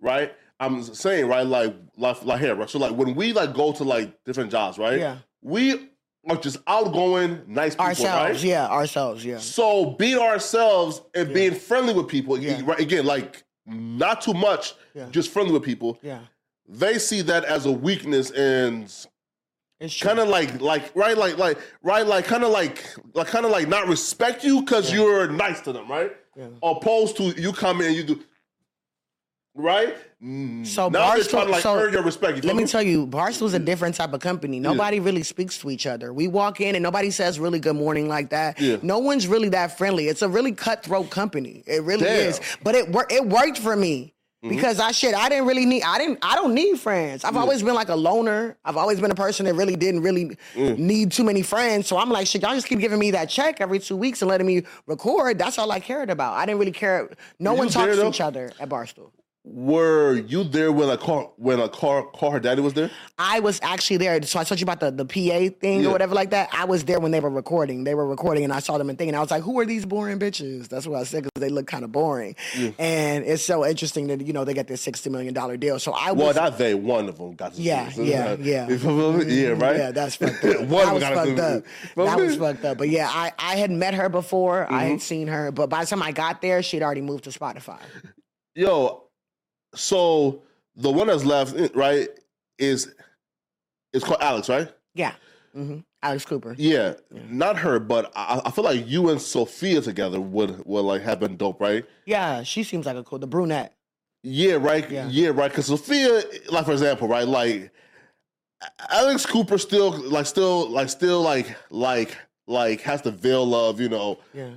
right? 0.00 0.32
I'm 0.60 0.82
saying, 0.82 1.26
right, 1.26 1.44
like, 1.46 1.74
like, 1.96 2.24
like 2.24 2.40
here, 2.40 2.54
right? 2.54 2.70
So, 2.70 2.78
like, 2.78 2.92
when 2.92 3.14
we 3.14 3.32
like 3.32 3.54
go 3.54 3.72
to 3.72 3.82
like 3.82 4.22
different 4.24 4.50
jobs, 4.50 4.78
right? 4.78 4.98
Yeah. 4.98 5.16
We 5.42 5.88
are 6.28 6.36
just 6.36 6.58
outgoing, 6.66 7.42
nice 7.46 7.74
people, 7.74 7.86
Ourselves, 7.86 8.42
right? 8.42 8.48
yeah, 8.48 8.68
ourselves, 8.68 9.24
yeah. 9.24 9.38
So, 9.38 9.92
being 9.98 10.18
ourselves 10.18 11.00
and 11.14 11.32
being 11.32 11.54
friendly 11.54 11.94
with 11.94 12.08
people, 12.08 12.38
Yeah. 12.38 12.60
right? 12.64 12.78
Again, 12.78 13.06
like, 13.06 13.42
not 13.70 14.20
too 14.20 14.34
much, 14.34 14.74
Yeah. 14.94 15.06
just 15.10 15.30
friendly 15.30 15.52
with 15.52 15.62
people. 15.62 15.98
Yeah. 16.02 16.20
They 16.68 16.98
see 16.98 17.22
that 17.22 17.44
as 17.44 17.66
a 17.66 17.72
weakness 17.72 18.30
and 18.30 18.92
kind 20.00 20.18
of 20.18 20.28
like 20.28 20.60
like 20.60 20.94
right 20.94 21.16
like 21.16 21.38
like 21.38 21.58
right 21.82 22.06
like 22.06 22.26
kind 22.26 22.44
of 22.44 22.50
like 22.50 22.84
like 23.14 23.26
kind 23.28 23.46
of 23.46 23.50
like 23.50 23.66
not 23.66 23.88
respect 23.88 24.44
you 24.44 24.60
because 24.60 24.92
you're 24.92 25.26
nice 25.28 25.60
to 25.62 25.72
them 25.72 25.90
right 25.90 26.12
opposed 26.62 27.16
to 27.16 27.24
you 27.40 27.52
come 27.52 27.80
in 27.80 27.86
and 27.88 27.96
you 27.96 28.04
do 28.04 28.20
right? 29.54 29.96
So 30.22 30.26
now 30.26 30.64
they're 31.14 31.24
Barstool- 31.24 31.30
trying 31.30 31.46
to 31.46 31.52
like 31.52 31.62
so 31.62 31.74
earn 31.76 31.92
your 31.92 32.02
respect. 32.02 32.36
You 32.36 32.42
Let 32.42 32.56
me 32.56 32.64
me? 32.64 32.68
tell 32.68 32.82
you, 32.82 33.06
Barstool's 33.06 33.54
a 33.54 33.58
different 33.58 33.94
type 33.94 34.12
of 34.12 34.20
company. 34.20 34.60
Nobody 34.60 35.00
really 35.00 35.22
speaks 35.22 35.58
to 35.58 35.70
each 35.70 35.86
other. 35.86 36.12
We 36.12 36.28
walk 36.28 36.60
in 36.60 36.74
and 36.74 36.82
nobody 36.82 37.10
says 37.10 37.38
really 37.40 37.58
good 37.58 37.76
morning 37.76 38.08
like 38.08 38.30
that. 38.30 38.60
Yeah. 38.60 38.76
No 38.82 38.98
one's 38.98 39.26
really 39.26 39.48
that 39.50 39.76
friendly. 39.78 40.08
It's 40.08 40.22
a 40.22 40.28
really 40.28 40.52
cutthroat 40.52 41.10
company. 41.10 41.62
It 41.66 41.82
really 41.82 42.04
Damn. 42.04 42.28
is. 42.30 42.40
But 42.62 42.74
it 42.74 42.90
wor- 42.90 43.06
it 43.10 43.26
worked 43.26 43.58
for 43.58 43.74
me. 43.76 44.14
Mm-hmm. 44.44 44.54
Because 44.56 44.80
I 44.80 44.92
shit, 44.92 45.14
I 45.14 45.28
didn't 45.28 45.46
really 45.46 45.66
need 45.66 45.82
I 45.82 45.98
didn't 45.98 46.18
I 46.22 46.34
don't 46.34 46.54
need 46.54 46.78
friends. 46.80 47.24
I've 47.24 47.36
always 47.36 47.62
been 47.62 47.74
like 47.74 47.90
a 47.90 47.94
loner. 47.94 48.56
I've 48.64 48.78
always 48.78 48.98
been 48.98 49.10
a 49.10 49.14
person 49.14 49.44
that 49.46 49.52
really 49.54 49.76
didn't 49.76 50.00
really 50.00 50.34
Mm. 50.54 50.78
need 50.78 51.12
too 51.12 51.24
many 51.24 51.42
friends. 51.42 51.86
So 51.88 51.98
I'm 51.98 52.08
like, 52.08 52.26
shit, 52.26 52.40
y'all 52.40 52.54
just 52.54 52.66
keep 52.66 52.78
giving 52.78 52.98
me 52.98 53.10
that 53.10 53.28
check 53.28 53.60
every 53.60 53.78
two 53.80 53.96
weeks 53.96 54.22
and 54.22 54.30
letting 54.30 54.46
me 54.46 54.62
record. 54.86 55.38
That's 55.38 55.58
all 55.58 55.70
I 55.70 55.80
cared 55.80 56.08
about. 56.08 56.34
I 56.34 56.46
didn't 56.46 56.58
really 56.58 56.72
care. 56.72 57.10
No 57.38 57.52
Were 57.52 57.58
one 57.58 57.66
you 57.66 57.72
talks 57.72 57.84
there, 57.86 57.94
to 57.96 58.00
though? 58.00 58.08
each 58.08 58.20
other 58.22 58.50
at 58.58 58.68
Barstool. 58.70 59.10
Were 59.52 60.14
you 60.14 60.44
there 60.44 60.70
when 60.70 60.88
a 60.90 60.96
car 60.96 61.28
when 61.36 61.58
a 61.58 61.68
car 61.68 62.04
Call 62.06 62.30
Her 62.30 62.38
Daddy 62.38 62.60
was 62.62 62.74
there? 62.74 62.88
I 63.18 63.40
was 63.40 63.58
actually 63.64 63.96
there. 63.96 64.22
So 64.22 64.38
I 64.38 64.44
told 64.44 64.60
you 64.60 64.64
about 64.64 64.78
the, 64.78 64.92
the 64.92 65.04
PA 65.04 65.52
thing 65.60 65.80
Yeah. 65.82 65.88
or 65.88 65.90
whatever 65.90 66.14
like 66.14 66.30
that. 66.30 66.50
I 66.52 66.66
was 66.66 66.84
there 66.84 67.00
when 67.00 67.10
they 67.10 67.18
were 67.18 67.30
recording. 67.30 67.82
They 67.82 67.96
were 67.96 68.06
recording 68.06 68.44
and 68.44 68.52
I 68.52 68.60
saw 68.60 68.78
them 68.78 68.88
and 68.88 68.96
thinking, 68.96 69.16
I 69.16 69.20
was 69.20 69.32
like, 69.32 69.42
who 69.42 69.58
are 69.58 69.66
these 69.66 69.84
boring 69.84 70.20
bitches? 70.20 70.68
That's 70.68 70.86
what 70.86 71.00
I 71.00 71.02
said 71.04 71.24
because 71.24 71.40
they 71.40 71.48
look 71.48 71.66
kind 71.66 71.82
of 71.82 71.90
boring. 71.90 72.36
And 72.78 73.24
it's 73.24 73.42
so 73.44 73.66
interesting 73.66 74.06
that, 74.06 74.24
you 74.24 74.32
know, 74.32 74.44
they 74.44 74.54
got 74.54 74.68
this 74.68 74.86
$60 74.86 75.10
million 75.10 75.34
deal. 75.58 75.80
So 75.80 75.92
I 75.92 76.12
was, 76.12 76.24
Well, 76.26 76.34
not 76.34 76.56
they. 76.56 76.74
One 76.74 77.08
of 77.08 77.18
them 77.18 77.34
got. 77.34 77.54
To 77.54 77.60
Yeah, 77.60 77.90
yeah, 77.96 78.36
yeah. 78.40 78.68
You 78.68 78.78
feel 78.78 79.12
me? 79.14 79.24
Yeah, 79.42 79.48
right. 79.48 79.76
Yeah, 79.76 79.90
that's 79.90 80.14
fucked 80.14 80.44
up. 80.44 80.60
One 80.68 80.84
that 80.86 80.94
was 80.94 81.02
fucked 81.02 81.38
up. 81.40 81.64
That 81.96 82.18
was 82.20 82.36
fucked 82.36 82.64
up. 82.64 82.78
But 82.78 82.88
yeah, 82.88 83.08
I, 83.10 83.32
I 83.36 83.56
had 83.56 83.72
met 83.72 83.94
her 83.94 84.08
before. 84.08 84.66
I 84.72 84.82
Mm-hmm. 84.84 84.90
had 84.92 85.02
seen 85.02 85.26
her, 85.26 85.50
but 85.50 85.68
by 85.68 85.80
the 85.80 85.86
time 85.88 86.02
I 86.02 86.12
got 86.12 86.40
there, 86.40 86.62
she'd 86.62 86.82
already 86.84 87.00
moved 87.02 87.24
to 87.24 87.30
Spotify. 87.30 87.78
Yo, 88.54 89.04
so 89.74 90.42
the 90.76 90.90
one 90.90 91.06
that's 91.08 91.24
left, 91.24 91.56
eh, 91.56 91.68
right, 91.74 92.08
is 92.58 92.92
it's 93.92 94.04
called 94.04 94.20
Alex, 94.20 94.48
right? 94.48 94.72
Yeah. 94.94 95.14
hmm 95.52 95.78
Alex 96.02 96.24
Cooper. 96.24 96.54
Yeah, 96.56 96.94
not 97.10 97.58
her, 97.58 97.78
but 97.78 98.10
I, 98.16 98.40
I 98.46 98.50
feel 98.50 98.64
like 98.64 98.88
you 98.88 99.10
and 99.10 99.20
Sofia 99.20 99.82
together 99.82 100.18
would 100.20 100.64
would 100.64 100.82
like 100.82 101.02
have 101.02 101.20
been 101.20 101.36
dope, 101.36 101.60
right? 101.60 101.84
Yeah, 102.06 102.42
she 102.42 102.62
seems 102.62 102.86
like 102.86 102.96
a 102.96 103.04
cool, 103.04 103.18
the 103.18 103.26
brunette. 103.26 103.74
Yeah, 104.22 104.54
right. 104.54 104.88
Yeah. 104.90 105.08
Yeah, 105.10 105.28
right. 105.28 105.50
Because 105.50 105.66
Sofia, 105.66 106.22
like 106.50 106.64
for 106.64 106.72
example, 106.72 107.06
right, 107.08 107.26
like 107.28 107.70
Alex 108.90 109.26
Cooper 109.26 109.58
still 109.58 109.90
like 110.08 110.26
still 110.26 110.68
like 110.70 110.88
still 110.88 111.20
like 111.22 111.54
like 111.70 112.16
like 112.46 112.80
has 112.82 113.02
the 113.02 113.10
veil 113.10 113.54
of 113.54 113.80
you 113.80 113.88
know 113.88 114.18
Yeah. 114.34 114.50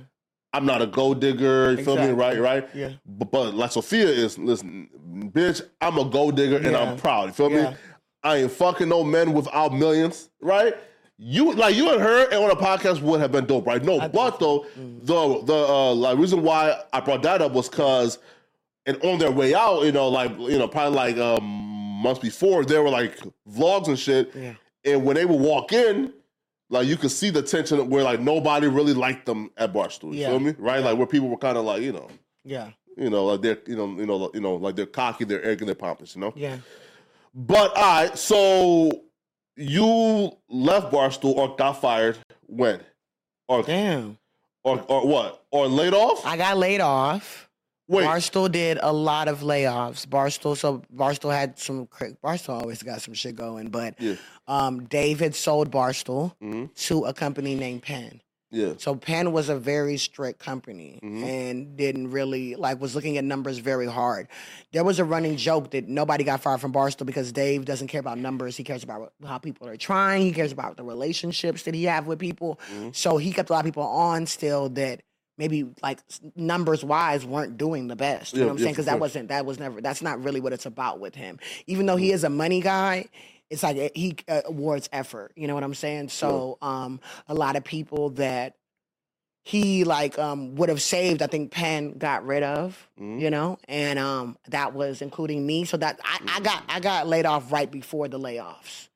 I'm 0.54 0.64
not 0.64 0.80
a 0.80 0.86
gold 0.86 1.20
digger. 1.20 1.72
You 1.72 1.84
feel 1.84 1.96
me? 1.96 2.10
Right, 2.10 2.38
right. 2.38 2.66
Yeah. 2.74 2.92
But, 3.04 3.30
but 3.32 3.54
like 3.54 3.72
Sofia 3.72 4.06
is, 4.08 4.38
listen, 4.38 4.88
bitch, 5.34 5.60
I'm 5.80 5.98
a 5.98 6.04
gold 6.04 6.36
digger 6.36 6.56
and 6.56 6.76
I'm 6.76 6.96
proud. 6.96 7.26
You 7.26 7.32
feel 7.32 7.50
Yeah. 7.50 7.70
me? 7.70 7.76
I 8.22 8.36
ain't 8.36 8.52
fucking 8.52 8.88
no 8.88 9.04
men 9.04 9.32
without 9.34 9.74
millions, 9.74 10.30
right? 10.40 10.74
You 11.18 11.52
like 11.54 11.74
you 11.76 11.90
and 11.92 12.00
her 12.00 12.24
and 12.24 12.34
on 12.42 12.50
a 12.50 12.56
podcast 12.56 13.02
would 13.02 13.20
have 13.20 13.30
been 13.32 13.44
dope, 13.46 13.66
right? 13.66 13.82
No, 13.84 13.98
but 14.08 14.38
though 14.40 14.64
Mm. 14.78 15.00
the 15.04 15.44
the 15.44 15.54
uh, 15.54 15.92
like 15.94 16.18
reason 16.18 16.42
why 16.42 16.80
I 16.92 17.00
brought 17.00 17.22
that 17.22 17.42
up 17.42 17.52
was 17.52 17.68
because 17.68 18.18
and 18.86 18.96
on 19.04 19.18
their 19.18 19.30
way 19.30 19.54
out, 19.54 19.82
you 19.84 19.92
know, 19.92 20.08
like 20.08 20.30
you 20.38 20.58
know, 20.58 20.66
probably 20.68 20.96
like 20.96 21.16
um, 21.18 21.44
months 21.44 22.20
before, 22.20 22.64
there 22.64 22.82
were 22.82 22.90
like 22.90 23.18
vlogs 23.50 23.88
and 23.88 23.98
shit. 23.98 24.30
Yeah. 24.34 24.54
And 24.84 25.04
when 25.04 25.14
they 25.16 25.24
would 25.24 25.40
walk 25.40 25.72
in, 25.72 26.12
like 26.70 26.86
you 26.86 26.96
could 26.96 27.10
see 27.10 27.30
the 27.30 27.42
tension 27.42 27.88
where 27.90 28.02
like 28.02 28.20
nobody 28.20 28.66
really 28.68 28.94
liked 28.94 29.26
them 29.26 29.50
at 29.56 29.72
Barstool. 29.72 30.12
You 30.14 30.20
Yeah. 30.20 30.28
feel 30.30 30.40
me? 30.40 30.54
Right? 30.58 30.82
Like 30.82 30.96
where 30.98 31.06
people 31.06 31.28
were 31.28 31.36
kind 31.36 31.56
of 31.58 31.64
like, 31.64 31.82
you 31.82 31.92
know, 31.92 32.08
Yeah. 32.44 32.70
you 32.96 33.10
know, 33.10 33.26
like 33.26 33.42
they're, 33.42 33.58
you 33.66 33.76
know, 33.76 33.86
you 33.98 34.06
know, 34.06 34.30
you 34.34 34.40
know, 34.40 34.54
like 34.56 34.76
they're 34.76 34.86
cocky, 34.86 35.24
they're 35.24 35.42
arrogant, 35.42 35.66
they're 35.66 35.74
pompous, 35.74 36.14
you 36.14 36.20
know. 36.20 36.32
Yeah. 36.36 36.58
But 37.34 37.76
all 37.76 37.82
right, 37.82 38.16
so 38.18 38.90
you 39.56 40.30
left 40.48 40.92
Barstool 40.92 41.34
or 41.36 41.54
got 41.56 41.80
fired 41.80 42.18
when, 42.46 42.80
or 43.48 43.62
Damn. 43.62 44.18
or 44.62 44.84
or 44.88 45.06
what, 45.06 45.44
or 45.50 45.66
laid 45.66 45.94
off? 45.94 46.24
I 46.24 46.36
got 46.36 46.56
laid 46.56 46.80
off. 46.80 47.43
Wait, 47.86 48.06
Barstool 48.06 48.50
did 48.50 48.78
a 48.80 48.92
lot 48.92 49.28
of 49.28 49.40
layoffs. 49.40 50.06
Barstool, 50.06 50.56
so 50.56 50.82
Barstool 50.94 51.32
had 51.34 51.58
some. 51.58 51.86
Barstool 52.24 52.60
always 52.60 52.82
got 52.82 53.02
some 53.02 53.12
shit 53.14 53.36
going, 53.36 53.68
but 53.68 53.94
Yeah. 54.00 54.14
um, 54.48 54.84
David 54.86 55.34
sold 55.34 55.70
Barstool 55.70 56.32
Mhm. 56.42 56.74
to 56.86 57.04
a 57.04 57.12
company 57.12 57.54
named 57.54 57.82
Penn. 57.82 58.20
yeah, 58.50 58.74
So 58.78 58.94
Penn 58.94 59.32
was 59.32 59.48
a 59.48 59.56
very 59.56 59.96
strict 59.98 60.38
company 60.38 61.00
Mhm. 61.02 61.24
and 61.24 61.76
didn't 61.76 62.12
really 62.12 62.54
like 62.54 62.80
was 62.80 62.94
looking 62.94 63.18
at 63.18 63.24
numbers 63.24 63.58
very 63.58 63.86
hard. 63.86 64.28
There 64.72 64.84
was 64.84 65.00
a 65.00 65.04
running 65.04 65.36
joke 65.36 65.72
that 65.72 65.88
nobody 65.88 66.22
got 66.22 66.40
fired 66.40 66.60
from 66.60 66.72
Barstool 66.72 67.04
because 67.04 67.32
Dave 67.32 67.64
doesn't 67.64 67.88
care 67.88 67.98
about 68.00 68.16
numbers. 68.16 68.56
He 68.56 68.62
cares 68.62 68.84
about 68.84 69.12
how 69.26 69.38
people 69.38 69.66
are 69.68 69.76
trying. 69.76 70.22
He 70.22 70.30
cares 70.32 70.52
about 70.52 70.76
the 70.76 70.84
relationships 70.84 71.64
that 71.64 71.74
he 71.74 71.82
have 71.84 72.06
with 72.06 72.20
people. 72.20 72.60
Mm-hmm. 72.72 72.90
So 72.92 73.16
he 73.16 73.32
kept 73.32 73.50
a 73.50 73.52
lot 73.52 73.58
of 73.58 73.64
people 73.64 73.82
on 73.82 74.24
still 74.26 74.68
that 74.70 75.02
maybe 75.38 75.64
like 75.82 76.00
numbers 76.36 76.84
wise 76.84 77.24
weren't 77.24 77.56
doing 77.56 77.88
the 77.88 77.96
best. 77.96 78.32
You 78.32 78.40
Yeah, 78.40 78.44
know 78.46 78.48
what 78.48 78.52
I'm 78.52 78.58
saying? 78.58 78.72
Because 78.74 78.86
that 78.86 79.00
wasn't 79.00 79.28
that 79.28 79.46
was 79.46 79.58
never 79.58 79.80
that's 79.80 80.02
not 80.02 80.22
really 80.22 80.40
what 80.40 80.52
it's 80.52 80.66
about 80.66 81.00
with 81.00 81.14
him. 81.14 81.38
Even 81.66 81.86
though 81.86 81.96
he 81.96 82.12
is 82.12 82.24
a 82.24 82.30
money 82.30 82.60
guy, 82.60 83.06
it's 83.50 83.62
like 83.62 83.92
he 83.94 84.16
uh, 84.28 84.42
awards 84.46 84.88
effort. 84.92 85.32
You 85.36 85.46
know 85.46 85.54
what 85.54 85.64
I'm 85.64 85.74
saying? 85.74 86.08
So 86.08 86.58
um, 86.62 87.00
a 87.28 87.34
lot 87.34 87.56
of 87.56 87.64
people 87.64 88.10
that 88.10 88.54
he 89.44 89.84
like 89.84 90.18
um 90.18 90.54
would 90.54 90.70
have 90.70 90.80
saved, 90.80 91.20
I 91.20 91.26
think 91.26 91.50
Penn 91.50 91.98
got 91.98 92.24
rid 92.26 92.42
of. 92.42 92.88
Mhm. 92.98 93.20
You 93.20 93.30
know, 93.30 93.58
and 93.68 93.98
um 93.98 94.36
that 94.48 94.72
was 94.74 95.02
including 95.02 95.46
me. 95.46 95.64
So 95.64 95.76
that 95.76 96.00
I, 96.04 96.18
I 96.36 96.40
got 96.40 96.64
I 96.68 96.80
got 96.80 97.06
laid 97.06 97.26
off 97.26 97.52
right 97.52 97.70
before 97.70 98.08
the 98.08 98.18
layoffs, 98.18 98.88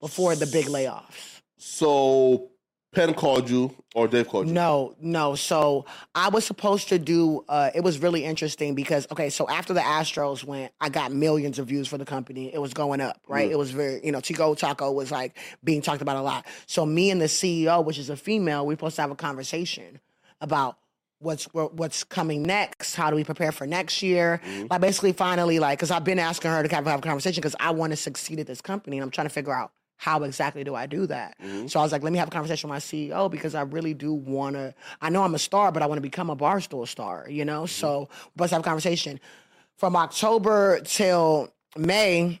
before 0.00 0.36
the 0.36 0.46
big 0.46 0.66
layoffs. 0.66 1.40
So 1.58 2.50
Penn 2.92 3.12
called 3.12 3.50
you 3.50 3.74
or 3.94 4.08
Dave 4.08 4.28
called 4.28 4.48
you? 4.48 4.54
No, 4.54 4.94
no. 5.00 5.34
So 5.34 5.84
I 6.14 6.30
was 6.30 6.46
supposed 6.46 6.88
to 6.88 6.98
do. 6.98 7.44
Uh, 7.48 7.70
it 7.74 7.82
was 7.82 7.98
really 7.98 8.24
interesting 8.24 8.74
because 8.74 9.06
okay, 9.12 9.28
so 9.28 9.48
after 9.48 9.74
the 9.74 9.80
Astros 9.80 10.42
went, 10.42 10.72
I 10.80 10.88
got 10.88 11.12
millions 11.12 11.58
of 11.58 11.66
views 11.66 11.86
for 11.86 11.98
the 11.98 12.06
company. 12.06 12.52
It 12.52 12.60
was 12.60 12.72
going 12.72 13.00
up, 13.00 13.20
right? 13.28 13.50
It 13.50 13.58
was 13.58 13.72
very, 13.72 14.00
you 14.04 14.12
know, 14.12 14.20
Tiko 14.20 14.56
Taco 14.56 14.90
was 14.90 15.10
like 15.10 15.36
being 15.62 15.82
talked 15.82 16.00
about 16.00 16.16
a 16.16 16.22
lot. 16.22 16.46
So 16.66 16.86
me 16.86 17.10
and 17.10 17.20
the 17.20 17.26
CEO, 17.26 17.84
which 17.84 17.98
is 17.98 18.08
a 18.08 18.16
female, 18.16 18.64
we 18.64 18.74
supposed 18.74 18.96
to 18.96 19.02
have 19.02 19.10
a 19.10 19.16
conversation 19.16 20.00
about 20.40 20.78
what's 21.18 21.44
what's 21.52 22.04
coming 22.04 22.42
next. 22.42 22.94
How 22.94 23.10
do 23.10 23.16
we 23.16 23.24
prepare 23.24 23.52
for 23.52 23.66
next 23.66 24.02
year? 24.02 24.40
Like 24.70 24.80
basically, 24.80 25.12
finally, 25.12 25.58
like 25.58 25.78
because 25.78 25.90
I've 25.90 26.04
been 26.04 26.18
asking 26.18 26.50
her 26.50 26.62
to 26.62 26.74
have, 26.74 26.86
have 26.86 27.00
a 27.00 27.02
conversation 27.02 27.40
because 27.40 27.56
I 27.60 27.70
want 27.70 27.92
to 27.92 27.96
succeed 27.96 28.40
at 28.40 28.46
this 28.46 28.60
company, 28.60 28.96
and 28.96 29.04
I'm 29.04 29.10
trying 29.10 29.26
to 29.26 29.32
figure 29.32 29.52
out 29.52 29.72
how 29.98 30.22
exactly 30.22 30.64
do 30.64 30.74
I 30.74 30.86
do 30.86 31.06
that? 31.08 31.36
Mm-hmm. 31.42 31.66
So 31.66 31.80
I 31.80 31.82
was 31.82 31.92
like, 31.92 32.02
let 32.02 32.12
me 32.12 32.18
have 32.18 32.28
a 32.28 32.30
conversation 32.30 32.70
with 32.70 32.76
my 32.76 32.78
CEO 32.78 33.30
because 33.30 33.54
I 33.54 33.62
really 33.62 33.94
do 33.94 34.14
want 34.14 34.54
to. 34.54 34.72
I 35.02 35.10
know 35.10 35.24
I'm 35.24 35.34
a 35.34 35.40
star, 35.40 35.72
but 35.72 35.82
I 35.82 35.86
want 35.86 35.98
to 35.98 36.02
become 36.02 36.30
a 36.30 36.36
barstool 36.36 36.86
star. 36.86 37.26
You 37.28 37.44
know, 37.44 37.62
mm-hmm. 37.62 37.66
so 37.66 38.08
we're 38.36 38.46
supposed 38.46 38.50
to 38.50 38.54
have 38.54 38.62
a 38.62 38.64
conversation 38.64 39.20
from 39.76 39.96
October 39.96 40.80
till 40.84 41.52
May. 41.76 42.40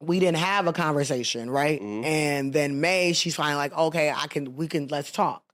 We 0.00 0.18
didn't 0.18 0.38
have 0.38 0.66
a 0.66 0.72
conversation, 0.72 1.48
right? 1.48 1.80
Mm-hmm. 1.80 2.04
And 2.04 2.52
then 2.52 2.80
May, 2.80 3.12
she's 3.12 3.36
finally 3.36 3.56
like, 3.56 3.72
okay, 3.78 4.10
I 4.10 4.26
can, 4.26 4.56
we 4.56 4.66
can, 4.66 4.88
let's 4.88 5.12
talk. 5.12 5.44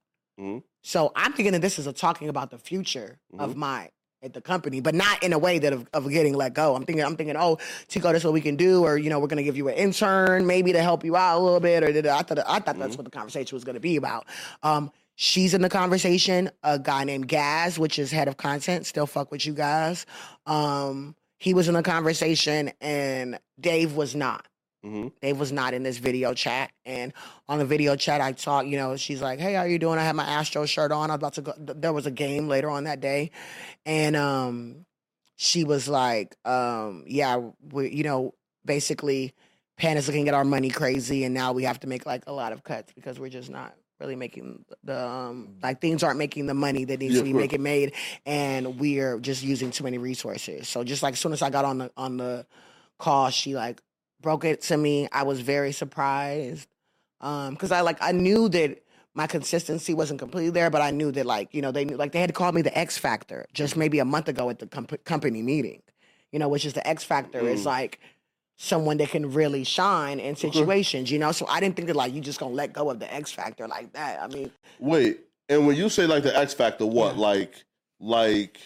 Mhm. 0.41 0.63
So 0.83 1.13
I'm 1.15 1.35
thinking 1.35 1.53
that 1.53 1.61
this 1.61 1.79
is 1.79 1.87
a 1.87 1.93
talking 1.93 2.31
about 2.31 2.51
the 2.51 2.57
future 2.57 3.19
of 3.39 3.57
my 3.57 3.91
at 4.23 4.33
the 4.33 4.41
company, 4.41 4.81
but 4.81 4.95
not 4.95 5.23
in 5.23 5.33
a 5.33 5.39
way 5.39 5.59
that 5.59 5.73
of, 5.73 5.89
of 5.93 6.09
getting 6.11 6.35
let 6.35 6.55
go. 6.55 6.75
I'm 6.75 6.85
thinking, 6.85 7.05
I'm 7.05 7.17
thinking, 7.17 7.37
oh, 7.37 7.59
Tiko, 7.89 8.13
this 8.13 8.23
is 8.23 8.25
what 8.25 8.33
we 8.35 8.41
can 8.41 8.57
do, 8.57 8.85
or 8.85 8.99
you 8.99 9.11
know, 9.11 9.21
we're 9.21 9.29
gonna 9.29 9.43
give 9.43 9.57
you 9.57 9.69
an 9.69 9.75
intern, 9.75 10.47
maybe 10.47 10.73
to 10.73 10.83
help 10.83 11.05
you 11.05 11.17
out 11.17 11.39
a 11.39 11.43
little 11.43 11.61
bit, 11.61 11.83
or. 11.85 11.89
I 11.89 12.23
thought, 12.23 12.39
I 12.47 12.59
thought 12.59 12.79
that's 12.79 12.97
what 12.97 13.05
the 13.05 13.11
conversation 13.11 13.55
was 13.55 13.65
gonna 13.65 13.81
be 13.81 13.97
about. 13.97 14.27
Um, 14.63 14.91
she's 15.15 15.55
in 15.55 15.63
the 15.63 15.69
conversation. 15.69 16.51
A 16.63 16.79
guy 16.79 17.05
named 17.05 17.29
Gaz, 17.29 17.79
which 17.79 17.99
is 17.99 18.11
head 18.11 18.29
of 18.29 18.37
content, 18.37 18.87
still 18.87 19.07
fuck 19.07 19.31
with 19.31 19.47
you 19.47 19.53
guys. 19.53 20.07
Um, 20.47 21.15
he 21.39 21.55
was 21.55 21.69
in 21.69 21.75
the 21.75 21.83
conversation, 21.83 22.73
and 22.81 23.39
Dave 23.61 23.95
was 23.95 24.15
not. 24.17 24.47
Mhm. 24.89 25.13
Dave 25.21 25.39
was 25.39 25.53
not 25.53 25.75
in 25.75 25.83
this 25.83 25.99
video 25.99 26.35
chat. 26.35 26.71
And 26.85 27.13
on 27.49 27.59
the 27.59 27.65
video 27.65 27.97
chat, 27.97 28.21
I 28.21 28.33
talk, 28.33 28.67
you 28.67 28.77
know, 28.77 28.97
she's 28.97 29.21
like, 29.21 29.39
hey, 29.39 29.55
how 29.55 29.65
you 29.65 29.79
doing? 29.79 29.99
I 29.99 30.05
had 30.05 30.17
my 30.17 30.25
Astro 30.25 30.67
shirt 30.67 30.93
on. 30.93 31.11
I 31.11 31.15
was 31.15 31.19
about 31.19 31.35
to 31.35 31.43
go. 31.43 31.53
There 31.59 31.93
was 31.93 32.07
a 32.07 32.11
game 32.11 32.49
later 32.49 32.71
on 32.71 32.85
that 32.85 33.01
day. 33.01 33.31
And 33.85 34.17
um, 34.17 34.87
she 35.37 35.65
was 35.65 35.89
like, 35.89 36.37
um, 36.45 37.05
yeah, 37.07 37.41
we, 37.73 37.91
you 37.91 38.05
know, 38.05 38.35
basically, 38.65 39.35
Penn 39.77 39.97
is 39.97 40.07
looking 40.09 40.29
at 40.29 40.35
our 40.35 40.45
money 40.45 40.71
crazy. 40.71 41.25
And 41.25 41.35
now 41.35 41.53
we 41.53 41.65
have 41.65 41.81
to 41.81 41.87
make 41.87 42.07
like 42.07 42.25
a 42.27 42.33
lot 42.33 42.53
of 42.53 42.65
cuts 42.65 42.93
because 42.95 43.21
we're 43.21 43.29
just 43.31 43.51
not 43.51 43.75
really 44.01 44.15
making 44.15 44.65
the 44.85 44.97
um 44.97 45.57
like 45.61 45.81
things 45.81 46.05
aren't 46.05 46.19
making 46.19 46.47
the 46.47 46.55
money 46.55 46.85
that 46.85 47.01
needs 47.01 47.15
Yeah, 47.15 47.19
to 47.23 47.25
be 47.25 47.33
making 47.33 47.65
made 47.65 47.95
and 48.25 48.79
we're 48.79 49.19
just 49.19 49.43
using 49.43 49.73
too 49.73 49.83
many 49.83 49.99
resources 49.99 50.69
so 50.69 50.85
just 50.85 51.03
like 51.03 51.15
as 51.15 51.19
soon 51.19 51.33
as 51.33 51.43
i 51.43 51.51
got 51.51 51.65
on 51.65 51.79
the 51.79 51.91
on 51.97 52.17
the 52.17 52.47
call 52.99 53.29
she 53.31 53.57
like 53.57 53.83
broke 54.21 54.45
it 54.45 54.63
to 54.63 54.77
me. 54.77 55.09
I 55.13 55.23
was 55.23 55.41
very 55.41 55.73
surprised 55.73 56.69
because 57.21 57.73
I 57.73 57.81
like 57.83 57.99
I 58.01 58.13
knew 58.13 58.49
that 58.51 58.83
my 59.15 59.27
consistency 59.27 59.95
wasn't 59.95 60.21
completely 60.21 60.51
there, 60.51 60.71
but 60.71 60.81
I 60.83 60.91
knew 60.91 61.11
that 61.13 61.27
like 61.27 61.55
you 61.55 61.63
know 61.63 61.73
they 61.73 61.85
knew 61.85 61.97
like 61.97 62.13
they 62.13 62.21
had 62.21 62.35
called 62.35 62.55
me 62.55 62.63
the 62.63 62.77
X 62.79 62.99
Factor 62.99 63.47
just 63.53 63.77
maybe 63.77 63.99
a 63.99 64.05
month 64.05 64.29
ago 64.29 64.51
at 64.51 64.59
the 64.59 64.67
comp- 64.67 65.05
company 65.05 65.43
meeting. 65.43 65.83
you 66.31 66.39
know, 66.39 66.49
which 66.49 66.67
is 66.67 66.75
the 66.75 66.87
X 66.87 67.03
factor. 67.05 67.41
Is 67.49 67.63
Mm. 67.63 67.67
like 67.67 68.01
someone 68.59 68.99
that 68.99 69.09
can 69.09 69.33
really 69.33 69.65
shine 69.65 70.21
in 70.21 70.37
situations, 70.37 71.11
you 71.11 71.19
know. 71.19 71.33
So 71.33 71.47
I 71.49 71.59
didn't 71.59 71.75
think 71.77 71.89
that 71.89 71.97
like 71.97 72.13
you 72.13 72.21
just 72.21 72.39
gonna 72.39 72.53
let 72.55 72.75
go 72.75 72.91
of 72.91 72.99
the 73.01 73.11
X 73.13 73.33
factor 73.33 73.67
like 73.67 73.95
that. 73.95 74.21
I 74.21 74.27
mean, 74.27 74.51
Wait, 74.79 75.21
and 75.49 75.67
when 75.67 75.75
you 75.77 75.89
say 75.89 76.07
like 76.07 76.25
the 76.25 76.37
X 76.37 76.53
factor, 76.53 76.85
what 76.85 77.15
Yeah. 77.15 77.21
like 77.23 77.65
like? 77.99 78.59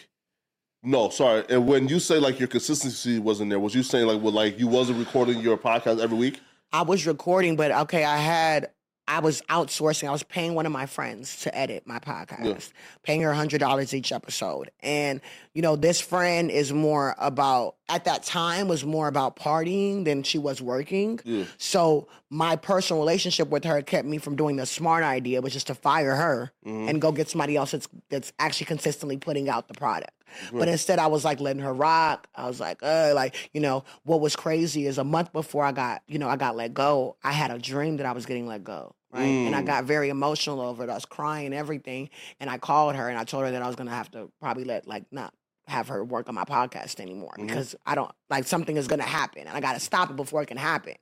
No, 0.82 1.10
sorry. 1.10 1.44
And 1.48 1.66
when 1.66 1.88
you 1.88 2.00
say 2.00 2.18
like 2.18 2.38
your 2.38 2.48
consistency 2.48 3.18
wasn't 3.18 3.50
there, 3.50 3.60
was 3.60 3.74
you 3.74 3.82
saying 3.82 4.06
like 4.06 4.20
well, 4.20 4.32
like 4.32 4.58
you 4.58 4.66
wasn't 4.68 4.98
recording 4.98 5.40
your 5.40 5.56
podcast 5.56 6.00
every 6.00 6.18
week? 6.18 6.40
I 6.72 6.82
was 6.82 7.06
recording, 7.06 7.56
but 7.56 7.70
okay, 7.70 8.04
I 8.04 8.16
had 8.16 8.70
I 9.08 9.18
was 9.18 9.42
outsourcing. 9.42 10.08
I 10.08 10.12
was 10.12 10.22
paying 10.22 10.54
one 10.54 10.64
of 10.64 10.72
my 10.72 10.86
friends 10.86 11.40
to 11.42 11.56
edit 11.56 11.86
my 11.86 11.98
podcast, 11.98 12.72
paying 13.02 13.20
her 13.22 13.32
hundred 13.34 13.58
dollars 13.58 13.92
each 13.94 14.10
episode. 14.12 14.70
And 14.80 15.20
you 15.54 15.62
know, 15.62 15.76
this 15.76 16.00
friend 16.00 16.50
is 16.50 16.72
more 16.72 17.14
about 17.18 17.76
at 17.88 18.04
that 18.06 18.22
time 18.22 18.68
was 18.68 18.84
more 18.84 19.08
about 19.08 19.36
partying 19.36 20.04
than 20.04 20.22
she 20.22 20.38
was 20.38 20.62
working. 20.62 21.20
Yeah. 21.24 21.44
So 21.58 22.08
my 22.30 22.56
personal 22.56 23.00
relationship 23.02 23.48
with 23.50 23.64
her 23.64 23.82
kept 23.82 24.06
me 24.08 24.18
from 24.18 24.34
doing 24.34 24.56
the 24.56 24.66
smart 24.66 25.04
idea, 25.04 25.42
which 25.42 25.54
is 25.56 25.64
to 25.64 25.74
fire 25.74 26.16
her 26.16 26.52
Mm-hmm. 26.66 26.88
and 26.90 27.02
go 27.02 27.10
get 27.10 27.28
somebody 27.28 27.56
else 27.56 27.72
that's 27.72 27.88
that's 28.08 28.32
actually 28.38 28.66
consistently 28.66 29.16
putting 29.16 29.48
out 29.48 29.66
the 29.66 29.74
product. 29.74 30.12
But 30.52 30.68
instead, 30.68 30.98
I 30.98 31.06
was 31.08 31.24
like 31.24 31.40
letting 31.40 31.62
her 31.62 31.72
rock. 31.72 32.28
I 32.34 32.46
was 32.46 32.60
like, 32.60 32.82
uh, 32.82 33.12
like 33.14 33.36
you 33.52 33.60
know, 33.60 33.84
what 34.04 34.20
was 34.20 34.36
crazy 34.36 34.86
is 34.86 34.98
a 34.98 35.04
month 35.04 35.32
before 35.32 35.64
I 35.64 35.72
got, 35.72 36.02
you 36.06 36.18
know, 36.18 36.28
I 36.28 36.36
got 36.36 36.56
let 36.56 36.74
go. 36.74 37.16
I 37.22 37.32
had 37.32 37.50
a 37.50 37.58
dream 37.58 37.96
that 37.98 38.06
I 38.06 38.12
was 38.12 38.26
getting 38.26 38.46
let 38.46 38.64
go, 38.64 38.94
right? 39.10 39.46
And 39.46 39.54
I 39.54 39.62
Mm. 39.62 39.66
got 39.66 39.84
very 39.84 40.08
emotional 40.08 40.60
over 40.60 40.84
it. 40.84 40.90
I 40.90 40.94
was 40.94 41.04
crying 41.06 41.46
and 41.46 41.54
everything. 41.54 42.10
And 42.40 42.48
I 42.50 42.58
called 42.58 42.96
her 42.96 43.08
and 43.08 43.18
I 43.18 43.24
told 43.24 43.44
her 43.44 43.50
that 43.52 43.62
I 43.62 43.66
was 43.66 43.76
gonna 43.76 43.90
have 43.90 44.10
to 44.12 44.30
probably 44.40 44.64
let 44.64 44.86
like 44.86 45.04
not 45.10 45.32
have 45.68 45.86
her 45.88 46.02
work 46.04 46.28
on 46.28 46.34
my 46.34 46.44
podcast 46.44 46.98
anymore 46.98 47.32
because 47.38 47.76
I 47.86 47.94
don't 47.94 48.10
like 48.28 48.44
something 48.46 48.76
is 48.76 48.88
gonna 48.88 49.04
happen 49.04 49.46
and 49.46 49.56
I 49.56 49.60
gotta 49.60 49.78
stop 49.78 50.10
it 50.10 50.16
before 50.16 50.42
it 50.42 50.46
can 50.46 50.56
happen. 50.56 50.94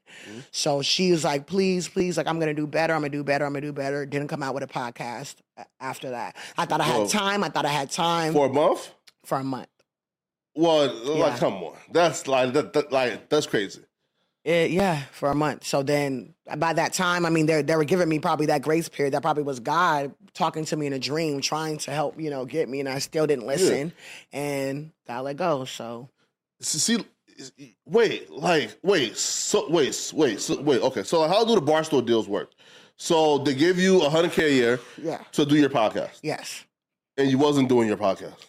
So 0.51 0.83
she 0.83 1.11
was 1.13 1.25
like, 1.25 1.47
please, 1.47 1.89
please, 1.89 2.19
like 2.19 2.27
I'm 2.27 2.39
gonna 2.39 2.53
do 2.55 2.67
better, 2.67 2.93
I'm 2.93 3.01
gonna 3.01 3.09
do 3.11 3.25
better, 3.25 3.47
I'm 3.47 3.53
gonna 3.55 3.63
do 3.67 3.73
better. 3.73 4.05
Didn't 4.05 4.29
come 4.29 4.43
out 4.43 4.53
with 4.53 4.63
a 4.63 4.67
podcast 4.67 5.37
after 5.81 6.11
that. 6.11 6.37
I 6.59 6.67
thought 6.67 6.81
I 6.83 6.85
had 6.85 7.09
time, 7.09 7.43
I 7.43 7.49
thought 7.49 7.65
I 7.65 7.71
had 7.71 7.91
time 7.91 8.35
For 8.35 8.47
a 8.47 8.53
month? 8.53 8.91
For 9.25 9.39
a 9.39 9.45
month. 9.45 9.69
Well, 10.55 10.93
Yeah. 11.05 11.25
like 11.27 11.39
come 11.39 11.55
on, 11.55 11.77
that's 11.93 12.27
like 12.27 12.53
that, 12.55 12.73
that- 12.73 12.93
like 12.93 13.29
that's 13.29 13.47
crazy. 13.47 13.83
It, 14.43 14.71
yeah, 14.71 15.03
for 15.13 15.31
a 15.31 15.35
month. 15.35 15.67
So 15.67 15.83
then 15.83 16.35
by 16.57 16.73
that 16.73 16.95
time, 16.95 17.27
I 17.27 17.31
mean, 17.31 17.45
they 17.45 17.61
they 17.61 17.77
were 17.77 17.85
giving 17.85 18.09
me 18.09 18.19
probably 18.19 18.47
that 18.47 18.63
grace 18.63 18.89
period. 18.89 19.13
That 19.13 19.21
probably 19.23 19.43
was 19.43 19.61
God 19.61 20.15
talking 20.33 20.65
to 20.65 20.77
me 20.77 20.87
in 20.87 20.95
a 20.95 20.99
dream, 20.99 21.43
trying 21.43 21.77
to 21.79 21.91
help, 21.91 22.19
you 22.19 22.31
know, 22.31 22.47
get 22.47 22.67
me. 22.69 22.81
And 22.81 22.89
I 22.89 23.01
still 23.01 23.27
didn't 23.27 23.47
listen 23.47 23.93
and 24.33 24.93
got 25.07 25.25
let 25.25 25.37
go. 25.37 25.67
So 25.67 26.09
See, 26.63 27.05
wait, 27.87 28.31
like, 28.31 28.77
wait, 28.83 29.17
so 29.17 29.69
wait, 29.71 30.11
wait, 30.15 30.41
so, 30.41 30.61
wait. 30.61 30.83
Okay, 30.83 31.03
so 31.03 31.27
how 31.29 31.45
do 31.45 31.55
the 31.55 31.63
barstool 31.63 32.05
deals 32.05 32.27
work? 32.29 32.51
So 32.97 33.39
they 33.39 33.55
give 33.55 33.79
you 33.79 34.03
a 34.03 34.11
hundred 34.11 34.33
k 34.33 34.47
a 34.47 34.53
year 34.53 34.81
yeah, 35.03 35.19
to 35.33 35.45
do 35.47 35.57
your 35.57 35.71
podcast, 35.71 36.19
yes. 36.23 36.65
and 37.17 37.31
you 37.31 37.39
wasn't 37.39 37.69
doing 37.69 37.89
your 37.89 37.97
podcast. 37.97 38.47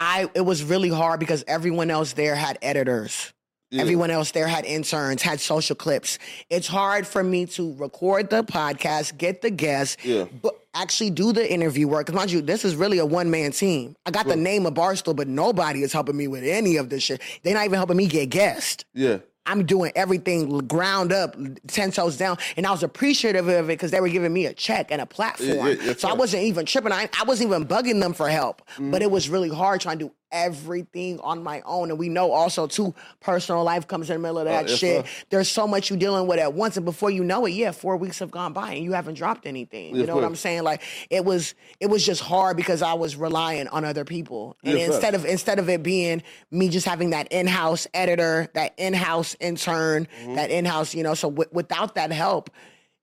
I 0.00 0.28
it 0.34 0.42
was 0.42 0.62
really 0.64 0.88
hard 0.90 1.20
because 1.20 1.44
everyone 1.46 1.90
else 1.90 2.12
there 2.14 2.34
had 2.34 2.58
editors. 2.62 3.32
Yeah. 3.70 3.80
Everyone 3.82 4.10
else 4.10 4.30
there 4.30 4.46
had 4.46 4.64
interns, 4.66 5.20
had 5.22 5.40
social 5.40 5.74
clips. 5.74 6.18
It's 6.48 6.68
hard 6.68 7.08
for 7.08 7.24
me 7.24 7.46
to 7.46 7.74
record 7.74 8.30
the 8.30 8.44
podcast, 8.44 9.18
get 9.18 9.42
the 9.42 9.50
guests, 9.50 9.96
Yeah. 10.04 10.26
but 10.42 10.54
actually 10.74 11.10
do 11.10 11.32
the 11.32 11.50
interview 11.50 11.88
work. 11.88 12.06
Because 12.06 12.16
mind 12.16 12.30
you, 12.30 12.40
this 12.40 12.64
is 12.64 12.76
really 12.76 12.98
a 12.98 13.06
one 13.06 13.30
man 13.32 13.50
team. 13.50 13.96
I 14.06 14.12
got 14.12 14.28
the 14.28 14.36
name 14.36 14.66
of 14.66 14.74
Barstool, 14.74 15.16
but 15.16 15.26
nobody 15.26 15.82
is 15.82 15.92
helping 15.92 16.16
me 16.16 16.28
with 16.28 16.44
any 16.44 16.76
of 16.76 16.88
this 16.88 17.02
shit. 17.02 17.20
They're 17.42 17.54
not 17.54 17.64
even 17.64 17.76
helping 17.76 17.96
me 17.96 18.06
get 18.06 18.26
guests. 18.30 18.84
Yeah, 18.94 19.18
I'm 19.46 19.66
doing 19.66 19.92
everything 19.94 20.58
ground 20.66 21.12
up, 21.12 21.36
ten 21.66 21.90
toes 21.90 22.16
down, 22.16 22.38
and 22.56 22.66
I 22.66 22.70
was 22.70 22.82
appreciative 22.82 23.46
of 23.48 23.64
it 23.66 23.72
because 23.74 23.90
they 23.90 24.00
were 24.00 24.08
giving 24.08 24.32
me 24.32 24.46
a 24.46 24.54
check 24.54 24.90
and 24.90 25.00
a 25.02 25.06
platform. 25.06 25.48
Yeah, 25.68 25.74
yeah, 25.82 25.94
so 25.96 26.08
I 26.08 26.14
wasn't 26.14 26.44
even 26.44 26.64
tripping. 26.66 26.92
I, 26.92 27.08
I 27.18 27.24
wasn't 27.24 27.50
even 27.50 27.66
bugging 27.66 28.00
them 28.00 28.14
for 28.14 28.28
help, 28.28 28.62
Mm-hmm. 28.74 28.90
but 28.90 29.02
it 29.02 29.10
was 29.10 29.28
really 29.28 29.50
hard 29.50 29.80
trying 29.80 29.98
to 29.98 30.06
do 30.06 30.12
everything 30.34 31.18
on 31.20 31.42
my 31.42 31.62
own. 31.64 31.88
And 31.90 31.98
we 31.98 32.08
know 32.10 32.32
also 32.32 32.66
too, 32.66 32.94
personal 33.20 33.62
life 33.64 33.86
comes 33.88 34.10
in 34.10 34.16
the 34.16 34.20
middle 34.20 34.38
of 34.38 34.44
that 34.46 34.66
Uh, 34.66 34.68
yes, 34.68 34.78
shit. 34.78 35.06
sir. 35.06 35.10
There's 35.30 35.48
so 35.48 35.66
much 35.66 35.88
you 35.90 35.96
dealing 35.96 36.26
with 36.26 36.38
at 36.38 36.52
once, 36.52 36.76
and 36.76 36.84
before 36.84 37.10
you 37.10 37.24
know 37.24 37.46
it, 37.46 37.50
yeah, 37.52 37.70
four 37.70 37.96
weeks 37.96 38.18
have 38.18 38.30
gone 38.30 38.52
by 38.52 38.72
and 38.72 38.84
you 38.84 38.92
haven't 38.92 39.14
dropped 39.14 39.46
anything. 39.46 39.94
You 39.94 40.00
Yeah, 40.00 40.06
know 40.08 40.16
what. 40.16 40.24
I'm 40.24 40.34
saying? 40.34 40.64
Like 40.64 40.82
it 41.08 41.24
was, 41.24 41.54
it 41.80 41.86
was 41.86 42.04
just 42.04 42.20
hard 42.20 42.56
because 42.56 42.82
I 42.82 42.92
was 42.94 43.16
relying 43.16 43.68
on 43.68 43.84
other 43.84 44.04
people, 44.04 44.56
and 44.64 44.76
fair. 44.76 44.86
instead 44.86 45.14
of 45.14 45.24
instead 45.24 45.58
of 45.58 45.68
it 45.70 45.82
being 45.82 46.22
me 46.50 46.68
just 46.68 46.84
having 46.86 47.10
that 47.10 47.28
in-house 47.32 47.86
editor, 47.94 48.48
that 48.54 48.74
in-house 48.76 49.36
intern, 49.40 50.08
Mm-hmm. 50.20 50.34
that 50.34 50.50
in-house, 50.50 50.94
you 50.94 51.02
know, 51.04 51.14
so 51.14 51.30
w- 51.30 51.48
without 51.52 51.94
that 51.94 52.10
help, 52.12 52.50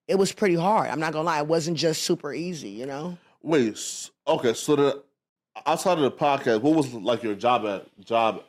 it 0.08 0.16
was 0.16 0.32
pretty 0.34 0.56
hard. 0.56 0.90
I'm 0.90 0.99
not 0.99 1.14
gonna 1.14 1.26
lie, 1.26 1.40
it 1.40 1.48
wasn't 1.48 1.78
just 1.78 2.03
super 2.03 2.34
easy, 2.34 2.70
you 2.70 2.86
know. 2.86 3.18
wait. 3.41 4.10
Okay, 4.28 4.53
so 4.53 4.76
the 4.76 5.03
outside 5.65 5.98
of 5.98 6.03
the 6.03 6.11
podcast, 6.11 6.61
what 6.61 6.76
was 6.76 6.94
like 6.94 7.23
your 7.23 7.36
job 7.36 7.65
at 7.65 8.06
job 8.06 8.44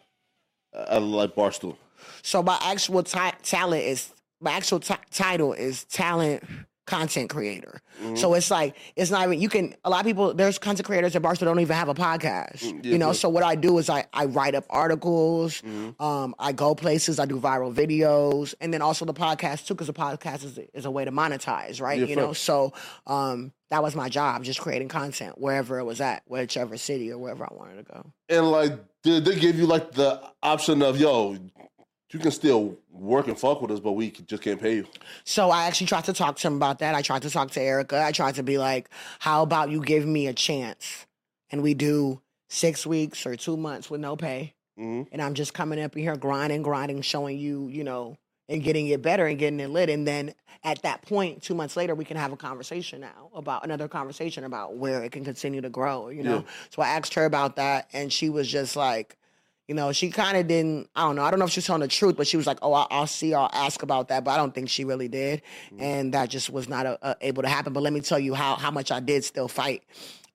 at 0.74 1.02
like 1.02 1.34
barstool? 1.34 1.76
So 2.22 2.42
my 2.42 2.58
actual 2.62 3.02
ti- 3.02 3.32
talent 3.42 3.82
is 3.84 4.12
my 4.40 4.52
actual 4.52 4.80
ti- 4.80 4.94
title 5.10 5.52
is 5.52 5.84
talent 5.84 6.42
content 6.86 7.30
creator. 7.30 7.80
Mm-hmm. 8.02 8.16
So 8.16 8.34
it's 8.34 8.50
like 8.50 8.76
it's 8.96 9.10
not 9.10 9.24
even 9.26 9.40
you 9.40 9.48
can 9.48 9.74
a 9.84 9.90
lot 9.90 10.00
of 10.00 10.06
people 10.06 10.34
there's 10.34 10.59
content 10.59 10.86
creators 10.86 11.14
at 11.14 11.22
Barstool 11.22 11.40
that 11.40 11.44
don't 11.46 11.60
even 11.60 11.76
have 11.76 11.88
a 11.88 11.94
podcast. 11.94 12.59
Mm, 12.64 12.84
yeah, 12.84 12.92
you 12.92 12.98
know, 12.98 13.12
so 13.12 13.28
what 13.28 13.44
I 13.44 13.54
do 13.54 13.78
is 13.78 13.88
I 13.88 14.06
I 14.12 14.24
write 14.24 14.54
up 14.54 14.64
articles, 14.70 15.62
Mm-hmm. 15.62 16.02
um, 16.02 16.34
I 16.38 16.52
go 16.52 16.74
places, 16.74 17.18
I 17.20 17.26
do 17.26 17.38
viral 17.40 17.72
videos, 17.72 18.54
and 18.60 18.72
then 18.74 18.82
also 18.82 19.04
the 19.04 19.14
podcast 19.14 19.66
too, 19.66 19.74
because 19.74 19.86
the 19.86 19.92
podcast 19.92 20.44
is 20.44 20.59
is 20.74 20.84
a 20.84 20.90
way 20.90 21.04
to 21.04 21.12
monetize, 21.12 21.80
right? 21.80 22.06
You 22.09 22.16
know, 22.16 22.32
so 22.32 22.72
um 23.06 23.52
that 23.70 23.82
was 23.82 23.94
my 23.96 24.09
job, 24.10 24.44
just 24.44 24.60
creating 24.60 24.88
content 24.88 25.38
wherever 25.38 25.78
it 25.78 25.84
was 25.84 26.00
at, 26.02 26.22
whichever 26.26 26.76
city 26.76 27.10
or 27.10 27.16
wherever 27.16 27.42
I 27.44 27.54
wanted 27.54 27.76
to 27.86 27.92
go. 27.92 28.12
And 28.28 28.50
like, 28.50 28.72
did 29.02 29.24
they 29.24 29.38
give 29.38 29.56
you 29.56 29.64
like 29.66 29.92
the 29.92 30.20
option 30.42 30.82
of 30.82 31.00
yo, 31.00 31.38
you 32.12 32.20
can 32.20 32.30
still 32.30 32.76
work 32.90 33.28
and 33.28 33.39
fuck 33.39 33.62
with 33.62 33.70
us, 33.70 33.80
but 33.80 33.93
we 33.93 34.10
just 34.10 34.43
can't 34.43 34.60
pay 34.60 34.76
you? 34.76 34.86
So 35.24 35.51
I 35.51 35.64
actually 35.66 35.86
tried 35.86 36.05
to 36.05 36.12
talk 36.12 36.36
to 36.36 36.47
him 36.47 36.56
about 36.56 36.78
that. 36.80 36.94
I 36.94 37.02
tried 37.02 37.22
to 37.22 37.30
talk 37.30 37.51
to 37.52 37.60
Erika. 37.60 38.02
I 38.02 38.12
tried 38.12 38.34
to 38.36 38.43
be 38.43 38.59
like, 38.59 38.90
how 39.18 39.43
about 39.43 39.70
you 39.70 39.80
give 39.82 40.06
me 40.06 40.26
a 40.26 40.32
chance 40.32 41.06
and 41.51 41.62
we 41.62 41.74
do 41.74 42.20
six 42.48 42.86
weeks 42.86 43.24
or 43.24 43.34
two 43.34 43.56
months 43.56 43.89
with 43.90 44.01
no 44.01 44.14
pay. 44.14 44.55
Mhm. 44.78 45.06
And 45.10 45.22
I'm 45.22 45.34
just 45.34 45.55
coming 45.55 45.80
up 45.80 45.97
in 45.97 46.02
here 46.02 46.16
grinding, 46.16 46.62
grinding, 46.62 47.01
showing 47.02 47.39
you, 47.39 47.68
you 47.68 47.82
know, 47.82 48.18
and 48.48 48.62
getting 48.62 48.89
it 48.89 49.01
better 49.01 49.26
and 49.26 49.39
getting 49.39 49.60
it 49.60 49.68
lit. 49.70 49.89
And 49.89 50.06
then 50.06 50.34
at 50.64 50.82
that 50.82 51.02
point, 51.02 51.43
two 51.43 51.55
months 51.55 51.76
later, 51.76 51.94
we 51.94 52.05
can 52.05 52.18
have 52.18 52.32
a 52.32 52.36
conversation 52.36 53.01
now 53.01 53.30
about 53.34 53.64
another 53.64 53.89
conversation 53.89 54.44
about 54.44 54.76
where 54.76 55.02
it 55.02 55.12
can 55.12 55.24
continue 55.24 55.62
to 55.62 55.70
grow, 55.70 56.09
you 56.10 56.22
know? 56.22 56.36
Yeah. 56.36 56.52
So 56.70 56.82
I 56.82 56.89
asked 56.89 57.14
her 57.14 57.24
about 57.24 57.56
that 57.56 57.89
and 57.93 58.12
she 58.12 58.28
was 58.28 58.48
just 58.48 58.76
like, 58.76 59.16
you 59.68 59.74
know, 59.74 59.93
she 59.93 60.10
kind 60.10 60.36
of 60.36 60.47
didn't. 60.47 60.90
I 60.97 61.02
don't 61.02 61.16
know. 61.16 61.22
I 61.22 61.30
don't 61.30 61.39
know 61.39 61.47
if 61.47 61.52
she's 61.52 61.66
telling 61.66 61.80
the 61.82 61.89
truth, 61.89 62.16
but 62.16 62.26
she 62.26 62.36
was 62.36 62.47
like, 62.47 62.59
"Oh, 62.62 62.72
I'll, 62.72 62.89
I'll 62.90 63.06
see. 63.06 63.32
I'll 63.34 63.51
ask 63.52 63.82
about 63.82 64.09
that." 64.09 64.24
But 64.24 64.32
I 64.32 64.36
don't 64.36 64.55
think 64.55 64.68
she 64.68 64.84
really 64.84 65.09
did, 65.09 65.43
and 65.78 66.12
that 66.14 66.28
just 66.30 66.51
was 66.51 66.68
not 66.68 66.84
uh 66.86 66.97
uh 67.02 67.14
able 67.20 67.43
to 67.43 67.48
happen. 67.48 67.72
But 67.72 67.82
let 67.82 67.93
me 67.93 68.01
tell 68.01 68.18
you 68.18 68.34
how 68.34 68.56
how 68.56 68.70
much 68.70 68.90
I 68.90 69.01
did 69.01 69.24
still 69.24 69.48
fight. 69.48 69.82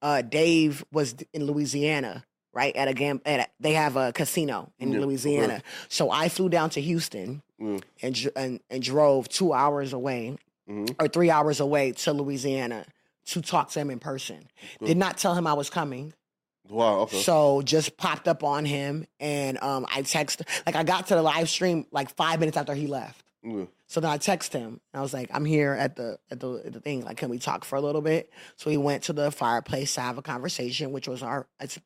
Uh, 0.01 0.21
Dave 0.21 0.85
was 0.91 1.15
in 1.33 1.45
Louisiana, 1.45 2.23
right 2.53 2.75
at 2.75 2.87
a 2.87 2.93
gam. 2.93 3.21
At 3.25 3.39
a, 3.39 3.47
they 3.59 3.73
have 3.73 3.95
a 3.97 4.13
casino 4.13 4.71
in 4.79 4.91
Yeah, 4.93 4.99
Louisiana, 5.01 5.53
okay. 5.55 5.63
so 5.89 6.09
I 6.11 6.29
flew 6.29 6.49
down 6.49 6.69
to 6.71 6.81
Houston 6.81 7.41
Mm. 7.59 7.81
and 8.03 8.31
and 8.35 8.59
and 8.69 8.83
drove 8.83 9.27
two 9.29 9.51
hours 9.53 9.91
away 9.91 10.37
Mhm. 10.69 10.95
or 10.99 11.07
three 11.07 11.31
hours 11.31 11.59
away 11.59 11.91
to 11.93 12.13
Louisiana 12.13 12.85
to 13.25 13.41
talk 13.41 13.71
to 13.71 13.79
him 13.79 13.89
in 13.89 13.97
person. 13.99 14.47
Did 14.83 14.95
not 14.97 15.17
tell 15.17 15.33
him 15.33 15.47
I 15.47 15.53
was 15.53 15.69
coming. 15.69 16.13
Wow. 16.69 16.99
Okay. 17.01 17.21
So 17.21 17.61
just 17.61 17.97
popped 17.97 18.27
up 18.27 18.43
on 18.43 18.65
him, 18.65 19.05
and 19.19 19.57
um, 19.61 19.85
I 19.93 20.01
texted. 20.01 20.47
Like 20.65 20.75
I 20.75 20.83
got 20.83 21.07
to 21.07 21.15
the 21.15 21.21
live 21.21 21.49
stream 21.49 21.85
like 21.91 22.09
five 22.15 22.39
minutes 22.39 22.57
after 22.57 22.73
he 22.73 22.87
left. 22.87 23.23
Yeah. 23.43 23.65
So 23.89 24.01
then 24.01 24.11
I 24.11 24.17
texted 24.17 24.53
him. 24.59 24.81
And 24.93 24.99
I 24.99 25.01
was 25.01 25.13
like, 25.13 25.29
"I'm 25.33 25.45
here 25.45 25.73
at 25.73 25.95
the 25.95 26.17
at 26.29 26.39
the 26.39 26.61
at 26.65 26.73
the 26.73 26.79
thing. 26.81 27.05
Like, 27.05 27.17
can 27.17 27.29
we 27.29 27.39
talk 27.39 27.63
for 27.63 27.75
a 27.77 27.81
little 27.81 28.01
bit?" 28.01 28.31
So 28.57 28.69
he 28.69 28.77
went 28.77 29.03
to 29.03 29.13
the 29.13 29.31
fireplace 29.31 29.93
to 29.95 30.01
have 30.01 30.17
a 30.17 30.21
conversation, 30.21 30.91
which 30.91 31.07
was 31.07 31.23
our. 31.23 31.47
It's, 31.59 31.79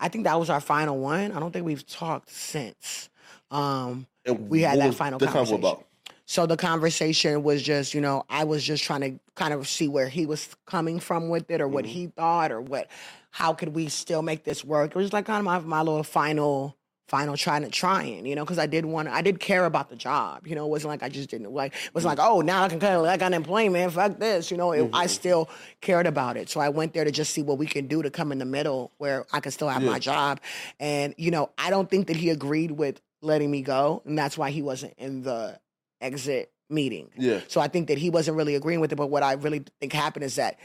I 0.00 0.08
think 0.08 0.24
that 0.24 0.38
was 0.38 0.50
our 0.50 0.60
final 0.60 0.98
one. 0.98 1.32
I 1.32 1.40
don't 1.40 1.52
think 1.52 1.64
we've 1.64 1.86
talked 1.86 2.30
since. 2.30 3.08
Um, 3.50 4.06
And 4.24 4.48
we 4.50 4.62
had 4.62 4.78
that 4.80 4.88
was 4.88 4.96
final 4.96 5.18
the 5.18 5.26
conversation. 5.26 5.60
about? 5.60 5.84
So 6.26 6.44
the 6.44 6.56
conversation 6.56 7.44
was 7.44 7.62
just, 7.62 7.94
you 7.94 8.00
know, 8.00 8.24
I 8.28 8.44
was 8.44 8.64
just 8.64 8.82
trying 8.82 9.00
to 9.02 9.20
kind 9.36 9.54
of 9.54 9.66
see 9.68 9.86
where 9.86 10.08
he 10.08 10.26
was 10.26 10.54
coming 10.66 10.98
from 10.98 11.28
with 11.28 11.50
it 11.50 11.60
or 11.60 11.68
what 11.68 11.84
mm-hmm. 11.84 11.94
he 11.94 12.06
thought 12.08 12.50
or 12.50 12.60
what 12.60 12.88
how 13.30 13.52
could 13.52 13.74
we 13.74 13.88
still 13.88 14.22
make 14.22 14.44
this 14.44 14.64
work. 14.64 14.90
It 14.90 14.96
was 14.96 15.12
like 15.12 15.26
kind 15.26 15.38
of 15.38 15.44
my, 15.44 15.58
my 15.60 15.82
little 15.82 16.02
final 16.02 16.76
final 17.06 17.36
trying 17.36 17.62
to 17.62 17.68
trying, 17.68 18.26
you 18.26 18.34
know, 18.34 18.44
because 18.44 18.58
I 18.58 18.66
did 18.66 18.84
want 18.84 19.06
I 19.06 19.22
did 19.22 19.38
care 19.38 19.66
about 19.66 19.88
the 19.88 19.94
job. 19.94 20.48
You 20.48 20.56
know, 20.56 20.66
it 20.66 20.70
wasn't 20.70 20.90
like 20.90 21.04
I 21.04 21.08
just 21.08 21.30
didn't 21.30 21.52
like 21.52 21.72
it 21.74 21.94
wasn't 21.94 22.18
like, 22.18 22.26
mm-hmm. 22.26 22.38
oh 22.38 22.40
now 22.40 22.64
I 22.64 22.68
can 22.68 22.80
kind 22.80 22.96
of 22.96 23.02
like 23.02 23.22
unemployment, 23.22 23.92
fuck 23.92 24.18
this, 24.18 24.50
you 24.50 24.56
know. 24.56 24.72
It, 24.72 24.80
I 24.92 25.04
mm-hmm. 25.04 25.06
still 25.06 25.48
cared 25.80 26.08
about 26.08 26.36
it. 26.36 26.48
So 26.48 26.58
I 26.58 26.70
went 26.70 26.92
there 26.92 27.04
to 27.04 27.12
just 27.12 27.32
see 27.32 27.42
what 27.42 27.58
we 27.58 27.66
can 27.66 27.86
do 27.86 28.02
to 28.02 28.10
come 28.10 28.32
in 28.32 28.38
the 28.38 28.44
middle 28.44 28.90
where 28.98 29.26
I 29.32 29.38
could 29.38 29.52
still 29.52 29.68
have 29.68 29.82
my 29.82 30.00
job. 30.00 30.40
And, 30.80 31.14
you 31.16 31.30
know, 31.30 31.50
I 31.56 31.70
don't 31.70 31.88
think 31.88 32.08
that 32.08 32.16
he 32.16 32.30
agreed 32.30 32.72
with 32.72 33.00
letting 33.22 33.50
me 33.50 33.62
go. 33.62 34.02
And 34.04 34.18
that's 34.18 34.36
why 34.36 34.50
he 34.50 34.62
wasn't 34.62 34.94
in 34.98 35.22
the 35.22 35.60
exit 36.00 36.52
meeting. 36.68 37.10
Yeah. 37.16 37.40
So 37.48 37.60
I 37.60 37.68
think 37.68 37.88
that 37.88 37.98
he 37.98 38.10
wasn't 38.10 38.36
really 38.36 38.54
agreeing 38.54 38.80
with 38.80 38.92
it. 38.92 38.96
But 38.96 39.08
what 39.08 39.22
I 39.22 39.32
really 39.34 39.64
think 39.80 39.92
happened 39.92 40.24
is 40.24 40.36
that 40.36 40.58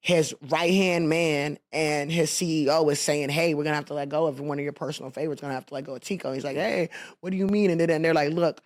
his 0.00 0.34
right 0.48 0.72
hand 0.72 1.08
man 1.08 1.58
and 1.72 2.12
his 2.12 2.30
CEO 2.30 2.90
is 2.90 3.00
saying, 3.00 3.28
"Hey, 3.28 3.54
we're 3.54 3.64
gonna 3.64 3.76
have 3.76 3.86
to 3.86 3.94
let 3.94 4.08
go 4.08 4.26
of 4.26 4.40
one 4.40 4.58
of 4.58 4.62
your 4.62 4.72
personal 4.72 5.10
favorites. 5.10 5.40
Gonna 5.40 5.54
have 5.54 5.66
to 5.66 5.74
let 5.74 5.84
go 5.84 5.94
of 5.94 6.00
Tiko." 6.00 6.34
He's 6.34 6.44
like, 6.44 6.56
"Hey, 6.56 6.90
what 7.20 7.30
do 7.30 7.36
you 7.36 7.46
mean?" 7.46 7.70
And 7.70 7.80
then 7.80 8.02
they're 8.02 8.14
like, 8.14 8.32
"Look, 8.32 8.60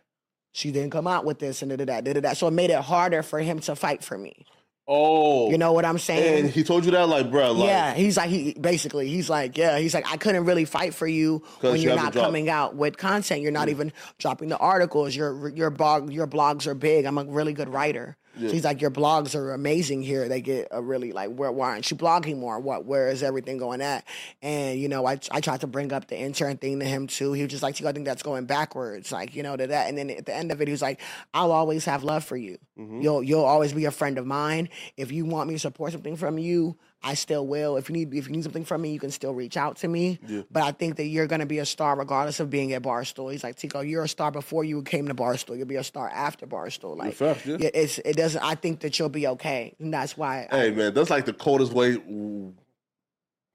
she 0.53 0.71
didn't 0.71 0.91
come 0.91 1.07
out 1.07 1.25
with 1.25 1.39
this 1.39 1.63
and 1.63 1.71
da 1.71 1.85
da 1.85 2.01
da 2.01 2.21
da." 2.21 2.33
So 2.35 2.49
it 2.49 2.53
made 2.53 2.71
it 2.71 2.81
harder 2.81 3.23
for 3.23 3.39
him 3.41 3.61
to 3.61 3.77
fight 3.77 4.05
for 4.05 4.19
me. 4.19 4.45
Oh, 4.93 5.51
You 5.51 5.57
know 5.57 5.73
what 5.73 5.85
I'm 5.85 5.99
saying? 5.99 6.47
and 6.47 6.51
he 6.51 6.65
told 6.65 6.85
you 6.85 6.91
that, 6.91 7.09
like, 7.09 7.31
bro, 7.31 7.53
like, 7.53 7.69
yeah, 7.69 7.95
he's 7.95 8.17
like 8.17 8.29
he 8.29 8.55
basically 8.61 9.07
he's 9.09 9.31
like 9.31 9.57
yeah 9.57 9.79
he's 9.79 9.95
like 9.95 10.05
I 10.11 10.17
couldn't 10.17 10.45
really 10.47 10.65
fight 10.65 10.95
for 10.95 11.07
you 11.07 11.45
when 11.61 11.77
you 11.77 11.83
you're 11.91 11.97
dropped- 11.97 12.17
coming 12.17 12.49
out 12.51 12.75
with 12.75 12.97
content. 12.97 13.41
You're 13.41 13.53
not 13.53 13.69
even 13.69 13.93
dropping 14.19 14.49
the 14.49 14.59
articles. 14.59 15.15
Your 15.15 15.49
your 15.51 15.71
blog 15.71 16.13
your 16.13 16.27
blogs 16.27 16.67
are 16.67 16.75
big. 16.75 17.05
I'm 17.05 17.19
a 17.19 17.25
really 17.25 17.53
good 17.53 17.69
writer. 17.69 18.17
So 18.49 18.53
he's 18.53 18.65
like 18.65 18.81
your 18.81 18.91
blogs 18.91 19.35
are 19.35 19.53
amazing 19.53 20.03
here. 20.03 20.29
They 20.29 20.41
get 20.41 20.69
a 20.71 20.81
really 20.83 21.13
like 21.13 21.35
where 21.35 21.53
why 21.53 21.71
aren't 21.71 21.91
you 21.91 21.97
blogging 21.97 22.39
more? 22.39 22.59
What 22.59 22.85
where 22.85 23.09
is 23.09 23.23
everything 23.23 23.59
going 23.59 23.81
at? 23.81 24.05
And 24.43 24.79
you 24.79 24.89
know 24.89 25.07
I 25.07 25.19
I 25.31 25.41
tried 25.41 25.61
to 25.61 25.67
bring 25.67 25.93
up 25.93 26.07
the 26.09 26.19
intern 26.19 26.57
thing 26.57 26.81
to 26.81 26.87
him 26.87 27.07
too. 27.07 27.33
He 27.33 27.43
was 27.43 27.51
just 27.51 27.63
like 27.63 27.83
I 27.85 27.93
think 27.93 28.07
that's 28.07 28.23
going 28.23 28.47
backwards. 28.47 29.13
Like 29.13 29.35
you 29.35 29.43
know 29.43 29.57
to 29.57 29.67
that. 29.67 29.89
And 29.89 29.99
then 29.99 30.11
at 30.11 30.27
the 30.27 30.35
end 30.35 30.53
of 30.53 30.61
it 30.61 30.69
he 30.69 30.73
was 30.73 30.83
like 30.83 31.01
I'll 31.35 31.53
always 31.53 31.85
have 31.85 32.05
love 32.05 32.25
for 32.25 32.37
you. 32.37 32.59
Mm-hmm. 32.79 33.01
You'll 33.01 33.23
you'll 33.23 33.45
always 33.45 33.73
be 33.73 33.85
a 33.85 33.91
friend 33.91 34.19
of 34.19 34.27
mine. 34.27 34.69
If 34.97 35.13
you 35.13 35.25
want 35.25 35.49
me 35.49 35.55
to 35.55 35.61
support 35.61 35.93
something 35.93 36.17
from 36.17 36.39
you. 36.39 36.77
I 37.03 37.15
still 37.15 37.47
will. 37.47 37.77
If 37.77 37.89
you 37.89 37.95
need 37.95 38.13
if 38.15 38.27
you 38.27 38.33
need 38.33 38.43
something 38.45 38.65
from 38.65 38.83
me, 38.83 38.93
you 38.93 39.01
can 39.01 39.11
still 39.11 39.33
reach 39.33 39.57
out 39.57 39.77
to 39.79 39.89
me. 39.89 40.19
But 40.51 40.63
I 40.63 40.73
think 40.73 40.97
that 40.97 41.07
you're 41.07 41.27
gonna 41.27 41.47
be 41.47 41.59
a 41.59 41.67
star 41.67 41.97
regardless 41.97 42.41
of 42.41 42.51
being 42.51 42.73
at 42.75 42.83
Barstool. 42.83 43.33
He's 43.33 43.43
like, 43.43 43.57
Tiko, 43.57 43.89
you're 43.89 44.05
a 44.05 44.09
star 44.09 44.31
before 44.31 44.65
you 44.65 44.83
came 44.83 45.09
to 45.09 45.15
Barstool. 45.15 45.57
You'll 45.57 45.67
be 45.67 45.77
a 45.77 45.85
star 45.85 46.09
after 46.11 46.47
Barstool. 46.47 46.99
Like 46.99 47.15
facts, 47.15 47.47
yeah. 47.47 47.57
it's 47.73 47.99
it 48.01 48.17
doesn't 48.17 48.43
I 48.43 48.55
think 48.55 48.81
that 48.81 48.99
you'll 48.99 49.09
be 49.09 49.27
okay. 49.29 49.75
And 49.79 49.93
that's 49.95 50.17
why 50.17 50.47
I, 50.51 50.57
Hey 50.59 50.71
man, 50.73 50.93
that's 50.93 51.11
like 51.11 51.25
the 51.25 51.33
coldest 51.33 51.73
way. 51.73 51.97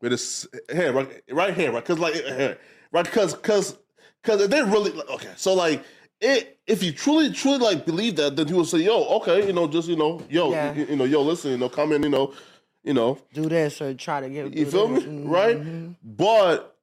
With 0.01 0.11
this 0.11 0.45
here, 0.71 0.91
right, 0.91 1.23
right 1.31 1.53
here, 1.53 1.71
right? 1.71 1.83
Because 1.83 1.99
like 1.99 2.15
here, 2.15 2.57
right? 2.91 3.05
Because 3.05 3.33
because 3.33 3.77
because 4.21 4.47
they 4.47 4.61
really 4.63 4.91
okay, 5.09 5.31
so 5.35 5.53
like 5.53 5.83
it. 6.19 6.59
If 6.67 6.81
you 6.81 6.91
truly 6.91 7.31
truly 7.31 7.59
like 7.59 7.85
believe 7.85 8.15
that, 8.15 8.35
then 8.35 8.47
he 8.47 8.53
will 8.53 8.65
say, 8.65 8.79
"Yo, 8.79 9.03
okay, 9.17 9.45
you 9.45 9.53
know, 9.53 9.67
just 9.67 9.87
you 9.87 9.95
know, 9.95 10.21
yo, 10.29 10.51
Yeah. 10.51 10.73
you, 10.73 10.85
you 10.87 10.95
know, 10.95 11.03
yo, 11.03 11.21
listen, 11.21 11.51
you 11.51 11.57
know, 11.57 11.69
come 11.69 11.91
in, 11.91 12.01
you 12.01 12.09
know, 12.09 12.33
you 12.85 12.93
know, 12.93 13.17
do 13.33 13.49
this 13.49 13.81
or 13.81 13.93
try 13.95 14.21
to 14.21 14.29
get 14.29 14.53
you 14.55 14.65
feel 14.65 14.87
me, 14.87 14.95
this. 14.99 15.03
Mhm. 15.05 15.29
right? 15.29 15.95
But 16.03 16.77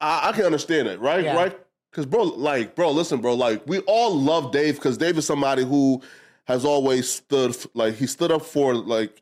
I, 0.00 0.28
I 0.28 0.32
can 0.32 0.44
understand 0.44 0.86
it, 0.86 1.00
right? 1.00 1.24
Yeah. 1.24 1.34
Right? 1.34 1.58
Because 1.90 2.06
bro, 2.06 2.22
like, 2.24 2.76
bro, 2.76 2.90
listen, 2.92 3.20
bro, 3.20 3.34
like, 3.34 3.66
we 3.66 3.78
all 3.80 4.14
love 4.14 4.52
Dave 4.52 4.74
because 4.76 4.98
Dave 4.98 5.16
is 5.18 5.26
somebody 5.26 5.64
who 5.64 6.02
has 6.46 6.64
always 6.64 7.08
stood, 7.10 7.56
like, 7.74 7.94
he 7.96 8.06
stood 8.06 8.30
up 8.30 8.42
for 8.42 8.74
like 8.74 9.20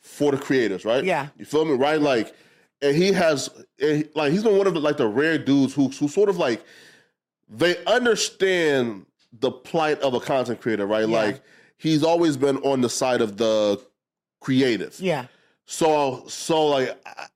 for 0.00 0.32
the 0.32 0.36
creators, 0.38 0.84
right? 0.84 1.02
Yeah. 1.04 1.28
you 1.38 1.44
feel 1.46 1.64
me, 1.64 1.72
right? 1.74 2.00
Like, 2.00 2.34
and 2.82 2.94
he 2.94 3.12
has, 3.12 3.48
and 3.80 3.98
he- 4.04 4.10
like, 4.14 4.32
he's 4.32 4.42
been 4.42 4.58
one 4.58 4.66
of 4.66 4.74
the 4.74 4.80
like 4.80 4.96
the 4.98 5.06
rare 5.08 5.38
dudes 5.38 5.72
who 5.72 5.88
who 5.88 6.08
sort 6.08 6.28
of 6.28 6.36
like 6.36 6.62
they 7.48 7.82
understand 7.84 9.06
the 9.40 9.50
plight 9.52 10.00
of 10.00 10.14
a 10.14 10.20
content 10.20 10.60
creator, 10.60 10.86
right? 10.86 11.08
Yeah. 11.08 11.16
Like, 11.22 11.42
he's 11.76 12.02
always 12.02 12.36
been 12.36 12.56
on 12.58 12.80
the 12.80 12.88
side 12.90 13.20
of 13.20 13.36
the 13.36 13.80
creative. 14.48 14.94
Yeah, 15.00 15.26
So 15.66 16.24
so 16.28 16.66
like 16.66 16.96
I, 17.06 17.26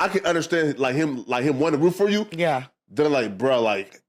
I 0.00 0.08
can 0.08 0.26
understand 0.26 0.78
like 0.78 0.94
him 0.96 1.24
like 1.26 1.44
him 1.44 1.58
wanting 1.60 1.78
to 1.80 1.84
root 1.84 1.94
for 1.94 2.08
you. 2.08 2.26
yeah, 2.32 2.64
Then 2.90 3.12
like 3.12 3.38
bro 3.38 3.62
like 3.62 4.02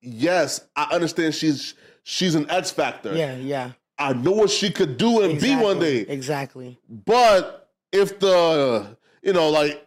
yes 0.00 0.66
I 0.76 0.88
understand 0.92 1.34
she's 1.34 1.74
she's 2.02 2.34
an 2.34 2.48
X 2.50 2.70
factor. 2.70 3.14
yeah, 3.14 3.36
yeah. 3.36 3.72
I 3.98 4.14
know 4.14 4.32
what 4.32 4.48
she 4.50 4.70
could 4.70 4.96
do 4.96 5.20
and 5.22 5.38
be 5.38 5.54
one 5.56 5.78
day. 5.78 5.98
Exactly. 6.00 6.78
But 6.88 7.68
if 7.92 8.18
the 8.18 8.96
you 9.22 9.32
know 9.34 9.50
like 9.50 9.86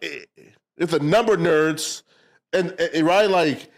if 0.76 0.90
the 0.90 1.00
number 1.00 1.36
nerds 1.36 2.02
and, 2.52 2.70
and 2.80 3.04
right 3.06 3.28
like 3.28 3.70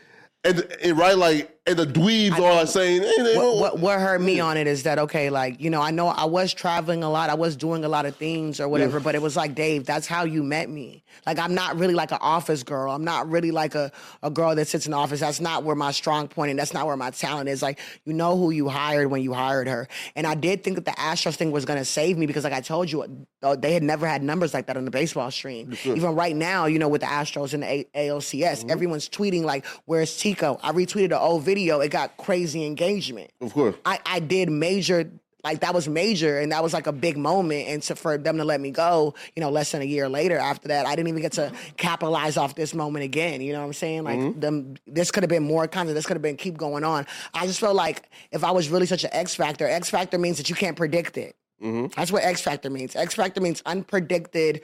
and, 0.45 0.61
and 0.83 0.99
right 0.99 1.17
like 1.17 1.56
and 1.67 1.79
the 1.79 1.87
dweebs 1.87 2.39
are 2.39 2.67
saying 2.67 3.03
hey, 3.03 3.37
what, 3.37 3.57
what, 3.57 3.79
what 3.79 3.99
hurt 3.99 4.21
me 4.21 4.39
on 4.41 4.57
it 4.57 4.67
is 4.67 4.85
that 4.85 4.99
okay 4.99 5.31
like 5.31 5.61
you 5.61 5.71
know 5.71 5.83
i 5.83 5.91
know 5.91 6.09
i 6.09 6.25
was 6.25 6.55
traveling 6.55 7.03
a 7.03 7.11
lot 7.11 7.29
i 7.31 7.35
was 7.35 7.57
doing 7.57 7.85
a 7.85 7.89
lot 7.89 8.07
of 8.07 8.15
things 8.17 8.61
or 8.61 8.69
whatever 8.69 9.01
but 9.01 9.15
it 9.15 9.23
was 9.23 9.37
like 9.37 9.55
dave 9.55 9.85
that's 9.85 10.07
how 10.07 10.25
you 10.25 10.43
met 10.43 10.69
me. 10.69 11.03
Like 11.25 11.39
i'm 11.39 11.55
not 11.55 11.77
really 11.77 11.95
like 11.95 12.13
an 12.13 12.19
office 12.21 12.63
girl. 12.63 12.93
I'm 12.93 13.05
not 13.05 13.29
really 13.29 13.51
like 13.51 13.75
a, 13.75 13.91
a 14.23 14.31
girl 14.31 14.55
that 14.55 14.69
sits 14.69 14.87
in 14.87 14.93
the 14.93 14.99
office. 14.99 15.21
That's 15.21 15.41
not 15.41 15.65
where 15.65 15.75
my 15.75 15.91
strong 15.91 16.29
point 16.29 16.51
and 16.51 16.59
that's 16.59 16.75
not 16.75 16.87
where 16.87 16.97
my 16.97 17.11
talent 17.11 17.49
is. 17.49 17.63
Like 17.63 17.81
you 18.05 18.13
know 18.13 18.37
who 18.37 18.51
you 18.51 18.69
hired 18.69 19.11
when 19.11 19.23
you 19.23 19.33
hired 19.33 19.67
her. 19.67 19.89
And 20.15 20.27
i 20.27 20.35
did 20.35 20.63
think 20.63 20.77
that 20.77 20.85
the 20.85 20.93
astros 20.93 21.37
thing 21.37 21.51
was 21.51 21.65
going 21.65 21.79
to 21.79 21.85
save 21.85 22.19
me 22.19 22.27
because 22.27 22.45
like 22.45 22.53
i 22.53 22.61
told 22.61 22.91
you 22.91 23.27
uh, 23.43 23.57
they 23.57 23.73
had 23.73 23.83
never 23.83 24.07
had 24.07 24.23
numbers 24.23 24.55
like 24.55 24.67
that 24.67 24.77
on 24.77 24.85
the 24.85 24.91
baseball 24.91 25.31
stream 25.31 25.75
even 25.85 26.15
right 26.15 26.37
now 26.37 26.67
you 26.67 26.79
know 26.79 26.89
with 26.89 27.01
the 27.01 27.07
astros 27.07 27.55
and 27.55 27.63
the 27.63 27.67
A- 27.95 28.09
ALCS 28.09 28.71
everyone's 28.71 29.09
tweeting 29.09 29.43
like 29.43 29.65
where's 29.87 30.13
tiko? 30.17 30.59
I 30.63 30.73
retweeted 30.73 31.07
an 31.07 31.13
old 31.15 31.43
video 31.43 31.56
it 31.65 31.91
got 31.91 32.17
crazy 32.17 32.65
engagement. 32.65 33.31
Of 33.41 33.53
course. 33.53 33.77
I, 33.85 34.01
I 34.07 34.21
did 34.21 34.51
major 34.51 35.11
like 35.47 35.61
that 35.61 35.73
was 35.73 35.89
major 35.89 36.41
and 36.41 36.51
that 36.51 36.63
was 36.63 36.75
like 36.75 36.89
a 36.89 36.93
big 36.93 37.17
moment 37.17 37.69
and 37.69 37.83
so 37.85 37.95
for 37.95 38.19
them 38.19 38.37
to 38.39 38.45
let 38.45 38.61
me 38.61 38.73
go 38.73 39.15
you 39.37 39.41
know 39.41 39.49
less 39.49 39.71
than 39.71 39.81
a 39.81 39.85
year 39.85 40.09
later 40.09 40.37
after 40.37 40.69
that 40.69 40.87
i 40.87 40.97
didn't 40.97 41.09
even 41.09 41.23
get 41.23 41.33
to 41.33 41.53
capitalize 41.77 42.37
off 42.37 42.57
this 42.57 42.75
moment 42.75 43.05
again 43.05 43.41
you 43.41 43.53
know 43.53 43.61
what 43.61 43.67
i'm 43.67 43.73
saying? 43.73 44.03
Like 44.03 44.19
mm-hmm. 44.19 44.41
them 44.41 44.77
this 44.89 45.13
could 45.13 45.23
have 45.23 45.31
been 45.31 45.45
more 45.45 45.69
content 45.69 45.95
this 45.95 46.05
could 46.05 46.17
have 46.17 46.23
been 46.23 46.37
keep 46.37 46.57
going 46.57 46.83
on. 46.83 47.07
I 47.33 47.47
just 47.47 47.61
felt 47.61 47.77
like 47.77 48.11
if 48.33 48.43
i 48.43 48.51
was 48.51 48.69
really 48.69 48.87
such 48.87 49.05
an 49.05 49.11
x 49.13 49.37
factor 49.37 49.69
x 49.69 49.89
factor 49.89 50.19
means 50.19 50.39
that 50.39 50.51
you 50.51 50.57
can't 50.57 50.77
predict 50.77 51.17
it. 51.17 51.37
Mm-hmm. 51.63 51.87
That's 51.97 52.11
what 52.11 52.25
x 52.25 52.41
factor 52.41 52.69
means. 52.69 52.97
X 52.97 53.15
factor 53.15 53.41
means 53.41 53.63
unpredicted 53.63 54.63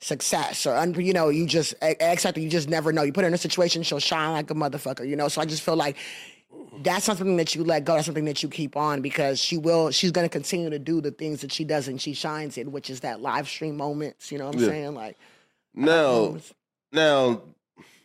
success 0.00 0.66
or 0.66 0.74
un, 0.76 0.94
you 0.94 1.12
know 1.12 1.28
you 1.30 1.46
just 1.46 1.74
factor 1.80 2.40
you 2.40 2.48
just 2.50 2.68
never 2.68 2.92
know. 2.92 3.02
You 3.02 3.12
put 3.12 3.22
her 3.22 3.28
in 3.28 3.34
a 3.34 3.38
situation 3.38 3.82
she'll 3.82 3.98
shine 3.98 4.32
like 4.32 4.50
a 4.50 4.54
motherfucker 4.54 5.08
you 5.08 5.16
know? 5.16 5.28
So 5.28 5.40
I 5.40 5.46
just 5.46 5.62
feel 5.62 5.76
like 5.76 5.96
that's 6.82 7.08
not 7.08 7.16
something 7.16 7.36
that 7.36 7.54
you 7.54 7.64
let 7.64 7.84
go 7.84 7.94
that's 7.94 8.06
something 8.06 8.26
that 8.26 8.42
you 8.42 8.48
keep 8.48 8.76
on 8.76 9.00
because 9.00 9.40
she 9.40 9.56
will 9.56 9.90
she's 9.90 10.12
going 10.12 10.26
to 10.26 10.32
continue 10.32 10.68
to 10.70 10.78
do 10.78 11.00
the 11.00 11.10
things 11.10 11.40
that 11.40 11.50
she 11.52 11.64
does 11.64 11.88
and 11.88 12.00
she 12.00 12.12
shines 12.12 12.58
in 12.58 12.72
which 12.72 12.90
is 12.90 13.00
that 13.00 13.20
live 13.22 13.48
stream 13.48 13.76
moments 13.76 14.30
you 14.30 14.38
know 14.38 14.46
what 14.46 14.56
I'm 14.56 14.60
Yeah. 14.60 14.68
saying? 14.68 14.94
Like 14.94 15.16
Now, 15.74 16.36
now, 16.92 17.42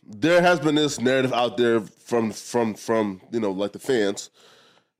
there 0.04 0.42
has 0.42 0.60
been 0.60 0.76
this 0.76 1.00
narrative 1.00 1.32
out 1.34 1.58
there 1.58 1.82
from 1.82 2.32
from 2.32 2.74
from 2.74 3.22
you 3.32 3.40
know 3.40 3.52
like 3.52 3.74
the 3.74 3.80
fans. 3.80 4.30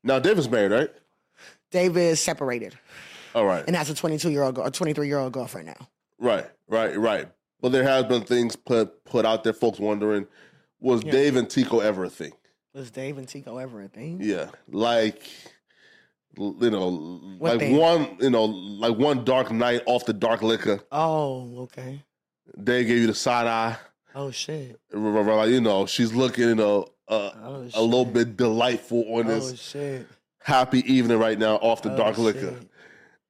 Now, 0.04 0.20
David's 0.20 0.50
married, 0.50 0.72
right? 0.72 0.90
David 1.72 2.02
is 2.02 2.20
separated. 2.20 2.78
All 3.34 3.46
right, 3.46 3.64
and 3.66 3.76
has 3.76 3.90
a 3.90 3.96
22 3.96 4.30
year 4.30 4.44
old 4.44 4.58
or 4.58 4.70
23 4.70 5.08
year 5.08 5.20
old 5.20 5.32
girlfriend 5.34 5.68
now. 5.68 5.88
Right, 6.20 6.46
right, 6.72 6.98
right. 6.98 7.28
But 7.62 7.72
there 7.72 7.84
has 7.84 8.06
been 8.06 8.24
things 8.24 8.56
put 8.56 9.04
put 9.06 9.24
out 9.26 9.44
there. 9.44 9.54
Folks 9.54 9.80
wondering, 9.80 10.26
was 10.80 11.04
Dave 11.04 11.36
and 11.36 11.48
Tiko 11.48 11.84
ever 11.84 12.06
a 12.06 12.10
thing? 12.10 12.32
was 12.74 12.90
Dave 12.90 13.18
and 13.18 13.28
Tiko 13.28 13.62
ever 13.62 13.82
a 13.84 13.88
thing 13.90 14.20
Yeah, 14.22 14.50
like 14.70 15.30
you 16.38 16.70
know, 16.72 17.20
What 17.38 17.52
like 17.52 17.60
thing? 17.60 17.76
one 17.76 18.18
you 18.22 18.30
know, 18.30 18.46
like 18.46 18.98
one 18.98 19.26
dark 19.26 19.52
night 19.52 19.82
off 19.86 20.06
the 20.06 20.14
dark 20.14 20.42
liquor. 20.42 20.80
oh 20.92 21.64
okay 21.64 22.02
They 22.58 22.86
gave 22.86 23.00
you 23.00 23.08
the 23.08 23.14
side 23.14 23.46
eye. 23.48 23.78
oh 24.16 24.32
shit 24.32 24.80
Like 24.94 25.50
you 25.50 25.60
know, 25.62 25.86
she's 25.86 26.14
looking 26.14 26.48
you 26.50 26.56
know 26.56 26.88
uh, 27.10 27.32
Oh, 27.44 27.68
a 27.74 27.82
little 27.84 28.06
bit 28.06 28.38
delightful 28.38 29.04
on 29.18 29.28
oh 29.28 29.40
this. 29.40 29.60
shit 29.60 30.08
happy 30.44 30.80
evening 30.92 31.20
right 31.20 31.38
now 31.38 31.56
off 31.58 31.82
the 31.82 31.92
Oh, 31.94 31.98
dark 31.98 32.18
liquor. 32.18 32.56
shit. 32.58 32.70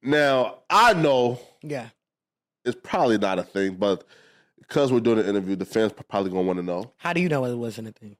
Now, 0.04 0.60
I 0.70 0.94
know 0.94 1.40
yeah 1.62 1.88
it's 2.64 2.78
probably 2.82 3.18
not 3.18 3.38
a 3.38 3.42
thing, 3.42 3.74
but 3.74 4.04
because 4.58 4.92
we're 4.92 5.00
doing 5.00 5.18
an 5.18 5.26
interview, 5.26 5.56
the 5.56 5.64
fans 5.64 5.92
probably 6.08 6.30
gonna 6.30 6.42
want 6.42 6.58
to 6.58 6.62
know. 6.62 6.92
how 6.98 7.12
do 7.12 7.20
you 7.20 7.28
know 7.28 7.44
it 7.44 7.54
wasn't 7.56 7.88
a 7.88 7.92
thing 7.92 8.16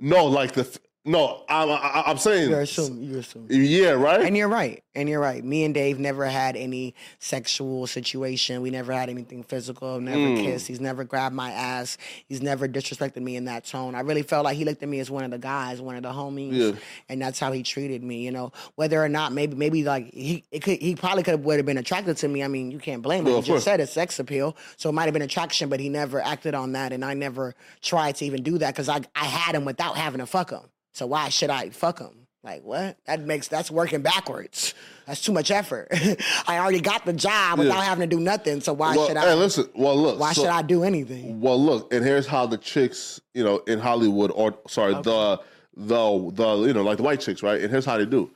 No, 0.00 0.26
like 0.26 0.52
the 0.52 0.78
No, 1.06 1.42
I'm 1.50 1.68
I, 1.70 2.04
I'm 2.06 2.16
saying. 2.16 2.48
You 2.48 2.56
assume. 2.56 3.02
You 3.02 3.18
assume. 3.18 3.46
Yeah, 3.50 3.90
right. 3.90 4.22
And 4.22 4.34
you're 4.36 4.48
right. 4.48 4.82
And 4.94 5.06
you're 5.06 5.20
right. 5.20 5.44
Me 5.44 5.64
and 5.64 5.74
Dave 5.74 5.98
never 5.98 6.24
had 6.24 6.56
any 6.56 6.94
sexual 7.18 7.86
situation. 7.86 8.62
We 8.62 8.70
never 8.70 8.90
had 8.92 9.10
anything 9.10 9.42
physical. 9.42 10.00
Never 10.00 10.16
Mm. 10.16 10.42
kissed. 10.42 10.66
He's 10.66 10.80
never 10.80 11.04
grabbed 11.04 11.34
my 11.34 11.50
ass. 11.50 11.98
He's 12.26 12.40
never 12.40 12.66
disrespected 12.66 13.20
me 13.22 13.36
in 13.36 13.44
that 13.46 13.66
tone. 13.66 13.94
I 13.94 14.00
really 14.00 14.22
felt 14.22 14.44
like 14.44 14.56
he 14.56 14.64
looked 14.64 14.82
at 14.82 14.88
me 14.88 14.98
as 15.00 15.10
one 15.10 15.24
of 15.24 15.30
the 15.30 15.38
guys, 15.38 15.78
one 15.82 15.96
of 15.96 16.02
the 16.02 16.10
homies, 16.12 16.52
Yeah. 16.74 16.80
and 17.10 17.20
that's 17.20 17.38
how 17.38 17.52
he 17.52 17.62
treated 17.62 18.02
me. 18.02 18.24
You 18.24 18.30
know, 18.30 18.52
whether 18.76 19.02
or 19.04 19.08
not 19.10 19.32
maybe 19.32 19.56
maybe 19.56 19.84
like 19.84 20.10
he 20.14 20.44
it 20.52 20.60
could 20.62 20.78
he 20.80 20.94
probably 20.94 21.22
could 21.22 21.32
have 21.32 21.40
would 21.44 21.58
have 21.58 21.66
been 21.66 21.76
attracted 21.76 22.16
to 22.18 22.28
me. 22.28 22.42
I 22.42 22.48
mean, 22.48 22.70
you 22.70 22.78
can't 22.78 23.02
blame 23.02 23.24
well, 23.24 23.38
him. 23.38 23.42
He 23.44 23.52
just 23.52 23.64
said 23.66 23.78
it's 23.80 23.92
sex 23.92 24.18
appeal, 24.18 24.56
so 24.78 24.88
it 24.88 24.92
might 24.92 25.04
have 25.04 25.12
been 25.12 25.20
attraction, 25.22 25.68
but 25.68 25.80
he 25.80 25.90
never 25.90 26.22
acted 26.22 26.54
on 26.54 26.72
that, 26.72 26.94
and 26.94 27.04
I 27.04 27.12
never 27.12 27.54
tried 27.82 28.16
to 28.16 28.24
even 28.24 28.42
do 28.42 28.56
that 28.58 28.72
because 28.74 28.88
I 28.88 29.02
I 29.14 29.26
had 29.26 29.54
him 29.54 29.66
without 29.66 29.98
having 29.98 30.20
to 30.20 30.26
fuck 30.26 30.50
him. 30.50 30.60
So 30.94 31.06
why 31.06 31.28
should 31.28 31.50
I 31.50 31.70
fuck 31.70 31.98
him? 31.98 32.26
Like 32.44 32.62
what? 32.62 32.98
That 33.06 33.20
makes 33.22 33.48
that's 33.48 33.70
working 33.70 34.02
backwards. 34.02 34.74
That's 35.06 35.20
too 35.20 35.32
much 35.32 35.50
effort. 35.50 35.88
I 36.46 36.58
already 36.58 36.80
got 36.80 37.04
the 37.04 37.12
job 37.12 37.58
without 37.58 37.82
having 37.82 38.08
to 38.08 38.16
do 38.16 38.22
nothing. 38.22 38.60
So 38.60 38.72
why 38.74 38.94
well, 38.94 39.08
should 39.08 39.16
hey, 39.16 39.30
I? 39.30 39.34
listen. 39.34 39.68
Well, 39.74 39.96
look. 39.96 40.20
why 40.20 40.32
so- 40.32 40.42
should 40.42 40.50
I 40.50 40.62
do 40.62 40.84
anything? 40.84 41.40
Well, 41.40 41.62
look, 41.62 41.92
and 41.92 42.04
here's 42.04 42.26
how 42.26 42.46
the 42.46 42.58
chicks, 42.58 43.20
you 43.32 43.42
know, 43.42 43.58
in 43.66 43.78
Hollywood, 43.78 44.30
or 44.34 44.56
sorry, 44.68 44.92
the 44.94 45.40
the 45.74 46.30
the 46.34 46.56
you 46.66 46.74
know, 46.74 46.82
like 46.82 46.98
the 46.98 47.02
white 47.02 47.20
chicks, 47.20 47.42
right? 47.42 47.60
And 47.60 47.70
here's 47.70 47.86
how 47.86 47.96
they 47.96 48.06
do: 48.06 48.30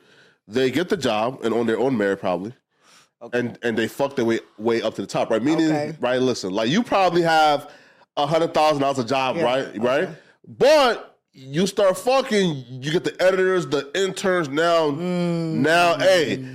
they 0.47 0.71
get 0.71 0.89
the 0.89 0.97
job 0.97 1.41
and 1.43 1.53
on 1.53 1.67
their 1.67 1.79
own 1.79 1.95
merit, 1.95 2.19
probably, 2.19 2.53
and 3.31 3.59
and 3.61 3.77
they 3.77 3.87
fuck 3.87 4.15
their 4.15 4.25
way 4.25 4.39
way 4.57 4.81
up 4.81 4.95
to 4.95 5.01
the 5.01 5.07
top, 5.07 5.29
right? 5.29 5.41
Meaning, 5.41 5.67
Okay. 5.67 5.95
right? 5.99 6.19
Listen, 6.19 6.51
like 6.51 6.69
you 6.69 6.81
probably 6.81 7.21
have 7.21 7.71
a 8.17 8.25
hundred 8.25 8.55
thousand 8.55 8.81
dollars 8.81 8.97
a 8.97 9.05
job, 9.05 9.35
Yeah, 9.35 9.43
right? 9.43 9.77
Right? 9.77 10.09
But 10.47 11.08
you 11.41 11.65
start 11.67 11.97
fucking, 11.97 12.65
you 12.69 12.91
get 12.91 13.03
the 13.03 13.15
editors, 13.21 13.65
the 13.67 13.89
interns. 13.95 14.49
Now, 14.49 14.91
Mm. 14.91 15.53
now, 15.61 15.97
hey, 15.97 16.45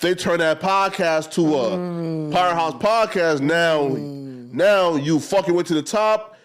they 0.00 0.14
turn 0.14 0.38
that 0.38 0.60
podcast 0.60 1.32
to 1.32 1.42
a 1.56 1.70
Mm. 1.76 2.32
powerhouse 2.32 2.74
podcast. 2.74 3.40
Now, 3.40 3.88
now 4.52 4.96
you 4.96 5.18
fucking 5.18 5.54
went 5.54 5.66
to 5.68 5.74
the 5.74 5.82
top. 5.82 6.36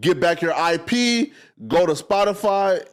Get 0.00 0.20
back 0.20 0.42
your 0.42 0.52
IP. 0.52 1.32
Go 1.66 1.86
to 1.86 1.92
Spotify 1.92 2.84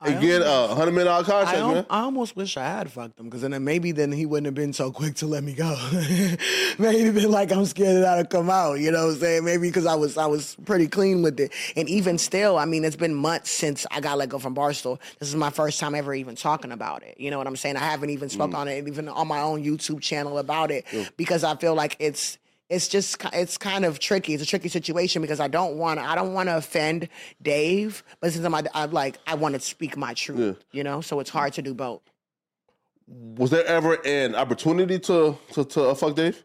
and, 0.00 0.20
get 0.20 0.42
a 0.42 0.68
hundred 0.68 0.92
million 0.92 1.06
dollar 1.06 1.24
contract, 1.24 1.58
al- 1.58 1.74
man. 1.74 1.86
I 1.90 2.02
almost 2.02 2.36
wish 2.36 2.56
I 2.56 2.62
had 2.62 2.88
fucked 2.88 3.18
him 3.18 3.26
because 3.26 3.40
then 3.40 3.64
maybe 3.64 3.90
then 3.90 4.12
he 4.12 4.26
wouldn't 4.26 4.46
have 4.46 4.54
been 4.54 4.72
so 4.72 4.92
quick 4.92 5.16
to 5.16 5.26
let 5.26 5.42
me 5.42 5.54
go. 5.54 5.76
maybe 6.78 7.10
been 7.10 7.32
like 7.32 7.50
I'm 7.50 7.64
scared 7.64 8.04
that 8.04 8.18
I'll 8.18 8.24
come 8.24 8.48
out. 8.48 8.74
You 8.74 8.92
know 8.92 9.06
what 9.06 9.14
I'm 9.14 9.18
saying? 9.18 9.44
Maybe 9.44 9.66
because 9.66 9.86
I 9.86 9.96
was 9.96 10.16
I 10.16 10.26
was 10.26 10.56
pretty 10.64 10.86
clean 10.86 11.22
with 11.22 11.40
it. 11.40 11.52
And 11.74 11.88
even 11.88 12.16
still, 12.16 12.58
I 12.58 12.64
mean, 12.64 12.84
it's 12.84 12.94
been 12.94 13.12
months 13.12 13.50
since 13.50 13.86
I 13.90 14.00
got 14.00 14.18
let 14.18 14.28
go 14.28 14.38
from 14.38 14.54
Barstool. 14.54 15.00
This 15.18 15.28
is 15.28 15.34
my 15.34 15.50
first 15.50 15.80
time 15.80 15.96
ever 15.96 16.14
even 16.14 16.36
talking 16.36 16.70
about 16.70 17.02
it. 17.02 17.18
You 17.18 17.32
know 17.32 17.38
what 17.38 17.48
I'm 17.48 17.56
saying? 17.56 17.76
I 17.76 17.80
haven't 17.80 18.10
even 18.10 18.28
spoke 18.28 18.52
mm. 18.52 18.56
on 18.58 18.68
it 18.68 18.86
even 18.86 19.08
on 19.08 19.26
my 19.26 19.40
own 19.40 19.64
YouTube 19.64 20.00
channel 20.00 20.38
about 20.38 20.70
it 20.70 20.86
because 21.16 21.42
I 21.42 21.56
feel 21.56 21.74
like 21.74 21.96
it's 21.98 22.38
it's 22.72 22.88
just 22.88 23.22
it's 23.34 23.58
kind 23.58 23.84
of 23.84 23.98
tricky. 23.98 24.32
It's 24.32 24.42
a 24.42 24.46
tricky 24.46 24.68
situation 24.68 25.20
because 25.20 25.40
I 25.40 25.48
don't 25.48 25.76
want 25.76 26.00
I 26.00 26.14
don't 26.14 26.32
want 26.32 26.48
to 26.48 26.56
offend 26.56 27.08
Dave, 27.42 28.02
but 28.20 28.32
since 28.32 28.44
I'm, 28.44 28.54
I'm 28.74 28.90
like 28.90 29.18
I 29.26 29.34
want 29.34 29.54
to 29.54 29.60
speak 29.60 29.96
my 29.96 30.14
truth, 30.14 30.64
you 30.72 30.82
know. 30.82 31.02
So 31.02 31.20
it's 31.20 31.30
hard 31.30 31.52
to 31.54 31.62
do 31.62 31.74
both. 31.74 32.00
Was 33.06 33.50
there 33.50 33.66
ever 33.66 33.98
an 34.06 34.34
opportunity 34.34 34.98
to 35.00 35.36
to, 35.52 35.64
to 35.66 35.90
uh, 35.90 35.94
fuck 35.94 36.16
Dave? 36.16 36.42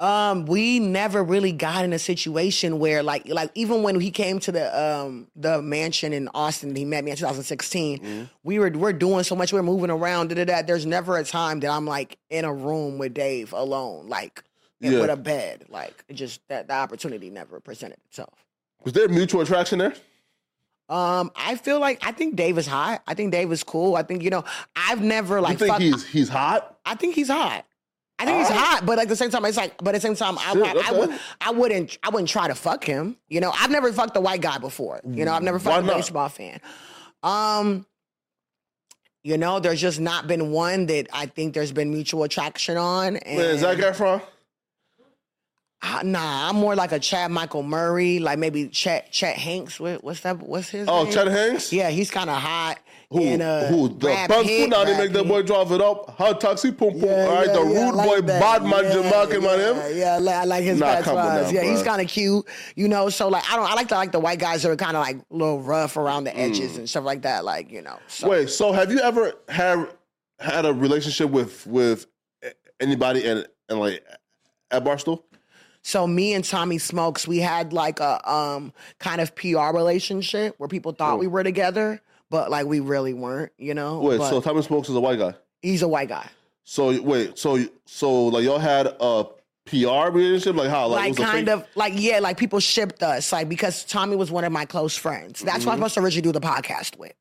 Um, 0.00 0.46
we 0.46 0.78
never 0.78 1.24
really 1.24 1.50
got 1.50 1.84
in 1.84 1.92
a 1.92 1.98
situation 1.98 2.78
where 2.78 3.02
like 3.02 3.26
like 3.26 3.50
even 3.56 3.82
when 3.82 3.98
he 3.98 4.12
came 4.12 4.38
to 4.38 4.52
the 4.52 4.80
um 4.80 5.26
the 5.34 5.60
mansion 5.60 6.12
in 6.12 6.28
Austin, 6.32 6.76
he 6.76 6.84
met 6.84 7.02
me 7.02 7.10
in 7.10 7.16
2016. 7.16 7.98
Mm-hmm. 7.98 8.22
We 8.44 8.60
were 8.60 8.70
we're 8.70 8.92
doing 8.92 9.24
so 9.24 9.34
much, 9.34 9.52
we're 9.52 9.64
moving 9.64 9.90
around. 9.90 10.28
Da, 10.28 10.36
da, 10.36 10.44
da. 10.44 10.62
There's 10.62 10.86
never 10.86 11.18
a 11.18 11.24
time 11.24 11.58
that 11.60 11.70
I'm 11.72 11.86
like 11.86 12.18
in 12.30 12.44
a 12.44 12.54
room 12.54 12.98
with 12.98 13.14
Dave 13.14 13.52
alone, 13.52 14.08
like 14.08 14.44
and 14.82 14.92
Yeah. 14.92 15.00
with 15.00 15.10
a 15.10 15.16
bed. 15.16 15.66
Like 15.68 16.04
just 16.12 16.40
that 16.48 16.68
the 16.68 16.74
opportunity 16.74 17.30
never 17.30 17.60
presented 17.60 17.98
itself. 18.08 18.34
Was 18.84 18.92
there 18.92 19.08
mutual 19.08 19.40
attraction 19.40 19.78
there? 19.78 19.94
Um, 20.88 21.30
I 21.36 21.56
feel 21.56 21.80
like 21.80 21.98
I 22.06 22.12
think 22.12 22.36
Dave 22.36 22.56
is 22.56 22.66
hot. 22.66 23.02
I 23.06 23.12
think 23.14 23.30
Dave 23.32 23.52
is 23.52 23.62
cool. 23.62 23.94
I 23.96 24.02
think 24.02 24.22
you 24.22 24.30
know 24.30 24.44
I've 24.74 25.02
never 25.02 25.40
like 25.40 25.52
you 25.52 25.58
think 25.58 25.72
fuck- 25.72 25.80
he's 25.82 26.06
he's 26.06 26.28
hot? 26.28 26.78
I 26.86 26.94
think 26.94 27.14
he's 27.14 27.28
hot. 27.28 27.64
I 28.20 28.24
think 28.24 28.38
he's 28.38 28.48
hot, 28.48 28.84
but 28.84 28.96
like 28.96 29.04
at 29.04 29.10
the 29.10 29.14
same 29.14 29.30
time, 29.30 29.44
it's 29.44 29.56
like, 29.56 29.76
but 29.78 29.94
at 29.94 30.00
the 30.00 30.08
same 30.08 30.16
time, 30.16 30.36
I, 30.38 30.52
Shit, 30.52 30.76
I, 30.76 30.88
I, 30.88 30.98
would, 30.98 31.10
I 31.40 31.50
wouldn't, 31.52 31.98
I 32.02 32.10
wouldn't 32.10 32.28
try 32.28 32.48
to 32.48 32.54
fuck 32.56 32.82
him. 32.82 33.16
You 33.28 33.38
know, 33.40 33.52
I've 33.54 33.70
never 33.70 33.92
fucked 33.92 34.16
a 34.16 34.20
white 34.20 34.40
guy 34.40 34.58
before. 34.58 35.00
You 35.08 35.24
know, 35.24 35.32
I've 35.32 35.44
never 35.44 35.58
Why 35.58 35.64
fucked 35.74 35.84
a 35.84 35.86
not? 35.86 35.96
baseball 35.98 36.28
fan. 36.28 36.60
Um, 37.22 37.86
you 39.22 39.38
know, 39.38 39.60
there's 39.60 39.80
just 39.80 40.00
not 40.00 40.26
been 40.26 40.50
one 40.50 40.86
that 40.86 41.06
I 41.12 41.26
think 41.26 41.54
there's 41.54 41.70
been 41.70 41.92
mutual 41.92 42.24
attraction 42.24 42.76
on. 42.76 43.18
And 43.18 43.38
Man, 43.38 43.58
Zac 43.58 43.76
Efron. 43.78 44.20
Ah, 44.20 44.28
nah, 46.02 46.48
I'm 46.48 46.56
more 46.56 46.74
like 46.74 46.92
a 46.92 46.98
Chad 46.98 47.30
Michael 47.30 47.62
Murray, 47.62 48.18
like 48.18 48.38
maybe 48.38 48.68
Chet 48.68 49.12
Chet 49.12 49.36
Hanks. 49.36 49.78
What, 49.78 50.02
what's 50.02 50.20
that? 50.20 50.38
What's 50.38 50.70
his? 50.70 50.86
Name? 50.86 50.94
Oh, 50.94 51.04
name? 51.04 51.12
Chet 51.12 51.26
Hanks. 51.28 51.72
Yeah, 51.72 51.90
he's 51.90 52.10
kind 52.10 52.28
of 52.28 52.36
hot. 52.36 52.78
Who? 53.10 53.22
and, 53.22 53.40
uh, 53.40 53.66
who? 53.68 53.88
The 53.88 54.26
Bun 54.28 54.44
Pitt, 54.44 54.68
Now 54.68 54.84
they 54.84 54.98
make 54.98 55.12
that 55.12 55.26
boy 55.26 55.42
drive 55.42 55.72
it 55.72 55.80
up. 55.80 56.10
Hot 56.18 56.38
taxi 56.40 56.70
pum 56.72 56.90
pum. 56.90 57.00
Yeah, 57.00 57.26
All 57.26 57.34
right, 57.36 57.46
yeah, 57.46 57.52
the 57.54 57.62
yeah, 57.62 57.84
rude 57.86 57.94
like 57.94 58.06
boy 58.06 58.20
that. 58.20 58.62
Yeah, 58.62 58.68
man 58.68 58.84
yeah, 58.84 59.72
him. 59.72 59.96
Yeah, 59.96 60.14
I 60.14 60.18
like, 60.18 60.34
I 60.34 60.44
like 60.44 60.64
his 60.64 60.78
Nah, 60.78 60.86
bad 60.86 61.04
come 61.04 61.16
on 61.16 61.54
Yeah, 61.54 61.62
he's 61.62 61.82
kind 61.82 62.02
of 62.02 62.08
cute, 62.08 62.44
you 62.76 62.86
know. 62.86 63.08
So 63.08 63.28
like, 63.28 63.50
I 63.50 63.56
don't, 63.56 63.64
I 63.64 63.74
like 63.74 63.88
to 63.88 63.94
like 63.94 64.12
the 64.12 64.20
white 64.20 64.38
guys 64.38 64.62
that 64.62 64.70
are 64.70 64.76
kind 64.76 64.94
of 64.94 65.02
like 65.02 65.16
a 65.16 65.24
little 65.30 65.62
rough 65.62 65.96
around 65.96 66.24
the 66.24 66.36
edges 66.36 66.76
and 66.76 66.88
stuff 66.88 67.04
like 67.04 67.22
that. 67.22 67.46
Like, 67.46 67.70
you 67.70 67.80
know. 67.80 67.98
So, 68.08 68.26
Mm. 68.26 68.30
Wait, 68.30 68.50
so 68.50 68.72
have 68.72 68.92
you 68.92 68.98
ever 68.98 69.32
had 69.48 69.88
had 70.38 70.66
a 70.66 70.74
relationship 70.74 71.30
with 71.30 71.66
with 71.66 72.06
anybody 72.78 73.26
and 73.26 73.46
and 73.70 73.80
like 73.80 74.04
at 74.70 74.84
Barstool? 74.84 75.22
So 75.88 76.06
me 76.06 76.34
and 76.34 76.44
Tommy 76.44 76.76
Smokes, 76.76 77.26
we 77.26 77.38
had 77.38 77.72
like 77.72 77.98
a 77.98 78.30
um 78.30 78.74
kind 78.98 79.22
of 79.22 79.34
PR 79.34 79.70
relationship 79.72 80.54
where 80.58 80.68
people 80.68 80.92
thought 80.92 81.18
we 81.18 81.26
were 81.26 81.42
together, 81.42 82.02
but 82.28 82.50
like 82.50 82.66
we 82.66 82.80
really 82.80 83.14
weren't, 83.14 83.52
you 83.56 83.72
know. 83.72 84.00
Wait, 84.00 84.18
But 84.18 84.28
so 84.28 84.40
Tommy 84.42 84.60
Smokes 84.60 84.90
is 84.90 84.96
a 84.96 85.00
white 85.00 85.18
guy. 85.18 85.34
he's 85.62 85.80
a 85.80 85.88
white 85.88 86.10
guy. 86.10 86.28
So 86.64 87.00
wait, 87.00 87.38
so 87.38 87.64
so 87.86 88.26
like 88.26 88.44
y'all 88.44 88.58
had 88.58 88.94
a 89.00 89.24
PR 89.70 90.10
relationship? 90.10 90.56
Like 90.56 90.70
how? 90.70 90.88
like 90.88 91.06
it 91.06 91.18
was 91.18 91.18
a 91.20 91.30
kind 91.30 91.48
of 91.48 91.66
like 91.74 91.92
yeah, 91.96 92.18
like 92.20 92.36
people 92.36 92.60
shipped 92.60 93.02
us 93.02 93.32
like 93.32 93.48
because 93.48 93.84
Tommy 93.84 94.16
was 94.16 94.30
one 94.30 94.44
of 94.44 94.52
my 94.52 94.64
close 94.64 94.96
friends. 94.96 95.40
That's 95.40 95.64
who 95.64 95.70
I 95.70 95.74
was 95.74 95.78
supposed 95.78 95.94
to 95.94 96.00
originally 96.00 96.22
do 96.22 96.32
the 96.32 96.40
podcast 96.40 96.98
with. 96.98 97.12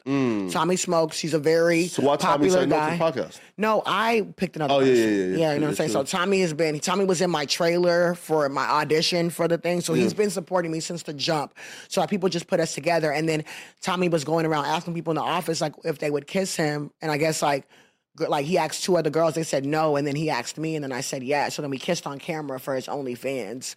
Tommy 0.54 0.76
Smokes, 0.76 1.20
he's 1.20 1.34
a 1.34 1.40
very 1.40 1.68
Mm. 1.68 1.90
So 1.90 2.04
why 2.04 2.16
Tommy 2.16 2.48
popular 2.48 2.60
said 2.62 2.70
no 2.70 2.76
guy. 2.76 2.98
to 2.98 2.98
the 2.98 3.22
podcast? 3.22 3.40
No, 3.58 3.84
I 3.86 4.28
picked 4.36 4.56
another. 4.56 4.74
Oh, 4.74 4.80
yeah, 4.80 4.94
person. 4.94 5.10
yeah, 5.10 5.10
yeah, 5.10 5.24
yeah. 5.38 5.54
you 5.54 5.60
know 5.60 5.66
what 5.66 5.70
I'm 5.72 5.76
saying. 5.76 5.90
So 5.90 6.04
Tommy 6.04 6.42
has 6.42 6.54
been. 6.54 6.80
Tommy 6.80 7.06
was 7.06 7.22
in 7.22 7.30
my 7.30 7.46
trailer 7.46 8.16
for 8.16 8.48
my 8.50 8.66
audition 8.66 9.30
for 9.30 9.48
the 9.48 9.58
thing. 9.58 9.82
So 9.82 9.94
he's 9.94 10.14
been 10.14 10.30
supporting 10.30 10.72
me 10.72 10.80
since 10.80 11.04
the 11.04 11.14
jump. 11.14 11.54
So 11.88 12.02
like, 12.02 12.10
people 12.10 12.30
just 12.30 12.48
put 12.48 12.60
us 12.60 12.74
together, 12.74 13.12
and 13.12 13.28
then 13.28 13.44
Tommy 13.82 14.10
was 14.10 14.24
going 14.24 14.46
around 14.46 14.66
asking 14.66 14.94
people 14.94 15.12
in 15.12 15.16
the 15.16 15.22
office 15.22 15.60
like 15.62 15.74
if 15.84 16.00
they 16.00 16.12
would 16.12 16.28
kiss 16.28 16.56
him, 16.56 16.92
and 17.02 17.12
I 17.12 17.18
guess 17.18 17.42
like. 17.42 17.68
Like 18.20 18.46
he 18.46 18.58
asked 18.58 18.84
two 18.84 18.98
other 18.98 19.10
girls, 19.10 19.36
they 19.36 19.44
said 19.44 19.66
no, 19.66 19.96
and 19.96 20.06
then 20.08 20.16
he 20.16 20.30
asked 20.30 20.58
me, 20.58 20.76
and 20.76 20.84
then 20.84 20.92
I 20.92 21.02
said 21.02 21.24
yeah. 21.24 21.50
So 21.50 21.62
then 21.62 21.72
we 21.72 21.78
kissed 21.78 22.06
on 22.08 22.20
camera 22.20 22.60
for 22.60 22.76
his 22.76 22.88
OnlyFans, 22.88 23.76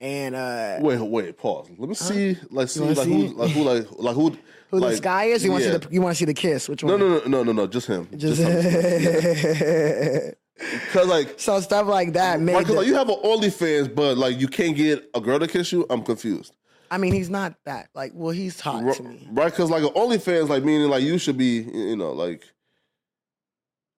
and 0.00 0.34
uh, 0.34 0.78
Wait, 0.80 1.00
wait, 1.00 1.36
pause. 1.38 1.68
Let 1.78 1.88
me 1.88 1.94
see. 1.94 2.36
Like 2.50 2.68
see, 2.68 2.80
like 2.80 2.96
see? 2.98 3.28
who, 3.28 3.34
like 3.34 3.50
who, 3.50 3.62
like 3.62 3.86
like 3.92 4.14
who, 4.14 4.36
who 4.70 4.78
like, 4.80 4.90
this 4.90 5.00
guy 5.00 5.24
is? 5.24 5.44
You 5.44 5.52
want 5.52 5.64
to 5.64 5.68
yeah. 5.70 5.74
see 5.80 5.86
the 5.86 5.94
you 5.94 6.00
want 6.02 6.14
to 6.14 6.18
see 6.18 6.24
the 6.26 6.34
kiss? 6.34 6.68
Which 6.68 6.82
No, 6.84 6.92
one? 6.96 7.00
no, 7.00 7.08
no, 7.18 7.24
no, 7.26 7.42
no, 7.44 7.52
no, 7.52 7.66
just 7.66 7.86
him. 7.86 8.08
Just, 8.16 8.40
him. 8.40 10.32
Because 10.58 11.06
like, 11.06 11.38
so 11.38 11.60
stuff 11.60 11.86
like 11.86 12.14
that 12.14 12.40
made. 12.40 12.54
right, 12.54 12.66
'cause, 12.66 12.74
the- 12.74 12.80
like 12.80 12.86
you 12.88 12.94
have 12.96 13.08
an 13.08 13.14
OnlyFans, 13.24 13.94
but 13.94 14.18
like 14.18 14.40
you 14.40 14.48
can't 14.48 14.76
get 14.76 15.08
a 15.14 15.20
girl 15.20 15.38
to 15.38 15.46
kiss 15.46 15.70
you. 15.70 15.86
I'm 15.88 16.02
confused. 16.02 16.52
I 16.90 16.98
mean, 16.98 17.12
he's 17.12 17.30
not 17.30 17.54
that 17.64 17.90
like. 17.94 18.10
Well, 18.14 18.32
he's 18.32 18.58
hot 18.58 18.82
Ri- 18.82 18.94
to 18.94 19.02
me. 19.04 19.28
Right? 19.30 19.52
Because 19.52 19.70
like 19.70 19.84
an 19.84 19.90
OnlyFans, 19.90 20.48
like 20.48 20.64
meaning 20.64 20.88
like 20.88 21.04
you 21.04 21.16
should 21.18 21.36
be, 21.38 21.60
you 21.62 21.94
know, 21.96 22.12
like, 22.12 22.42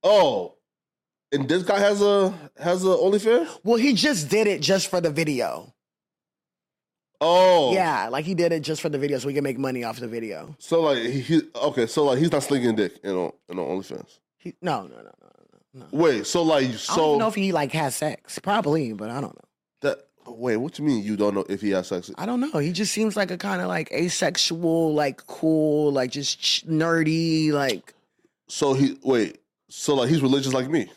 oh, 0.02 0.54
and 1.32 1.48
this 1.48 1.62
guy 1.62 1.78
has 1.78 2.02
a 2.02 2.32
has 2.58 2.84
a 2.84 2.88
OnlyFans. 2.88 3.60
Well, 3.64 3.76
he 3.76 3.92
just 3.94 4.28
did 4.28 4.46
it 4.46 4.60
just 4.60 4.88
for 4.88 5.00
the 5.00 5.10
video. 5.10 5.72
Oh, 7.22 7.72
Yeah, 7.74 8.08
like 8.08 8.24
he 8.24 8.34
did 8.34 8.50
it 8.50 8.60
just 8.60 8.80
for 8.80 8.88
the 8.88 8.96
video 8.98 9.18
so 9.18 9.26
we 9.26 9.34
can 9.34 9.44
make 9.44 9.58
money 9.58 9.84
off 9.84 9.98
the 10.00 10.08
video. 10.08 10.54
So 10.58 10.80
like 10.80 10.98
he, 10.98 11.20
he 11.20 11.42
okay, 11.54 11.86
so 11.86 12.04
like 12.04 12.18
he's 12.18 12.32
not 12.32 12.42
slinging 12.42 12.74
dick 12.76 12.98
in 13.04 13.10
on 13.10 13.32
in 13.48 13.58
on 13.58 13.78
OnlyFans. 13.78 14.18
He, 14.38 14.54
no, 14.62 14.82
no, 14.84 14.96
no, 14.96 15.02
no, 15.02 15.30
no. 15.74 15.86
Wait, 15.92 16.26
so 16.26 16.42
like 16.42 16.72
so 16.72 16.92
I 16.92 16.96
don't 16.96 17.18
know 17.18 17.28
if 17.28 17.34
he 17.34 17.52
like 17.52 17.72
has 17.72 17.94
sex. 17.94 18.38
Probably, 18.38 18.94
but 18.94 19.10
I 19.10 19.20
don't 19.20 19.34
know. 19.34 19.48
that 19.82 19.98
wait, 20.26 20.56
what 20.56 20.78
you 20.78 20.84
mean 20.86 21.04
you 21.04 21.14
don't 21.16 21.34
know 21.34 21.44
if 21.50 21.60
he 21.60 21.70
has 21.70 21.88
sex? 21.88 22.10
I 22.16 22.24
don't 22.24 22.40
know. 22.40 22.58
He 22.58 22.72
just 22.72 22.92
seems 22.92 23.16
like 23.18 23.30
a 23.30 23.36
kind 23.36 23.60
of 23.60 23.68
like 23.68 23.92
asexual, 23.92 24.94
like 24.94 25.26
cool, 25.26 25.92
like 25.92 26.10
just 26.12 26.40
ch- 26.40 26.66
nerdy, 26.66 27.52
like 27.52 27.92
So 28.48 28.72
he 28.72 28.96
wait, 29.02 29.39
so 29.70 29.94
like 29.94 30.08
he's 30.10 30.20
religious 30.22 30.52
like 30.52 30.68
me. 30.68 30.90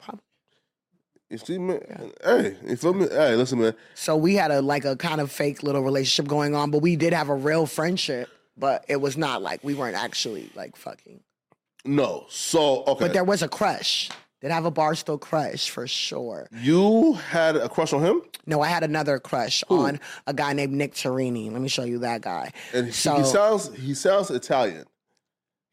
Probably. 0.00 0.20
You 1.30 1.38
see, 1.38 1.58
man. 1.58 2.12
Hey, 2.22 2.56
you 2.66 2.76
feel 2.76 2.92
me? 2.94 3.08
Hey, 3.08 3.34
listen, 3.34 3.60
man. 3.60 3.74
So 3.94 4.16
we 4.16 4.34
had 4.34 4.50
a 4.50 4.60
like 4.60 4.84
a 4.84 4.96
kind 4.96 5.20
of 5.20 5.32
fake 5.32 5.62
little 5.62 5.82
relationship 5.82 6.28
going 6.28 6.54
on, 6.54 6.70
but 6.70 6.78
we 6.82 6.96
did 6.96 7.12
have 7.12 7.28
a 7.28 7.34
real 7.34 7.66
friendship. 7.66 8.28
but 8.56 8.84
it 8.88 9.00
was 9.00 9.16
not 9.16 9.42
like 9.42 9.64
we 9.64 9.74
weren't 9.74 9.96
actually 9.96 10.50
like 10.54 10.76
fucking. 10.76 11.20
No. 11.84 12.26
So 12.28 12.84
okay. 12.84 13.06
But 13.06 13.12
there 13.14 13.24
was 13.24 13.42
a 13.42 13.48
crush. 13.48 14.10
Did 14.40 14.50
have 14.50 14.66
a 14.66 14.70
barstool 14.70 15.18
crush 15.18 15.70
for 15.70 15.86
sure. 15.86 16.48
you 16.52 17.14
had 17.14 17.56
a 17.56 17.66
crush 17.68 17.94
on 17.94 18.02
him, 18.04 18.20
No, 18.44 18.60
I 18.60 18.68
had 18.68 18.84
another 18.84 19.18
crush 19.18 19.64
on 19.70 19.98
a 20.26 20.34
guy 20.34 20.52
named 20.52 20.74
Nick 20.74 20.92
Turani. 20.92 21.50
Let 21.50 21.62
me 21.62 21.68
show 21.68 21.84
you 21.84 21.98
that 22.00 22.20
guy. 22.20 22.52
and 22.74 22.86
he, 22.86 22.92
So- 22.92 23.16
he 23.16 23.24
sounds 23.24 23.74
he 23.74 23.94
sounds 23.94 24.30
Italian. 24.30 24.84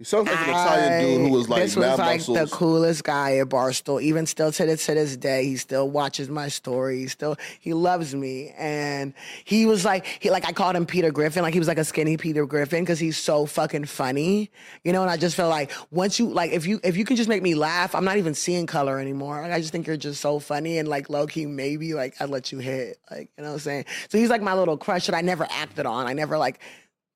He 0.01 0.05
sounds 0.05 0.27
like 0.27 0.35
an 0.35 0.49
Italian 0.49 1.03
dude 1.03 1.27
who 1.27 1.29
was 1.37 1.47
like 1.47 1.61
this 1.61 1.75
was 1.75 1.99
like 1.99 2.17
muscles. 2.17 2.39
the 2.39 2.47
coolest 2.47 3.03
guy 3.03 3.37
at 3.37 3.49
Barstool. 3.49 4.01
Even 4.01 4.25
still 4.25 4.51
to 4.51 4.65
this 4.65 4.87
to 4.87 4.95
this 4.95 5.15
day, 5.15 5.45
he 5.45 5.57
still 5.57 5.91
watches 5.91 6.27
my 6.27 6.47
stories. 6.47 7.11
Still, 7.11 7.35
he 7.59 7.73
loves 7.73 8.15
me, 8.15 8.51
and 8.57 9.13
he 9.43 9.67
was 9.67 9.85
like 9.85 10.07
he 10.19 10.31
like 10.31 10.43
I 10.43 10.53
called 10.53 10.75
him 10.75 10.87
Peter 10.87 11.11
Griffin. 11.11 11.43
Like 11.43 11.53
he 11.53 11.59
was 11.59 11.67
like 11.67 11.77
a 11.77 11.83
skinny 11.83 12.17
Peter 12.17 12.47
Griffin 12.47 12.83
because 12.83 12.97
he's 12.97 13.15
so 13.15 13.45
fucking 13.45 13.85
funny, 13.85 14.49
you 14.83 14.91
know. 14.91 15.03
And 15.03 15.11
I 15.11 15.17
just 15.17 15.35
felt 15.35 15.51
like 15.51 15.71
once 15.91 16.17
you 16.17 16.29
like 16.29 16.51
if 16.51 16.65
you 16.65 16.79
if 16.83 16.97
you 16.97 17.05
can 17.05 17.15
just 17.15 17.29
make 17.29 17.43
me 17.43 17.53
laugh, 17.53 17.93
I'm 17.93 18.03
not 18.03 18.17
even 18.17 18.33
seeing 18.33 18.65
color 18.65 18.97
anymore. 18.97 19.39
Like, 19.43 19.51
I 19.51 19.59
just 19.59 19.71
think 19.71 19.85
you're 19.85 19.97
just 19.97 20.19
so 20.19 20.39
funny 20.39 20.79
and 20.79 20.87
like 20.87 21.11
low 21.11 21.27
key 21.27 21.45
maybe 21.45 21.93
like 21.93 22.19
I'd 22.19 22.31
let 22.31 22.51
you 22.51 22.57
hit. 22.57 22.97
Like 23.11 23.29
you 23.37 23.43
know 23.43 23.49
what 23.49 23.53
I'm 23.53 23.59
saying. 23.59 23.85
So 24.09 24.17
he's 24.17 24.31
like 24.31 24.41
my 24.41 24.55
little 24.55 24.77
crush 24.77 25.05
that 25.05 25.13
I 25.13 25.21
never 25.21 25.45
acted 25.51 25.85
on. 25.85 26.07
I 26.07 26.13
never 26.13 26.39
like. 26.39 26.59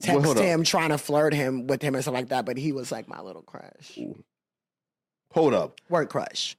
Text 0.02 0.32
up. 0.32 0.38
him 0.38 0.64
trying 0.64 0.90
to 0.90 0.98
flirt 0.98 1.34
him 1.34 1.68
with 1.68 1.82
him 1.82 1.96
and 1.96 2.04
stuff 2.04 2.14
like 2.14 2.30
that, 2.30 2.46
but 2.46 2.58
he 2.58 2.72
was 2.72 2.92
like 2.92 3.08
my 3.08 3.22
little 3.22 3.42
crush. 3.42 3.98
Hold 5.32 5.54
up. 5.54 5.80
Word 5.90 6.10
crush. 6.10 6.58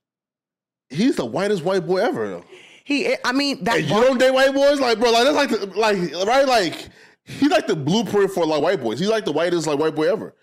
He's 0.89 1.17
the 1.17 1.25
whitest 1.25 1.65
white 1.65 1.87
boy 1.87 1.99
ever. 1.99 2.29
Though. 2.29 2.45
He, 2.85 3.15
I 3.25 3.33
mean, 3.33 3.65
that 3.65 3.81
Hey, 3.81 3.83
you 3.83 4.01
don't 4.01 4.19
date 4.19 4.33
white 4.33 4.55
boys, 4.55 4.81
like 4.81 4.99
bro, 5.01 5.11
like 5.11 5.25
that's 5.25 5.37
like 5.37 5.51
the, 5.51 5.67
like 5.79 6.27
right, 6.27 6.47
like 6.47 6.89
he's 7.25 7.51
like 7.51 7.67
the 7.67 7.77
blueprint 7.77 8.31
for 8.31 8.47
like 8.47 8.63
white 8.63 8.81
boys. 8.81 8.99
He's 8.99 9.09
like 9.09 9.25
the 9.25 9.33
whitest 9.33 9.67
like 9.67 9.79
white 9.79 9.95
boy 9.95 10.11
ever. 10.11 10.35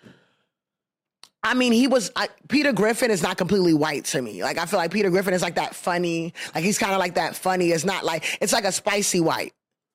I 1.41 1.53
mean, 1.53 1.73
he 1.73 1.87
was 1.87 2.11
I, 2.15 2.29
Peter 2.47 2.71
Griffin 2.73 3.11
is 3.11 3.21
not 3.21 3.37
completely 3.37 3.73
white 3.73 4.05
to 4.05 4.21
me. 4.21 4.43
Like 4.43 4.57
I 4.57 4.65
feel 4.65 4.79
like 4.79 4.91
Peter 4.91 5.09
Griffin 5.09 5.33
is 5.33 5.41
like 5.41 5.55
that 5.55 5.75
funny, 5.75 6.33
like 6.53 6.63
he's 6.63 6.77
kind 6.77 6.93
of 6.93 6.99
like 6.99 7.15
that 7.15 7.35
funny. 7.35 7.71
It's 7.71 7.85
not 7.85 8.05
like 8.05 8.25
it's 8.41 8.53
like 8.53 8.65
a 8.65 8.71
spicy 8.71 9.19
white. 9.19 9.53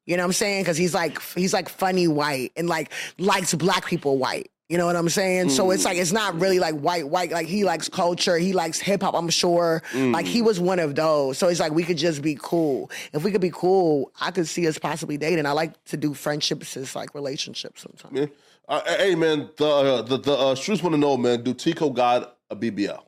You 0.09 0.16
know 0.16 0.22
what 0.22 0.28
I'm 0.28 0.32
saying? 0.32 0.62
Because 0.62 0.78
he's 0.78 0.94
like 0.94 1.20
he's 1.35 1.52
like 1.52 1.68
funny 1.68 2.09
white 2.09 2.52
and 2.56 2.66
like 2.66 2.90
likes 3.18 3.52
black 3.52 3.85
people 3.85 4.16
white. 4.16 4.51
You 4.70 4.78
know 4.78 4.86
what 4.86 4.97
I'm 4.97 5.10
saying? 5.10 5.51
So 5.51 5.70
it's 5.70 5.85
like 5.85 5.98
it's 5.98 6.12
not 6.12 6.40
really 6.40 6.59
like 6.59 6.74
white 6.76 7.10
white. 7.10 7.30
Like 7.30 7.47
he 7.47 7.62
likes 7.62 7.90
culture, 7.90 8.39
he 8.39 8.55
likes 8.55 8.78
hip 8.78 9.02
hop. 9.02 9.14
I'm 9.14 9.28
sure. 9.28 9.82
Like 9.94 10.24
he 10.24 10.40
was 10.40 10.59
one 10.59 10.78
of 10.78 10.94
those. 10.94 11.36
So 11.36 11.48
it's 11.48 11.60
like 11.60 11.72
we 11.72 11.85
could 11.85 11.98
just 11.98 12.22
be 12.22 12.39
cool. 12.40 12.90
If 13.12 13.22
we 13.22 13.30
could 13.30 13.43
be 13.43 13.51
cool, 13.51 14.10
I 14.18 14.30
could 14.30 14.48
see 14.48 14.66
us 14.66 14.78
possibly 14.78 15.18
dating. 15.18 15.44
I 15.44 15.52
like 15.52 15.82
to 15.86 15.98
do 15.98 16.14
friendships 16.14 16.74
as 16.78 16.97
like 16.97 17.14
relationships 17.14 17.82
sometimes. 17.82 18.14
Man. 18.14 18.30
Uh, 18.66 18.80
hey 18.97 19.14
man, 19.14 19.51
the 19.59 19.66
uh, 19.66 20.02
the 20.02 20.16
the 20.16 20.32
uh, 20.32 20.55
streets 20.55 20.82
want 20.82 20.94
to 20.94 20.98
know, 20.98 21.18
man. 21.18 21.43
Do 21.43 21.52
Tiko 21.52 21.94
got 21.94 22.35
a 22.48 22.56
BBL? 22.56 23.02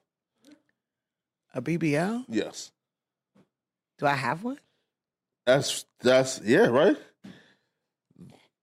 A 1.55 1.63
BBL? 1.63 2.27
Yes. 2.29 2.73
Do 3.99 4.05
I 4.05 4.15
have 4.15 4.45
one? 4.45 4.59
That's 5.55 5.85
that's 6.01 6.41
yeah, 6.45 6.67
right. 6.67 6.97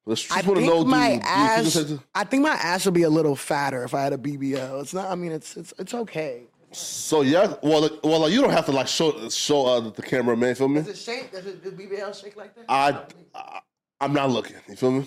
The 0.06 0.12
I 0.12 0.16
streets 0.16 0.48
want 0.48 0.60
to 0.60 0.66
think 0.66 0.74
know. 0.74 0.86
my 0.86 1.16
do 1.16 1.22
ass. 1.26 1.76
Tiko 1.76 2.04
I 2.16 2.24
think 2.24 2.44
my 2.44 2.52
ass 2.52 2.86
would 2.86 2.94
be 2.94 3.04
a 3.04 3.10
little 3.10 3.36
fatter 3.36 3.84
if 3.84 3.94
I 3.94 4.04
had 4.04 4.14
a 4.14 4.18
BBL. 4.18 4.82
It's 4.82 4.94
not. 4.94 5.12
I 5.12 5.16
mean, 5.16 5.34
it's 5.34 5.58
it's 5.58 5.74
it's 5.78 5.94
okay. 5.94 6.44
So 6.72 7.22
yeah, 7.22 7.56
well, 7.64 7.82
like- 7.82 8.04
well, 8.04 8.20
like, 8.22 8.32
you 8.34 8.42
don't 8.42 8.52
have 8.52 8.66
to 8.68 8.72
like 8.72 8.88
show 8.88 9.28
show 9.30 9.66
uh, 9.66 9.80
the 9.82 10.02
camera, 10.02 10.36
man. 10.38 10.56
Feel 10.56 10.68
me? 10.70 10.80
Does 10.82 10.88
it 10.90 10.98
shake? 10.98 11.32
Does 11.32 11.46
it, 11.46 11.62
does 11.64 11.74
BBL 11.74 12.22
shake 12.22 12.36
like 12.38 12.56
that? 12.56 12.66
I, 12.70 13.02
I 13.36 13.60
I'm 14.00 14.14
not 14.14 14.30
looking. 14.30 14.56
You 14.70 14.76
feel 14.78 14.92
me? 14.92 15.06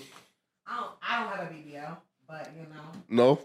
I 0.67 0.75
don't. 0.77 0.91
I 1.01 1.19
don't 1.19 1.29
have 1.37 1.51
a 1.51 1.53
BBL, 1.53 1.97
but 2.27 2.51
you 2.55 2.63
know, 2.63 3.25
No. 3.25 3.35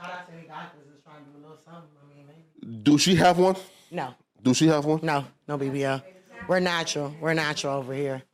shout 0.00 0.12
out 0.12 0.28
to 0.28 0.32
any 0.34 0.46
doctors 0.46 0.82
that's 0.90 1.02
trying 1.02 1.24
to 1.24 1.30
do 1.30 1.38
a 1.38 1.42
little 1.42 1.58
something. 1.64 1.90
I 2.04 2.14
mean, 2.14 2.26
maybe. 2.28 2.82
Do 2.84 2.98
she 2.98 3.16
have 3.16 3.38
one? 3.38 3.56
No, 3.90 4.14
Do 4.42 4.54
she 4.54 4.68
have 4.68 4.84
one? 4.84 5.00
no, 5.02 5.24
no 5.48 5.58
BBL. 5.58 6.02
We're 6.50 6.58
natural. 6.58 7.14
We're 7.20 7.32
natural 7.32 7.76
over 7.76 7.94
here. 7.94 8.24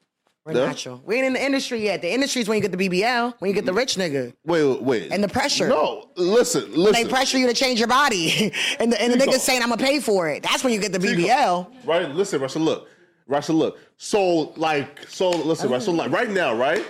We're 0.46 0.54
natural. 0.54 1.02
We 1.04 1.16
ain't 1.16 1.26
in 1.26 1.32
the 1.34 1.44
industry 1.44 1.84
yet. 1.84 2.00
The 2.00 2.10
industry 2.10 2.40
is 2.40 2.48
when 2.48 2.56
you 2.56 2.66
get 2.66 2.72
the 2.72 2.88
BBL, 2.88 3.34
when 3.40 3.50
you 3.50 3.54
get 3.54 3.66
the 3.66 3.74
rich 3.74 3.96
nigga, 3.96 4.32
Wait, 4.42 4.82
wait, 4.82 5.12
and 5.12 5.22
the 5.22 5.28
pressure. 5.28 5.68
No, 5.68 6.08
listen, 6.16 6.72
listen. 6.72 6.92
They 6.94 7.10
pressure 7.10 7.36
you 7.36 7.46
to 7.46 7.52
change 7.52 7.78
your 7.78 7.88
body, 7.88 8.54
and 8.80 8.90
the, 8.90 9.02
and 9.02 9.12
the 9.12 9.18
niggas 9.18 9.40
saying 9.40 9.60
I'm 9.60 9.68
gonna 9.68 9.84
pay 9.84 10.00
for 10.00 10.30
it. 10.30 10.42
That's 10.42 10.64
when 10.64 10.72
you 10.72 10.80
get 10.80 10.92
the 10.92 10.98
BBL. 10.98 11.70
Right, 11.84 12.08
listen, 12.08 12.40
Russia, 12.40 12.58
look. 12.58 12.88
Russia, 13.26 13.52
look. 13.52 13.78
So, 13.98 14.54
like, 14.56 15.06
so 15.08 15.28
listen, 15.28 15.68
Russia, 15.68 15.90
oh. 15.90 15.94
like 15.94 16.10
right 16.10 16.30
now, 16.30 16.54
right? 16.54 16.86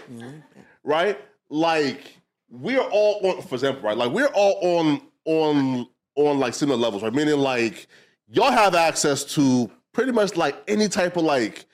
Right? 0.85 1.19
Like, 1.49 2.19
we're 2.49 2.79
all 2.79 3.19
on, 3.27 3.43
for 3.43 3.57
example, 3.57 3.83
right? 3.83 3.97
Like, 3.97 4.13
we're 4.13 4.31
all 4.33 4.79
on 4.79 5.03
on 5.25 5.89
on 6.15 6.39
like 6.39 6.55
similar 6.55 6.79
levels, 6.79 7.03
right? 7.03 7.13
Meaning 7.13 7.39
like 7.39 7.89
y'all 8.29 8.53
have 8.53 8.77
access 8.77 9.25
to 9.35 9.73
pretty 9.97 10.13
much 10.13 10.37
like 10.37 10.57
any 10.69 10.89
type 10.89 11.17
of 11.17 11.25
like 11.25 11.65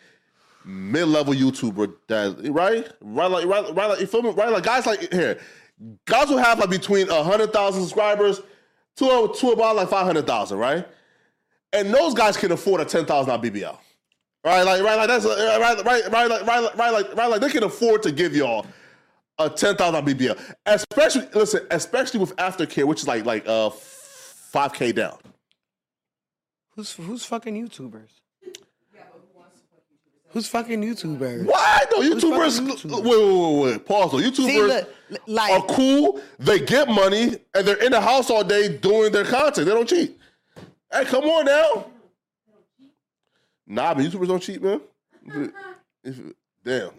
mid-level 0.64 1.34
YouTuber 1.34 1.94
that 2.08 2.50
right? 2.50 2.88
Right, 3.00 3.30
like 3.30 3.46
right, 3.46 3.74
right, 3.74 3.88
like 3.88 4.00
you 4.00 4.06
feel 4.06 4.22
me? 4.22 4.30
Right, 4.30 4.50
like 4.50 4.62
guys 4.64 4.86
like 4.86 5.12
here, 5.12 5.38
guys 6.06 6.28
will 6.28 6.38
have 6.38 6.58
like 6.58 6.70
between 6.70 7.10
a 7.10 7.22
hundred 7.22 7.52
thousand 7.52 7.82
subscribers 7.82 8.40
to 8.96 9.34
to 9.36 9.50
about 9.50 9.76
like 9.76 9.88
five 9.88 10.06
hundred 10.06 10.26
thousand, 10.26 10.58
right? 10.58 10.86
and 11.72 11.92
those 11.92 12.14
guys 12.14 12.36
can 12.36 12.52
afford 12.52 12.80
a 12.80 12.84
ten 12.84 13.04
thousand 13.04 13.28
dollar 13.30 13.42
BBL, 13.42 13.76
right? 14.44 14.62
Like, 14.62 14.82
right, 14.82 14.96
like 14.96 15.08
that's 15.08 15.24
uh, 15.24 15.58
right, 15.60 15.84
right, 15.84 16.12
right, 16.12 16.30
right, 16.46 16.76
right, 16.76 16.92
like, 16.92 17.16
right, 17.16 17.26
like 17.30 17.40
they 17.40 17.48
can 17.48 17.64
afford 17.64 18.02
to 18.04 18.12
give 18.12 18.36
y'all 18.36 18.66
a 19.38 19.48
ten 19.48 19.76
thousand 19.76 20.06
BBL, 20.06 20.38
especially 20.66 21.28
listen, 21.34 21.66
especially 21.70 22.20
with 22.20 22.36
aftercare, 22.36 22.84
which 22.84 23.00
is 23.00 23.08
like 23.08 23.24
like 23.24 23.46
uh 23.48 23.70
five 23.70 24.72
k 24.72 24.92
down. 24.92 25.18
Who's 26.74 26.92
who's 26.94 27.24
fucking 27.24 27.54
YouTubers? 27.54 28.08
Who's 30.28 30.48
fucking 30.48 30.80
YouTubers? 30.82 31.44
Why? 31.44 31.84
No, 31.90 31.98
YouTubers. 31.98 32.58
fucking 32.58 32.90
YouTubers? 32.90 33.02
Wait, 33.02 33.04
wait, 33.04 33.64
wait, 33.64 33.72
wait. 33.72 33.86
Pause. 33.86 34.12
Though 34.12 34.18
YouTubers 34.18 34.46
See, 34.46 34.62
look, 34.62 34.88
like 35.26 35.50
are 35.50 35.66
cool. 35.66 36.22
They 36.38 36.60
get 36.60 36.88
money 36.88 37.36
and 37.54 37.66
they're 37.66 37.82
in 37.82 37.92
the 37.92 38.00
house 38.00 38.30
all 38.30 38.42
day 38.42 38.78
doing 38.78 39.12
their 39.12 39.24
content. 39.24 39.66
They 39.66 39.74
don't 39.74 39.88
cheat. 39.88 40.18
Hey, 40.90 41.04
come 41.04 41.24
on 41.24 41.44
now. 41.44 41.86
Nah, 43.66 43.92
but 43.94 44.04
YouTubers 44.04 44.28
don't 44.28 44.42
cheat, 44.42 44.62
man. 44.62 44.80
If- 46.04 46.18
damn. 46.64 46.90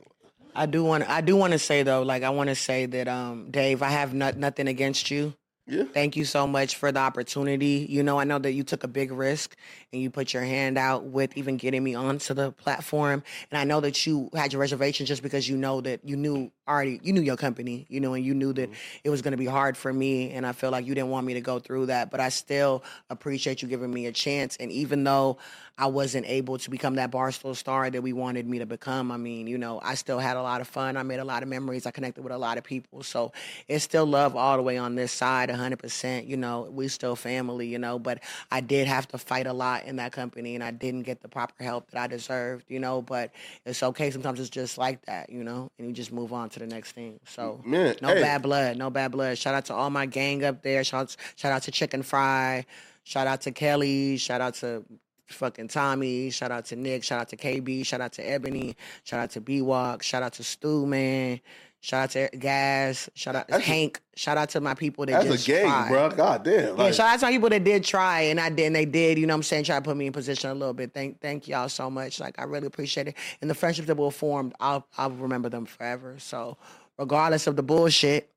I 0.55 0.65
do 0.65 0.83
want 0.83 1.09
I 1.09 1.19
do 1.21 1.35
want 1.35 1.51
to 1.53 1.59
say 1.59 1.83
though, 1.83 2.03
like 2.03 2.23
I 2.23 2.29
want 2.29 2.49
to 2.49 2.55
say 2.55 2.85
that 2.85 3.07
um 3.07 3.49
Dave, 3.51 3.81
I 3.81 3.89
have 3.89 4.13
not, 4.13 4.37
nothing 4.37 4.67
against 4.67 5.09
you. 5.11 5.33
Yeah. 5.65 5.85
Thank 5.93 6.17
you 6.17 6.25
so 6.25 6.45
much 6.45 6.75
for 6.75 6.91
the 6.91 6.99
opportunity. 6.99 7.85
You 7.89 8.03
know, 8.03 8.19
I 8.19 8.25
know 8.25 8.37
that 8.37 8.51
you 8.51 8.63
took 8.63 8.83
a 8.83 8.87
big 8.87 9.13
risk 9.13 9.55
and 9.93 10.01
you 10.01 10.09
put 10.09 10.33
your 10.33 10.43
hand 10.43 10.77
out 10.77 11.05
with 11.05 11.37
even 11.37 11.55
getting 11.55 11.81
me 11.81 11.95
onto 11.95 12.33
the 12.33 12.51
platform. 12.51 13.23
And 13.49 13.57
I 13.57 13.63
know 13.63 13.79
that 13.79 14.05
you 14.05 14.29
had 14.35 14.51
your 14.51 14.59
reservations 14.59 15.07
just 15.07 15.23
because 15.23 15.47
you 15.47 15.55
know 15.55 15.79
that 15.79 16.01
you 16.03 16.17
knew 16.17 16.51
already, 16.67 16.99
you 17.03 17.13
knew 17.13 17.21
your 17.21 17.37
company, 17.37 17.85
you 17.89 17.99
know, 17.99 18.13
and 18.13 18.25
you 18.25 18.33
knew 18.33 18.53
that 18.53 18.69
mm-hmm. 18.69 18.99
it 19.03 19.09
was 19.09 19.21
going 19.21 19.31
to 19.31 19.37
be 19.37 19.45
hard 19.45 19.75
for 19.75 19.91
me. 19.91 20.31
And 20.31 20.45
I 20.45 20.51
feel 20.51 20.71
like 20.71 20.85
you 20.85 20.95
didn't 20.95 21.09
want 21.09 21.25
me 21.25 21.33
to 21.33 21.41
go 21.41 21.59
through 21.59 21.87
that. 21.87 22.11
But 22.11 22.19
I 22.19 22.29
still 22.29 22.83
appreciate 23.09 23.61
you 23.61 23.67
giving 23.67 23.93
me 23.93 24.05
a 24.05 24.11
chance. 24.11 24.57
And 24.59 24.71
even 24.71 25.03
though 25.03 25.37
I 25.77 25.87
wasn't 25.87 26.27
able 26.27 26.59
to 26.59 26.69
become 26.69 26.95
that 26.95 27.09
Barstool 27.09 27.55
star 27.55 27.89
that 27.89 28.01
we 28.01 28.13
wanted 28.13 28.47
me 28.47 28.59
to 28.59 28.65
become, 28.65 29.11
I 29.11 29.17
mean, 29.17 29.47
you 29.47 29.57
know, 29.57 29.81
I 29.83 29.95
still 29.95 30.19
had 30.19 30.37
a 30.37 30.41
lot 30.41 30.61
of 30.61 30.67
fun. 30.67 30.97
I 30.97 31.03
made 31.03 31.19
a 31.19 31.25
lot 31.25 31.41
of 31.41 31.49
memories. 31.49 31.87
I 31.87 31.91
connected 31.91 32.23
with 32.23 32.31
a 32.31 32.37
lot 32.37 32.59
of 32.59 32.63
people. 32.63 33.01
So 33.01 33.31
it's 33.67 33.83
still 33.83 34.05
love 34.05 34.35
all 34.35 34.55
the 34.55 34.63
way 34.63 34.77
on 34.77 34.93
this 34.93 35.11
side, 35.11 35.49
100%. 35.49 36.27
You 36.27 36.37
know, 36.37 36.67
we 36.71 36.87
still 36.87 37.15
family, 37.15 37.67
you 37.67 37.79
know, 37.79 37.97
but 37.97 38.19
I 38.51 38.61
did 38.61 38.87
have 38.87 39.07
to 39.09 39.17
fight 39.17 39.47
a 39.47 39.53
lot 39.53 39.85
in 39.85 39.95
that 39.95 40.11
company 40.11 40.53
and 40.53 40.63
I 40.63 40.69
didn't 40.71 41.03
get 41.03 41.21
the 41.21 41.27
proper 41.27 41.63
help 41.63 41.89
that 41.91 42.01
I 42.03 42.07
deserved, 42.07 42.65
you 42.69 42.79
know, 42.79 43.01
but 43.01 43.31
it's 43.65 43.81
okay. 43.81 44.11
Sometimes 44.11 44.39
it's 44.39 44.51
just 44.51 44.77
like 44.77 45.03
that, 45.05 45.31
you 45.31 45.43
know, 45.43 45.71
and 45.79 45.87
you 45.87 45.93
just 45.93 46.11
move 46.11 46.33
on 46.33 46.49
to 46.53 46.59
the 46.59 46.67
next 46.67 46.93
thing. 46.93 47.19
So 47.25 47.61
Man, 47.65 47.95
no 48.01 48.09
hey. 48.09 48.21
bad 48.21 48.41
blood, 48.41 48.77
no 48.77 48.89
bad 48.89 49.11
blood. 49.11 49.37
Shout 49.37 49.53
out 49.53 49.65
to 49.65 49.73
all 49.73 49.89
my 49.89 50.05
gang 50.05 50.43
up 50.43 50.61
there. 50.63 50.83
Shout 50.83 51.01
out, 51.01 51.15
shout 51.35 51.51
out 51.51 51.63
to 51.63 51.71
Chicken 51.71 52.03
Fry. 52.03 52.65
Shout 53.03 53.27
out 53.27 53.41
to 53.41 53.51
Kelly. 53.51 54.17
Shout 54.17 54.41
out 54.41 54.55
to 54.55 54.83
fucking 55.27 55.67
Tommy. 55.67 56.29
Shout 56.29 56.51
out 56.51 56.65
to 56.65 56.75
Nick. 56.75 57.03
Shout 57.03 57.19
out 57.19 57.29
to 57.29 57.37
KB. 57.37 57.85
Shout 57.85 58.01
out 58.01 58.13
to 58.13 58.21
Ebony. 58.21 58.75
Shout 59.03 59.19
out 59.19 59.31
to 59.31 59.41
B 59.41 59.61
Walk. 59.61 60.03
Shout 60.03 60.23
out 60.23 60.33
to 60.33 60.43
Stu 60.43 60.85
Man. 60.85 61.41
Shout 61.83 62.03
out 62.03 62.11
to 62.11 62.37
Gas. 62.37 63.09
Shout 63.13 63.35
out 63.35 63.47
to 63.49 63.51
That's 63.55 63.63
a- 63.65 63.67
Hank. 63.67 64.01
Shout 64.15 64.37
out 64.37 64.47
to 64.51 64.61
my 64.61 64.73
people 64.73 65.05
that 65.05 65.25
That's 65.25 65.43
a 65.43 65.45
gang, 65.45 65.65
tried. 65.65 65.89
bro. 65.89 66.09
God 66.11 66.43
damn. 66.45 66.77
Yeah, 66.77 66.91
shout 66.91 67.07
out 67.07 67.19
to 67.19 67.25
my 67.25 67.31
people 67.33 67.49
that 67.49 67.61
did 67.65 67.83
try 67.83 68.21
and 68.21 68.39
I 68.39 68.49
did 68.49 68.67
and 68.67 68.75
they 68.75 68.85
did, 68.85 69.17
you 69.17 69.27
know 69.27 69.33
what 69.33 69.39
I'm 69.39 69.43
saying, 69.43 69.65
try 69.65 69.75
to 69.75 69.81
put 69.81 69.97
me 69.97 70.07
in 70.07 70.13
position 70.13 70.49
a 70.49 70.53
little 70.53 70.73
bit. 70.73 70.93
Thank 70.93 71.19
thank 71.19 71.45
y'all 71.49 71.67
so 71.67 71.89
much. 71.89 72.21
Like 72.21 72.39
I 72.39 72.43
really 72.45 72.67
appreciate 72.67 73.09
it. 73.09 73.15
And 73.41 73.49
the 73.49 73.53
friendships 73.55 73.87
that 73.89 73.97
were 73.97 74.11
formed, 74.11 74.53
I'll 74.61 74.87
I'll 74.97 75.11
remember 75.11 75.49
them 75.49 75.65
forever. 75.65 76.15
So 76.19 76.57
regardless 76.97 77.47
of 77.47 77.57
the 77.57 77.63
bullshit, 77.63 78.29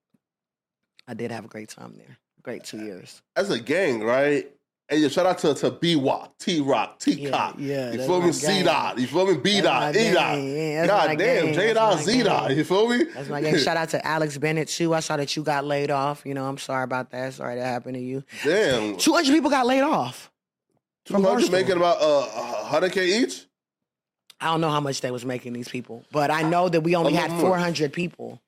I 1.07 1.15
did 1.15 1.31
have 1.31 1.45
a 1.45 1.49
great 1.49 1.69
time 1.69 1.95
there. 1.97 2.19
Great 2.43 2.65
two 2.65 2.81
uh, 2.81 2.85
years. 2.85 3.23
as 3.37 3.51
a 3.51 3.61
gang, 3.61 4.03
right? 4.03 4.51
Hey, 4.89 4.99
yo, 4.99 5.09
shout 5.09 5.27
out 5.27 5.39
to 5.39 5.53
to 5.55 5.73
B 5.73 5.97
Walk, 5.97 6.39
T 6.39 6.61
Rock, 6.61 7.01
T 7.01 7.13
Yeah, 7.15 7.31
Cop. 7.31 7.57
yeah, 7.59 7.91
you 7.91 7.97
that's 7.99 8.09
feel 8.09 8.23
me? 8.23 8.31
C 8.31 8.63
Dot. 8.63 8.97
You 8.99 9.07
feel 9.09 9.27
me? 9.27 9.37
B 9.37 9.61
Dot, 9.61 9.97
E 9.97 10.13
Dot. 10.13 10.39
yeah, 10.41 10.87
God 10.87 11.19
damn, 11.19 11.53
J 11.53 11.73
Dot, 11.73 11.99
Z 11.99 12.23
Dot. 12.23 12.55
You 12.55 12.63
feel 12.63 12.89
me? 12.89 13.03
That's 13.05 13.29
my 13.29 13.41
game. 13.41 13.59
Shout 13.59 13.77
out 13.77 13.89
to 13.89 14.07
Alex 14.07 14.39
Bennett 14.39 14.69
too. 14.69 14.95
I 14.95 15.01
saw 15.01 15.17
that 15.17 15.35
you 15.35 15.43
got 15.43 15.65
laid 15.65 15.91
off. 15.91 16.25
You 16.25 16.35
know, 16.35 16.45
I'm 16.47 16.59
sorry 16.59 16.85
about 16.85 17.11
that. 17.11 17.35
Sorry 17.35 17.57
that 17.57 17.65
happened 17.65 17.95
to 17.95 18.01
you. 18.01 18.23
Damn, 18.45 18.97
200 18.97 19.33
people 19.33 19.51
got 19.51 19.67
laid 19.67 19.83
off. 19.83 20.31
two 21.05 21.15
from 21.15 21.51
making 21.51 21.77
about 21.79 22.01
uh 22.01 22.65
hundred 22.67 22.93
k 22.93 23.23
each. 23.23 23.45
I 24.41 24.47
don't 24.53 24.61
know 24.61 24.71
how 24.71 24.81
much 24.81 25.01
they 25.01 25.11
was 25.11 25.25
making 25.25 25.53
these 25.55 25.69
people, 25.69 26.05
but 26.13 26.31
I 26.31 26.43
know 26.43 26.69
that 26.69 26.83
we 26.83 26.95
only 26.95 27.15
had 27.15 27.31
little 27.33 27.49
more. 27.49 27.57
400 27.57 27.93
people. 27.93 28.41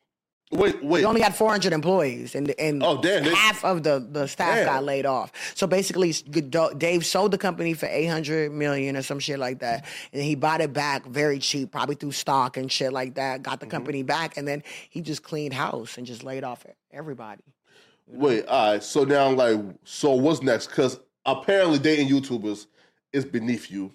Wait, 0.51 0.83
wait. 0.83 1.01
We 1.01 1.05
only 1.05 1.21
had 1.21 1.35
400 1.37 1.75
employees, 1.75 2.35
and 2.35 2.51
and 2.59 2.83
Oh, 2.83 3.01
damn, 3.03 3.23
they- 3.25 3.35
half 3.35 3.63
of 3.67 3.83
the 3.83 3.99
the 4.11 4.27
staff 4.27 4.55
Damn. 4.57 4.65
got 4.65 4.85
laid 4.85 5.05
off. 5.05 5.31
So 5.55 5.67
basically, 5.67 6.13
Dave 6.13 7.05
sold 7.05 7.33
the 7.33 7.39
company 7.39 7.75
for 7.75 7.85
800 7.87 8.51
million 8.53 8.97
or 8.97 9.03
some 9.03 9.19
shit 9.19 9.39
like 9.39 9.59
that, 9.59 9.85
and 10.13 10.23
he 10.23 10.35
bought 10.35 10.63
it 10.63 10.73
back 10.73 11.05
very 11.07 11.39
cheap, 11.39 11.71
probably 11.71 11.97
through 11.97 12.13
stock 12.13 12.57
and 12.57 12.73
shit 12.73 12.95
like 12.95 13.15
that. 13.17 13.43
Got 13.43 13.61
the 13.61 13.67
Mm-hmm. 13.67 13.71
company 13.71 14.03
back, 14.03 14.39
and 14.39 14.49
then 14.49 14.63
he 14.89 15.03
just 15.03 15.23
cleaned 15.23 15.53
house 15.53 15.99
and 15.99 16.07
just 16.07 16.25
laid 16.25 16.45
off 16.45 16.65
everybody. 16.93 17.43
Wait, 18.07 18.47
all 18.47 18.73
right. 18.73 18.83
So 18.83 19.05
now, 19.05 19.27
I'm 19.29 19.37
like, 19.37 19.61
so 19.85 20.13
what's 20.13 20.41
next? 20.43 20.69
Because 20.69 20.99
apparently, 21.27 21.79
dating 21.79 22.09
YouTubers 22.09 22.67
is 23.13 23.27
beneath 23.27 23.71
you. 23.71 23.93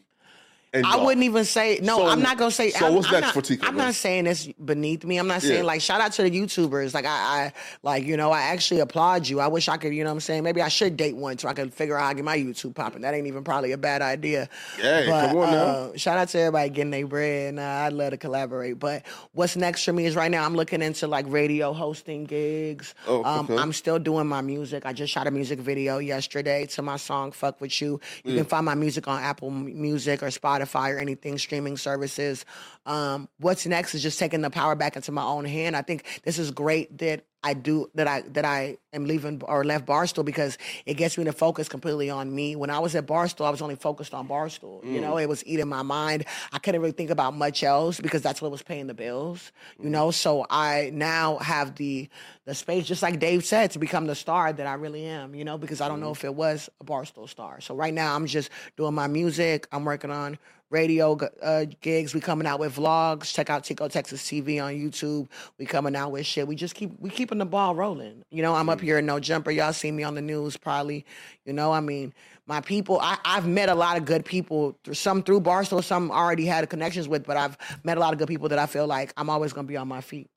And 0.76 0.86
I 0.88 0.96
y'all. 0.96 1.06
wouldn't 1.06 1.24
even 1.24 1.46
say 1.46 1.80
no. 1.84 1.98
So- 1.98 2.08
I'm 2.08 2.22
not 2.22 2.38
gonna 2.40 2.50
say. 2.50 2.72
so 2.72 2.88
I'm, 2.88 2.96
what's 2.96 3.08
I'm 3.08 3.14
next 3.22 3.26
not, 3.28 3.34
for 3.36 3.42
Tiko, 3.42 3.68
I'm 3.68 3.76
man? 3.76 3.86
not 3.88 3.94
saying 3.96 4.26
it's 4.26 4.48
beneath 4.48 5.04
me. 5.06 5.18
I'm 5.20 5.28
not 5.28 5.42
saying 5.44 5.58
Yeah. 5.60 5.64
like 5.64 5.82
shout 5.82 6.02
out 6.02 6.14
to 6.14 6.24
the 6.24 6.32
YouTubers. 6.32 6.96
Like 6.96 7.06
I, 7.06 7.10
I, 7.10 7.54
like 7.84 8.06
you 8.06 8.18
know, 8.18 8.32
I 8.32 8.42
actually 8.42 8.80
applaud 8.80 9.28
you. 9.28 9.40
I 9.40 9.48
wish 9.48 9.70
I 9.70 9.78
could. 9.78 9.94
You 9.94 10.04
know, 10.04 10.10
what 10.10 10.16
I'm 10.16 10.20
saying 10.22 10.42
maybe 10.44 10.64
I 10.64 10.70
should 10.70 10.98
date 10.98 11.16
one 11.16 11.38
so 11.38 11.48
I 11.48 11.54
could 11.54 11.72
figure 11.74 11.96
out 11.98 12.04
how 12.06 12.10
to 12.10 12.16
get 12.16 12.26
my 12.26 12.36
YouTube 12.38 12.74
popping. 12.74 13.04
That 13.04 13.14
ain't 13.14 13.28
even 13.28 13.44
probably 13.44 13.72
a 13.72 13.78
bad 13.78 14.02
idea. 14.02 14.50
Hey, 14.78 15.06
but, 15.08 15.28
come 15.28 15.38
on 15.38 15.52
now. 15.52 15.64
uh, 15.64 15.92
shout 15.98 16.18
out 16.18 16.30
to 16.30 16.40
everybody 16.40 16.70
getting 16.70 16.90
their 16.90 17.06
bread. 17.06 17.54
Nah, 17.54 17.86
I'd 17.86 17.94
love 17.94 18.10
to 18.10 18.18
collaborate. 18.18 18.80
But 18.80 19.04
what's 19.34 19.56
next 19.56 19.84
for 19.84 19.94
me 19.94 20.08
is 20.08 20.16
right 20.16 20.32
now 20.32 20.44
I'm 20.44 20.56
looking 20.56 20.82
into 20.82 21.06
like 21.08 21.26
radio 21.30 21.72
hosting 21.74 22.24
gigs. 22.26 22.96
Oh, 23.08 23.24
um, 23.24 23.46
okay. 23.46 23.58
I'm 23.62 23.74
still 23.74 24.00
doing 24.00 24.26
my 24.26 24.42
music. 24.42 24.88
I 24.88 24.94
just 24.94 25.14
shot 25.14 25.28
a 25.28 25.32
music 25.32 25.60
video 25.60 26.00
yesterday 26.00 26.66
to 26.66 26.82
my 26.82 26.98
song 26.98 27.32
"Fuck 27.32 27.62
with 27.62 27.80
You." 27.80 28.00
You 28.24 28.36
can 28.38 28.46
find 28.46 28.66
my 28.66 28.74
music 28.76 29.08
on 29.08 29.22
Apple 29.22 29.52
Music 29.52 30.24
or 30.24 30.28
Spotify 30.30 30.63
or 30.92 30.98
anything 30.98 31.38
streaming 31.38 31.78
services. 31.78 32.46
Um, 32.86 33.30
what's 33.40 33.66
next 33.66 33.96
is 33.96 34.04
just 34.04 34.20
taking 34.20 34.42
the 34.42 34.50
power 34.50 34.76
back 34.76 34.96
into 34.96 35.12
my 35.12 35.24
own 35.24 35.46
hand. 35.46 35.76
I 35.76 35.82
think 35.82 36.22
this 36.24 36.40
is 36.40 36.52
great 36.52 36.98
that 37.00 37.26
I 37.44 37.54
do 37.54 37.90
that 37.96 38.08
I 38.08 38.22
that 38.22 38.46
I 38.46 38.78
am 38.94 39.06
leaving 39.06 39.42
or 39.44 39.64
left 39.64 39.86
Barstool 39.86 40.24
because 40.24 40.58
it 40.86 40.96
gets 40.96 41.18
me 41.18 41.24
to 41.26 41.34
focus 41.34 41.68
completely 41.68 42.10
on 42.10 42.34
me. 42.34 42.56
When 42.56 42.70
I 42.70 42.80
was 42.80 42.96
at 42.96 43.06
Barstool, 43.06 43.46
I 43.46 43.50
was 43.50 43.62
only 43.62 43.76
focused 43.76 44.14
on 44.14 44.28
Barstool. 44.28 44.84
You 44.86 45.02
know, 45.02 45.16
mm. 45.16 45.24
it 45.24 45.30
was 45.30 45.46
eating 45.46 45.68
my 45.68 45.82
mind. 45.82 46.26
I 46.52 46.60
couldn't 46.60 46.82
really 46.82 46.94
think 46.94 47.10
about 47.10 47.34
much 47.34 47.64
else 47.64 48.00
because 48.00 48.22
that's 48.22 48.42
what 48.42 48.52
was 48.52 48.62
paying 48.62 48.88
the 48.88 48.94
bills. 48.94 49.52
You 49.80 49.88
mm. 49.88 49.92
know, 49.92 50.12
so 50.12 50.46
I 50.50 50.92
now 50.94 51.38
have 51.38 51.76
the 51.76 52.10
the 52.46 52.54
space, 52.54 52.86
just 52.86 53.02
like 53.02 53.20
Dave 53.20 53.46
said, 53.46 53.72
to 53.72 53.80
become 53.80 54.06
the 54.06 54.16
star 54.16 54.52
that 54.52 54.68
I 54.68 54.74
really 54.74 55.06
am. 55.06 55.36
You 55.36 55.46
know, 55.46 55.58
because 55.58 55.82
I 55.82 55.88
don't 55.88 56.00
know 56.00 56.12
mm. 56.12 56.16
if 56.16 56.24
it 56.24 56.36
was 56.36 56.70
a 56.80 56.84
Barstool 56.84 57.28
star. 57.28 57.62
So 57.62 57.76
right 57.76 57.94
now, 57.94 58.16
I'm 58.16 58.28
just 58.28 58.50
doing 58.78 58.94
my 58.94 59.08
music. 59.08 59.68
I'm 59.72 59.86
working 59.86 60.12
on 60.12 60.38
radio 60.74 61.18
uh, 61.42 61.66
gigs. 61.80 62.14
We 62.14 62.20
coming 62.20 62.48
out 62.48 62.60
with 62.60 62.76
vlogs. 62.76 63.34
Check 63.34 63.50
out 63.50 63.64
Tiko 63.64 63.90
Texas 63.90 64.24
TV 64.24 64.62
on 64.62 64.74
YouTube. 64.74 65.30
We 65.58 65.66
coming 65.66 65.96
out 65.96 66.12
with 66.12 66.26
shit. 66.26 66.48
We 66.48 66.56
just 66.56 66.76
keep 66.76 67.00
we 67.00 67.10
keeping 67.10 67.38
the 67.38 67.46
ball 67.46 67.76
rolling. 67.76 68.24
You 68.32 68.42
know, 68.42 68.56
I'm 68.56 68.68
up 68.68 68.83
here 68.84 68.98
in 69.00 69.06
no 69.06 69.20
jumper. 69.20 69.52
Y'all 69.52 69.74
see 69.74 69.92
me 69.92 70.04
on 70.04 70.16
the 70.16 70.22
news 70.22 70.58
probably. 70.58 71.06
You 71.46 71.54
know, 71.54 71.72
I 71.72 71.80
mean, 71.80 72.14
my 72.46 72.62
people. 72.62 73.00
I, 73.02 73.18
I've 73.26 73.48
met 73.48 73.70
a 73.70 73.76
lot 73.76 73.98
of 73.98 74.06
good 74.06 74.26
people. 74.26 74.78
through- 74.84 74.94
Some 74.96 75.24
through 75.24 75.42
Barstool, 75.42 75.84
some 75.84 76.12
already 76.12 76.46
had 76.46 76.70
connections 76.70 77.08
with, 77.08 77.26
but 77.26 77.38
I've 77.38 77.58
met 77.84 77.98
a 77.98 78.00
lot 78.00 78.14
of 78.14 78.20
good 78.20 78.28
people 78.28 78.50
that 78.50 78.60
I 78.60 78.66
feel 78.66 78.88
like 78.88 79.14
I'm 79.18 79.30
always 79.30 79.54
gonna 79.54 79.68
be 79.68 79.78
on 79.78 79.88
my 79.88 80.02
feet. 80.02 80.28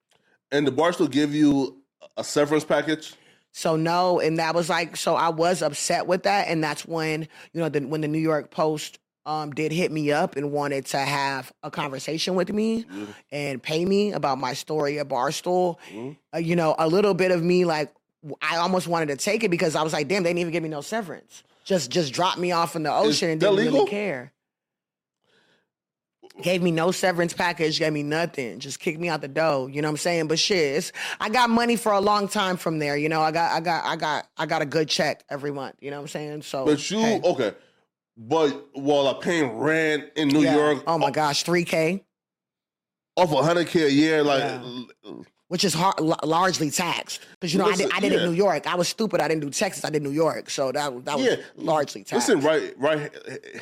And 0.52 0.66
the 0.66 0.73
Barstool 0.73 1.10
give 1.10 1.35
you 1.35 1.78
a 2.16 2.23
severance 2.24 2.64
package. 2.64 3.14
So 3.52 3.74
no, 3.74 4.20
and 4.20 4.39
that 4.39 4.55
was 4.55 4.68
like 4.68 4.97
so 4.97 5.14
I 5.16 5.31
was 5.31 5.62
upset 5.62 6.06
with 6.06 6.24
that, 6.24 6.48
and 6.48 6.62
that's 6.62 6.85
when 6.86 7.23
you 7.52 7.60
know 7.60 7.68
the, 7.68 7.81
when 7.81 8.02
the 8.02 8.09
New 8.09 8.18
York 8.18 8.51
Post 8.51 8.98
um, 9.24 9.51
did 9.51 9.73
hit 9.73 9.90
me 9.90 10.12
up 10.12 10.36
and 10.36 10.52
wanted 10.52 10.85
to 10.86 10.98
have 10.98 11.52
a 11.64 11.70
conversation 11.70 12.35
with 12.36 12.52
me 12.52 12.85
and 13.32 13.60
pay 13.60 13.85
me 13.85 14.12
about 14.12 14.39
my 14.39 14.52
story 14.52 15.01
at 15.01 15.09
Barstool. 15.09 15.78
Uh, 16.32 16.39
you 16.39 16.55
know, 16.55 16.77
a 16.78 16.86
little 16.86 17.14
bit 17.14 17.32
of 17.32 17.43
me 17.43 17.64
like 17.64 17.93
I 18.43 18.57
almost 18.57 18.89
wanted 18.89 19.07
to 19.09 19.17
take 19.17 19.45
it 19.45 19.51
because 19.51 19.77
I 19.77 19.83
was 19.83 19.93
like, 19.93 20.09
damn, 20.09 20.23
they 20.23 20.31
didn't 20.31 20.41
even 20.41 20.53
give 20.53 20.63
me 20.63 20.69
no 20.69 20.81
severance. 20.81 21.45
Just 21.65 21.91
just 21.91 22.13
dropped 22.13 22.39
me 22.39 22.53
off 22.53 22.77
in 22.77 22.83
the 22.83 22.93
ocean 22.93 23.31
and 23.31 23.41
didn't 23.41 23.57
legal? 23.57 23.73
really 23.81 23.91
care. 23.91 24.33
Gave 26.43 26.63
me 26.63 26.71
no 26.71 26.91
severance 26.91 27.33
package, 27.33 27.79
gave 27.79 27.93
me 27.93 28.03
nothing. 28.03 28.59
Just 28.59 28.79
kicked 28.79 29.01
me 29.01 29.09
out 29.09 29.23
the 29.23 29.29
door. 29.29 29.71
You 29.71 29.81
know 29.81 29.89
what 29.89 29.93
I'm 29.93 29.97
saying? 29.97 30.29
But 30.29 30.39
shit, 30.39 30.93
I 31.19 31.31
got 31.31 31.49
money 31.49 31.77
for 31.77 31.93
a 31.93 32.01
long 32.01 32.29
time 32.29 32.57
from 32.59 32.79
there. 32.79 32.97
You 32.97 33.09
know, 33.09 33.23
I 33.23 33.31
got 33.31 33.53
I 33.53 33.61
got 33.61 33.85
I 33.85 33.97
got 33.97 34.29
I 34.37 34.47
got 34.47 34.61
a 34.63 34.67
good 34.67 34.89
check 34.89 35.25
every 35.31 35.51
month. 35.51 35.77
You 35.81 35.91
know 35.91 35.97
what 35.97 36.03
I'm 36.03 36.09
saying? 36.09 36.43
So 36.43 36.67
But 36.67 36.91
you 36.91 36.99
hey, 36.99 37.21
okay? 37.25 37.55
But 38.19 38.69
while 38.75 39.05
like 39.05 39.21
paying 39.23 39.57
rent 39.57 40.11
in 40.17 40.29
New 40.29 40.41
yeah. 40.43 40.57
York, 40.57 40.85
Oh 40.87 40.99
my 40.99 41.09
uh, 41.09 41.11
gosh, 41.11 41.43
three 41.43 41.65
K, 41.65 42.05
off 43.17 43.33
a 43.33 43.43
hundred 43.43 43.69
k 43.69 43.85
a 43.85 43.89
year, 43.89 44.23
like 44.23 44.43
Yeah. 44.43 44.83
Which 45.48 45.64
is 45.64 45.74
hard, 45.74 45.94
l- 45.98 46.18
largely 46.24 46.70
taxed. 46.70 47.20
Because 47.32 47.52
you 47.52 47.59
know, 47.59 47.66
Listen, 47.66 47.86
I 47.86 47.89
did 47.89 47.97
I 47.97 48.01
did 48.01 48.12
it 48.12 48.23
in 48.23 48.31
New 48.31 48.36
York. 48.36 48.66
I 48.66 48.74
was 48.74 48.89
stupid. 48.89 49.20
I 49.20 49.28
didn't 49.28 49.43
do 49.43 49.51
Texas. 49.51 49.85
I 49.85 49.90
did 49.90 50.02
New 50.02 50.10
York. 50.10 50.51
So 50.51 50.73
that 50.73 51.05
that 51.05 51.16
was 51.18 51.27
Yeah. 51.27 51.36
largely 51.56 52.02
taxed. 52.05 52.28
listen, 52.28 52.40
right, 52.47 52.74
right 52.78 53.12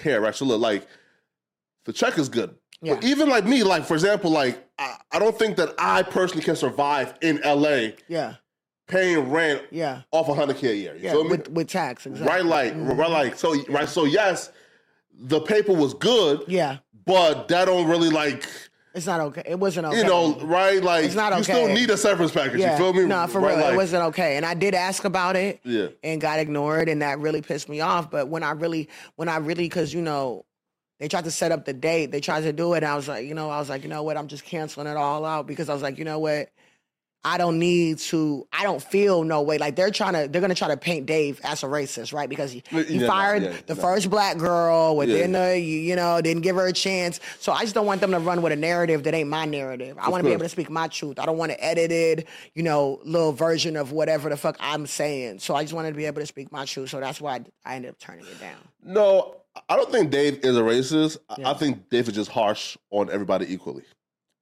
here, 0.03 0.21
right. 0.21 0.35
So 0.35 0.45
look, 0.45 0.61
like 0.61 0.87
the 1.85 1.93
check 1.93 2.19
is 2.19 2.29
good. 2.29 2.55
Yeah. 2.81 2.95
But 2.95 3.05
even 3.05 3.29
like 3.29 3.45
me, 3.45 3.63
like 3.63 3.85
for 3.85 3.95
example, 3.95 4.31
like 4.31 4.63
I, 4.79 4.97
I 5.13 5.19
don't 5.19 5.39
think 5.39 5.57
that 5.57 5.75
I 5.79 6.03
personally 6.03 6.43
can 6.43 6.57
survive 6.57 7.15
in 7.23 7.41
LA 7.45 7.93
Yeah, 8.09 8.35
paying 8.89 9.31
rent 9.31 9.63
yeah, 9.71 10.03
off 10.11 10.29
a 10.29 10.35
hundred 10.35 10.57
k 10.57 10.71
a 10.71 10.75
year. 10.75 10.95
You 10.97 11.03
yeah. 11.05 11.13
feel 11.13 11.25
me? 11.25 11.31
With 11.31 11.49
with 11.51 11.69
tax, 11.69 12.07
exactly. 12.07 12.29
right, 12.29 12.45
like, 12.45 12.73
mm-hmm. 12.75 12.99
right, 12.99 13.11
like. 13.11 13.37
So, 13.37 13.55
right. 13.67 13.89
So, 13.89 14.05
yes, 14.05 14.51
the 15.17 15.41
paper 15.41 15.73
was 15.73 15.95
good, 15.95 16.43
Yeah, 16.49 16.79
but 17.07 17.49
that 17.49 17.67
don't 17.67 17.89
really 17.89 18.11
like. 18.11 18.47
It's 18.95 19.07
not 19.07 19.21
okay. 19.21 19.43
It 19.45 19.59
wasn't 19.59 19.87
okay. 19.87 19.99
You 19.99 20.05
know, 20.05 20.37
right? 20.43 20.83
Like 20.83 21.05
It's 21.05 21.15
not 21.15 21.37
you 21.37 21.43
still 21.45 21.69
need 21.69 21.91
a 21.91 21.97
severance 21.97 22.33
package. 22.33 22.61
Yeah. 22.61 22.73
You 22.73 22.79
feel 22.79 22.93
me? 22.93 23.05
No, 23.07 23.27
for 23.27 23.41
Right, 23.41 23.57
real. 23.57 23.65
like- 23.65 23.75
it 23.75 23.77
wasn't 23.77 24.03
okay. 24.05 24.37
And 24.37 24.47
I 24.47 24.55
did 24.55 24.75
ask 24.75 25.05
about 25.05 25.37
it 25.37 25.61
Yeah. 25.65 25.89
and 26.03 26.21
got 26.21 26.39
ignored 26.39 26.89
and 26.89 27.03
that 27.03 27.19
really 27.19 27.43
pissed 27.43 27.69
me 27.69 27.81
off. 27.81 28.11
But 28.11 28.29
when 28.29 28.43
I 28.43 28.53
really 28.53 28.89
when 29.17 29.29
I 29.29 29.37
really 29.39 29.69
cause 29.69 29.93
you 29.93 30.01
know, 30.01 30.45
they 31.01 31.09
tried 31.09 31.25
to 31.25 31.31
set 31.33 31.51
up 31.51 31.65
the 31.65 31.73
date, 31.73 32.13
they 32.13 32.21
tried 32.21 32.43
to 32.43 32.53
do 32.53 32.73
it, 32.75 32.79
and 32.79 32.87
I 32.87 32.95
was 32.95 33.09
like, 33.09 33.27
you 33.27 33.35
know, 33.35 33.51
I 33.51 33.59
was 33.59 33.69
like, 33.69 33.83
you 33.83 33.89
know 33.89 34.05
what, 34.05 34.17
I'm 34.17 34.29
just 34.29 34.45
canceling 34.45 34.87
it 34.87 34.97
all 34.97 35.25
out 35.25 35.47
because 35.49 35.69
I 35.69 35.75
was 35.75 35.83
like, 35.83 35.99
you 35.99 36.05
know 36.05 36.21
what? 36.21 36.51
I 37.25 37.39
don't 37.39 37.59
need 37.59 37.99
to. 37.99 38.47
I 38.53 38.63
don't 38.65 38.83
feel 38.83 39.25
no 39.25 39.41
way. 39.43 39.57
Like 39.59 39.77
they're 39.77 39.91
trying 39.91 40.13
to. 40.13 40.29
They're 40.29 40.41
gonna 40.43 40.55
try 40.55 40.69
to 40.69 40.77
paint 40.77 41.07
Dave 41.07 41.41
as 41.45 41.63
a 41.63 41.67
racist, 41.67 42.13
right? 42.13 42.29
Because 42.29 42.53
he, 42.53 42.63
he 42.71 42.99
Yeah, 42.99 43.07
fired 43.07 43.43
yeah, 43.43 43.53
the 43.67 43.75
no. 43.75 43.81
first 43.81 44.11
black 44.11 44.37
girl 44.37 44.97
within 44.97 45.33
Yeah. 45.33 45.51
the. 45.51 45.59
You, 45.61 45.79
you 45.81 45.97
know, 45.97 46.21
didn't 46.21 46.43
give 46.43 46.57
her 46.57 46.67
a 46.67 46.73
chance. 46.73 47.21
So 47.41 47.53
I 47.53 47.63
just 47.63 47.75
don't 47.75 47.87
want 47.87 48.01
them 48.01 48.11
to 48.11 48.19
run 48.19 48.43
with 48.43 48.53
a 48.53 48.57
narrative 48.57 49.03
that 49.05 49.15
ain't 49.15 49.29
my 49.31 49.45
narrative. 49.47 49.97
I 49.99 50.09
want 50.11 50.23
to 50.23 50.29
be 50.29 50.33
able 50.33 50.43
to 50.45 50.49
speak 50.49 50.69
my 50.69 50.89
truth. 50.89 51.19
I 51.19 51.27
don't 51.27 51.39
want 51.39 51.53
an 51.53 51.59
edited, 51.61 52.27
you 52.55 52.63
know, 52.63 53.01
little 53.05 53.33
version 53.33 53.77
of 53.77 53.93
whatever 53.93 54.29
the 54.29 54.37
fuck 54.37 54.57
I'm 54.61 54.87
saying. 54.87 55.39
So 55.39 55.55
I 55.55 55.63
just 55.63 55.73
wanted 55.73 55.91
to 55.91 55.97
be 55.97 56.05
able 56.05 56.21
to 56.21 56.27
speak 56.27 56.53
my 56.53 56.65
truth. 56.67 56.91
So 56.91 57.01
that's 57.01 57.21
why 57.21 57.37
I, 57.37 57.45
I 57.65 57.77
ended 57.77 57.91
up 57.93 57.99
turning 57.99 58.27
it 58.27 58.39
down. 58.41 58.59
No, 58.83 59.37
I 59.69 59.77
don't 59.77 59.91
think 59.91 60.11
Dave 60.11 60.41
is 60.45 60.57
a 60.57 60.61
racist. 60.63 61.17
I 61.45 61.55
think 61.55 61.89
Dave 61.89 62.09
is 62.09 62.15
just 62.15 62.31
harsh 62.31 62.77
on 62.91 63.11
everybody 63.11 63.53
equally, 63.53 63.85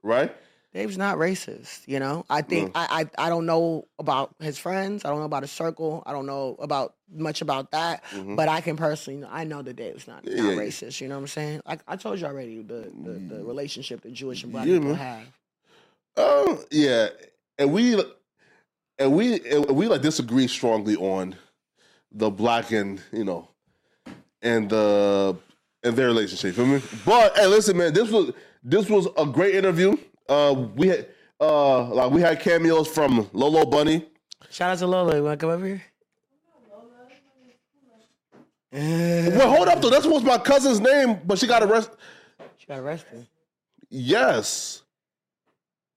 right? 0.03 0.35
Dave's 0.75 0.97
not 0.97 1.19
racist, 1.19 1.87
you 1.87 1.99
know. 2.01 2.25
I 2.31 2.41
think 2.41 2.73
I, 2.75 3.07
I 3.19 3.27
I 3.27 3.29
don't 3.29 3.45
know 3.45 3.87
about 3.99 4.35
his 4.41 4.57
friends. 4.59 5.05
I 5.05 5.11
don't 5.11 5.19
know 5.19 5.27
about 5.27 5.43
his 5.43 5.51
circle. 5.51 6.03
I 6.07 6.13
don't 6.13 6.25
know 6.25 6.57
about 6.59 6.95
much 7.13 7.43
about 7.43 7.73
that. 7.73 8.03
But 8.27 8.49
I 8.49 8.63
can 8.63 8.77
personally, 8.77 9.27
I 9.31 9.45
know 9.45 9.61
that 9.61 9.77
Dave's 9.77 10.09
not, 10.09 10.25
not 10.25 10.33
Mm-hmm. 10.33 10.49
Yeah, 10.49 10.65
racist. 10.65 11.01
You 11.01 11.09
know 11.09 11.17
what 11.17 11.23
I'm 11.23 11.27
saying? 11.29 11.61
Like 11.67 11.81
I 11.87 11.97
told 11.97 12.21
you 12.21 12.27
already, 12.27 12.63
the 12.63 12.91
the, 13.05 13.35
the 13.35 13.45
relationship 13.45 14.01
that 14.03 14.13
Jewish 14.15 14.43
and 14.45 14.53
black 14.53 14.67
Yeah, 14.67 14.75
people 14.79 14.95
man. 14.95 14.97
have. 14.97 15.23
Um, 16.17 16.59
yeah, 16.71 17.09
and 17.59 17.73
we 17.73 18.03
and 18.99 19.13
we 19.13 19.41
and 19.51 19.71
we 19.71 19.89
like 19.89 20.01
disagree 20.01 20.47
strongly 20.47 20.97
on 20.97 21.37
the 22.13 22.31
black 22.31 22.71
and 22.73 23.01
you 23.13 23.25
know 23.25 23.49
and 24.41 24.71
the 24.71 25.37
and 25.83 25.97
their 25.97 26.07
relationship. 26.07 26.57
You 26.57 26.65
feel 26.65 26.67
me? 26.67 26.83
But 27.05 27.37
hey, 27.37 27.47
listen, 27.47 27.77
man, 27.77 27.93
this 27.93 28.11
was 28.11 28.33
this 28.63 28.89
was 28.89 29.07
a 29.19 29.27
great 29.27 29.55
interview. 29.55 29.97
Uh, 30.33 30.53
we 30.77 30.89
had 30.89 31.07
uh 31.41 31.85
like 31.93 32.11
we 32.11 32.23
had 32.23 32.41
cameos 32.41 32.89
from 32.89 33.29
Lolo 33.35 33.67
Bunny. 33.67 34.07
Shout 34.51 34.71
out 34.71 34.79
to 34.79 34.87
Lola. 34.87 35.17
You 35.17 35.25
want 35.25 35.39
to 35.39 35.45
come 35.45 35.51
over 35.51 35.67
here? 35.67 35.83
well, 38.73 39.55
hold 39.55 39.69
up 39.69 39.83
though. 39.83 39.91
That's 39.91 40.07
what's 40.07 40.25
my 40.25 40.39
cousin's 40.39 40.81
name, 40.81 41.21
but 41.27 41.39
she 41.39 41.47
got 41.47 41.63
arrested. 41.63 41.99
She 42.57 42.67
got 42.67 42.79
arrested. 42.79 43.27
Yes. 43.91 44.83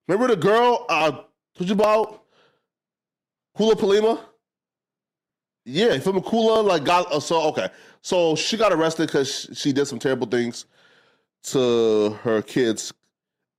Remember 0.07 0.35
the 0.35 0.41
girl 0.41 0.85
uh 0.89 1.11
told 1.55 1.69
you 1.69 1.73
about 1.73 2.23
Hula 3.55 3.75
Palima? 3.77 4.19
Yeah, 5.63 5.93
you 5.93 6.01
feel 6.01 6.11
me? 6.11 6.19
Kula 6.19 6.61
like 6.65 6.83
got 6.83 7.09
uh, 7.09 7.21
so 7.21 7.41
okay. 7.51 7.69
So 8.01 8.35
she 8.35 8.57
got 8.57 8.73
arrested 8.73 9.07
because 9.07 9.49
she 9.53 9.71
did 9.71 9.85
some 9.85 9.97
terrible 9.97 10.27
things 10.27 10.65
to 11.43 12.09
her 12.23 12.41
kids, 12.41 12.91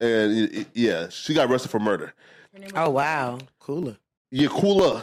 and 0.00 0.36
y- 0.36 0.48
y- 0.58 0.66
yeah, 0.74 1.08
she 1.08 1.34
got 1.34 1.50
arrested 1.50 1.70
for 1.70 1.78
murder. 1.80 2.12
Oh 2.74 2.90
wow, 2.90 3.38
cooler. 3.58 3.96
Yeah, 4.30 4.48
Kula. 4.48 5.02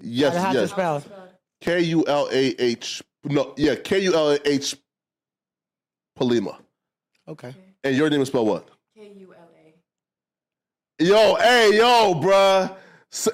Yes, 0.00 0.36
How 0.36 0.52
to 0.52 0.60
yes. 0.60 0.70
spell? 0.70 1.02
K 1.60 1.80
U 1.80 2.04
L 2.06 2.28
A 2.30 2.54
H. 2.62 3.02
No, 3.24 3.52
yeah, 3.56 3.74
K 3.74 4.00
U 4.04 4.14
L 4.14 4.30
A 4.32 4.38
H. 4.48 4.76
Palima. 6.18 6.56
Okay. 7.26 7.54
And 7.84 7.96
your 7.96 8.10
name 8.10 8.20
is 8.20 8.28
spelled 8.28 8.48
what? 8.48 8.68
K 8.94 9.12
U 9.18 9.34
L 9.34 9.48
A. 11.00 11.04
Yo, 11.04 11.34
hey, 11.36 11.76
yo, 11.76 12.14
bruh. 12.14 12.76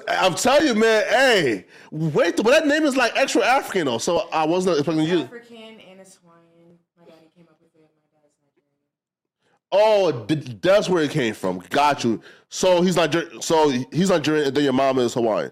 I'm 0.07 0.35
telling 0.35 0.67
you, 0.67 0.75
man. 0.75 1.03
Hey, 1.09 1.65
wait, 1.91 2.37
but 2.37 2.45
that 2.45 2.65
name 2.67 2.83
is 2.83 2.95
like 2.95 3.11
extra 3.15 3.45
African 3.45 3.85
though, 3.87 3.97
so 3.97 4.29
I 4.31 4.45
wasn't 4.45 4.77
expecting 4.79 5.05
you. 5.05 5.23
African 5.23 5.57
and 5.57 5.99
it's 5.99 6.15
Hawaiian. 6.15 6.79
My 6.97 7.05
daddy 7.05 7.27
came 7.35 7.47
up 7.49 7.59
with 7.61 7.75
it. 7.75 7.81
My 8.13 8.19
dad's 8.21 8.33
Nigerian. 8.41 9.64
Oh, 9.77 10.25
th- 10.25 10.61
that's 10.61 10.87
where 10.87 11.03
it 11.03 11.11
came 11.11 11.33
from. 11.33 11.59
Got 11.69 12.03
you. 12.05 12.21
So 12.49 12.81
he's 12.81 12.95
Nigerian. 12.95 13.41
So 13.41 13.69
he's 13.91 14.09
Nigerian, 14.09 14.47
and 14.47 14.55
then 14.55 14.63
your 14.63 14.71
mom 14.73 14.99
is 14.99 15.13
Hawaiian. 15.13 15.51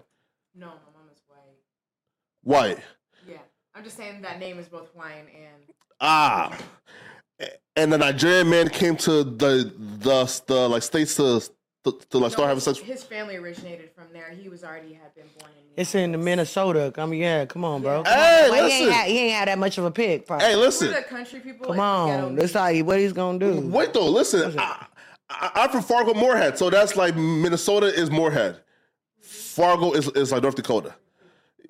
No, 0.54 0.66
my 0.66 0.72
mom 0.72 1.08
is 1.12 1.20
white. 1.28 1.52
White. 2.42 2.78
Yeah. 3.28 3.36
I'm 3.74 3.84
just 3.84 3.96
saying 3.98 4.22
that 4.22 4.38
name 4.38 4.58
is 4.58 4.66
both 4.68 4.90
Hawaiian 4.92 5.26
and 5.26 5.64
Ah. 6.00 6.56
And 7.76 7.92
the 7.92 7.98
Nigerian 7.98 8.48
man 8.48 8.68
came 8.70 8.96
to 8.98 9.24
the 9.24 9.72
the 9.98 10.42
the 10.46 10.68
like 10.68 10.82
states 10.82 11.16
to 11.16 11.42
to, 11.84 11.92
to 12.10 12.18
like 12.18 12.32
start 12.32 12.48
having 12.48 12.60
sex. 12.60 12.78
His 12.78 13.02
family 13.02 13.36
originated 13.36 13.90
from 13.94 14.04
there. 14.12 14.30
He 14.30 14.48
was 14.48 14.64
already 14.64 14.94
had 14.94 15.14
been 15.14 15.26
born 15.38 15.50
in. 15.56 15.64
It's 15.76 15.94
in 15.94 16.12
the 16.12 16.18
Minnesota. 16.18 16.92
I 16.96 17.06
mean, 17.06 17.20
yeah, 17.20 17.46
come 17.46 17.64
on, 17.64 17.82
bro. 17.82 18.02
Hey, 18.04 18.48
Well, 18.50 18.54
he, 18.54 18.62
listen. 18.62 18.86
ain't 18.86 18.92
had, 18.92 19.08
he 19.08 19.18
ain't 19.18 19.34
had 19.34 19.48
that 19.48 19.58
much 19.58 19.76
of 19.78 19.84
a 19.84 19.90
pick. 19.90 20.26
Probably. 20.26 20.46
Hey, 20.46 20.54
We're 20.56 20.62
listen. 20.62 20.92
the 20.92 21.02
country 21.02 21.40
people. 21.40 21.74
come 21.74 21.78
and 21.80 21.80
the 21.80 22.12
ghetto 22.16 22.26
on. 22.26 22.34
That's 22.36 22.48
people. 22.52 22.62
how 22.62 22.68
he, 22.68 22.82
what 22.82 22.98
he's 23.00 23.12
gonna 23.12 23.38
do. 23.38 23.60
Wait 23.60 23.92
though, 23.92 24.08
listen. 24.08 24.58
I, 24.58 24.86
I, 25.30 25.50
I'm 25.56 25.70
from 25.70 25.82
Fargo, 25.82 26.14
Moorhead, 26.14 26.56
so 26.58 26.70
that's 26.70 26.96
like 26.96 27.16
Minnesota 27.16 27.86
is 27.86 28.10
Moorhead. 28.10 28.60
Fargo 29.20 29.92
is, 29.92 30.08
is 30.10 30.32
like 30.32 30.42
North 30.42 30.54
Dakota. 30.54 30.94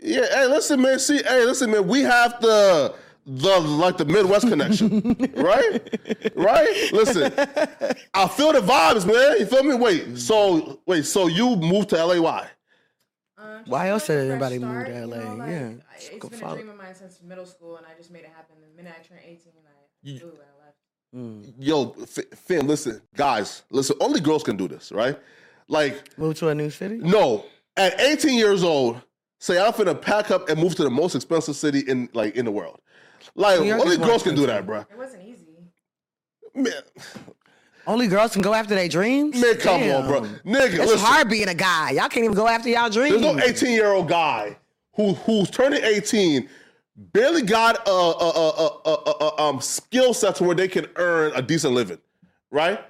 Yeah. 0.00 0.26
Hey, 0.32 0.46
listen, 0.46 0.80
man. 0.82 0.98
See, 0.98 1.22
hey, 1.22 1.44
listen, 1.44 1.70
man. 1.70 1.86
We 1.88 2.02
have 2.02 2.40
the 2.40 2.94
the 3.26 3.58
like 3.60 3.96
the 3.96 4.04
Midwest 4.04 4.48
connection, 4.48 5.00
right? 5.36 6.32
Right. 6.36 6.90
Listen, 6.92 7.32
I 8.12 8.28
feel 8.28 8.52
the 8.52 8.60
vibes, 8.60 9.06
man. 9.06 9.38
You 9.38 9.46
feel 9.46 9.62
me? 9.62 9.74
Wait. 9.74 10.18
So 10.18 10.80
wait. 10.86 11.04
So 11.06 11.26
you 11.26 11.56
moved 11.56 11.90
to 11.90 12.04
LA? 12.04 12.20
Why? 12.20 12.48
Uh, 13.38 13.60
Why 13.66 13.88
else 13.88 14.06
did 14.06 14.14
fresh 14.14 14.30
anybody 14.30 14.58
move 14.58 14.70
start, 14.70 14.86
to 14.86 14.92
you 14.94 15.06
LA? 15.06 15.16
know, 15.16 15.34
like, 15.36 15.48
Yeah, 15.50 15.70
I- 15.90 15.94
just 15.98 16.12
It's 16.12 16.18
go 16.22 16.28
been 16.28 16.38
follow. 16.38 16.52
a 16.52 16.56
dream 16.56 16.70
of 16.70 16.76
mine 16.76 16.94
since 16.94 17.20
middle 17.22 17.46
school, 17.46 17.76
and 17.76 17.86
I 17.86 17.96
just 17.96 18.10
made 18.10 18.20
it 18.20 18.30
happen. 18.34 18.56
The 18.60 18.76
minute 18.76 18.94
I 18.98 19.02
turned 19.06 19.20
18, 19.24 19.52
I 19.56 20.18
flew 20.18 20.28
and 20.30 20.38
I 20.38 21.44
left. 21.46 21.54
Yo, 21.58 21.94
f- 22.02 22.38
fam, 22.38 22.66
listen, 22.66 23.00
guys, 23.14 23.62
listen. 23.70 23.96
Only 24.00 24.20
girls 24.20 24.42
can 24.42 24.56
do 24.56 24.66
this, 24.68 24.90
right? 24.92 25.18
Like, 25.68 26.16
Move 26.18 26.36
to 26.38 26.48
a 26.48 26.54
new 26.54 26.70
city. 26.70 26.96
No, 26.98 27.44
at 27.76 27.98
18 28.00 28.36
years 28.38 28.62
old, 28.64 29.00
say 29.40 29.58
I'm 29.64 29.72
finna 29.72 30.00
pack 30.00 30.30
up 30.30 30.48
and 30.48 30.58
move 30.60 30.74
to 30.76 30.82
the 30.84 30.90
most 30.90 31.14
expensive 31.14 31.56
city 31.56 31.80
in 31.80 32.08
like 32.14 32.34
in 32.36 32.44
the 32.46 32.50
world. 32.50 32.80
Like 33.34 33.60
New 33.60 33.66
York 33.66 33.80
only 33.80 33.96
girls 33.96 34.22
can 34.22 34.34
do 34.34 34.46
that, 34.46 34.64
bro. 34.66 34.80
It 34.80 34.96
wasn't 34.96 35.22
easy. 35.24 35.40
Man, 36.54 36.72
Only 37.86 38.06
girls 38.06 38.32
can 38.32 38.42
go 38.42 38.54
after 38.54 38.74
their 38.74 38.88
dreams. 38.88 39.40
man 39.40 39.56
come 39.58 39.80
Damn. 39.80 40.02
on, 40.02 40.08
bro. 40.08 40.20
Nigga, 40.44 40.66
It's 40.74 40.78
listen. 40.78 40.98
hard 40.98 41.28
being 41.28 41.48
a 41.48 41.54
guy. 41.54 41.90
Y'all 41.90 42.08
can't 42.08 42.24
even 42.24 42.34
go 42.36 42.46
after 42.46 42.68
y'all 42.68 42.88
dreams. 42.88 43.20
There's 43.20 43.36
no 43.36 43.42
18 43.42 43.72
year 43.72 43.88
old 43.92 44.08
guy 44.08 44.56
who 44.94 45.14
who's 45.14 45.50
turning 45.50 45.82
18, 45.82 46.48
barely 46.96 47.42
got 47.42 47.86
a, 47.88 47.90
a, 47.90 48.30
a, 48.30 48.66
a, 48.86 48.90
a, 48.90 49.10
a 49.10 49.40
um 49.42 49.60
skill 49.60 50.14
set 50.14 50.36
to 50.36 50.44
where 50.44 50.54
they 50.54 50.68
can 50.68 50.86
earn 50.96 51.32
a 51.34 51.42
decent 51.42 51.74
living, 51.74 51.98
right? 52.50 52.80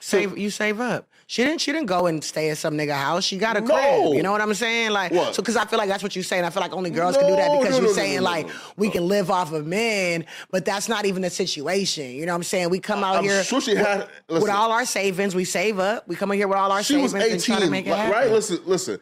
save 0.00 0.36
you 0.36 0.50
save 0.50 0.80
up. 0.80 1.06
She 1.32 1.42
didn't. 1.44 1.62
She 1.62 1.72
didn't 1.72 1.86
go 1.86 2.08
and 2.08 2.22
stay 2.22 2.50
at 2.50 2.58
some 2.58 2.74
nigga 2.74 2.92
house. 2.94 3.24
She 3.24 3.38
got 3.38 3.56
a 3.56 3.62
No. 3.62 3.74
crib. 3.74 4.14
You 4.16 4.22
know 4.22 4.32
what 4.32 4.42
I'm 4.42 4.52
saying? 4.52 4.90
Like, 4.90 5.12
What? 5.12 5.34
so 5.34 5.40
because 5.40 5.56
I 5.56 5.64
feel 5.64 5.78
like 5.78 5.88
that's 5.88 6.02
what 6.02 6.14
you're 6.14 6.22
saying. 6.22 6.44
I 6.44 6.50
feel 6.50 6.60
like 6.60 6.74
only 6.74 6.90
girls 6.90 7.16
can 7.16 7.26
do 7.26 7.34
that 7.36 7.58
because 7.58 7.70
no, 7.70 7.76
you're 7.76 7.84
no, 7.86 7.88
no, 7.88 7.92
saying 7.94 8.16
no, 8.16 8.20
no, 8.24 8.30
like 8.30 8.46
no, 8.48 8.52
we 8.76 8.90
can 8.90 9.08
live 9.08 9.30
off 9.30 9.50
of 9.50 9.66
men, 9.66 10.26
but 10.50 10.66
that's 10.66 10.90
not 10.90 11.06
even 11.06 11.22
the 11.22 11.30
situation. 11.30 12.10
You 12.10 12.26
know 12.26 12.32
what 12.32 12.36
I'm 12.36 12.42
saying? 12.42 12.68
We 12.68 12.80
come 12.80 13.02
out 13.02 13.16
I'm 13.16 13.24
here 13.24 13.42
sure 13.44 13.62
she 13.62 13.72
with, 13.72 13.86
had- 13.86 14.08
with 14.28 14.50
all 14.50 14.72
our 14.72 14.84
savings. 14.84 15.34
We 15.34 15.46
save 15.46 15.78
up. 15.78 16.06
We 16.06 16.16
come 16.16 16.30
in 16.32 16.36
here 16.36 16.48
with 16.48 16.58
all 16.58 16.70
our 16.70 16.82
She 16.82 16.98
was 16.98 17.12
savings 17.12 17.32
and 17.32 17.42
try 17.42 17.56
to 17.56 17.62
18, 17.62 17.70
make 17.70 17.86
it 17.86 17.90
like, 17.92 17.98
happen. 18.00 18.12
right? 18.12 18.30
Listen, 18.30 18.58
listen. 18.66 18.98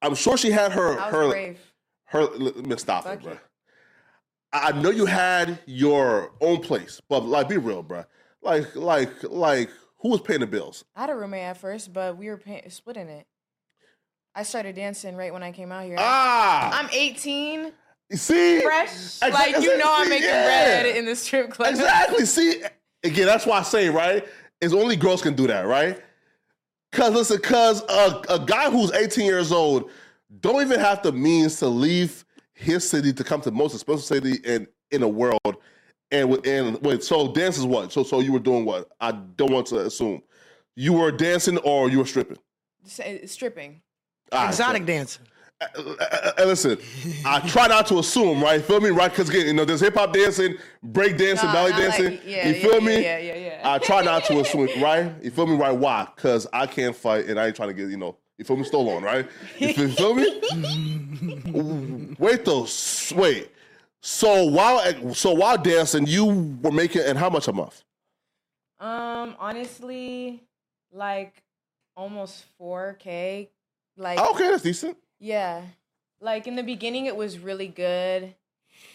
I'm 0.00 0.14
sure 0.14 0.38
she 0.38 0.50
had 0.52 0.72
her 0.72 0.94
her 0.98 1.28
brave. 1.28 1.58
her 2.06 2.22
let 2.22 2.56
me 2.64 2.76
stop 2.78 3.04
it, 3.06 3.20
bro. 3.22 3.32
I 4.54 4.68
I 4.68 4.72
know 4.72 4.88
you 4.88 5.04
had 5.04 5.58
your 5.66 6.32
own 6.40 6.60
place, 6.62 6.98
but 7.10 7.26
like 7.26 7.50
be 7.50 7.58
real, 7.58 7.82
bro. 7.82 8.04
Like 8.40 8.74
like 8.74 9.10
like 9.24 9.68
who 10.02 10.08
was 10.08 10.20
paying 10.20 10.40
the 10.40 10.46
bills? 10.46 10.84
I 10.96 11.02
had 11.02 11.10
a 11.10 11.14
roommate 11.14 11.44
at 11.44 11.56
first, 11.56 11.92
but 11.92 12.16
we 12.16 12.28
were 12.28 12.36
pay- 12.36 12.68
splitting 12.68 13.08
it. 13.08 13.24
I 14.34 14.42
started 14.42 14.74
dancing 14.74 15.14
right 15.14 15.32
when 15.32 15.42
I 15.42 15.52
came 15.52 15.70
out 15.70 15.84
here. 15.84 15.96
Ah, 15.98 16.80
I'm 16.80 16.88
18, 16.92 17.72
see, 18.12 18.60
fresh. 18.60 18.88
Exa- 18.90 19.30
like 19.30 19.62
you 19.62 19.78
know, 19.78 19.84
I'm 19.86 20.08
making 20.08 20.28
yeah. 20.28 20.82
bread 20.82 20.96
in 20.96 21.04
the 21.04 21.14
strip 21.14 21.50
club. 21.50 21.70
exactly. 21.70 22.24
See, 22.26 22.62
again, 23.04 23.26
that's 23.26 23.46
why 23.46 23.58
I 23.58 23.62
say 23.62 23.88
right 23.90 24.26
is 24.60 24.74
only 24.74 24.96
girls 24.96 25.22
can 25.22 25.34
do 25.34 25.46
that, 25.46 25.66
right? 25.66 26.00
Cause 26.92 27.12
listen, 27.12 27.40
cause 27.40 27.82
a, 27.88 28.22
a 28.30 28.38
guy 28.44 28.70
who's 28.70 28.90
18 28.92 29.24
years 29.24 29.52
old 29.52 29.90
don't 30.40 30.62
even 30.62 30.80
have 30.80 31.02
the 31.02 31.12
means 31.12 31.58
to 31.58 31.68
leave 31.68 32.24
his 32.54 32.88
city 32.88 33.12
to 33.12 33.24
come 33.24 33.40
to 33.42 33.50
the 33.50 33.56
most 33.56 33.74
expensive 33.74 34.04
city 34.04 34.40
in 34.44 34.66
in 34.90 35.02
the 35.02 35.08
world. 35.08 35.56
And 36.12 36.30
with- 36.30 36.46
and 36.46 36.80
wait, 36.82 37.02
so 37.02 37.32
dance 37.32 37.58
is 37.58 37.64
what? 37.64 37.92
So 37.92 38.04
so 38.04 38.20
you 38.20 38.32
were 38.32 38.38
doing 38.38 38.64
what? 38.64 38.88
I 39.00 39.10
don't 39.12 39.50
want 39.50 39.66
to 39.68 39.80
assume 39.80 40.22
you 40.76 40.92
were 40.92 41.10
dancing 41.10 41.58
or 41.58 41.90
you 41.90 41.98
were 41.98 42.06
stripping. 42.06 42.38
S- 42.86 43.32
Stripping. 43.32 43.80
All 44.30 44.40
right, 44.40 44.48
Exotic 44.50 44.82
so- 44.82 44.86
dancing. 44.86 45.24
uh, 45.60 45.66
uh, 46.00 46.32
uh, 46.38 46.44
listen, 46.44 46.76
I 47.24 47.40
try 47.40 47.66
not 47.68 47.86
to 47.88 47.98
assume, 47.98 48.42
right? 48.42 48.62
Feel 48.62 48.80
me, 48.80 48.90
right? 48.90 49.10
Because 49.10 49.28
again, 49.30 49.46
you 49.46 49.52
know, 49.54 49.64
there's 49.64 49.80
hip 49.80 49.94
hop 49.94 50.12
dancing, 50.12 50.56
break 50.82 51.16
dancing, 51.16 51.46
Nah, 51.48 51.52
belly 51.54 51.70
not 51.70 51.80
like- 51.80 51.88
dancing. 51.98 52.18
yeah, 52.26 52.48
you 52.48 52.54
feel 52.54 52.80
yeah, 52.80 52.86
me? 52.86 53.02
yeah, 53.02 53.18
yeah, 53.18 53.34
yeah. 53.36 53.60
I 53.72 53.78
try 53.78 54.02
not 54.02 54.24
to 54.26 54.40
assume, 54.40 54.68
right? 54.82 55.12
You 55.22 55.30
feel 55.30 55.46
me, 55.46 55.56
right? 55.56 55.72
Why? 55.76 56.06
Because 56.14 56.46
I 56.52 56.66
can't 56.66 56.94
fight, 56.96 57.26
and 57.26 57.38
I 57.40 57.46
ain't 57.46 57.56
trying 57.56 57.68
to 57.68 57.74
get, 57.74 57.88
you 57.88 57.96
know, 57.96 58.16
you 58.38 58.44
feel 58.44 58.56
me, 58.56 58.64
stolen, 58.64 59.02
right? 59.04 59.26
You 59.58 59.72
feel, 59.72 59.88
you 59.88 59.94
feel 59.94 60.14
me? 60.14 62.16
wait 62.18 62.44
though, 62.44 62.66
wait. 63.14 63.48
So 64.02 64.44
while 64.44 65.14
so 65.14 65.32
while 65.32 65.56
dancing, 65.56 66.06
you 66.06 66.58
were 66.60 66.72
making, 66.72 67.02
and 67.02 67.16
how 67.16 67.30
much 67.30 67.46
a 67.46 67.52
month? 67.52 67.84
Um, 68.80 69.36
honestly, 69.38 70.42
like 70.92 71.40
almost 71.96 72.44
4K. 72.60 73.48
Like, 73.96 74.18
Okay, 74.18 74.50
that's 74.50 74.62
decent. 74.62 74.96
yeah. 75.20 75.62
Like 76.20 76.46
in 76.46 76.56
the 76.56 76.62
beginning, 76.62 77.06
it 77.06 77.16
was 77.16 77.38
really 77.38 77.66
good 77.68 78.34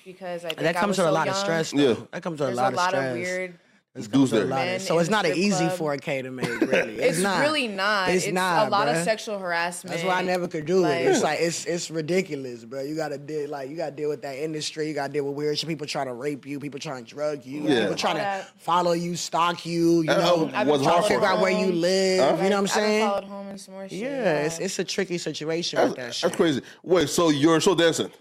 because 0.06 0.44
I 0.46 0.50
think 0.50 0.60
That 0.62 0.76
I 0.76 0.80
comes 0.80 0.98
was 0.98 0.98
with 1.00 1.08
a 1.08 1.10
so 1.10 1.14
lot 1.14 1.28
of 1.30 1.36
stress. 1.36 1.72
Though. 1.72 1.80
Yeah. 1.90 1.96
That 2.12 2.24
comes 2.24 2.40
with 2.40 2.48
There's 2.50 2.58
a 2.58 2.62
lot, 2.62 2.74
a 2.74 2.76
lot 2.76 2.94
of 2.94 3.04
of 3.04 3.14
weird. 3.14 3.60
It 3.98 4.12
Dudes 4.12 4.32
comes 4.32 4.32
with 4.32 4.44
a 4.44 4.46
there. 4.46 4.56
Men 4.56 4.80
so 4.80 5.00
it's 5.00 5.10
not 5.10 5.26
an 5.26 5.36
easy 5.36 5.68
club. 5.70 6.00
4K 6.00 6.24
to 6.24 6.32
make. 6.32 6.48
Really, 6.68 6.96
It's, 6.96 7.20
not. 7.20 7.42
really 7.42 7.68
not. 7.68 8.10
It's 8.10 8.26
It's, 8.26 8.34
not, 8.34 8.68
a 8.68 8.70
lot 8.70 8.88
bruh. 8.88 8.98
of 9.00 9.04
sexual 9.04 9.40
harassment. 9.40 9.92
That's 9.96 10.06
why 10.06 10.20
I 10.20 10.22
never 10.22 10.48
could 10.48 10.66
do 10.66 10.86
it. 10.86 10.90
It's 11.08 11.24
Like- 11.24 11.40
like 11.40 11.48
it's 11.48 11.66
it's 11.66 11.90
ridiculous, 11.90 12.64
bro. 12.66 12.82
You 12.82 12.96
gotta 12.96 13.18
deal 13.18 13.50
like 13.50 13.70
you 13.70 13.76
gotta 13.78 13.96
deal 13.96 14.10
with 14.10 14.22
that 14.22 14.38
industry. 14.38 14.88
You 14.88 14.94
gotta 14.94 15.12
deal 15.14 15.24
with 15.26 15.36
weird 15.36 15.58
shit. 15.58 15.68
People 15.70 15.88
trying 15.88 16.08
to 16.08 16.14
rape 16.14 16.46
you. 16.46 16.60
People 16.60 16.80
trying 16.80 17.04
to 17.06 17.10
drug 17.16 17.46
you. 17.46 17.62
Yeah. 17.64 17.82
People 17.82 17.96
trying 17.96 18.14
All 18.18 18.20
to 18.20 18.24
that. 18.46 18.60
follow 18.60 18.92
you, 18.92 19.16
stalk 19.16 19.66
you. 19.66 20.00
You 20.00 20.04
know, 20.06 20.52
I've 20.54 20.68
was 20.68 20.82
been 20.82 20.90
hard 20.90 21.00
trying 21.00 21.02
to 21.04 21.08
figure 21.08 21.26
out 21.28 21.38
her. 21.38 21.44
where 21.44 21.52
you 21.52 21.72
live. 21.72 22.38
Huh? 22.38 22.44
You 22.44 22.50
know 22.50 22.50
what 22.50 22.52
I'm 22.52 22.54
I've 22.54 22.62
been 22.62 22.68
saying? 22.68 23.08
followed 23.10 23.24
home 23.26 23.48
and 23.48 23.62
some 23.62 23.74
more 23.74 23.90
shit. 23.90 24.00
Yeah, 24.00 24.46
it's 24.46 24.60
it's 24.60 24.80
a 24.80 24.84
tricky 24.84 25.18
situation 25.18 25.78
That's, 25.78 25.90
with 25.90 25.98
that 25.98 26.14
shit. 26.16 26.22
that's 26.30 26.36
crazy. 26.36 26.62
Wait, 26.84 27.10
so 27.10 27.30
you're 27.30 27.60
so 27.62 27.74
dancing? 27.76 28.12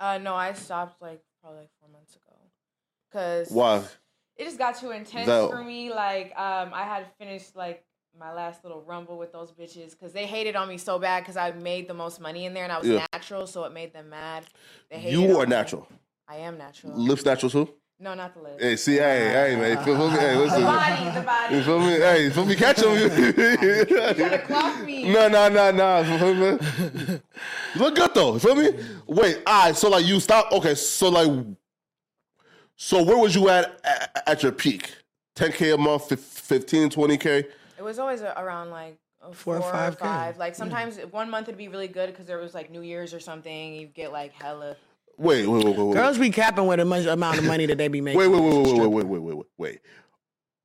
Uh, 0.00 0.18
no, 0.18 0.34
I 0.34 0.52
stopped 0.54 1.00
like 1.00 1.20
probably 1.40 1.60
like 1.60 1.70
four 1.80 1.88
months 1.90 2.14
ago. 2.16 2.20
Cause 3.12 3.48
Why? 3.50 3.82
It 4.36 4.44
just 4.44 4.58
got 4.58 4.78
too 4.78 4.90
intense 4.90 5.26
That- 5.26 5.50
for 5.50 5.62
me. 5.62 5.90
Like, 5.92 6.32
um, 6.38 6.72
I 6.74 6.84
had 6.84 7.06
finished 7.18 7.54
like 7.56 7.84
my 8.18 8.32
last 8.32 8.62
little 8.62 8.80
rumble 8.82 9.18
with 9.18 9.32
those 9.32 9.50
bitches 9.52 9.90
because 9.90 10.12
they 10.12 10.24
hated 10.26 10.54
on 10.56 10.68
me 10.68 10.78
so 10.78 10.98
bad 11.00 11.20
because 11.24 11.36
I 11.36 11.50
made 11.52 11.88
the 11.88 11.94
most 11.94 12.20
money 12.20 12.44
in 12.44 12.54
there 12.54 12.62
and 12.64 12.72
I 12.72 12.78
was 12.78 12.88
Yeah. 12.88 13.06
natural, 13.12 13.46
so 13.46 13.64
it 13.64 13.72
made 13.72 13.92
them 13.92 14.08
mad. 14.10 14.44
They 14.90 14.98
hated 14.98 15.18
You 15.18 15.38
are 15.40 15.46
me. 15.46 15.50
natural. 15.50 15.88
I 16.28 16.36
am 16.36 16.56
natural. 16.56 16.94
Lips 16.94 17.24
natural 17.24 17.50
too? 17.50 17.74
no, 18.00 18.12
not 18.12 18.34
the 18.34 18.40
lips. 18.40 18.62
Hey, 18.62 18.76
see, 18.76 18.96
hey, 18.96 19.30
hey, 19.30 19.56
man, 19.56 19.78
you 19.78 19.84
feel 19.84 19.96
me? 20.10 20.16
Hey, 20.18 20.34
the 20.34 20.60
body, 20.60 21.10
the 21.18 21.20
body. 21.22 21.54
You 21.56 21.62
feel 21.62 21.78
me? 21.80 21.86
Hey, 21.92 22.24
you 22.24 22.30
feel 22.30 22.44
me? 22.44 22.54
Catch 22.56 22.82
him. 22.82 22.96
Trying 23.08 24.14
to 24.30 24.42
clock 24.46 24.84
me. 24.84 25.12
no, 25.12 25.28
no, 25.28 25.48
no, 25.48 25.70
no. 25.70 26.00
You 26.00 26.18
feel 26.18 26.34
me? 26.34 27.20
You 27.74 27.80
look 27.80 27.94
good 27.96 28.14
though. 28.14 28.34
You 28.34 28.38
feel 28.40 28.54
me? 28.56 28.70
Wait, 29.06 29.38
all 29.46 29.66
right. 29.66 29.76
So 29.76 29.88
like 29.90 30.04
you 30.06 30.20
stop. 30.20 30.52
Okay, 30.52 30.74
so 30.74 31.08
like, 31.08 31.30
so 32.76 33.02
where 33.02 33.18
was 33.18 33.34
you 33.34 33.48
at 33.48 33.80
at, 33.84 34.22
at 34.26 34.42
your 34.42 34.52
peak? 34.52 34.94
10k 35.36 35.74
a 35.74 35.78
month, 35.78 36.08
fif- 36.08 36.20
15, 36.20 36.90
20k. 36.90 37.44
It 37.76 37.82
was 37.82 37.98
always 37.98 38.22
around 38.22 38.70
like 38.70 38.98
Four 39.32 39.56
or 39.56 39.62
five 39.62 39.98
K. 39.98 40.06
Like 40.36 40.54
hmm. 40.54 40.58
sometimes 40.58 40.98
one 41.10 41.30
month 41.30 41.48
it'd 41.48 41.56
be 41.56 41.68
really 41.68 41.88
good 41.88 42.10
because 42.10 42.26
there 42.26 42.38
was 42.38 42.54
like 42.54 42.70
New 42.70 42.82
Year's 42.82 43.14
or 43.14 43.20
something. 43.20 43.74
You 43.74 43.86
get 43.86 44.12
like 44.12 44.32
hella. 44.32 44.76
Wait, 45.16 45.46
wait, 45.46 45.64
wait, 45.64 45.76
wait, 45.76 45.86
wait. 45.86 45.94
Girls 45.94 46.18
be 46.18 46.30
capping 46.30 46.66
with 46.66 46.78
the 46.78 46.84
much 46.84 47.06
amount 47.06 47.38
of 47.38 47.44
money 47.44 47.66
that 47.66 47.78
they 47.78 47.88
be 47.88 48.00
making. 48.00 48.18
Wait, 48.20 48.26
wait, 48.26 48.40
wait, 48.40 48.66
wait, 48.66 48.78
wait, 48.78 48.88
wait, 48.88 49.06
wait, 49.06 49.22
wait, 49.22 49.36
wait, 49.36 49.46
wait. 49.56 49.80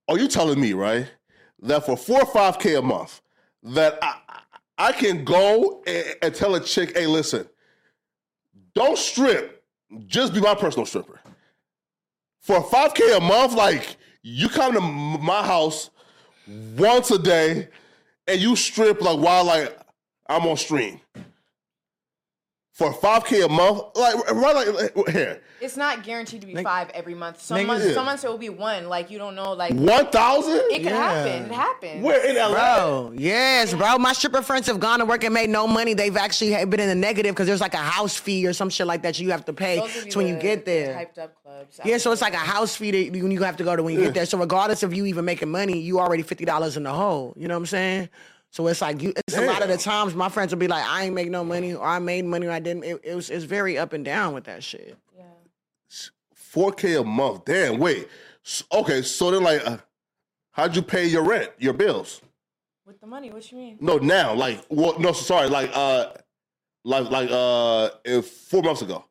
Are 0.07 0.17
you 0.17 0.27
telling 0.27 0.59
me, 0.59 0.73
right, 0.73 1.07
that 1.61 1.85
for 1.85 1.95
four 1.95 2.21
or 2.21 2.25
five 2.25 2.57
K 2.57 2.73
a 2.73 2.81
month, 2.81 3.21
that 3.61 3.99
I, 4.01 4.17
I 4.79 4.91
can 4.91 5.23
go 5.23 5.83
and, 5.85 6.15
and 6.23 6.33
tell 6.33 6.55
a 6.55 6.59
chick, 6.59 6.97
hey, 6.97 7.05
listen, 7.05 7.47
don't 8.73 8.97
strip, 8.97 9.63
just 10.07 10.33
be 10.33 10.41
my 10.41 10.55
personal 10.55 10.87
stripper. 10.87 11.19
For 12.41 12.63
five 12.63 12.93
K 12.93 13.15
a 13.15 13.19
month, 13.19 13.53
like 13.53 13.97
you 14.21 14.49
come 14.49 14.73
to 14.73 14.81
my 14.81 15.45
house 15.45 15.89
once 16.47 17.11
a 17.11 17.19
day 17.19 17.69
and 18.27 18.39
you 18.39 18.55
strip 18.55 19.01
like 19.01 19.19
while 19.19 19.45
like 19.45 19.77
I'm 20.27 20.45
on 20.45 20.57
stream. 20.57 20.99
For 22.79 22.93
five 22.93 23.25
K 23.25 23.41
a 23.41 23.49
month, 23.49 23.81
like 23.95 24.15
right 24.31 24.55
like 24.95 25.09
here. 25.09 25.41
It's 25.59 25.75
not 25.75 26.01
guaranteed 26.01 26.39
to 26.39 26.47
be 26.47 26.53
Nigga- 26.53 26.63
five 26.63 26.89
every 26.91 27.13
month. 27.13 27.41
Some 27.41 27.67
months, 27.67 27.85
Yeah. 27.85 27.93
some 27.93 28.05
months 28.05 28.23
it 28.23 28.29
will 28.29 28.37
be 28.37 28.47
one. 28.47 28.87
Like 28.87 29.11
you 29.11 29.17
don't 29.17 29.35
know. 29.35 29.51
Like 29.51 29.73
One 29.73 30.07
thousand? 30.07 30.61
it 30.71 30.75
can 30.83 30.85
Yeah. 30.85 31.11
happen. 31.25 31.45
It 31.47 31.51
happens. 31.51 32.01
We're 32.05 32.23
in 32.23 32.37
LA? 32.37 32.53
Bro, 32.53 33.11
yes, 33.17 33.73
bro. 33.73 33.97
My 33.97 34.13
stripper 34.13 34.41
friends 34.41 34.65
have 34.67 34.79
gone 34.79 34.99
to 34.99 35.05
work 35.05 35.25
and 35.25 35.33
made 35.33 35.49
no 35.49 35.67
money. 35.67 35.93
They've 35.93 36.15
actually 36.15 36.51
been 36.67 36.79
in 36.79 36.87
the 36.87 36.95
negative 36.95 37.35
because 37.35 37.47
there's 37.47 37.59
like 37.59 37.73
a 37.73 37.77
house 37.97 38.15
fee 38.15 38.47
or 38.47 38.53
some 38.53 38.69
shit 38.69 38.87
like 38.87 39.01
that 39.01 39.19
you 39.19 39.29
have 39.31 39.43
to 39.43 39.51
pay 39.51 39.79
Those 39.79 39.93
would 39.95 40.05
be 40.05 40.11
when 40.15 40.27
you 40.27 40.35
the- 40.35 40.41
get 40.41 40.63
the 40.63 40.71
there. 40.71 40.95
hyped 40.95 41.21
up 41.21 41.33
clubs. 41.43 41.81
Yeah, 41.83 41.97
so 41.97 42.13
it's 42.13 42.21
like 42.21 42.33
a 42.33 42.37
house 42.37 42.77
fee 42.77 42.91
that 42.91 43.13
you 43.17 43.27
you 43.27 43.43
have 43.43 43.57
to 43.57 43.65
go 43.65 43.75
to 43.75 43.83
when 43.83 43.93
you 43.95 43.99
get 44.05 44.13
there. 44.13 44.25
So 44.31 44.37
regardless 44.37 44.83
of 44.83 44.93
you 44.93 45.05
even 45.05 45.25
making 45.25 45.49
money, 45.51 45.77
you 45.79 45.99
already 45.99 46.23
fifty 46.23 46.45
dollars 46.45 46.77
in 46.77 46.83
the 46.83 46.93
hole. 46.93 47.33
You 47.35 47.49
know 47.49 47.55
what 47.55 47.59
I'm 47.59 47.65
saying? 47.65 48.09
So 48.51 48.65
it's 48.67 48.81
like 48.81 49.01
you. 49.01 49.13
It's 49.15 49.37
a 49.37 49.45
lot 49.45 49.61
of 49.61 49.67
the 49.69 49.77
times 49.77 50.15
my 50.15 50.27
friends 50.29 50.51
will 50.51 50.59
be 50.59 50.67
like, 50.67 50.83
"I 50.83 51.03
ain't 51.03 51.13
make 51.13 51.29
no 51.29 51.43
money," 51.43 51.73
or 51.75 51.85
"I 51.85 51.99
made 51.99 52.25
money," 52.25 52.47
or 52.47 52.51
"I 52.51 52.59
didn't." 52.59 52.83
It, 52.83 52.99
it 53.03 53.15
was 53.15 53.29
it's 53.29 53.43
very 53.45 53.77
up 53.77 53.93
and 53.93 54.03
down 54.03 54.33
with 54.33 54.45
that 54.45 54.63
shit. 54.63 54.97
Yeah. 55.15 55.23
4K 56.53 56.99
a 57.01 57.03
month. 57.03 57.45
Damn, 57.45 57.77
wait. 57.79 58.07
S- 58.45 58.63
Okay, 58.71 59.01
so 59.03 59.29
then 59.31 59.43
like 59.43 59.65
uh, 59.67 59.77
how'd 60.51 60.75
you 60.75 60.81
pay 60.81 61.05
your 61.05 61.23
rent, 61.23 61.51
your 61.59 61.73
bills? 61.73 62.21
With 62.87 62.99
the 63.01 63.07
money, 63.07 63.29
what 63.29 63.51
you 63.51 63.57
mean? 63.59 63.77
No, 63.79 63.97
now, 63.97 64.33
like 64.33 64.65
well, 64.69 64.97
no, 64.99 65.11
sorry, 65.11 65.47
like 65.47 65.69
uh 65.75 66.13
like 66.83 67.09
like 67.11 67.29
uh 67.31 67.89
if 68.03 68.25
four 68.27 68.63
months 68.63 68.81
ago. 68.81 69.05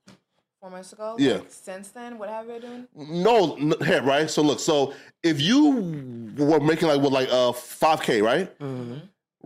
Four 0.60 0.70
months 0.70 0.92
ago. 0.92 1.14
Yeah. 1.16 1.34
Like, 1.34 1.46
since 1.52 1.88
then, 1.90 2.18
what 2.18 2.28
have 2.28 2.46
you 2.46 2.54
been 2.58 2.88
doing? 2.96 3.22
No, 3.22 3.54
n- 3.56 3.74
here, 3.84 4.02
right? 4.02 4.28
So 4.28 4.42
look, 4.42 4.58
so 4.58 4.94
if 5.22 5.40
you 5.40 6.34
were 6.36 6.58
making 6.58 6.88
like 6.88 7.00
what 7.00 7.12
like 7.12 7.28
uh 7.28 7.52
5K, 7.52 8.20
right? 8.20 8.50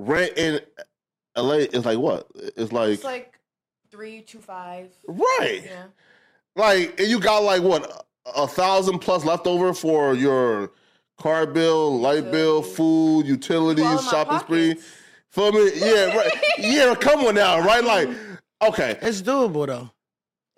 Rent 0.06 0.36
in 0.36 0.60
LA 1.36 1.54
is 1.72 1.84
like 1.84 1.98
what? 1.98 2.26
It's 2.34 2.72
like, 2.72 2.90
It's 2.90 3.04
like 3.04 3.38
three, 3.90 4.20
two, 4.22 4.38
five. 4.38 4.90
right. 5.06 5.62
Yeah. 5.64 5.84
Like 6.56 6.98
and 7.00 7.08
you 7.08 7.18
got 7.20 7.42
like 7.44 7.62
what 7.62 8.06
a 8.36 8.46
thousand 8.46 8.98
plus 8.98 9.24
left 9.24 9.46
over 9.46 9.72
for 9.72 10.14
your 10.14 10.72
car 11.18 11.46
bill, 11.46 11.98
light 11.98 12.30
bill, 12.30 12.62
food, 12.62 13.26
utilities, 13.26 13.84
All 13.84 13.98
shopping 13.98 14.38
spree. 14.40 14.68
pockets. 14.74 14.88
Feel 15.30 15.52
me? 15.52 15.70
Yeah, 15.76 16.16
right. 16.16 16.30
yeah, 16.58 16.94
come 16.94 17.20
on 17.24 17.34
now, 17.36 17.58
right? 17.60 17.82
Like, 17.82 18.08
okay. 18.62 18.98
It's 19.00 19.22
doable 19.22 19.66
though. 19.66 19.90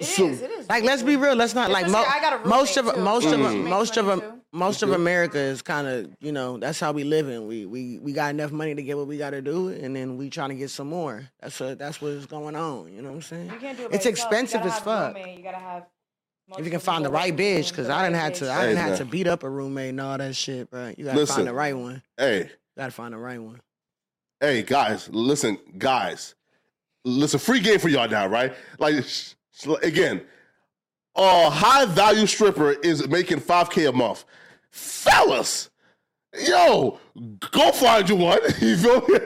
It 0.01 0.09
is. 0.09 0.17
So- 0.17 0.27
It 0.27 0.51
is. 0.51 0.69
Like, 0.69 0.83
let's 0.83 1.03
be 1.05 1.15
real. 1.17 1.35
Let's 1.37 1.55
not 1.55 1.71
like 1.71 1.89
mo- 1.89 1.99
I 2.05 2.21
got 2.21 2.33
a 2.33 2.37
roommate, 2.39 2.51
most 2.51 2.77
of 2.79 2.93
too. 2.93 3.01
most 3.01 3.27
of 3.27 3.39
Mm. 3.41 3.69
most 3.69 3.97
of 3.97 4.07
Makes 4.07 4.17
money, 4.23 4.33
too. 4.33 4.34
Most 4.55 4.83
of 4.83 4.93
America 4.93 5.37
is 5.39 5.61
kind 5.63 5.87
of 5.87 6.11
you 6.21 6.31
know 6.33 6.57
that's 6.59 6.79
how 6.81 6.93
we 6.93 7.05
living. 7.05 7.47
We 7.47 7.67
we 7.67 7.99
we 7.99 8.13
got 8.13 8.31
enough 8.31 8.53
money 8.53 8.75
to 8.75 8.83
get 8.83 8.97
what 8.97 9.07
we 9.09 9.19
got 9.19 9.31
to 9.31 9.43
do, 9.43 9.69
and 9.69 9.95
then 9.95 10.17
we 10.17 10.31
trying 10.31 10.51
to 10.51 10.55
get 10.55 10.71
some 10.71 10.89
more. 10.89 11.29
That's 11.41 11.59
what 11.61 11.79
that's 11.79 12.01
what's 12.01 12.27
going 12.27 12.55
on. 12.57 12.93
You 12.93 13.03
know 13.03 13.09
what 13.11 13.17
I'm 13.17 13.23
saying? 13.23 13.51
You 13.51 13.59
can't 13.59 13.77
do 13.77 13.85
it 13.85 13.93
It's 13.95 14.05
yourself. 14.07 14.31
expensive 14.33 14.63
you 14.63 14.71
as 14.71 14.79
fuck. 14.79 15.15
roommate. 15.15 15.37
You 15.39 15.45
gotta 15.45 15.57
have. 15.59 15.87
If 16.59 16.65
you 16.67 16.71
can 16.71 16.81
find 16.81 17.05
the 17.05 17.11
right 17.11 17.35
bitch, 17.35 17.71
because 17.71 17.89
I 17.89 18.05
didn't 18.05 18.21
have 18.21 18.35
to 18.35 18.53
I 18.53 18.67
didn't 18.67 18.79
have 18.79 18.99
to 18.99 19.05
beat 19.07 19.27
up 19.27 19.43
a 19.45 19.49
roommate 19.51 19.91
and 19.91 20.01
all 20.01 20.17
that 20.19 20.37
shit, 20.37 20.71
bro. 20.71 20.93
You 20.97 21.05
gotta 21.07 21.19
Listen. 21.19 21.37
find 21.37 21.49
the 21.49 21.55
right 21.55 21.77
one. 21.77 22.03
Hey, 22.19 22.39
you 22.45 22.49
gotta 22.77 22.93
find 22.93 23.13
the 23.15 23.19
right 23.19 23.41
one. 23.41 23.61
hey, 24.41 24.63
guys, 24.63 25.09
listen, 25.11 25.59
guys, 25.79 26.35
listen. 27.05 27.41
Free 27.41 27.61
game 27.61 27.79
for 27.79 27.89
y'all 27.89 28.09
now, 28.09 28.27
right? 28.27 28.55
Like, 28.79 29.03
sh- 29.05 29.33
sh- 29.53 29.67
again, 29.83 30.21
a 31.17 31.49
high 31.49 31.87
value 31.87 32.27
stripper 32.27 32.73
is 32.73 33.09
making 33.09 33.41
five 33.41 33.71
k 33.71 33.87
a 33.87 33.93
month. 33.93 34.25
Fellas, 34.75 35.71
yo, 36.33 36.99
go 37.53 37.71
find 37.73 38.09
you 38.09 38.17
one. 38.17 38.39
You 38.61 38.77
feel 38.77 39.01
me? 39.03 39.19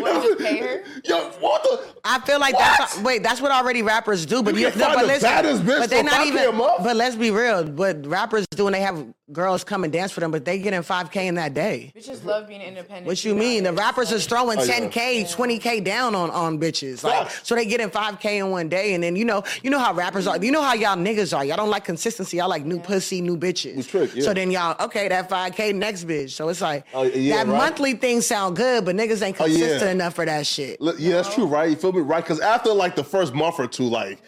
What, 0.00 0.22
just 0.22 0.38
pay 0.38 0.58
her? 0.58 0.84
Yo, 1.04 1.30
what 1.40 1.62
the? 1.62 1.84
I 2.04 2.20
feel 2.20 2.38
like 2.38 2.54
What? 2.54 2.78
that's 2.78 2.98
wait, 3.00 3.22
that's 3.22 3.40
what 3.40 3.50
already 3.52 3.82
rappers 3.82 4.26
do. 4.26 4.42
But 4.42 4.54
You 4.54 4.60
you, 4.62 4.70
can 4.70 4.78
no, 4.80 4.84
find 4.86 4.96
but 4.96 5.00
the 5.02 5.06
listen, 5.08 5.28
baddest 5.28 5.62
bitch 5.62 5.78
but 5.80 5.90
they 5.90 5.98
for 5.98 6.04
not 6.04 6.14
5K 6.20 6.26
even. 6.26 6.56
month? 6.56 6.82
But 6.84 6.96
let's 6.96 7.16
be 7.16 7.30
real. 7.30 7.64
What 7.64 8.06
rappers 8.06 8.46
do 8.50 8.64
when 8.64 8.72
they 8.72 8.80
have 8.80 9.04
girls 9.32 9.62
come 9.62 9.84
and 9.84 9.92
dance 9.92 10.10
for 10.10 10.18
them, 10.20 10.30
but 10.32 10.44
they 10.44 10.58
getting 10.58 10.82
five 10.82 11.10
k 11.10 11.28
in 11.28 11.36
that 11.36 11.54
day. 11.54 11.92
Bitches 11.96 12.24
love 12.24 12.48
being 12.48 12.60
independent. 12.60 13.06
What 13.06 13.24
you 13.24 13.34
mean? 13.34 13.62
The 13.64 13.72
rappers 13.72 14.10
is 14.12 14.26
throwing 14.26 14.58
Oh, 14.58 14.62
10k, 14.62 15.22
20k 15.34 15.84
down 15.84 16.14
on 16.16 16.30
on 16.30 16.58
bitches. 16.58 17.04
Like, 17.04 17.28
Facts. 17.28 17.40
so 17.46 17.54
they 17.54 17.64
getting 17.64 17.90
5k 17.90 18.24
in 18.38 18.50
one 18.50 18.68
day, 18.68 18.94
and 18.94 19.02
then 19.04 19.14
you 19.16 19.24
know, 19.24 19.44
you 19.62 19.70
know 19.70 19.78
how 19.78 19.94
rappers 19.94 20.26
are. 20.26 20.36
You 20.42 20.50
know 20.50 20.62
how 20.62 20.74
y'all 20.74 20.96
niggas 20.96 21.36
are. 21.36 21.44
Y'all 21.44 21.56
don't 21.56 21.70
like 21.70 21.84
consistency. 21.84 22.38
Y'all 22.38 22.48
like 22.48 22.64
new 22.64 22.80
pussy, 22.80 23.20
new 23.20 23.36
bitches. 23.36 23.88
Trick, 23.88 24.14
yeah. 24.14 24.22
So 24.24 24.34
then 24.34 24.50
y'all, 24.50 24.76
okay, 24.84 25.06
that 25.08 25.28
5k 25.30 25.74
next 25.74 26.04
bitch. 26.06 26.30
So 26.30 26.48
it's 26.48 26.60
like 26.60 26.86
oh, 26.92 26.99
Oh, 27.00 27.04
yeah, 27.04 27.36
that 27.44 27.46
right. 27.50 27.56
monthly 27.58 27.94
thing 27.94 28.20
sound 28.20 28.56
good, 28.56 28.84
but 28.84 28.94
niggas 28.96 29.22
ain't 29.22 29.40
Oh, 29.40 29.46
yeah. 29.46 29.58
consistent 29.58 29.90
enough 29.92 30.14
for 30.14 30.24
that 30.24 30.46
shit. 30.46 30.80
Look, 30.80 30.96
Yeah, 30.98 31.12
that's 31.16 31.34
true, 31.34 31.46
right? 31.46 31.70
You 31.70 31.76
feel 31.76 31.92
me, 31.92 32.00
right? 32.00 32.22
Because 32.22 32.40
after 32.40 32.72
like 32.72 32.96
the 32.96 33.04
first 33.04 33.34
month 33.34 33.58
or 33.58 33.66
two, 33.66 33.84
like 33.84 34.20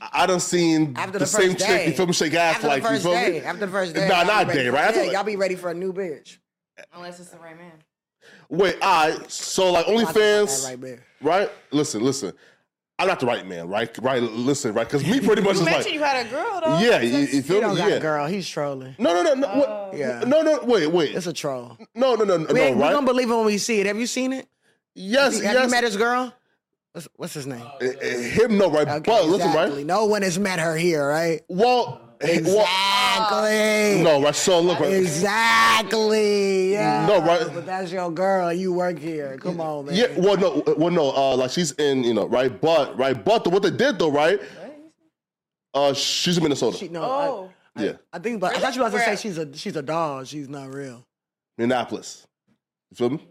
I 0.00 0.22
I 0.22 0.26
done 0.26 0.40
seen 0.40 0.94
After 0.96 1.12
the, 1.12 1.18
the, 1.20 1.26
same 1.26 1.52
first 1.52 1.66
chick. 1.66 1.86
You 1.88 1.92
feel 1.94 2.06
me? 2.06 2.12
Shake 2.12 2.34
ass 2.34 2.56
After 2.56 2.68
like 2.68 2.82
the 2.82 2.88
first 2.88 3.04
you 3.04 3.10
feel 3.10 3.20
day. 3.20 3.30
me? 3.40 3.44
After 3.46 3.66
the 3.66 3.72
first 3.72 3.94
day. 3.94 4.08
Nah, 4.08 4.18
y'all 4.18 4.26
not 4.26 4.48
day, 4.48 4.68
right? 4.68 4.84
After 4.84 5.00
Yeah, 5.00 5.06
the- 5.06 5.12
y'all 5.12 5.24
be 5.24 5.36
ready 5.36 5.54
for 5.54 5.70
a 5.70 5.74
new 5.74 5.92
bitch. 5.92 6.38
Unless 6.94 7.20
it's 7.20 7.30
the 7.30 7.38
right 7.38 7.56
man. 7.56 7.72
Wait, 8.48 8.76
all 8.82 9.08
right. 9.10 9.30
So 9.30 9.72
like 9.72 9.86
I 9.86 9.88
think 9.96 10.08
OnlyFans, 10.08 10.64
right 10.68 10.80
there. 10.80 11.02
right? 11.22 11.50
Listen, 11.70 12.02
listen. 12.02 12.32
I'm 12.98 13.08
not 13.08 13.18
the 13.18 13.26
right 13.26 13.44
man, 13.46 13.66
right? 13.68 13.96
Right? 14.00 14.22
Listen, 14.22 14.72
right? 14.72 14.86
Because 14.86 15.04
me 15.04 15.18
pretty 15.20 15.42
much 15.42 15.54
You 15.56 15.60
is 15.60 15.64
mentioned 15.64 15.84
like, 15.86 15.94
you 15.94 16.02
had 16.02 16.26
a 16.26 16.30
girl 16.30 16.60
though. 16.64 16.78
yeah, 16.78 17.00
you, 17.00 17.18
you 17.18 17.26
He 17.26 17.40
feel 17.42 17.60
don't 17.60 17.72
me? 17.74 17.78
got 17.78 17.88
Yeah. 17.90 17.96
a 17.96 18.00
girl. 18.00 18.26
He's 18.26 18.48
trolling. 18.48 18.94
No, 18.98 19.12
no, 19.14 19.22
no, 19.22 19.34
no. 19.34 19.48
what? 19.58 19.98
Yeah. 19.98 20.20
No, 20.26 20.42
no. 20.42 20.60
Wait, 20.62 20.86
wait. 20.86 21.14
It's 21.14 21.26
a 21.26 21.32
troll. 21.32 21.76
no, 21.94 22.14
no, 22.14 22.24
no, 22.24 22.36
no. 22.36 22.52
We, 22.54 22.60
ain't- 22.60 22.76
we 22.76 22.82
right? 22.82 22.92
gonna 22.92 23.04
believe 23.06 23.30
it 23.30 23.34
when 23.34 23.46
we 23.46 23.58
see 23.58 23.80
it. 23.80 23.86
Have 23.86 23.98
you 23.98 24.06
seen 24.06 24.32
it? 24.32 24.46
yes, 24.94 25.40
Have 25.42 25.54
yes. 25.54 25.64
you 25.64 25.70
met 25.72 25.82
his 25.84 25.96
girl? 25.96 26.32
What's, 26.92 27.08
what's 27.16 27.34
his 27.34 27.46
name? 27.48 27.66
Eh, 27.80 28.28
Him, 28.28 28.56
no, 28.56 28.70
right? 28.70 28.86
Okay, 28.86 29.00
but 29.10 29.24
listen, 29.26 29.52
right? 29.52 29.84
No 29.84 30.04
one 30.04 30.22
has 30.22 30.38
met 30.38 30.60
her 30.60 30.76
here, 30.76 31.04
right? 31.08 31.40
Well, 31.48 32.00
Exactly. 32.24 34.02
no, 34.02 34.22
right? 34.22 34.34
So 34.34 34.60
look, 34.60 34.80
right? 34.80 34.92
Exactly. 34.92 36.72
Yeah. 36.72 37.06
No, 37.06 37.20
right? 37.24 37.46
But 37.52 37.66
that's 37.66 37.92
your 37.92 38.10
girl. 38.10 38.52
You 38.52 38.72
work 38.72 38.98
here. 38.98 39.36
Come 39.38 39.60
on, 39.60 39.86
man. 39.86 39.94
Yeah, 39.94 40.06
well, 40.16 40.36
no, 40.36 40.62
well, 40.76 40.90
no, 40.90 41.10
uh, 41.14 41.36
like 41.36 41.50
she's 41.50 41.72
in, 41.72 42.04
you 42.04 42.14
know, 42.14 42.26
right, 42.26 42.60
but, 42.60 42.96
right, 42.98 43.22
but 43.24 43.44
the, 43.44 43.50
what 43.50 43.62
they 43.62 43.70
did 43.70 43.98
though, 43.98 44.10
right? 44.10 44.40
Uh, 45.72 45.92
she's 45.92 46.36
in 46.36 46.42
Minnesota. 46.42 46.76
She, 46.76 46.88
no, 46.88 47.02
Oh. 47.02 47.50
I, 47.76 47.84
yeah, 47.84 47.92
I 48.12 48.20
think, 48.20 48.40
but 48.40 48.54
I 48.56 48.60
thought 48.60 48.74
you 48.76 48.82
were 48.82 48.86
about 48.86 48.98
to 48.98 49.04
say 49.04 49.16
she's 49.16 49.36
a 49.36 49.52
she's 49.56 49.74
a 49.74 49.82
dog. 49.82 50.28
She's 50.28 50.48
not 50.48 50.72
real. 50.72 51.04
Minneapolis. 51.58 52.24
You 52.92 52.96
feel 52.96 53.10
me? 53.10 53.26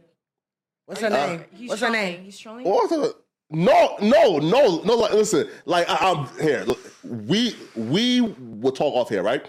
What's 0.85 0.99
her 0.99 1.07
Uh, 1.07 1.09
name? 1.27 1.45
He's 1.53 1.69
What's 1.69 1.81
her 1.81 1.89
name? 1.89 2.23
He's 2.25 2.37
trolling. 2.37 2.65
What 2.65 2.91
was 2.91 3.09
it? 3.09 3.15
No, 3.53 3.97
no, 4.01 4.39
no, 4.39 4.81
no. 4.83 4.95
Like, 4.95 5.13
listen, 5.13 5.47
like 5.65 5.87
I, 5.89 6.11
I'm 6.11 6.27
here. 6.39 6.63
Look, 6.65 6.79
we 7.03 7.55
we 7.75 8.21
will 8.21 8.71
talk 8.71 8.95
off 8.95 9.09
here, 9.09 9.23
right? 9.23 9.45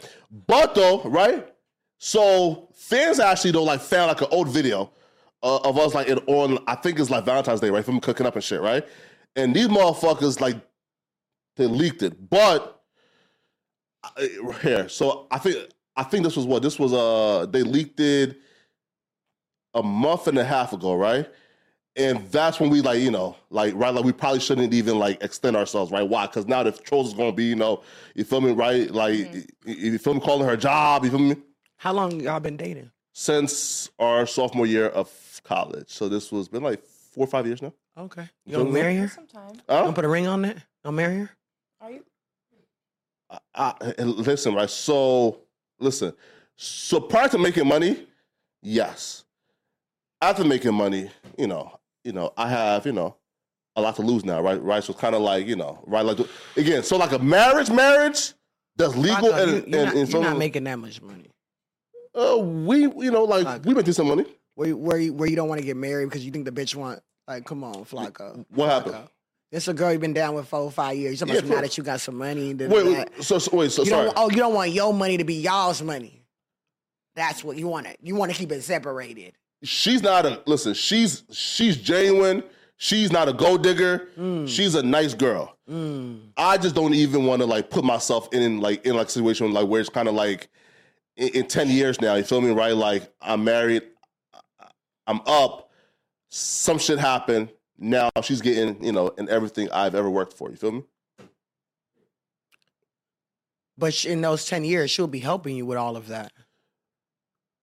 But 0.47 0.75
though, 0.75 1.03
right? 1.05 1.49
So 1.99 2.69
fans 2.75 3.19
actually 3.19 3.53
though 3.53 3.65
like 3.65 3.81
found 3.81 4.09
like 4.09 4.21
an 4.21 4.29
old 4.31 4.49
video 4.49 4.93
uh, 5.43 5.59
of 5.65 5.79
us 5.79 5.95
like 5.95 6.09
in, 6.09 6.19
on 6.27 6.59
I 6.67 6.75
think 6.75 6.99
it's 7.01 7.11
like 7.11 7.25
Valentine's 7.25 7.61
Day, 7.61 7.71
right? 7.71 7.85
From 7.85 7.99
cooking 8.01 8.27
up 8.27 8.35
and 8.35 8.45
shit, 8.45 8.61
right? 8.61 8.87
And 9.37 9.55
these 9.57 9.69
motherfuckers 9.69 10.41
like 10.41 10.57
they 11.57 11.67
leaked 11.67 12.03
it, 12.03 12.29
but 12.29 12.83
here. 14.63 14.89
So 14.89 15.27
I 15.31 15.39
think 15.39 15.71
I 15.97 16.03
think 16.03 16.25
this 16.25 16.37
was 16.37 16.47
what 16.47 16.63
this 16.63 16.79
was. 16.79 16.93
Uh, 16.93 17.47
they 17.47 17.63
leaked 17.63 18.01
it 18.01 18.39
a 19.73 19.83
month 19.83 20.27
and 20.29 20.39
a 20.39 20.45
half 20.45 20.73
ago, 20.75 20.95
right? 20.95 21.29
And 21.97 22.29
that's 22.31 22.59
when 22.59 22.71
we 22.71 22.81
like, 22.81 23.01
you 23.01 23.11
know, 23.11 23.37
like 23.51 23.73
right, 23.77 23.95
like 23.95 24.05
we 24.05 24.13
probably 24.13 24.41
shouldn't 24.41 24.75
even 24.75 24.99
like 24.99 25.23
extend 25.23 25.57
ourselves, 25.57 25.93
right? 25.93 26.03
Why? 26.03 26.27
Because 26.27 26.47
now 26.47 26.63
the 26.65 26.73
trolls 26.73 27.09
is 27.09 27.15
gonna 27.15 27.33
be, 27.33 27.45
you 27.45 27.55
know, 27.55 27.83
you 28.15 28.25
feel 28.25 28.41
me, 28.41 28.51
right? 28.53 28.91
Like 28.91 29.15
mm-hmm. 29.15 29.69
you, 29.69 29.93
you 29.93 29.99
feel 29.99 30.15
me, 30.15 30.21
calling 30.21 30.49
her 30.49 30.57
job, 30.57 31.05
you 31.05 31.11
feel 31.11 31.21
me? 31.21 31.37
How 31.77 31.93
long 31.93 32.21
y'all 32.21 32.41
been 32.41 32.57
dating? 32.57 32.91
Since 33.13 33.91
our 34.01 34.27
sophomore 34.27 34.67
year 34.67 34.89
of 34.89 35.09
college, 35.45 35.89
so 35.89 36.09
this 36.09 36.33
was 36.33 36.49
been 36.49 36.65
like 36.65 36.85
four 36.85 37.25
or 37.25 37.29
five 37.29 37.47
years 37.47 37.63
now. 37.63 37.73
Okay. 37.97 38.29
You 38.45 38.57
gonna 38.57 38.71
marry 38.71 38.97
her? 38.97 39.09
Sometime. 39.09 39.61
Huh? 39.69 39.83
Gonna 39.83 39.93
put 39.93 40.05
a 40.05 40.09
ring 40.09 40.27
on 40.27 40.45
it? 40.45 40.57
Gonna 40.85 40.97
marry 40.97 41.19
her? 41.19 41.31
Are 41.81 41.91
you? 41.93 42.05
I, 43.55 43.75
I- 43.99 44.03
listen, 44.03 44.53
right? 44.55 44.69
So 44.69 45.43
listen, 45.79 46.13
so 46.57 46.99
prior 46.99 47.29
to 47.29 47.39
making 47.39 47.69
money, 47.69 48.05
yes. 48.63 49.25
after 50.21 50.45
making 50.45 50.75
money, 50.75 51.11
you 51.39 51.47
know, 51.47 51.79
you 52.05 52.13
know, 52.13 52.33
I 52.37 52.49
have, 52.49 52.87
you 52.87 52.93
know, 52.93 53.17
a 53.77 53.81
lot 53.83 53.97
to 53.97 54.03
lose 54.03 54.25
now, 54.25 54.41
right? 54.41 54.63
Right. 54.63 54.85
So 54.85 54.93
it's 54.93 55.01
kind 55.01 55.15
of 55.15 55.23
like, 55.23 55.47
you 55.47 55.57
know, 55.57 55.83
right? 55.87 56.05
Like 56.05 56.19
again, 56.57 56.83
so 56.83 56.97
like 56.97 57.13
a 57.13 57.19
marriage, 57.19 57.71
marriage 57.71 58.35
that's 58.77 58.95
legal 58.97 59.33
and, 59.35 59.51
you, 59.51 59.57
and, 59.57 59.69
you're, 59.73 59.85
not, 59.87 59.95
and 59.97 60.13
you're 60.13 60.23
not 60.23 60.39
making 60.39 60.65
that 60.65 60.79
much 60.79 61.03
money. 61.03 61.31
uh, 62.15 62.39
we, 62.39 62.83
you 62.83 63.11
know, 63.11 63.25
like 63.25 63.47
Flakko. 63.47 63.75
we 63.75 63.83
through 63.83 63.93
some 63.93 64.09
money. 64.09 64.27
Where 64.55 64.69
you, 64.69 64.77
where 64.77 64.99
you, 64.99 65.13
where 65.13 65.29
you 65.29 65.35
don't 65.35 65.49
want 65.49 65.61
to 65.61 65.67
get 65.67 65.77
married 65.77 66.07
because 66.07 66.25
you 66.25 66.31
think 66.31 66.45
the 66.45 66.53
bitch 66.53 66.77
want 66.77 67.01
like 67.27 67.45
come 67.45 67.65
on 67.65 67.85
Flakko. 67.85 68.45
What 68.51 68.69
happened? 68.69 69.09
It's 69.51 69.69
a 69.69 69.75
girl 69.75 69.93
you've 69.93 70.01
been 70.01 70.15
down 70.15 70.35
with 70.35 70.49
for 70.49 70.69
five 70.71 70.97
years. 70.97 71.21
You're 71.21 71.29
Yeah, 71.29 71.41
now 71.41 71.61
that 71.61 71.79
you 71.79 71.85
got 71.85 72.01
some 72.01 72.17
money. 72.17 72.55
Wait, 72.55 72.71
wait, 72.71 73.09
so, 73.21 73.39
so 73.39 73.57
wait, 73.57 73.71
so 73.71 73.83
you 73.83 73.91
sorry. 73.91 74.07
don't. 74.07 74.15
Oh, 74.17 74.29
you 74.29 74.37
don't 74.37 74.55
want 74.55 74.73
your 74.73 74.93
money 74.93 75.17
to 75.17 75.25
be 75.25 75.35
y'all's 75.35 75.81
money. 75.81 76.23
That's 77.15 77.45
what 77.45 77.57
you 77.57 77.69
want 77.69 77.87
to. 77.87 77.97
You 78.03 78.17
want 78.17 78.33
to 78.33 78.37
keep 78.37 78.51
it 78.51 78.63
separated. 78.63 79.35
She's 79.65 80.03
not 80.03 80.27
a 80.27 80.43
listen. 80.47 80.75
She's 80.75 81.25
she's 81.31 81.77
genuine. 81.77 82.43
She's 82.77 83.11
not 83.11 83.29
a 83.29 83.33
gold 83.33 83.63
digger. 83.63 84.09
Mm. 84.19 84.49
She's 84.49 84.75
a 84.75 84.83
nice 84.83 85.15
girl. 85.15 85.57
I 86.37 86.59
just 86.59 86.75
don't 86.75 86.95
even 86.95 87.25
want 87.25 87.41
to 87.41 87.47
like 87.47 87.71
put 87.71 87.85
myself 87.85 88.29
in 88.33 88.61
like 88.61 88.85
in 88.85 88.95
like 88.97 89.07
a 89.07 89.11
situation 89.11 89.53
like 89.53 89.67
where 89.67 89.81
it's 89.81 89.89
kind 89.89 90.09
of 90.09 90.15
like 90.15 90.49
in, 91.17 91.29
in 91.29 91.47
ten 91.47 91.71
years 91.71 92.01
now. 92.01 92.15
You 92.15 92.25
feel 92.25 92.41
me? 92.41 92.51
Right? 92.51 92.77
Like 92.77 93.11
I'm 93.23 93.45
married. 93.45 93.83
I'm 95.07 95.21
up. 95.27 95.71
Some 96.29 96.79
shit 96.79 96.99
happened. 96.99 97.51
Now 97.79 98.11
she's 98.23 98.43
getting 98.43 98.83
you 98.85 98.93
know 98.93 99.13
and 99.17 99.29
everything 99.29 99.71
I've 99.71 99.95
ever 99.95 100.11
worked 100.11 100.35
for. 100.35 100.51
You 100.51 100.57
feel 100.57 100.73
me? 100.73 100.83
But 103.79 104.05
in 104.05 104.21
those 104.21 104.45
ten 104.45 104.65
years, 104.65 104.91
she'll 104.91 105.07
be 105.07 105.21
helping 105.21 105.57
you 105.57 105.67
with 105.67 105.79
all 105.79 105.97
of 105.97 106.09
that. 106.09 106.33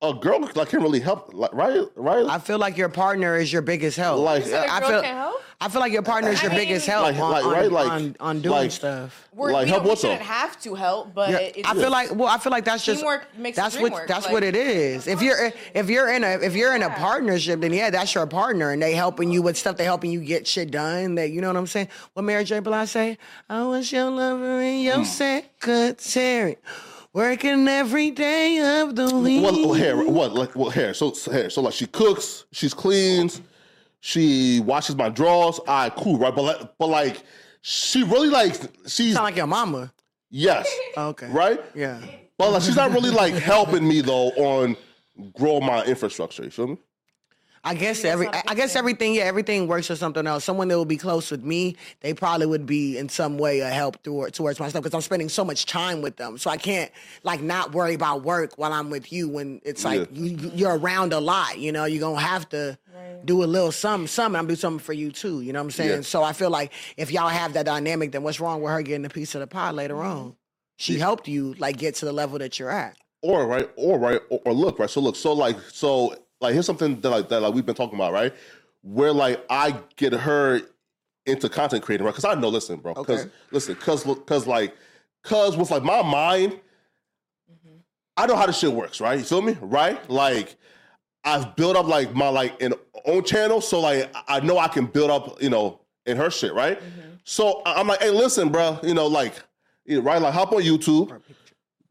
A 0.03 0.13
girl 0.15 0.41
like 0.55 0.69
can't 0.69 0.81
really 0.81 0.99
help. 0.99 1.31
Like 1.33 1.53
right? 1.53 1.81
Right? 1.95 2.25
I 2.27 2.39
feel 2.39 2.57
like 2.57 2.75
your 2.75 2.89
partner 2.89 3.37
is 3.37 3.53
your 3.53 3.61
biggest 3.61 3.97
help. 3.97 4.19
Like- 4.19 4.43
So 4.45 4.49
the 4.49 4.71
I 4.71 4.79
girl 4.79 4.89
feel. 4.89 5.01
can't 5.03 5.17
help? 5.17 5.41
I 5.63 5.69
feel 5.69 5.79
like 5.79 5.93
your 5.93 6.01
partner 6.01 6.31
is 6.31 6.39
I 6.39 6.43
your 6.43 6.51
mean- 6.51 6.59
biggest 6.61 6.87
help 6.87 7.03
Like- 7.03 7.19
on, 7.19 7.31
like- 7.31 7.45
on, 7.45 7.51
right, 7.53 7.71
like- 7.71 7.91
on, 7.91 8.15
on 8.19 8.41
doing 8.41 8.55
like- 8.55 8.71
stuff. 8.71 9.27
We're, 9.31 9.51
Like, 9.51 9.65
we, 9.65 9.69
help 9.69 9.81
don't, 9.81 9.83
we 9.83 9.89
what 9.89 10.01
though? 10.01 10.07
shouldn't 10.09 10.25
have 10.27 10.59
to 10.61 10.73
help, 10.73 11.13
but 11.13 11.29
Yeah, 11.29 11.37
it's, 11.37 11.69
I 11.69 11.73
feel 11.75 11.91
like 11.91 12.15
well, 12.15 12.27
I 12.27 12.39
feel 12.39 12.51
like 12.51 12.65
that's 12.65 12.83
just 12.83 13.01
Teamwork 13.01 13.27
makes 13.37 13.57
that's 13.57 13.75
dream 13.75 13.83
what 13.83 13.91
work, 13.93 14.07
that's 14.07 14.25
like- 14.25 14.33
what 14.33 14.43
it 14.43 14.55
is. 14.55 15.05
If 15.05 15.21
you're 15.21 15.51
if 15.75 15.87
you're 15.87 16.11
in 16.11 16.23
a 16.23 16.31
if 16.41 16.55
you're 16.55 16.75
in 16.75 16.81
a 16.81 16.89
partnership, 16.89 17.61
then 17.61 17.71
yeah, 17.71 17.91
that's 17.91 18.13
your 18.15 18.25
partner, 18.25 18.71
and 18.71 18.81
they 18.81 18.93
helping 18.93 19.31
you 19.31 19.43
with 19.43 19.55
stuff. 19.55 19.77
They 19.77 19.83
helping 19.85 20.11
you 20.11 20.21
get 20.21 20.47
shit 20.47 20.71
done. 20.71 21.13
That 21.15 21.29
you 21.29 21.41
know 21.41 21.47
what 21.47 21.57
I'm 21.57 21.67
saying. 21.67 21.89
What 22.13 22.23
Mary 22.23 22.43
J. 22.43 22.59
Blige 22.59 22.89
say? 22.89 23.17
I 23.47 23.63
was 23.63 23.91
your 23.91 24.09
lover 24.09 24.59
and 24.61 24.81
your 24.81 24.97
hmm. 24.97 25.03
secretary, 25.03 26.57
working 27.13 27.67
every 27.67 28.11
day 28.11 28.81
of 28.81 28.95
the 28.95 29.15
week. 29.15 29.43
Well, 29.43 29.53
well, 29.67 29.73
hair. 29.73 29.97
What? 29.97 30.33
Like, 30.33 30.55
well, 30.55 30.69
hair. 30.69 30.93
So, 30.93 31.13
so 31.13 31.31
hair. 31.31 31.49
So, 31.49 31.61
like, 31.61 31.73
she 31.73 31.88
cooks, 31.88 32.45
she's 32.51 32.73
cleans, 32.73 33.41
she 33.99 34.59
washes 34.61 34.95
my 34.95 35.09
drawers. 35.09 35.59
All 35.59 35.65
right, 35.67 35.95
cool, 35.95 36.17
right? 36.17 36.33
But, 36.35 36.43
like, 36.43 36.77
but 36.77 36.88
like, 36.88 37.23
she 37.61 38.03
really 38.03 38.29
like 38.29 38.55
she's 38.88 39.13
Sound 39.13 39.25
like 39.25 39.35
your 39.35 39.47
mama. 39.47 39.93
yes, 40.29 40.67
oh, 40.97 41.09
Okay. 41.09 41.27
right? 41.29 41.59
Yeah. 41.75 42.01
But 42.38 42.51
like, 42.53 42.63
she's 42.63 42.75
not 42.75 42.91
really 42.91 43.11
like 43.11 43.35
helping 43.35 43.88
me 43.88 44.01
though 44.01 44.29
on 44.31 44.75
grow 45.33 45.59
my 45.59 45.83
infrastructure. 45.85 46.43
You 46.43 46.49
feel 46.49 46.67
me? 46.67 46.77
I 47.63 47.75
guess 47.75 48.03
every 48.03 48.27
I 48.27 48.41
I 48.47 48.55
guess 48.55 48.75
everything 48.75 49.13
yeah 49.13 49.23
everything 49.23 49.67
works 49.67 49.88
for 49.88 49.95
something 49.95 50.25
else. 50.25 50.43
Someone 50.43 50.67
that 50.69 50.79
would 50.79 50.88
be 50.88 50.97
close 50.97 51.29
with 51.29 51.43
me, 51.43 51.75
they 51.99 52.13
probably 52.13 52.47
would 52.47 52.65
be 52.65 52.97
in 52.97 53.07
some 53.07 53.38
way 53.38 53.59
a 53.59 53.69
help 53.69 54.01
toward, 54.01 54.33
towards 54.33 54.59
my 54.59 54.67
stuff 54.69 54.81
because 54.81 54.95
I'm 54.95 55.01
spending 55.01 55.29
so 55.29 55.45
much 55.45 55.65
time 55.67 56.01
with 56.01 56.17
them. 56.17 56.38
So 56.39 56.49
I 56.49 56.57
can't 56.57 56.91
like 57.23 57.41
not 57.41 57.73
worry 57.73 57.93
about 57.93 58.23
work 58.23 58.57
while 58.57 58.73
I'm 58.73 58.89
with 58.89 59.13
you 59.13 59.29
when 59.29 59.61
it's 59.63 59.85
like 59.85 60.09
Yeah. 60.11 60.23
you, 60.23 60.51
you're 60.55 60.77
around 60.77 61.13
a 61.13 61.19
lot. 61.19 61.59
You 61.59 61.71
know, 61.71 61.85
you're 61.85 61.99
gonna 62.01 62.19
have 62.19 62.49
to 62.49 62.79
do 63.25 63.43
a 63.43 63.45
little 63.45 63.71
something, 63.71 64.07
something. 64.07 64.38
I'm 64.38 64.45
gonna 64.45 64.53
do 64.53 64.59
something 64.59 64.79
for 64.79 64.93
you 64.93 65.11
too. 65.11 65.41
You 65.41 65.53
know 65.53 65.59
what 65.59 65.65
I'm 65.65 65.71
saying? 65.71 65.89
Yeah. 65.89 66.01
So 66.01 66.23
I 66.23 66.33
feel 66.33 66.49
like 66.49 66.73
if 66.97 67.11
y'all 67.11 67.27
have 67.29 67.53
that 67.53 67.67
dynamic, 67.67 68.11
then 68.11 68.23
what's 68.23 68.39
wrong 68.39 68.61
with 68.63 68.71
her 68.71 68.81
getting 68.81 69.05
a 69.05 69.09
piece 69.09 69.35
of 69.35 69.41
the 69.41 69.47
pie 69.47 69.69
later 69.71 70.01
on? 70.01 70.35
She 70.77 70.97
helped 70.97 71.27
you 71.27 71.53
like 71.59 71.77
get 71.77 71.93
to 71.95 72.05
the 72.05 72.11
level 72.11 72.39
that 72.39 72.57
you're 72.57 72.71
at. 72.71 72.97
Or 73.21 73.45
right, 73.45 73.69
or 73.75 73.99
right, 73.99 74.19
or, 74.31 74.41
or 74.45 74.53
look, 74.53 74.79
right. 74.79 74.89
So 74.89 74.99
look, 74.99 75.15
so 75.15 75.31
like, 75.33 75.55
so 75.71 76.15
like, 76.41 76.53
here's 76.53 76.65
something 76.65 76.99
that 77.01 77.09
like 77.09 77.30
that 77.30 77.41
like 77.41 77.53
we've 77.53 77.65
been 77.65 77.76
talking 77.76 77.95
about, 77.95 78.11
right? 78.13 78.34
Where 78.81 79.13
like 79.13 79.45
I 79.49 79.80
get 79.95 80.11
her 80.13 80.61
into 81.26 81.47
content 81.49 81.84
creating, 81.84 82.05
right? 82.05 82.11
Because 82.11 82.26
I 82.26 82.34
know, 82.34 82.49
listen, 82.49 82.77
bro, 82.80 82.93
because 82.95 83.22
Okay. 83.22 83.31
listen, 83.51 83.76
because 83.76 84.03
because 84.03 84.47
like, 84.47 84.76
because 85.23 85.55
with 85.55 85.69
like 85.72 85.84
my 85.84 86.01
mind, 86.01 86.59
I 88.18 88.26
know 88.26 88.35
how 88.35 88.45
this 88.45 88.57
shit 88.59 88.72
works, 88.72 88.99
right? 89.01 89.18
You 89.19 89.26
feel 89.26 89.41
me, 89.41 89.57
right? 89.61 90.07
Like. 90.09 90.55
I've 91.23 91.55
built 91.55 91.76
up 91.76 91.85
like 91.85 92.15
my 92.15 92.30
like 92.30 92.59
an 92.63 92.73
own 93.05 93.23
channel, 93.23 93.61
so 93.61 93.80
like 93.80 94.11
I 94.27 94.39
know 94.39 94.57
I 94.57 94.68
can 94.68 94.88
build 94.88 95.11
up, 95.11 95.39
you 95.39 95.51
know, 95.51 95.80
in 96.07 96.18
her 96.18 96.31
shit, 96.31 96.51
right? 96.55 96.81
So 97.26 97.61
I- 97.63 97.80
I'm 97.80 97.85
like, 97.85 98.01
hey, 98.01 98.09
listen, 98.09 98.49
bro, 98.49 98.80
you 98.81 98.95
know, 98.95 99.05
like, 99.05 99.35
right, 99.88 100.19
like 100.19 100.34
hop 100.34 100.51
on 100.51 100.63
YouTube, 100.63 101.09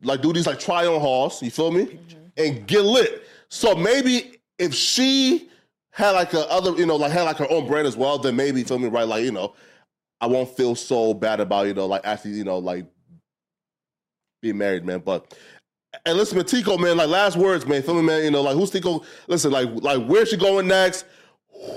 like 0.02 0.20
do 0.20 0.32
these 0.32 0.48
like 0.48 0.58
try 0.58 0.84
on 0.84 1.00
hauls, 1.00 1.40
you 1.44 1.50
feel 1.52 1.70
me, 1.70 2.00
and 2.36 2.66
get 2.66 2.82
lit. 2.82 3.22
So 3.48 3.76
maybe 3.76 4.39
if 4.60 4.74
she 4.74 5.48
had 5.90 6.10
like 6.10 6.32
a 6.34 6.48
other, 6.50 6.76
you 6.76 6.86
know, 6.86 6.96
like 6.96 7.10
had 7.10 7.22
like 7.22 7.38
her 7.38 7.50
own 7.50 7.66
brand 7.66 7.86
as 7.86 7.96
well, 7.96 8.18
then 8.18 8.36
maybe 8.36 8.62
feel 8.62 8.78
me, 8.78 8.88
right, 8.88 9.08
like 9.08 9.24
you 9.24 9.32
know, 9.32 9.54
I 10.20 10.26
won't 10.26 10.54
feel 10.56 10.74
so 10.74 11.14
bad 11.14 11.40
about 11.40 11.66
you 11.66 11.74
know, 11.74 11.86
like 11.86 12.02
actually, 12.04 12.32
you 12.32 12.44
know, 12.44 12.58
like 12.58 12.86
being 14.42 14.58
married, 14.58 14.84
man. 14.84 15.00
But 15.00 15.34
and 16.04 16.16
listen, 16.16 16.38
Tiko, 16.38 16.78
man, 16.78 16.96
like 16.96 17.08
last 17.08 17.36
words, 17.36 17.66
man. 17.66 17.82
Feel 17.82 17.94
me, 17.94 18.02
man. 18.02 18.22
You 18.22 18.30
know, 18.30 18.42
like 18.42 18.54
who's 18.54 18.70
Tiko? 18.70 19.04
Listen, 19.26 19.50
like, 19.50 19.68
like 19.82 20.04
where's 20.06 20.28
she 20.28 20.36
going 20.36 20.68
next? 20.68 21.06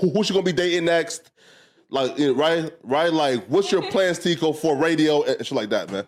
Who, 0.00 0.10
who's 0.10 0.26
she 0.26 0.32
gonna 0.32 0.44
be 0.44 0.52
dating 0.52 0.84
next? 0.84 1.32
Like, 1.88 2.18
you 2.18 2.28
know, 2.28 2.34
right, 2.34 2.72
right. 2.82 3.12
Like, 3.12 3.44
what's 3.46 3.72
your 3.72 3.82
plans, 3.90 4.18
Tiko, 4.18 4.56
for 4.56 4.76
radio 4.76 5.22
and 5.22 5.44
shit 5.44 5.52
like 5.52 5.70
that, 5.70 5.90
man? 5.90 6.06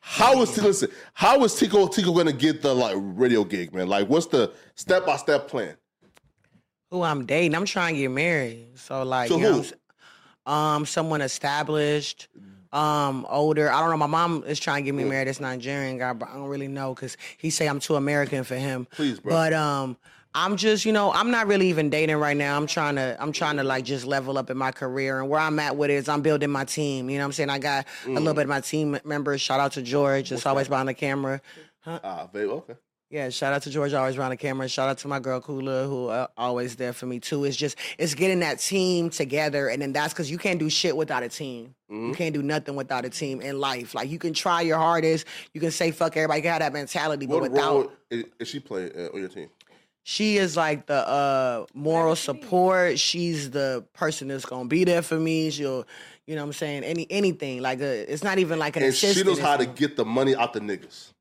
How 0.00 0.40
is 0.42 0.56
listen? 0.58 0.90
How 1.14 1.42
is 1.44 1.54
Tiko 1.54 1.92
Tiko 1.92 2.14
gonna 2.14 2.32
get 2.32 2.62
the 2.62 2.74
like 2.74 2.96
radio 2.98 3.44
gig, 3.44 3.74
man? 3.74 3.88
Like, 3.88 4.08
what's 4.08 4.26
the 4.26 4.52
step 4.74 5.06
by 5.06 5.16
step 5.16 5.48
plan? 5.48 5.76
Who 6.90 7.02
I'm 7.02 7.24
dating. 7.26 7.54
I'm 7.54 7.64
trying 7.64 7.94
to 7.94 8.00
get 8.00 8.10
married. 8.10 8.66
So 8.78 9.02
like, 9.04 9.28
To 9.28 9.34
you 9.36 9.40
know, 9.42 9.52
who? 9.52 9.58
what 9.58 9.74
I'm 10.46 10.76
um, 10.76 10.86
someone 10.86 11.20
established, 11.20 12.28
um, 12.72 13.26
older. 13.28 13.70
I 13.70 13.80
don't 13.80 13.90
know. 13.90 13.96
My 13.96 14.06
mom 14.06 14.42
is 14.46 14.58
trying 14.58 14.82
to 14.82 14.86
get 14.86 14.94
me 14.94 15.04
married. 15.04 15.28
This 15.28 15.38
Nigerian 15.40 15.98
guy, 15.98 16.12
but 16.12 16.28
I 16.28 16.34
don't 16.34 16.48
really 16.48 16.66
know 16.68 16.94
because 16.94 17.16
he 17.38 17.50
say 17.50 17.68
I'm 17.68 17.78
too 17.78 17.94
American 17.94 18.42
for 18.42 18.56
him. 18.56 18.86
Please, 18.92 19.20
bro. 19.20 19.32
But 19.32 19.52
um, 19.52 19.96
I'm 20.34 20.56
just, 20.56 20.84
you 20.84 20.92
know, 20.92 21.12
I'm 21.12 21.30
not 21.30 21.46
really 21.46 21.68
even 21.68 21.90
dating 21.90 22.16
right 22.16 22.36
now. 22.36 22.56
I'm 22.56 22.66
trying 22.66 22.96
to, 22.96 23.16
I'm 23.20 23.32
trying 23.32 23.58
to 23.58 23.64
like 23.64 23.84
just 23.84 24.06
level 24.06 24.38
up 24.38 24.50
in 24.50 24.56
my 24.56 24.72
career 24.72 25.20
and 25.20 25.28
where 25.28 25.40
I'm 25.40 25.58
at 25.58 25.76
with 25.76 25.90
it 25.90 25.94
is 25.94 26.08
I'm 26.08 26.22
building 26.22 26.50
my 26.50 26.64
team. 26.64 27.10
You 27.10 27.18
know 27.18 27.24
what 27.24 27.26
I'm 27.26 27.32
saying? 27.32 27.50
I 27.50 27.58
got 27.58 27.86
a 28.04 28.08
Mm. 28.08 28.14
little 28.16 28.34
bit 28.34 28.42
of 28.42 28.48
my 28.48 28.60
team 28.60 28.98
members. 29.04 29.40
Shout 29.40 29.60
out 29.60 29.72
to 29.72 29.82
George. 29.82 30.32
It's 30.32 30.46
always 30.46 30.68
behind 30.68 30.88
the 30.88 30.94
camera. 30.94 31.40
Ah, 31.86 32.28
babe, 32.32 32.48
okay. 32.48 32.74
Yeah, 33.10 33.28
shout 33.30 33.52
out 33.52 33.62
to 33.62 33.70
George 33.70 33.92
always 33.92 34.16
around 34.16 34.30
the 34.30 34.36
camera. 34.36 34.68
Shout 34.68 34.88
out 34.88 34.98
to 34.98 35.08
my 35.08 35.18
girl 35.18 35.40
Kula 35.40 35.86
who 35.86 36.06
uh, 36.06 36.28
always 36.36 36.76
there 36.76 36.92
for 36.92 37.06
me 37.06 37.18
too. 37.18 37.44
It's 37.44 37.56
just 37.56 37.76
it's 37.98 38.14
getting 38.14 38.38
that 38.40 38.60
team 38.60 39.10
together, 39.10 39.68
and 39.68 39.82
then 39.82 39.92
that's 39.92 40.12
because 40.12 40.30
you 40.30 40.38
can't 40.38 40.60
do 40.60 40.70
shit 40.70 40.96
without 40.96 41.24
a 41.24 41.28
team. 41.28 41.74
You 41.88 42.14
can't 42.14 42.32
do 42.32 42.40
nothing 42.40 42.76
without 42.76 43.04
a 43.04 43.10
team 43.10 43.40
in 43.40 43.58
life. 43.58 43.96
Like 43.96 44.08
you 44.08 44.18
can 44.20 44.32
try 44.32 44.60
your 44.60 44.78
hardest, 44.78 45.26
you 45.52 45.60
can 45.60 45.72
say 45.72 45.90
fuck 45.90 46.16
everybody, 46.16 46.38
you 46.38 46.42
can 46.42 46.52
have 46.52 46.60
that 46.60 46.72
mentality, 46.72 47.26
but 47.26 47.40
without 47.40 47.72
role 47.72 47.92
is, 48.10 48.24
is 48.38 48.46
she 48.46 48.60
playing 48.60 48.92
uh, 48.96 49.08
on 49.12 49.18
your 49.18 49.28
team? 49.28 49.50
she 50.04 50.38
is 50.38 50.56
like 50.56 50.86
the 50.86 51.06
uh 51.08 51.66
moral 51.74 52.16
support. 52.16 52.98
She's 52.98 53.50
the 53.50 53.84
person 53.92 54.28
that's 54.28 54.44
gonna 54.44 54.68
be 54.68 54.84
there 54.84 55.02
for 55.02 55.18
me. 55.18 55.50
She'll, 55.50 55.84
you 56.26 56.36
know, 56.36 56.42
what 56.42 56.48
I'm 56.48 56.52
saying 56.52 56.84
any 56.84 57.06
anything 57.10 57.60
like 57.60 57.80
a, 57.80 58.12
it's 58.12 58.22
not 58.22 58.38
even 58.38 58.58
like 58.60 58.76
an 58.76 58.84
And 58.84 58.94
she 58.94 59.22
knows 59.24 59.40
how 59.40 59.56
to 59.56 59.66
get 59.66 59.96
the 59.96 60.04
money 60.04 60.36
out 60.36 60.52
the 60.52 60.60
niggas. 60.60 61.12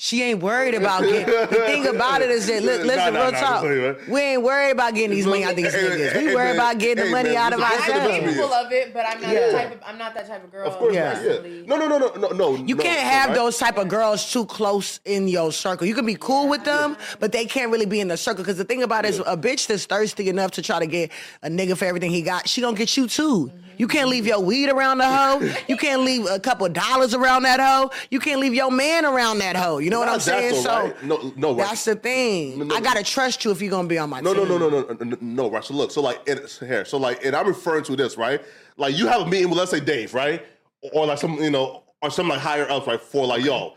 She 0.00 0.22
ain't 0.22 0.40
worried 0.40 0.74
about 0.76 1.02
getting. 1.02 1.26
The 1.26 1.46
thing 1.66 1.84
about 1.88 2.22
it 2.22 2.30
is 2.30 2.46
that 2.46 2.62
li- 2.62 2.84
listen, 2.84 3.14
nah, 3.14 3.20
real 3.20 3.32
nah, 3.32 3.40
talk. 3.40 3.62
tell. 3.64 3.96
We 4.08 4.20
ain't 4.20 4.42
worried 4.44 4.70
about 4.70 4.94
getting 4.94 5.10
these 5.10 5.26
money 5.26 5.42
out 5.42 5.50
of 5.50 5.56
these 5.56 5.74
Hey, 5.74 5.80
niggas. 5.88 6.12
hey, 6.12 6.26
We 6.28 6.34
worried 6.36 6.44
man, 6.46 6.54
about 6.54 6.78
getting 6.78 7.04
the 7.06 7.10
money 7.10 7.30
man, 7.30 7.36
out 7.38 7.52
of 7.54 7.58
listen, 7.58 7.74
I'm 7.74 7.90
ourselves. 8.00 8.18
capable 8.20 8.54
of 8.54 8.72
it, 8.72 8.94
but 8.94 9.06
I'm 9.08 9.20
not 9.20 9.32
Yeah. 9.32 9.46
the 9.48 9.52
type 9.54 9.72
of 9.72 9.78
I'm 9.84 9.98
not 9.98 10.14
that 10.14 10.28
type 10.28 10.44
of 10.44 10.52
girl. 10.52 10.68
Of 10.68 10.76
course, 10.76 10.94
Yeah. 10.94 11.14
not, 11.14 11.24
yeah. 11.24 11.62
No, 11.66 11.76
no, 11.76 11.88
no, 11.88 11.98
no, 11.98 12.14
no, 12.14 12.28
no. 12.28 12.54
You 12.64 12.76
no, 12.76 12.82
can't 12.84 13.00
have 13.00 13.30
right? 13.30 13.34
those 13.34 13.58
type 13.58 13.76
of 13.76 13.88
girls 13.88 14.30
too 14.32 14.44
close 14.46 15.00
in 15.04 15.26
your 15.26 15.50
circle. 15.50 15.84
You 15.84 15.96
can 15.96 16.06
be 16.06 16.14
cool 16.14 16.46
with 16.48 16.62
them, 16.62 16.96
but 17.18 17.32
they 17.32 17.44
can't 17.44 17.72
really 17.72 17.86
be 17.86 17.98
in 17.98 18.06
the 18.06 18.16
circle. 18.16 18.44
Because 18.44 18.56
the 18.56 18.64
thing 18.64 18.84
about 18.84 19.04
it 19.04 19.08
is, 19.08 19.18
a 19.18 19.36
bitch 19.36 19.66
that's 19.66 19.84
thirsty 19.84 20.28
enough 20.28 20.52
to 20.52 20.62
try 20.62 20.78
to 20.78 20.86
get 20.86 21.10
a 21.42 21.48
nigga 21.50 21.76
for 21.76 21.86
everything 21.86 22.12
he 22.12 22.22
got, 22.22 22.48
she 22.48 22.60
gonna 22.60 22.76
get 22.76 22.96
you 22.96 23.08
too. 23.08 23.50
Mm-hmm. 23.52 23.67
You 23.78 23.88
can't 23.88 24.08
leave 24.08 24.26
your 24.26 24.40
weed 24.40 24.68
around 24.68 24.98
the 24.98 25.06
hoe. 25.08 25.54
You 25.68 25.76
can't 25.76 26.02
leave 26.02 26.26
a 26.26 26.38
couple 26.38 26.68
dollars 26.68 27.14
around 27.14 27.44
that 27.44 27.60
hoe. 27.60 27.90
You 28.10 28.20
can't 28.20 28.40
leave 28.40 28.52
your 28.54 28.70
man 28.70 29.04
around 29.04 29.38
that 29.38 29.56
hoe. 29.56 29.78
You 29.78 29.90
know 29.90 30.00
what 30.00 30.08
I'm 30.08 30.20
saying? 30.20 30.62
So? 30.62 30.92
No, 31.02 31.32
no, 31.36 31.54
that's 31.54 31.84
the 31.84 31.94
thing. 31.94 32.70
I 32.72 32.80
gotta 32.80 33.02
trust 33.02 33.44
you 33.44 33.50
if 33.52 33.62
you're 33.62 33.70
gonna 33.70 33.88
be 33.88 33.98
on 33.98 34.10
my 34.10 34.20
No, 34.20 34.32
no, 34.32 34.40
team. 34.40 34.48
no, 34.48 34.58
no, 34.58 34.68
no, 34.68 34.80
no, 34.92 35.04
no, 35.04 35.16
no, 35.20 35.50
right. 35.50 35.64
So 35.64 35.74
look, 35.74 35.90
so 35.90 36.02
like 36.02 36.20
it's 36.26 36.58
here. 36.58 36.84
So 36.84 36.98
like, 36.98 37.24
and 37.24 37.34
I'm 37.34 37.46
referring 37.46 37.84
to 37.84 37.96
this, 37.96 38.16
right? 38.18 38.42
Like 38.76 38.96
you 38.98 39.06
have 39.06 39.22
a 39.22 39.26
meeting 39.26 39.48
with 39.48 39.58
let's 39.58 39.70
say 39.70 39.80
Dave, 39.80 40.12
right? 40.12 40.44
Or 40.92 41.06
like 41.06 41.18
some, 41.18 41.34
you 41.42 41.50
know, 41.50 41.82
or 42.02 42.10
some 42.10 42.28
like 42.28 42.40
higher 42.40 42.68
ups, 42.70 42.86
right? 42.86 43.00
For 43.00 43.26
like, 43.26 43.44
yo, 43.44 43.74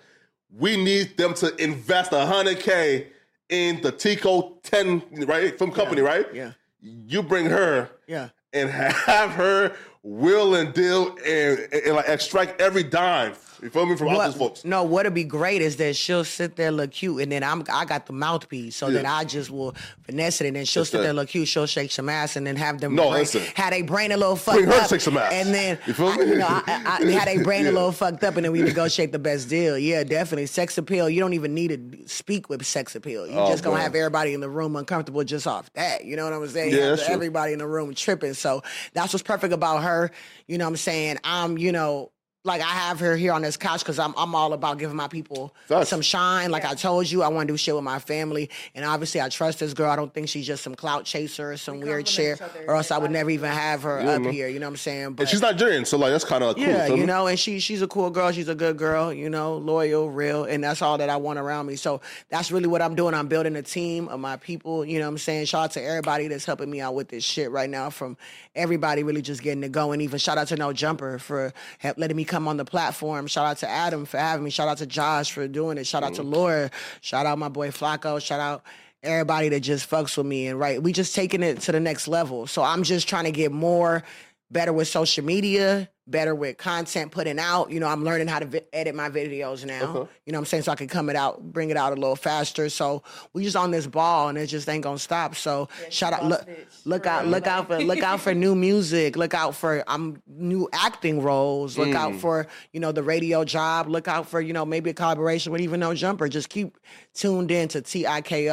we 0.57 0.77
need 0.77 1.15
them 1.17 1.33
to 1.35 1.55
invest 1.63 2.11
a 2.13 2.25
hundred 2.25 2.59
K 2.59 3.07
in 3.49 3.81
the 3.81 3.91
Tiko 3.91 4.61
10, 4.63 5.25
right? 5.25 5.57
From 5.57 5.71
company, 5.71 6.01
right? 6.01 6.25
Yeah. 6.33 6.51
You 6.81 7.21
bring 7.21 7.45
her 7.47 7.89
Yeah. 8.07 8.29
and 8.53 8.69
have 8.71 9.31
her 9.31 9.75
will 10.03 10.55
and 10.55 10.73
deal 10.73 11.09
and, 11.25 11.59
and, 11.59 11.73
and, 11.73 11.95
like 11.95 12.07
extract 12.07 12.59
every 12.61 12.83
dime. 12.83 13.33
You 13.61 13.69
feel 13.69 13.85
me? 13.85 13.95
From 13.95 14.31
folks. 14.33 14.65
No, 14.65 14.83
what'd 14.83 15.13
be 15.13 15.23
great 15.23 15.61
is 15.61 15.75
that 15.77 15.95
she'll 15.95 16.23
sit 16.23 16.55
there 16.55 16.71
look 16.71 16.91
cute, 16.91 17.21
and 17.21 17.31
then 17.31 17.43
I'm 17.43 17.63
I 17.71 17.85
got 17.85 18.07
the 18.07 18.13
mouthpiece, 18.13 18.75
so 18.75 18.89
then 18.89 19.05
I 19.05 19.23
just 19.23 19.51
will 19.51 19.75
finesse 20.03 20.41
it, 20.41 20.47
and 20.47 20.55
then 20.55 20.65
she'll 20.65 20.81
That's 20.81 20.89
sit 20.91 20.97
that. 20.97 21.03
there 21.03 21.13
look 21.13 21.29
cute. 21.29 21.47
She'll 21.47 21.67
shake 21.67 21.91
some 21.91 22.09
ass, 22.09 22.35
and 22.35 22.47
then 22.47 22.55
have 22.55 22.81
them 22.81 22.95
No, 22.95 23.09
brain, 23.09 23.19
listen. 23.21 23.41
had 23.55 23.73
they 23.73 23.83
brain 23.83 24.11
a 24.11 24.17
little 24.17 24.35
fucked 24.35 24.57
Bring 24.57 24.69
her 24.69 24.75
up, 24.81 24.89
shake 24.89 25.01
some 25.01 25.15
ass. 25.17 25.31
and 25.31 25.53
then 25.53 25.77
You 25.85 25.93
feel 25.93 26.07
I- 26.07 26.17
me? 26.17 26.35
know, 26.37 26.47
I, 26.47 26.63
I, 26.67 27.05
I 27.05 27.11
had 27.11 27.27
they 27.27 27.37
brain 27.43 27.65
Yeah. 27.65 27.71
a 27.71 27.73
little 27.73 27.91
fucked 27.91 28.23
up, 28.23 28.35
and 28.35 28.45
then 28.45 28.51
we 28.51 28.61
negotiate 28.63 29.11
the 29.11 29.19
best 29.19 29.47
deal. 29.47 29.77
Yeah, 29.77 30.03
definitely. 30.03 30.47
Sex 30.47 30.77
appeal. 30.79 31.07
You 31.07 31.19
don't 31.19 31.33
even 31.33 31.53
need 31.53 31.91
to 31.91 32.07
speak 32.07 32.49
with 32.49 32.65
sex 32.65 32.95
appeal. 32.95 33.27
You 33.27 33.33
Oh, 33.37 33.47
just 33.47 33.63
gonna 33.63 33.75
man. 33.75 33.83
have 33.83 33.93
everybody 33.95 34.33
in 34.33 34.39
the 34.41 34.49
room 34.49 34.75
uncomfortable 34.75 35.23
just 35.23 35.45
off 35.45 35.71
that. 35.73 36.03
You 36.05 36.15
know 36.15 36.23
what 36.23 36.33
I'm 36.33 36.47
saying? 36.47 36.71
Yeah, 36.71 36.77
You 36.77 36.83
have 36.91 37.05
true. 37.05 37.13
everybody 37.13 37.53
in 37.53 37.59
the 37.59 37.67
room 37.67 37.93
tripping. 37.93 38.33
So 38.33 38.63
that's 38.93 39.13
what's 39.13 39.21
perfect 39.23 39.53
about 39.53 39.83
her. 39.83 40.09
You 40.47 40.57
know 40.57 40.65
what 40.65 40.69
I'm 40.71 40.77
saying? 40.77 41.17
I'm, 41.23 41.57
you 41.59 41.71
know, 41.71 42.11
like 42.43 42.61
I 42.61 42.65
have 42.65 42.99
her 43.01 43.15
here 43.15 43.33
on 43.33 43.41
this 43.43 43.55
couch 43.57 43.81
because 43.81 43.99
I'm 43.99 44.13
I'm 44.17 44.33
all 44.33 44.53
about 44.53 44.79
giving 44.79 44.95
my 44.97 45.07
people 45.07 45.53
Facts. 45.67 45.89
some 45.89 46.01
shine. 46.01 46.49
Like 46.49 46.65
I 46.65 46.73
told 46.73 47.09
you, 47.09 47.21
I 47.21 47.27
want 47.27 47.47
to 47.47 47.53
do 47.53 47.57
shit 47.57 47.75
with 47.75 47.83
my 47.83 47.99
family, 47.99 48.49
and 48.73 48.83
obviously 48.83 49.21
I 49.21 49.29
trust 49.29 49.59
this 49.59 49.73
girl. 49.73 49.91
I 49.91 49.95
don't 49.95 50.11
think 50.13 50.27
she's 50.27 50.47
just 50.47 50.63
some 50.63 50.73
clout 50.73 51.05
chaser 51.05 51.51
or 51.51 51.57
some 51.57 51.79
weird 51.81 52.07
shit, 52.07 52.39
complement 52.39 52.55
each 52.55 52.61
other 52.63 52.71
or 52.71 52.75
else 52.77 52.89
I 52.91 52.97
would 52.97 53.11
never 53.11 53.29
even 53.29 53.51
have 53.51 53.83
her 53.83 54.01
Yeah, 54.01 54.09
up 54.13 54.21
man. 54.23 54.33
here. 54.33 54.47
You 54.47 54.59
know 54.59 54.65
what 54.65 54.71
I'm 54.71 54.77
saying? 54.77 55.13
But 55.13 55.23
And 55.23 55.29
she's 55.29 55.41
Nigerian, 55.41 55.85
so 55.85 55.97
like 55.97 56.11
that's 56.11 56.23
kind 56.25 56.43
of 56.43 56.55
cool. 56.55 56.63
yeah, 56.63 56.87
you 56.87 56.97
me? 56.97 57.05
know, 57.05 57.27
and 57.27 57.37
she 57.37 57.59
she's 57.59 57.81
a 57.83 57.87
cool 57.87 58.09
girl. 58.09 58.31
She's 58.31 58.49
a 58.49 58.55
good 58.55 58.75
girl, 58.77 59.13
you 59.13 59.29
know, 59.29 59.57
loyal, 59.57 60.09
real, 60.09 60.45
and 60.45 60.63
that's 60.63 60.81
all 60.81 60.97
that 60.97 61.09
I 61.09 61.17
want 61.17 61.37
around 61.37 61.67
me. 61.67 61.75
So 61.75 62.01
that's 62.29 62.51
really 62.51 62.67
what 62.67 62.81
I'm 62.81 62.95
doing. 62.95 63.13
I'm 63.13 63.27
building 63.27 63.55
a 63.55 63.61
team 63.61 64.07
of 64.07 64.19
my 64.19 64.37
people. 64.37 64.83
You 64.83 64.97
know 64.97 65.05
what 65.05 65.11
I'm 65.11 65.17
saying? 65.19 65.45
Shout 65.45 65.65
out 65.65 65.71
to 65.73 65.83
everybody 65.83 66.27
that's 66.27 66.45
helping 66.45 66.71
me 66.71 66.81
out 66.81 66.95
with 66.95 67.09
this 67.09 67.23
shit 67.23 67.51
right 67.51 67.69
now. 67.69 67.91
From 67.91 68.17
everybody 68.55 69.03
really 69.03 69.21
just 69.21 69.43
getting 69.43 69.63
it 69.63 69.71
going. 69.71 70.01
Even 70.01 70.17
shout 70.17 70.39
out 70.39 70.47
to 70.47 70.55
No 70.55 70.73
Jumper 70.73 71.19
for 71.19 71.53
help 71.77 71.97
letting 71.99 72.17
me 72.17 72.25
come 72.31 72.47
on 72.47 72.57
the 72.57 72.65
platform. 72.65 73.27
Shout 73.27 73.45
out 73.45 73.57
to 73.57 73.69
Adam 73.69 74.05
for 74.05 74.17
having 74.17 74.43
me. 74.43 74.49
Shout 74.49 74.67
out 74.67 74.77
to 74.77 74.87
Josh 74.87 75.31
for 75.31 75.47
doing 75.47 75.77
it. 75.77 75.85
Shout 75.85 76.01
out 76.01 76.15
to 76.15 76.23
mm. 76.23 76.33
Laura. 76.33 76.71
Shout 77.01 77.25
out 77.25 77.37
my 77.37 77.49
boy 77.49 77.69
Flakko. 77.69 78.21
Shout 78.21 78.39
out 78.39 78.63
everybody 79.03 79.49
that 79.49 79.59
just 79.59 79.89
fucks 79.89 80.15
with 80.15 80.27
me 80.27 80.45
and 80.45 80.59
right 80.59 80.83
we 80.83 80.93
just 80.93 81.15
taking 81.15 81.41
it 81.41 81.59
to 81.59 81.71
the 81.71 81.79
next 81.79 82.07
level 82.07 82.45
so 82.45 82.61
i'm 82.61 82.83
just 82.83 83.09
trying 83.09 83.23
to 83.23 83.31
get 83.31 83.51
more 83.51 84.03
better 84.51 84.71
with 84.71 84.87
social 84.87 85.25
media 85.25 85.89
better 86.11 86.35
with 86.35 86.57
content 86.57 87.11
putting 87.11 87.39
out. 87.39 87.71
You 87.71 87.79
know 87.79 87.87
i'm 87.87 88.03
learning 88.03 88.27
how 88.27 88.39
to 88.39 88.45
vi- 88.45 88.61
edit 88.73 88.93
my 88.93 89.09
videos 89.09 89.65
now 89.65 89.81
Okay. 89.83 90.11
you 90.25 90.33
know 90.33 90.37
what 90.37 90.41
i'm 90.41 90.45
saying? 90.45 90.63
So 90.63 90.71
i 90.71 90.75
can 90.75 90.87
come 90.87 91.09
it 91.09 91.15
out 91.15 91.41
bring 91.41 91.69
it 91.69 91.77
out 91.77 91.93
a 91.93 91.95
little 91.95 92.15
faster. 92.15 92.69
So 92.69 93.03
we 93.33 93.43
just 93.43 93.55
on 93.55 93.71
this 93.71 93.87
ball 93.87 94.29
and 94.29 94.37
it 94.37 94.47
just 94.47 94.67
ain't 94.69 94.83
gonna 94.83 94.99
stop. 94.99 95.35
So 95.35 95.69
shout 95.89 96.13
out 96.13 96.25
look 96.25 96.47
look 96.85 97.05
out 97.05 97.27
look 97.27 97.47
out 97.47 97.67
for 97.67 97.79
look 97.79 98.03
out 98.03 98.19
for 98.19 98.33
new 98.33 98.55
music. 98.55 99.15
Look 99.15 99.33
out 99.33 99.55
for 99.55 99.83
i'm 99.87 100.21
new 100.27 100.69
acting 100.73 101.21
roles. 101.21 101.77
Look 101.77 101.95
out 101.95 102.13
mm. 102.13 102.19
for 102.19 102.47
you 102.73 102.79
know 102.79 102.91
the 102.91 103.03
radio 103.03 103.43
job. 103.43 103.87
Look 103.87 104.07
out 104.07 104.27
for 104.27 104.41
you 104.41 104.53
know 104.53 104.65
maybe 104.65 104.89
a 104.89 104.93
collaboration 104.93 105.51
with 105.51 105.61
even 105.61 105.79
no 105.79 105.93
jumper. 105.93 106.27
Just 106.27 106.49
keep 106.49 106.77
tuned 107.13 107.51
in 107.51 107.67
to 107.69 107.81
t-i-k-o-t-e-x-a-s 107.81 108.51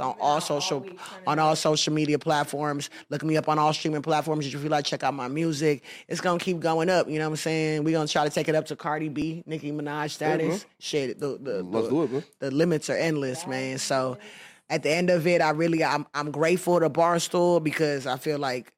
on 0.00 0.14
all 0.20 0.40
social 0.40 0.80
week, 0.80 0.98
turn 0.98 1.22
it 1.22 1.26
on 1.26 1.38
all 1.38 1.56
social 1.56 1.92
media 1.92 2.18
platforms. 2.18 2.90
Look 3.10 3.22
me 3.24 3.36
up 3.36 3.48
on 3.48 3.58
all 3.58 3.72
streaming 3.72 4.02
platforms. 4.02 4.46
If 4.46 4.52
you 4.52 4.58
feel 4.58 4.70
like 4.70 4.84
check 4.84 5.02
out 5.02 5.14
my 5.14 5.28
music. 5.28 5.82
It's 6.08 6.20
gonna 6.20 6.38
keep 6.38 6.60
going 6.60 6.90
up 6.90 7.08
you 7.08 7.18
know 7.18 7.24
what 7.26 7.32
i'm 7.32 7.36
saying? 7.36 7.84
We're 7.84 7.92
gonna 7.92 8.08
try 8.08 8.24
to 8.24 8.30
take 8.30 8.48
it 8.48 8.54
up 8.54 8.66
to 8.66 8.76
cardi 8.76 9.08
b 9.08 9.42
nicki 9.46 9.72
minaj 9.72 10.10
status. 10.10 10.60
Mm-hmm. 10.60 10.68
Shit 10.78 11.20
the, 11.20 11.38
the, 11.40 11.62
mm, 11.62 11.72
Let's 11.74 11.86
the- 11.86 11.90
do 11.92 12.02
it, 12.04 12.12
man. 12.12 12.24
the 12.40 12.50
limits 12.50 12.90
are 12.90 12.96
endless, 12.96 13.46
man. 13.46 13.78
So 13.78 14.18
at 14.70 14.82
the 14.82 14.90
end 14.90 15.10
of 15.10 15.26
it, 15.26 15.42
I 15.42 15.50
really 15.50 15.84
I'm 15.84 16.06
I'm 16.14 16.30
grateful 16.30 16.80
to 16.80 16.90
Barstool 16.90 17.62
because 17.62 18.06
I 18.06 18.16
feel 18.16 18.38
like 18.38 18.72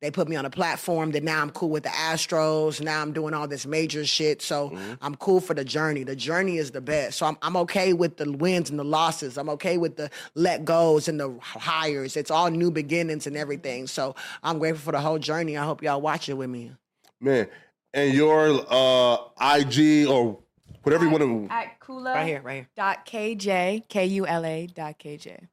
they 0.00 0.10
put 0.10 0.28
me 0.28 0.36
on 0.36 0.46
a 0.46 0.50
platform 0.50 1.10
that 1.10 1.22
now 1.22 1.42
I'm 1.42 1.50
cool 1.50 1.68
with 1.68 1.82
the 1.82 1.90
Astros. 1.90 2.80
Now 2.80 3.02
I'm 3.02 3.12
doing 3.12 3.34
all 3.34 3.46
this 3.46 3.66
major 3.66 4.04
shit. 4.06 4.40
So 4.40 4.76
I'm 5.02 5.14
cool 5.16 5.40
for 5.40 5.52
the 5.52 5.64
journey. 5.64 6.04
The 6.04 6.16
journey 6.16 6.56
is 6.56 6.70
the 6.70 6.80
best. 6.80 7.18
So 7.18 7.26
I'm 7.26 7.36
I'm 7.42 7.56
okay 7.58 7.92
with 7.92 8.16
the 8.16 8.30
wins 8.32 8.70
and 8.70 8.78
the 8.78 8.84
losses. 8.84 9.36
I'm 9.36 9.50
okay 9.50 9.76
with 9.76 9.96
the 9.96 10.10
let 10.34 10.64
goes 10.64 11.06
and 11.08 11.20
the 11.20 11.36
hires. 11.42 12.16
It's 12.16 12.30
all 12.30 12.50
new 12.50 12.70
beginnings 12.70 13.26
and 13.26 13.36
everything. 13.36 13.86
So 13.86 14.14
I'm 14.42 14.58
grateful 14.58 14.84
for 14.84 14.92
the 14.92 15.00
whole 15.00 15.18
journey. 15.18 15.58
I 15.58 15.64
hope 15.64 15.82
y'all 15.82 16.00
watch 16.00 16.28
it 16.28 16.34
with 16.34 16.48
me. 16.50 16.72
man. 17.20 17.48
And 17.92 18.14
your 18.14 18.64
uh, 18.70 19.16
IG 19.56 20.06
or 20.06 20.38
whatever 20.84 21.04
you 21.04 21.10
want 21.10 21.22
to. 21.22 21.48
At 21.52 21.80
Kula. 21.80 22.14
Right 22.14 22.26
here, 22.26 22.40
right 22.40 22.54
here. 22.54 22.68
Dot 22.76 23.04
KJ, 23.04 23.88
K 23.88 24.06
U 24.06 24.26
L 24.26 24.46
A 24.46 24.66
dot 24.68 24.98
KJ. 24.98 25.48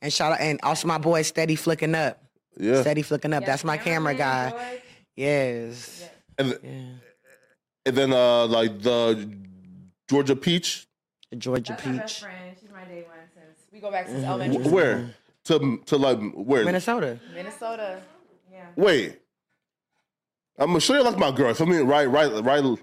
And 0.00 0.12
shout 0.12 0.32
out 0.32 0.40
and 0.40 0.58
also 0.62 0.88
my 0.88 0.98
boy 0.98 1.22
Steady 1.22 1.54
Flicking 1.54 1.94
Up. 1.94 2.21
Yeah. 2.58 2.80
Steady 2.82 3.02
Flicking 3.02 3.32
Up. 3.32 3.44
That's 3.44 3.64
my 3.64 3.76
camera 3.78 4.14
guy. 4.14 4.80
Yes. 5.16 6.08
And, 6.38 6.58
Yeah. 6.62 6.70
and 7.86 7.96
then 7.96 8.12
uh, 8.12 8.46
like 8.46 8.80
the 8.82 9.30
Georgia 10.08 10.36
Peach. 10.36 10.86
Georgia 11.36 11.72
That's 11.72 11.86
my 11.86 11.92
best 11.98 12.14
Peach. 12.14 12.22
friend. 12.22 12.56
She's 12.60 12.70
my 12.70 12.84
day 12.84 13.02
one 13.08 13.16
since 13.34 13.58
we 13.72 13.80
go 13.80 13.90
back 13.90 14.06
Mm-hmm. 14.06 14.24
elementary 14.24 14.60
school. 14.60 14.72
Where? 14.72 15.14
To 15.44 15.82
to 15.86 15.96
like 15.96 16.18
where? 16.34 16.64
Minnesota. 16.64 17.18
Minnesota. 17.34 18.00
Yeah. 18.50 18.66
Wait. 18.76 19.18
I'm 20.58 20.68
gonna 20.68 20.80
show 20.80 20.94
you 20.94 21.02
like 21.02 21.18
my 21.18 21.30
girl. 21.32 21.52
For 21.54 21.66
me, 21.66 21.78
right, 21.78 22.04
right, 22.08 22.30
right. 22.44 22.78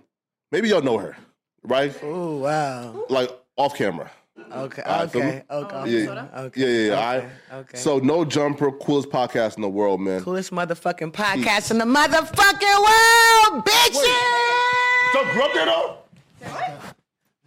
Maybe 0.51 0.69
y'all 0.69 0.81
know 0.81 0.97
her, 0.97 1.15
right? 1.63 1.97
Oh 2.03 2.37
wow. 2.37 3.05
Like 3.09 3.29
off 3.55 3.75
camera. 3.75 4.11
Okay. 4.51 4.81
All 4.81 4.99
right, 4.99 5.11
feel 5.11 5.21
Okay. 5.21 5.29
me? 5.31 5.35
Okay. 5.37 5.45
Oh, 5.49 5.81
Okay. 5.81 5.91
Minnesota? 5.91 6.29
Okay. 6.37 6.61
Yeah, 6.61 6.67
yeah, 6.67 6.87
yeah. 6.87 7.17
Okay. 7.19 7.27
I, 7.51 7.55
okay. 7.57 7.77
So 7.77 7.99
no 7.99 8.25
jumper, 8.25 8.71
coolest 8.71 9.09
podcast 9.09 9.55
in 9.57 9.61
the 9.61 9.69
world, 9.69 10.01
man. 10.01 10.21
coolest 10.23 10.51
motherfucking 10.51 11.11
podcast 11.11 11.71
in 11.71 11.77
the 11.77 11.85
motherfucking 11.85 12.79
world, 12.79 13.65
bitches. 13.65 15.13
So 15.13 15.23
grew 15.33 15.43
up 15.43 15.53
there 15.53 15.65
though. 15.65 15.97